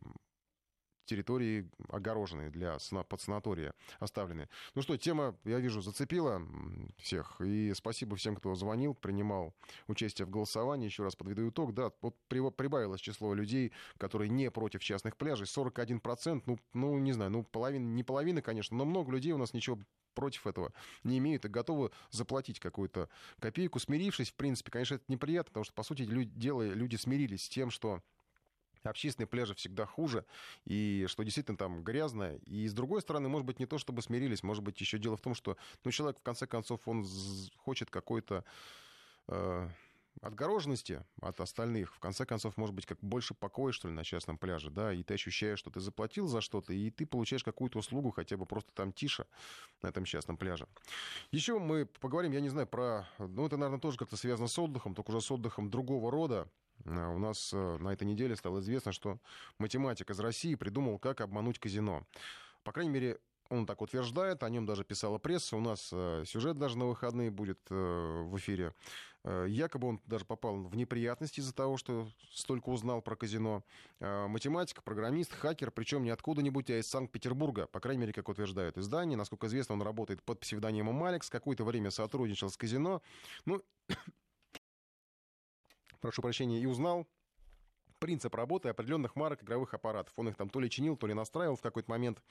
территории 1.05 1.69
огороженные 1.89 2.49
для 2.49 2.77
подсанатория 3.07 3.73
оставленные. 3.99 4.49
Ну 4.73 4.81
что, 4.81 4.97
тема, 4.97 5.35
я 5.43 5.59
вижу, 5.59 5.81
зацепила 5.81 6.41
всех. 6.97 7.39
И 7.41 7.73
спасибо 7.75 8.15
всем, 8.15 8.35
кто 8.35 8.55
звонил, 8.55 8.93
принимал 8.93 9.53
участие 9.87 10.25
в 10.25 10.29
голосовании. 10.29 10.85
Еще 10.85 11.03
раз 11.03 11.15
подведу 11.15 11.49
итог. 11.49 11.73
Да, 11.73 11.91
вот 12.01 12.15
прибавилось 12.27 13.01
число 13.01 13.33
людей, 13.33 13.71
которые 13.97 14.29
не 14.29 14.51
против 14.51 14.83
частных 14.83 15.17
пляжей. 15.17 15.45
41%, 15.45 16.43
ну, 16.45 16.59
ну 16.73 16.97
не 16.99 17.13
знаю, 17.13 17.31
ну 17.31 17.43
половина, 17.43 17.85
не 17.85 18.03
половина, 18.03 18.41
конечно, 18.41 18.75
но 18.77 18.85
много 18.85 19.11
людей 19.11 19.31
у 19.31 19.37
нас 19.37 19.53
ничего 19.53 19.79
против 20.15 20.47
этого 20.47 20.73
не 21.03 21.19
имеют 21.19 21.45
и 21.45 21.49
готовы 21.49 21.91
заплатить 22.09 22.59
какую-то 22.59 23.09
копейку, 23.39 23.79
смирившись, 23.79 24.31
в 24.31 24.35
принципе, 24.35 24.71
конечно, 24.71 24.95
это 24.95 25.03
неприятно, 25.07 25.49
потому 25.49 25.65
что, 25.65 25.73
по 25.73 25.83
сути 25.83 26.05
дела, 26.05 26.63
люди 26.63 26.95
смирились 26.95 27.43
с 27.43 27.49
тем, 27.49 27.69
что 27.69 28.01
общественные 28.89 29.27
пляжи 29.27 29.55
всегда 29.55 29.85
хуже, 29.85 30.25
и 30.65 31.05
что 31.07 31.23
действительно 31.23 31.57
там 31.57 31.83
грязно. 31.83 32.35
И 32.45 32.67
с 32.67 32.73
другой 32.73 33.01
стороны, 33.01 33.29
может 33.29 33.45
быть, 33.45 33.59
не 33.59 33.65
то, 33.65 33.77
чтобы 33.77 34.01
смирились, 34.01 34.43
может 34.43 34.63
быть, 34.63 34.79
еще 34.81 34.97
дело 34.97 35.17
в 35.17 35.21
том, 35.21 35.35
что 35.35 35.57
ну, 35.83 35.91
человек, 35.91 36.19
в 36.19 36.23
конце 36.23 36.47
концов, 36.47 36.87
он 36.87 37.05
хочет 37.57 37.89
какой-то... 37.89 38.43
Э, 39.27 39.69
отгороженности 40.21 41.03
от 41.21 41.39
остальных, 41.39 41.93
в 41.93 41.99
конце 41.99 42.25
концов, 42.25 42.57
может 42.57 42.75
быть, 42.75 42.85
как 42.85 42.99
больше 43.01 43.33
покоя, 43.33 43.71
что 43.71 43.87
ли, 43.87 43.93
на 43.93 44.03
частном 44.03 44.37
пляже, 44.37 44.69
да, 44.69 44.93
и 44.93 45.03
ты 45.03 45.15
ощущаешь, 45.15 45.59
что 45.59 45.69
ты 45.69 45.79
заплатил 45.79 46.27
за 46.27 46.41
что-то, 46.41 46.73
и 46.73 46.89
ты 46.89 47.05
получаешь 47.05 47.43
какую-то 47.43 47.79
услугу, 47.79 48.11
хотя 48.11 48.37
бы 48.37 48.45
просто 48.45 48.71
там 48.73 48.91
тише 48.91 49.25
на 49.81 49.87
этом 49.87 50.05
частном 50.05 50.37
пляже. 50.37 50.67
Еще 51.31 51.59
мы 51.59 51.85
поговорим, 51.85 52.31
я 52.31 52.41
не 52.41 52.49
знаю, 52.49 52.67
про... 52.67 53.07
Ну, 53.17 53.45
это, 53.45 53.57
наверное, 53.57 53.79
тоже 53.79 53.97
как-то 53.97 54.17
связано 54.17 54.47
с 54.47 54.57
отдыхом, 54.57 54.95
только 54.95 55.11
уже 55.11 55.21
с 55.21 55.31
отдыхом 55.31 55.69
другого 55.69 56.11
рода. 56.11 56.47
А 56.85 57.09
у 57.09 57.17
нас 57.17 57.51
э, 57.53 57.77
на 57.79 57.93
этой 57.93 58.05
неделе 58.05 58.35
стало 58.35 58.59
известно, 58.59 58.91
что 58.91 59.19
математик 59.59 60.09
из 60.09 60.19
России 60.19 60.55
придумал, 60.55 60.99
как 60.99 61.21
обмануть 61.21 61.59
казино. 61.59 62.05
По 62.63 62.71
крайней 62.71 62.91
мере, 62.91 63.19
он 63.49 63.65
так 63.65 63.81
утверждает, 63.81 64.43
о 64.43 64.49
нем 64.49 64.65
даже 64.65 64.83
писала 64.83 65.17
пресса. 65.17 65.55
У 65.55 65.61
нас 65.61 65.89
э, 65.91 66.23
сюжет 66.25 66.57
даже 66.57 66.77
на 66.77 66.85
выходные 66.85 67.31
будет 67.31 67.59
э, 67.69 67.75
в 67.75 68.37
эфире. 68.37 68.73
Якобы 69.47 69.87
он 69.87 70.01
даже 70.05 70.23
попал 70.23 70.57
в 70.57 70.75
неприятности 70.75 71.39
из-за 71.39 71.51
того, 71.51 71.77
что 71.77 72.07
столько 72.31 72.69
узнал 72.69 73.01
про 73.01 73.15
казино. 73.15 73.63
Математик, 73.99 74.83
программист, 74.83 75.33
хакер, 75.33 75.71
причем 75.71 76.03
не 76.03 76.11
откуда-нибудь, 76.11 76.69
а 76.69 76.77
из 76.77 76.87
Санкт-Петербурга, 76.87 77.65
по 77.65 77.79
крайней 77.79 78.01
мере, 78.01 78.13
как 78.13 78.29
утверждают 78.29 78.77
издание. 78.77 79.17
Насколько 79.17 79.47
известно, 79.47 79.73
он 79.73 79.81
работает 79.81 80.21
под 80.21 80.41
псевдонимом 80.41 81.03
Алекс, 81.03 81.27
какое-то 81.27 81.63
время 81.63 81.89
сотрудничал 81.89 82.51
с 82.51 82.57
казино. 82.57 83.01
Ну, 83.45 83.63
прошу 86.01 86.21
прощения, 86.21 86.61
и 86.61 86.67
узнал 86.67 87.07
принцип 87.99 88.35
работы 88.35 88.69
определенных 88.69 89.15
марок 89.15 89.43
игровых 89.43 89.73
аппаратов. 89.73 90.13
Он 90.17 90.29
их 90.29 90.35
там 90.35 90.49
то 90.49 90.59
ли 90.59 90.69
чинил, 90.69 90.95
то 90.97 91.07
ли 91.07 91.15
настраивал 91.15 91.55
в 91.55 91.61
какой-то 91.61 91.89
момент. 91.89 92.21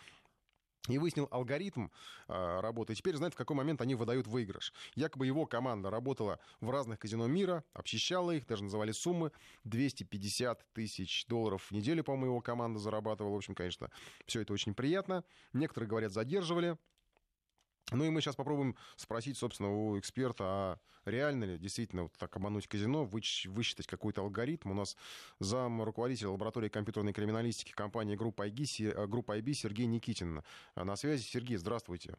И 0.89 0.98
выяснил 0.98 1.28
алгоритм 1.31 1.89
э, 2.28 2.61
работы. 2.61 2.93
И 2.93 2.97
теперь 2.97 3.16
знает, 3.16 3.32
в 3.32 3.36
какой 3.36 3.56
момент 3.56 3.81
они 3.81 3.94
выдают 3.94 4.27
выигрыш. 4.27 4.73
Якобы 4.94 5.27
его 5.27 5.47
команда 5.47 5.89
работала 5.89 6.39
в 6.61 6.69
разных 6.69 6.98
казино 6.98 7.27
мира, 7.27 7.65
обчищала 7.73 8.32
их, 8.32 8.47
даже 8.47 8.65
называли 8.65 8.93
суммы. 8.93 9.32
250 9.65 10.73
тысяч 10.74 11.27
долларов 11.27 11.62
в 11.65 11.73
неделю, 11.73 12.05
по-моему, 12.05 12.27
его 12.27 12.40
команда 12.43 12.78
зарабатывала. 12.78 13.32
В 13.32 13.36
общем, 13.36 13.55
конечно, 13.55 13.90
все 14.27 14.43
это 14.43 14.52
очень 14.52 14.74
приятно. 14.74 15.24
Некоторые, 15.55 15.89
говорят, 15.89 16.12
задерживали. 16.12 16.77
Ну 17.95 18.05
и 18.05 18.11
мы 18.11 18.21
сейчас 18.21 18.37
попробуем 18.37 18.77
спросить, 18.97 19.39
собственно, 19.39 19.73
у 19.73 19.99
эксперта, 19.99 20.45
а 20.45 20.79
реально 21.05 21.45
ли 21.45 21.59
действительно 21.59 22.05
вот 22.05 22.12
так 22.19 22.35
обмануть 22.37 22.66
казино, 22.66 23.05
высчитать 23.05 23.87
какой-то 23.87 24.23
алгоритм. 24.23 24.73
У 24.73 24.75
нас 24.75 24.97
зам 25.39 25.83
руководителя 25.83 26.31
лаборатории 26.31 26.69
компьютерной 26.69 27.12
криминалистики 27.12 27.73
компании 27.73 28.16
группа 28.16 28.49
IB, 28.49 28.93
э, 28.93 29.07
группа 29.07 29.39
IB 29.39 29.53
Сергей 29.55 29.87
Никитин. 29.87 30.43
На 30.75 30.97
связи. 30.97 31.23
Сергей, 31.23 31.57
здравствуйте. 31.57 32.16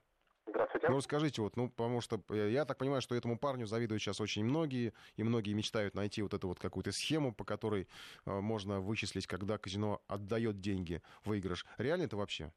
Здравствуйте. 0.47 0.87
Ну, 0.89 0.97
расскажите, 0.97 1.41
вот, 1.41 1.57
ну, 1.57 1.69
потому 1.69 1.99
что 2.01 2.21
э, 2.29 2.51
я 2.51 2.65
так 2.65 2.77
понимаю, 2.77 3.01
что 3.01 3.15
этому 3.15 3.37
парню 3.37 3.65
завидуют 3.65 4.01
сейчас 4.01 4.21
очень 4.21 4.45
многие, 4.45 4.93
и 5.17 5.23
многие 5.23 5.53
мечтают 5.53 5.95
найти 5.95 6.21
вот 6.21 6.33
эту 6.33 6.47
вот 6.47 6.59
какую-то 6.59 6.91
схему, 6.91 7.33
по 7.33 7.43
которой 7.43 7.87
э, 8.25 8.39
можно 8.39 8.79
вычислить, 8.79 9.27
когда 9.27 9.57
казино 9.57 10.01
отдает 10.07 10.61
деньги 10.61 11.01
выигрыш. 11.25 11.65
Реально 11.77 12.03
это 12.03 12.15
вообще? 12.15 12.51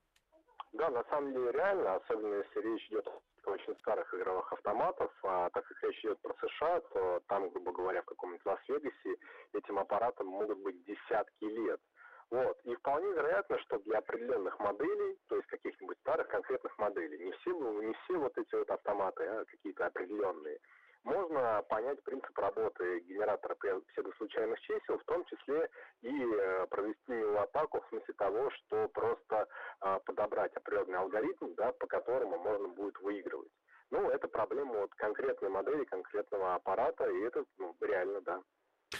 Да, 0.72 0.90
на 0.90 1.02
самом 1.04 1.32
деле 1.32 1.50
реально, 1.52 1.94
особенно 1.96 2.34
если 2.34 2.60
речь 2.60 2.86
идет 2.88 3.06
о 3.06 3.50
очень 3.50 3.76
старых 3.78 4.12
игровых 4.12 4.52
автоматов, 4.52 5.10
а 5.22 5.48
так 5.50 5.66
как 5.66 5.82
речь 5.82 6.04
идет 6.04 6.20
про 6.20 6.34
США, 6.34 6.80
то 6.92 7.22
там, 7.28 7.48
грубо 7.50 7.72
говоря, 7.72 8.02
в 8.02 8.06
каком-нибудь 8.06 8.44
Лас-Вегасе 8.44 9.16
этим 9.54 9.78
аппаратам 9.78 10.26
могут 10.26 10.58
быть 10.58 10.84
десятки 10.84 11.44
лет. 11.44 11.80
Вот. 12.30 12.58
И 12.64 12.74
вполне 12.74 13.10
вероятно, 13.12 13.58
что 13.60 13.78
для 13.78 13.98
определенных 13.98 14.58
моделей, 14.58 15.18
то 15.28 15.36
есть 15.36 15.48
каких-нибудь 15.48 15.98
старых 16.00 16.28
конкретных 16.28 16.76
моделей, 16.78 17.24
не 17.24 17.32
все, 17.32 17.82
не 17.82 17.94
все 17.94 18.18
вот 18.18 18.36
эти 18.36 18.54
вот 18.54 18.70
автоматы, 18.70 19.24
а 19.24 19.44
какие-то 19.46 19.86
определенные, 19.86 20.58
можно 21.08 21.62
понять 21.68 22.02
принцип 22.02 22.38
работы 22.38 23.00
генератора 23.00 23.54
псевдослучайных 23.54 24.60
чисел, 24.60 24.98
в 24.98 25.04
том 25.04 25.24
числе 25.24 25.68
и 26.02 26.24
э, 26.24 26.66
провести 26.66 27.12
его 27.12 27.40
атаку 27.40 27.80
в 27.80 27.88
смысле 27.88 28.14
того, 28.14 28.50
что 28.50 28.88
просто 28.88 29.48
э, 29.80 29.98
подобрать 30.04 30.54
определенный 30.54 30.98
алгоритм, 30.98 31.54
да, 31.54 31.72
по 31.72 31.86
которому 31.86 32.38
можно 32.38 32.68
будет 32.68 32.98
выигрывать. 33.00 33.50
Ну, 33.90 34.10
это 34.10 34.28
проблема 34.28 34.80
вот 34.80 34.94
конкретной 34.94 35.48
модели, 35.48 35.84
конкретного 35.84 36.54
аппарата, 36.54 37.08
и 37.08 37.20
это 37.22 37.44
ну, 37.56 37.74
реально, 37.80 38.20
да. 38.20 38.42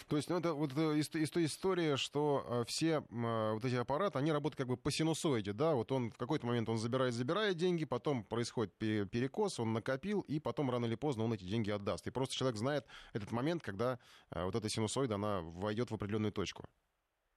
То 0.08 0.16
есть, 0.16 0.28
ну, 0.28 0.38
это 0.38 0.52
вот 0.52 0.70
э, 0.76 0.96
из, 0.98 1.08
той 1.08 1.44
истории, 1.46 1.96
что 1.96 2.44
э, 2.46 2.64
все 2.66 3.02
э, 3.10 3.52
вот 3.52 3.64
эти 3.64 3.74
аппараты, 3.74 4.18
они 4.18 4.32
работают 4.32 4.56
как 4.58 4.66
бы 4.66 4.76
по 4.76 4.90
синусоиде, 4.90 5.52
да, 5.52 5.74
вот 5.74 5.90
он 5.92 6.10
в 6.10 6.18
какой-то 6.18 6.46
момент 6.46 6.68
он 6.68 6.76
забирает, 6.76 7.14
забирает 7.14 7.56
деньги, 7.56 7.86
потом 7.86 8.22
происходит 8.22 8.76
перекос, 8.76 9.58
он 9.60 9.72
накопил, 9.72 10.20
и 10.22 10.40
потом 10.40 10.70
рано 10.70 10.84
или 10.84 10.94
поздно 10.94 11.24
он 11.24 11.32
эти 11.32 11.44
деньги 11.44 11.70
отдаст. 11.70 12.06
И 12.06 12.10
просто 12.10 12.34
человек 12.34 12.58
знает 12.58 12.86
этот 13.14 13.32
момент, 13.32 13.62
когда 13.62 13.98
вот 14.30 14.54
эта 14.54 14.68
синусоида, 14.68 15.14
она 15.14 15.40
войдет 15.42 15.90
в 15.90 15.94
определенную 15.94 16.32
точку. 16.32 16.64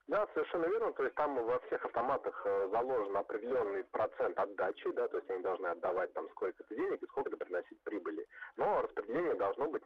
Да, 0.07 0.28
совершенно 0.34 0.65
верно. 0.65 0.91
То 0.94 1.03
есть 1.03 1.15
там 1.15 1.36
во 1.36 1.60
всех 1.60 1.86
автоматах 1.86 2.45
заложен 2.72 3.15
определенный 3.15 3.84
процент 3.86 4.38
отдачи, 4.38 4.91
да, 4.91 5.07
то 5.07 5.18
есть 5.18 5.30
они 5.30 5.41
должны 5.41 5.68
отдавать 5.68 6.11
там 6.14 6.28
сколько-то 6.32 6.76
денег 6.76 7.02
и 7.02 7.07
сколько-то 7.07 7.38
приносить 7.38 7.82
прибыли. 7.84 8.28
Но 8.57 8.82
распределение 8.82 9.36
должно 9.36 9.68
быть 9.68 9.84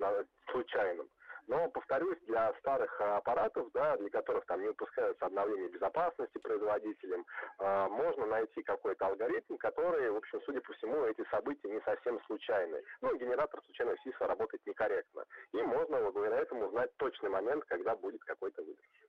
случайным. 0.52 1.08
Но, 1.48 1.70
повторюсь, 1.70 2.20
для 2.22 2.54
старых 2.60 3.00
аппаратов, 3.00 3.72
да, 3.74 3.98
для 3.98 4.10
которых 4.10 4.46
там 4.46 4.62
не 4.62 4.68
выпускаются 4.68 5.26
обновления 5.26 5.70
безопасности 5.70 6.38
производителям, 6.40 7.26
э, 7.60 7.88
можно 7.90 8.26
найти 8.26 8.64
какой-то 8.64 9.08
алгоритм, 9.08 9.58
который, 9.58 10.10
в 10.10 10.18
общем, 10.18 10.42
судя 10.46 10.62
по 10.62 10.74
всему, 10.74 11.06
эти 11.06 11.24
события 11.30 11.70
не 11.70 11.82
совсем 11.82 12.20
случайны. 12.26 12.82
Ну, 13.02 13.16
генератор 13.18 13.62
случайного 13.64 13.98
числа 14.00 14.28
работает 14.28 14.66
некорректно. 14.66 15.26
И 15.54 15.62
можно 15.62 16.00
благодаря 16.12 16.42
этому 16.42 16.68
узнать 16.68 16.96
точный 16.98 17.30
момент, 17.30 17.64
когда 17.66 17.96
будет 17.96 18.24
какой-то 18.24 18.64
выигрыш. 18.64 19.06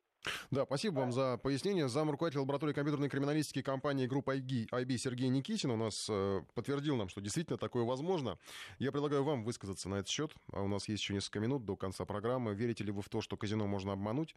Да, 0.51 0.65
спасибо 0.65 1.01
вам 1.01 1.13
за 1.13 1.39
пояснение. 1.39 1.89
Зам 1.89 2.11
руководитель 2.11 2.41
лаборатории 2.41 2.73
компьютерной 2.73 3.09
криминалистики 3.09 3.63
компании 3.63 4.07
группы 4.07 4.37
IB, 4.37 4.69
IB 4.69 4.97
Сергей 4.97 5.29
Никитин 5.29 5.71
у 5.71 5.77
нас 5.77 6.07
э, 6.09 6.43
подтвердил 6.55 6.97
нам, 6.97 7.09
что 7.09 7.21
действительно 7.21 7.59
такое 7.59 7.85
возможно. 7.85 8.39
Я 8.79 8.93
предлагаю 8.93 9.25
вам 9.25 9.43
высказаться 9.43 9.89
на 9.89 9.97
этот 9.97 10.09
счет. 10.09 10.33
А 10.53 10.63
у 10.63 10.69
нас 10.69 10.89
есть 10.89 11.03
еще 11.03 11.15
несколько 11.15 11.41
минут 11.41 11.65
до 11.65 11.77
конца 11.77 12.05
программы. 12.05 12.55
Верите 12.55 12.85
ли 12.85 12.93
вы 12.93 13.03
в 13.03 13.09
то, 13.09 13.21
что 13.21 13.37
казино 13.37 13.67
можно 13.67 13.93
обмануть? 13.93 14.37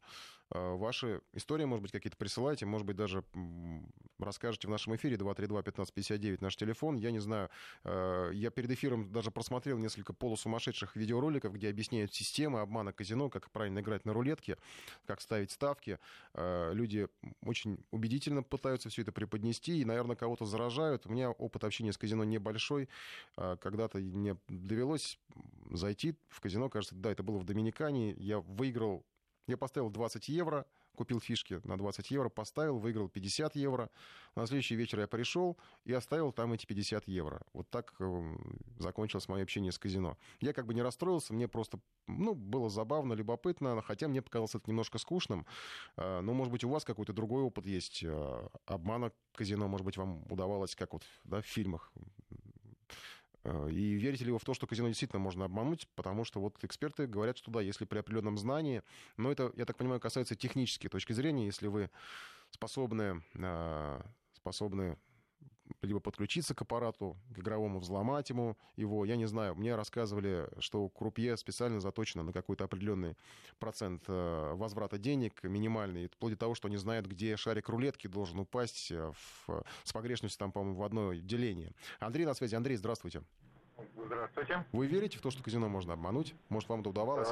Э, 0.51 0.75
ваши 0.75 1.21
истории, 1.33 1.65
может 1.65 1.83
быть, 1.83 1.91
какие-то 1.91 2.17
присылайте, 2.17 2.65
может 2.65 2.87
быть, 2.87 2.95
даже 2.95 3.23
расскажете 4.17 4.67
в 4.67 4.71
нашем 4.71 4.95
эфире 4.95 5.15
232-1559 5.17 6.37
наш 6.41 6.55
телефон. 6.55 6.95
Я 6.95 7.11
не 7.11 7.19
знаю, 7.19 7.49
э, 7.83 8.31
я 8.33 8.49
перед 8.49 8.71
эфиром 8.71 9.11
даже 9.11 9.31
просмотрел 9.31 9.77
несколько 9.77 10.13
полусумасшедших 10.13 10.95
видеороликов, 10.95 11.53
где 11.53 11.69
объясняют 11.69 12.13
системы 12.13 12.61
обмана 12.61 12.93
казино, 12.93 13.29
как 13.29 13.51
правильно 13.51 13.79
играть 13.79 14.05
на 14.05 14.13
рулетке, 14.13 14.57
как 15.05 15.21
ставить 15.21 15.51
ставки. 15.51 15.98
Э, 16.33 16.71
люди 16.73 17.07
очень 17.45 17.83
убедительно 17.91 18.43
пытаются 18.43 18.89
все 18.89 19.01
это 19.01 19.11
преподнести 19.11 19.79
и, 19.79 19.85
наверное, 19.85 20.15
кого-то 20.15 20.45
заражают. 20.45 21.05
У 21.05 21.11
меня 21.11 21.31
опыт 21.31 21.63
общения 21.63 21.93
с 21.93 21.97
казино 21.97 22.23
небольшой. 22.23 22.89
Э, 23.37 23.57
когда-то 23.59 23.97
мне 23.99 24.37
довелось 24.47 25.19
зайти 25.71 26.15
в 26.29 26.39
казино, 26.39 26.69
кажется, 26.69 26.95
да, 26.95 27.11
это 27.11 27.23
было 27.23 27.37
в 27.37 27.45
Доминикане. 27.45 28.13
Я 28.13 28.39
выиграл, 28.39 29.05
я 29.47 29.57
поставил 29.57 29.89
20 29.89 30.29
евро, 30.29 30.65
купил 30.99 31.21
фишки 31.21 31.61
на 31.63 31.77
20 31.77 32.11
евро, 32.11 32.27
поставил, 32.27 32.77
выиграл 32.77 33.07
50 33.07 33.55
евро. 33.55 33.89
На 34.35 34.45
следующий 34.45 34.75
вечер 34.75 34.99
я 34.99 35.07
пришел 35.07 35.57
и 35.85 35.93
оставил 35.93 36.33
там 36.33 36.51
эти 36.51 36.65
50 36.65 37.07
евро. 37.07 37.41
Вот 37.53 37.69
так 37.69 37.95
э, 37.99 38.37
закончилось 38.79 39.29
мое 39.29 39.43
общение 39.43 39.71
с 39.71 39.79
казино. 39.79 40.17
Я 40.41 40.51
как 40.51 40.65
бы 40.65 40.73
не 40.73 40.81
расстроился, 40.81 41.33
мне 41.33 41.47
просто 41.47 41.79
ну, 42.07 42.33
было 42.33 42.69
забавно, 42.69 43.13
любопытно, 43.13 43.81
хотя 43.81 44.09
мне 44.09 44.21
показалось 44.21 44.55
это 44.55 44.69
немножко 44.69 44.97
скучным. 44.97 45.45
Э, 45.95 46.19
но, 46.19 46.33
может 46.33 46.51
быть, 46.51 46.65
у 46.65 46.69
вас 46.69 46.83
какой-то 46.83 47.13
другой 47.13 47.43
опыт 47.43 47.65
есть 47.65 48.03
э, 48.03 48.47
обмана 48.65 49.13
казино, 49.35 49.69
может 49.69 49.85
быть, 49.85 49.95
вам 49.95 50.25
удавалось, 50.29 50.75
как 50.75 50.91
вот 50.91 51.03
да, 51.23 51.41
в 51.41 51.45
фильмах 51.45 51.93
и 53.69 53.93
верите 53.93 54.25
ли 54.25 54.31
вы 54.31 54.39
в 54.39 54.43
то, 54.43 54.53
что 54.53 54.67
казино 54.67 54.87
действительно 54.87 55.19
можно 55.19 55.45
обмануть? 55.45 55.87
Потому 55.95 56.23
что 56.23 56.39
вот 56.39 56.63
эксперты 56.63 57.07
говорят, 57.07 57.37
что 57.37 57.51
да, 57.51 57.61
если 57.61 57.85
при 57.85 57.99
определенном 57.99 58.37
знании, 58.37 58.83
но 59.17 59.31
это, 59.31 59.51
я 59.55 59.65
так 59.65 59.77
понимаю, 59.77 59.99
касается 59.99 60.35
технической 60.35 60.89
точки 60.89 61.13
зрения, 61.13 61.45
если 61.45 61.67
вы 61.67 61.89
способны, 62.51 63.23
э, 63.35 64.01
способны 64.33 64.97
либо 65.81 65.99
подключиться 65.99 66.55
к 66.55 66.61
аппарату, 66.61 67.17
к 67.33 67.39
игровому, 67.39 67.79
взломать 67.79 68.29
ему 68.29 68.57
его. 68.75 69.05
Я 69.05 69.15
не 69.15 69.25
знаю, 69.25 69.55
мне 69.55 69.75
рассказывали, 69.75 70.49
что 70.59 70.89
крупье 70.89 71.37
специально 71.37 71.79
заточено 71.79 72.23
на 72.23 72.33
какой-то 72.33 72.65
определенный 72.65 73.15
процент 73.59 74.03
э, 74.07 74.53
возврата 74.53 74.97
денег, 74.97 75.43
минимальный, 75.43 76.07
вплоть 76.07 76.33
до 76.33 76.39
того, 76.39 76.55
что 76.55 76.67
они 76.67 76.77
знают, 76.77 77.07
где 77.07 77.37
шарик 77.37 77.69
рулетки 77.69 78.07
должен 78.07 78.39
упасть 78.39 78.91
э, 78.91 79.11
в, 79.47 79.63
с 79.83 79.93
погрешностью, 79.93 80.39
там, 80.39 80.51
по-моему, 80.51 80.79
в 80.79 80.83
одно 80.83 81.13
деление. 81.13 81.73
Андрей 81.99 82.25
на 82.25 82.33
связи. 82.33 82.55
Андрей, 82.55 82.77
здравствуйте. 82.77 83.21
Здравствуйте. 83.95 84.65
Вы 84.71 84.87
верите 84.87 85.17
в 85.17 85.21
то, 85.21 85.31
что 85.31 85.43
казино 85.43 85.69
можно 85.69 85.93
обмануть? 85.93 86.35
Может, 86.49 86.69
вам 86.69 86.81
это 86.81 86.89
удавалось? 86.89 87.29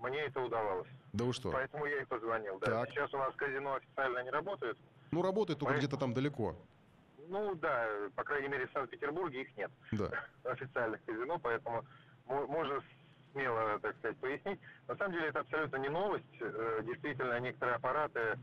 Мне 0.00 0.20
это 0.20 0.40
удавалось. 0.40 0.88
Да 1.12 1.24
вы 1.24 1.32
что? 1.32 1.50
Поэтому 1.50 1.86
я 1.86 2.02
и 2.02 2.04
позвонил. 2.04 2.58
Да. 2.60 2.66
Так. 2.66 2.90
Сейчас 2.90 3.12
у 3.12 3.18
нас 3.18 3.34
казино 3.34 3.74
официально 3.74 4.22
не 4.22 4.30
работает. 4.30 4.78
Ну, 5.10 5.22
работает 5.22 5.58
только 5.58 5.74
Поэтому... 5.74 5.88
где-то 5.88 6.00
там 6.00 6.14
далеко. 6.14 6.56
Ну 7.28 7.54
да, 7.56 7.88
по 8.14 8.24
крайней 8.24 8.48
мере 8.48 8.66
в 8.66 8.72
Санкт-Петербурге 8.72 9.42
их 9.42 9.56
нет. 9.56 9.70
Да. 9.92 10.10
Официальных 10.44 11.04
казино, 11.04 11.38
поэтому 11.38 11.84
можно 12.26 12.82
смело, 13.32 13.78
так 13.80 13.96
сказать, 13.98 14.16
пояснить. 14.18 14.60
На 14.88 14.96
самом 14.96 15.12
деле 15.12 15.28
это 15.28 15.40
абсолютно 15.40 15.76
не 15.76 15.88
новость. 15.88 16.24
Э, 16.40 16.80
действительно, 16.84 17.40
некоторые 17.40 17.76
аппараты 17.76 18.38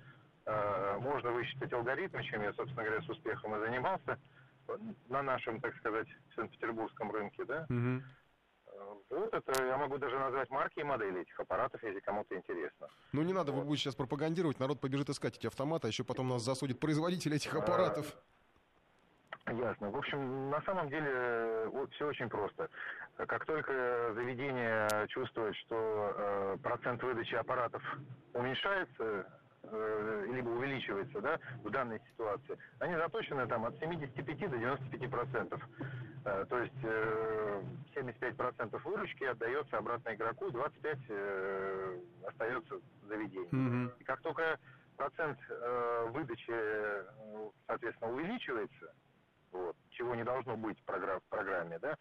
э, 0.45 0.97
можно 0.99 1.31
высчитать 1.31 1.71
алгоритмы, 1.73 2.23
чем 2.23 2.41
я, 2.41 2.53
собственно 2.53 2.83
говоря, 2.83 3.01
с 3.01 3.09
успехом 3.09 3.55
и 3.55 3.59
занимался 3.59 4.19
на 5.09 5.21
нашем, 5.23 5.59
так 5.61 5.75
сказать, 5.77 6.07
Санкт-Петербургском 6.35 7.11
рынке, 7.11 7.43
да. 7.45 7.65
Угу. 7.69 8.03
Вот 9.09 9.33
это 9.33 9.63
я 9.65 9.77
могу 9.77 9.97
даже 9.97 10.17
назвать 10.17 10.49
марки 10.49 10.79
и 10.79 10.83
модели 10.83 11.21
этих 11.21 11.39
аппаратов, 11.39 11.81
если 11.83 11.99
кому-то 11.99 12.35
интересно. 12.35 12.87
Ну 13.11 13.23
не 13.23 13.33
надо, 13.33 13.51
вот. 13.51 13.61
вы 13.61 13.65
будете 13.65 13.85
сейчас 13.85 13.95
пропагандировать, 13.95 14.59
народ 14.59 14.79
побежит 14.79 15.09
искать 15.09 15.37
эти 15.37 15.47
автоматы, 15.47 15.87
а 15.87 15.89
еще 15.89 16.03
потом 16.03 16.29
нас 16.29 16.43
засудит 16.43 16.79
производитель 16.79 17.33
этих 17.33 17.53
аппаратов. 17.55 18.15
Ясно. 19.53 19.89
В 19.89 19.97
общем, 19.97 20.49
на 20.49 20.61
самом 20.61 20.89
деле 20.89 21.67
вот, 21.71 21.91
все 21.93 22.07
очень 22.07 22.29
просто. 22.29 22.69
Как 23.17 23.45
только 23.45 24.13
заведение 24.13 24.87
чувствует, 25.07 25.55
что 25.57 26.13
э, 26.15 26.57
процент 26.61 27.01
выдачи 27.01 27.35
аппаратов 27.35 27.81
уменьшается, 28.33 29.27
э, 29.63 30.25
либо 30.31 30.49
увеличивается 30.49 31.19
да, 31.21 31.39
в 31.63 31.69
данной 31.69 31.99
ситуации, 32.11 32.57
они 32.79 32.95
заточены 32.95 33.47
там 33.47 33.65
от 33.65 33.77
75 33.79 34.51
до 34.51 34.57
95 34.57 35.09
процентов. 35.09 35.61
Э, 36.25 36.45
то 36.47 36.59
есть 36.59 36.83
э, 36.83 37.63
75 37.95 38.37
процентов 38.37 38.85
выручки 38.85 39.23
отдается 39.23 39.77
обратно 39.77 40.13
игроку, 40.13 40.51
25 40.51 40.97
э, 41.09 41.99
остается 42.27 42.75
заведению. 43.07 43.49
Mm-hmm. 43.49 43.99
И 43.99 44.03
как 44.03 44.21
только 44.21 44.59
процент 44.95 45.39
э, 45.49 46.07
выдачи, 46.11 46.51
э, 46.51 47.05
соответственно, 47.67 48.11
увеличивается, 48.13 48.93
вот, 49.51 49.75
чего 49.91 50.15
не 50.15 50.23
должно 50.23 50.57
быть 50.57 50.79
в 50.79 50.85
программе, 51.29 51.79
да, 51.79 51.95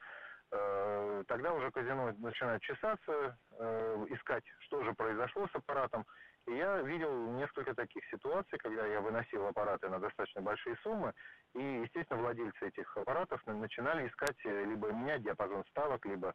э, 0.50 1.24
тогда 1.26 1.52
уже 1.52 1.70
казино 1.70 2.12
начинает 2.18 2.62
чесаться, 2.62 3.38
э, 3.58 4.06
искать, 4.10 4.44
что 4.60 4.82
же 4.84 4.92
произошло 4.94 5.46
с 5.48 5.54
аппаратом. 5.54 6.06
И 6.46 6.56
я 6.56 6.80
видел 6.80 7.12
несколько 7.32 7.74
таких 7.74 8.02
ситуаций, 8.06 8.58
когда 8.58 8.86
я 8.86 9.00
выносил 9.00 9.46
аппараты 9.46 9.88
на 9.88 9.98
достаточно 9.98 10.40
большие 10.40 10.76
суммы, 10.82 11.12
и, 11.54 11.60
естественно, 11.82 12.20
владельцы 12.20 12.68
этих 12.68 12.96
аппаратов 12.96 13.44
начинали 13.46 14.08
искать 14.08 14.38
э, 14.44 14.64
либо 14.64 14.90
менять 14.90 15.22
диапазон 15.22 15.64
ставок, 15.70 16.06
либо 16.06 16.34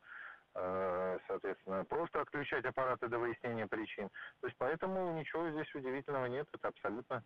э, 0.56 1.19
соответственно, 1.27 1.84
просто 1.85 2.22
отключать 2.22 2.65
аппараты 2.65 3.07
до 3.07 3.18
выяснения 3.18 3.65
причин. 3.68 4.10
То 4.41 4.48
есть 4.48 4.57
поэтому 4.60 5.14
ничего 5.14 5.49
здесь 5.49 5.73
удивительного 5.73 6.27
нет, 6.27 6.48
это 6.53 6.68
абсолютно 6.68 7.23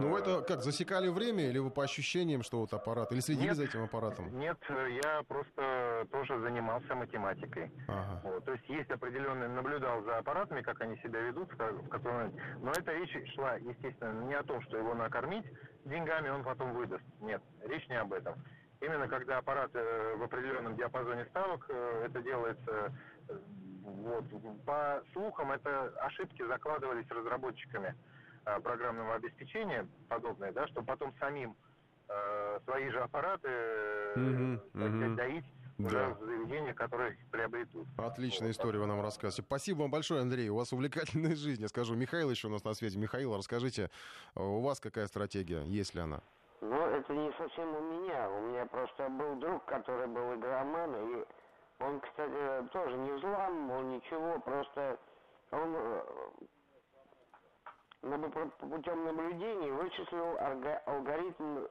ну, 0.00 0.16
это 0.16 0.42
как, 0.42 0.62
засекали 0.62 1.08
время 1.08 1.48
или 1.48 1.58
вы 1.58 1.70
по 1.70 1.82
ощущениям, 1.82 2.42
что 2.42 2.60
вот 2.60 2.72
аппарат, 2.72 3.12
или 3.12 3.20
следили 3.20 3.48
нет, 3.48 3.56
за 3.56 3.64
этим 3.64 3.82
аппаратом? 3.84 4.38
Нет, 4.38 4.58
я 5.04 5.22
просто 5.26 6.06
тоже 6.10 6.38
занимался 6.40 6.94
математикой. 6.94 7.70
Ага. 7.88 8.20
Вот, 8.24 8.44
то 8.44 8.52
есть 8.52 8.68
есть 8.68 8.90
определенный, 8.90 9.48
наблюдал 9.48 10.02
за 10.02 10.18
аппаратами, 10.18 10.62
как 10.62 10.80
они 10.80 10.96
себя 10.98 11.20
ведут, 11.20 11.50
в 11.52 11.88
котором... 11.88 12.32
но 12.60 12.70
эта 12.70 12.92
речь 12.92 13.34
шла, 13.34 13.54
естественно, 13.56 14.24
не 14.24 14.34
о 14.34 14.42
том, 14.44 14.62
что 14.62 14.76
его 14.76 14.94
накормить 14.94 15.46
деньгами, 15.84 16.28
он 16.28 16.44
потом 16.44 16.74
выдаст. 16.74 17.04
Нет, 17.20 17.42
речь 17.64 17.88
не 17.88 17.96
об 17.96 18.12
этом. 18.12 18.34
Именно 18.80 19.06
когда 19.06 19.38
аппарат 19.38 19.70
э, 19.74 20.16
в 20.16 20.22
определенном 20.24 20.76
диапазоне 20.76 21.24
ставок, 21.26 21.64
э, 21.68 22.06
это 22.06 22.20
делается 22.20 22.92
э, 23.28 23.38
вот, 23.82 24.24
по 24.64 25.02
слухам, 25.12 25.52
это 25.52 25.88
ошибки 26.00 26.44
закладывались 26.46 27.08
разработчиками. 27.08 27.94
Э, 28.44 28.58
программного 28.58 29.14
обеспечения 29.14 29.86
подобное, 30.08 30.50
да, 30.52 30.66
чтобы 30.66 30.86
потом 30.86 31.14
самим 31.20 31.56
э, 32.08 32.58
свои 32.64 32.90
же 32.90 32.98
аппараты 32.98 33.48
угу, 34.16 34.60
так 34.72 34.90
угу. 34.90 35.14
доить 35.14 35.44
да. 35.78 36.08
в 36.08 36.24
заведениях, 36.24 36.74
которые 36.74 37.16
приобретут. 37.30 37.86
Отличная 37.96 38.48
вот, 38.48 38.54
история 38.54 38.80
вы 38.80 38.86
нам 38.86 39.00
рассказываете. 39.00 39.42
Спасибо 39.42 39.82
вам 39.82 39.92
большое, 39.92 40.22
Андрей. 40.22 40.48
У 40.48 40.56
вас 40.56 40.72
увлекательная 40.72 41.36
жизнь. 41.36 41.62
Я 41.62 41.68
скажу, 41.68 41.94
Михаил 41.94 42.30
еще 42.30 42.48
у 42.48 42.50
нас 42.50 42.64
на 42.64 42.74
связи. 42.74 42.98
Михаил, 42.98 43.36
расскажите, 43.36 43.90
у 44.34 44.60
вас 44.60 44.80
какая 44.80 45.06
стратегия, 45.06 45.62
есть 45.62 45.94
ли 45.94 46.00
она? 46.00 46.20
Ну, 46.62 46.84
это 46.84 47.12
не 47.12 47.30
совсем 47.38 47.68
у 47.76 47.80
меня. 47.80 48.28
У 48.28 48.40
меня 48.48 48.66
просто 48.66 49.08
был 49.08 49.36
друг, 49.36 49.64
который 49.66 50.08
был 50.08 50.34
игроман, 50.34 50.96
и 50.96 51.24
он, 51.78 52.00
кстати, 52.00 52.68
тоже 52.72 52.96
не 52.96 53.12
взламывал 53.12 53.82
ничего, 53.82 54.40
просто 54.40 54.98
он 55.52 55.74
э, 55.76 56.02
путем 58.02 59.04
наблюдений 59.04 59.70
вычислил 59.70 60.36
алгоритм 60.86 61.66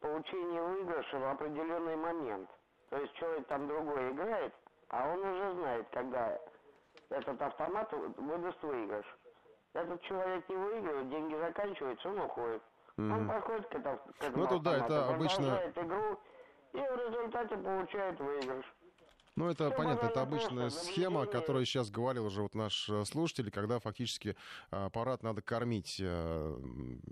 получения 0.00 0.62
выигрыша 0.62 1.18
в 1.18 1.24
определенный 1.28 1.96
момент. 1.96 2.48
То 2.88 2.96
есть 2.96 3.12
человек 3.14 3.46
там 3.46 3.68
другой 3.68 4.10
играет, 4.10 4.54
а 4.88 5.12
он 5.12 5.20
уже 5.20 5.54
знает, 5.54 5.86
когда 5.92 6.38
этот 7.10 7.40
автомат 7.40 7.92
выдаст 7.92 8.62
выигрыш. 8.62 9.06
Этот 9.74 10.00
человек 10.02 10.48
не 10.48 10.56
выигрывает, 10.56 11.10
деньги 11.10 11.34
заканчиваются, 11.36 12.08
он 12.08 12.20
уходит. 12.20 12.62
Mm-hmm. 12.96 13.12
Он 13.12 13.28
подходит 13.28 13.68
к, 13.68 13.74
это, 13.76 13.96
к 14.18 14.22
этому 14.24 14.36
ну, 14.36 14.44
это, 14.44 14.58
да, 14.58 14.76
это 14.78 15.08
обычно... 15.10 15.72
игру 15.76 16.18
и 16.72 16.78
в 16.78 16.96
результате 16.96 17.56
получает 17.56 18.18
выигрыш. 18.18 18.74
Ну, 19.36 19.48
это 19.48 19.70
понятно, 19.70 20.08
это 20.08 20.22
обычная 20.22 20.70
схема, 20.70 21.22
о 21.22 21.26
которой 21.26 21.64
сейчас 21.64 21.88
говорил 21.88 22.26
уже 22.26 22.42
вот 22.42 22.54
наш 22.54 22.88
э, 22.88 23.04
слушатель, 23.04 23.50
когда 23.50 23.78
фактически 23.78 24.36
э, 24.70 24.86
аппарат 24.86 25.22
надо 25.22 25.40
кормить, 25.40 25.96
э, 26.00 26.58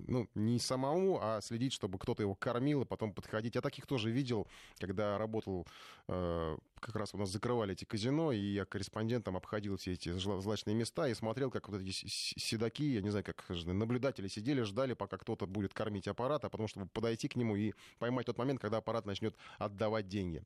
ну, 0.07 0.29
не 0.35 0.59
самому, 0.59 1.21
а 1.23 1.41
следить, 1.41 1.73
чтобы 1.73 1.99
кто-то 1.99 2.23
его 2.23 2.35
кормил, 2.35 2.83
и 2.83 2.85
потом 2.85 3.13
подходить. 3.13 3.55
Я 3.55 3.61
таких 3.61 3.87
тоже 3.87 4.11
видел, 4.11 4.49
когда 4.79 5.17
работал, 5.17 5.67
как 6.07 6.97
раз 6.97 7.13
у 7.13 7.19
нас 7.19 7.29
закрывали 7.31 7.73
эти 7.73 7.85
казино, 7.85 8.33
и 8.33 8.39
я 8.39 8.65
корреспондентом 8.65 9.37
обходил 9.37 9.77
все 9.77 9.93
эти 9.93 10.11
злачные 10.11 10.75
места 10.75 11.07
и 11.09 11.15
смотрел, 11.15 11.51
как 11.51 11.69
вот 11.69 11.81
эти 11.81 11.91
седаки, 11.91 12.85
я 12.85 13.03
не 13.03 13.11
знаю, 13.11 13.25
как 13.25 13.45
наблюдатели 13.49 14.29
сидели, 14.29 14.63
ждали, 14.63 14.95
пока 14.95 15.19
кто-то 15.19 15.47
будет 15.47 15.75
кормить 15.75 16.09
аппарат, 16.09 16.45
а 16.45 16.49
потом, 16.49 16.67
чтобы 16.67 16.87
подойти 16.87 17.29
к 17.29 17.37
нему 17.37 17.57
и 17.57 17.75
поймать 17.99 18.27
тот 18.27 18.39
момент, 18.39 18.61
когда 18.61 18.79
аппарат 18.79 19.07
начнет 19.07 19.37
отдавать 19.59 20.09
деньги. 20.09 20.43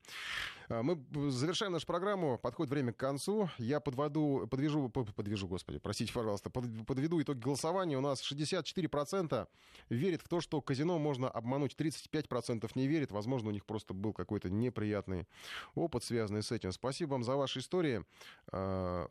Мы 0.69 0.99
завершаем 1.31 1.62
наш 1.71 1.87
программу. 1.87 2.39
Подходит 2.39 2.71
время 2.71 2.93
к 2.93 2.97
концу. 2.97 3.49
Я 3.59 3.81
подводу, 3.81 4.47
подвяжу, 4.51 4.89
подвяжу, 4.89 5.49
господи, 5.49 5.79
простите, 5.79 6.13
пожалуйста, 6.13 6.51
подведу 6.51 7.21
итоги 7.21 7.39
голосования. 7.39 7.99
У 7.99 8.01
нас 8.01 8.21
64% 8.23 9.49
верит 9.89 10.23
в 10.23 10.29
то, 10.29 10.41
что 10.41 10.61
казино 10.61 10.99
можно 10.99 11.29
обмануть. 11.29 11.75
35% 11.77 12.71
не 12.75 12.87
верит. 12.87 13.11
Возможно, 13.11 13.49
у 13.49 13.53
них 13.53 13.65
просто 13.67 13.95
был 13.95 14.13
какой-то 14.13 14.51
неприятный 14.51 15.27
опыт, 15.75 16.05
связанный 16.05 16.43
с 16.43 16.53
этим. 16.53 16.73
Спасибо 16.73 17.13
вам 17.13 17.25
за 17.25 17.37
ваши 17.37 17.61
истории. 17.61 18.05
А, 18.51 19.09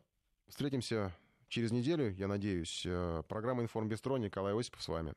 встретимся 0.48 1.14
через 1.48 1.72
неделю, 1.72 2.12
я 2.12 2.28
надеюсь. 2.28 2.84
А, 2.86 3.22
программа 3.22 3.62
«Информбестро». 3.62 4.16
Николай 4.16 4.58
Осипов 4.58 4.82
с 4.82 4.88
вами. 4.88 5.14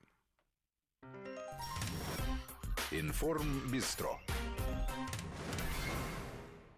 «Информбестро». 2.91 4.19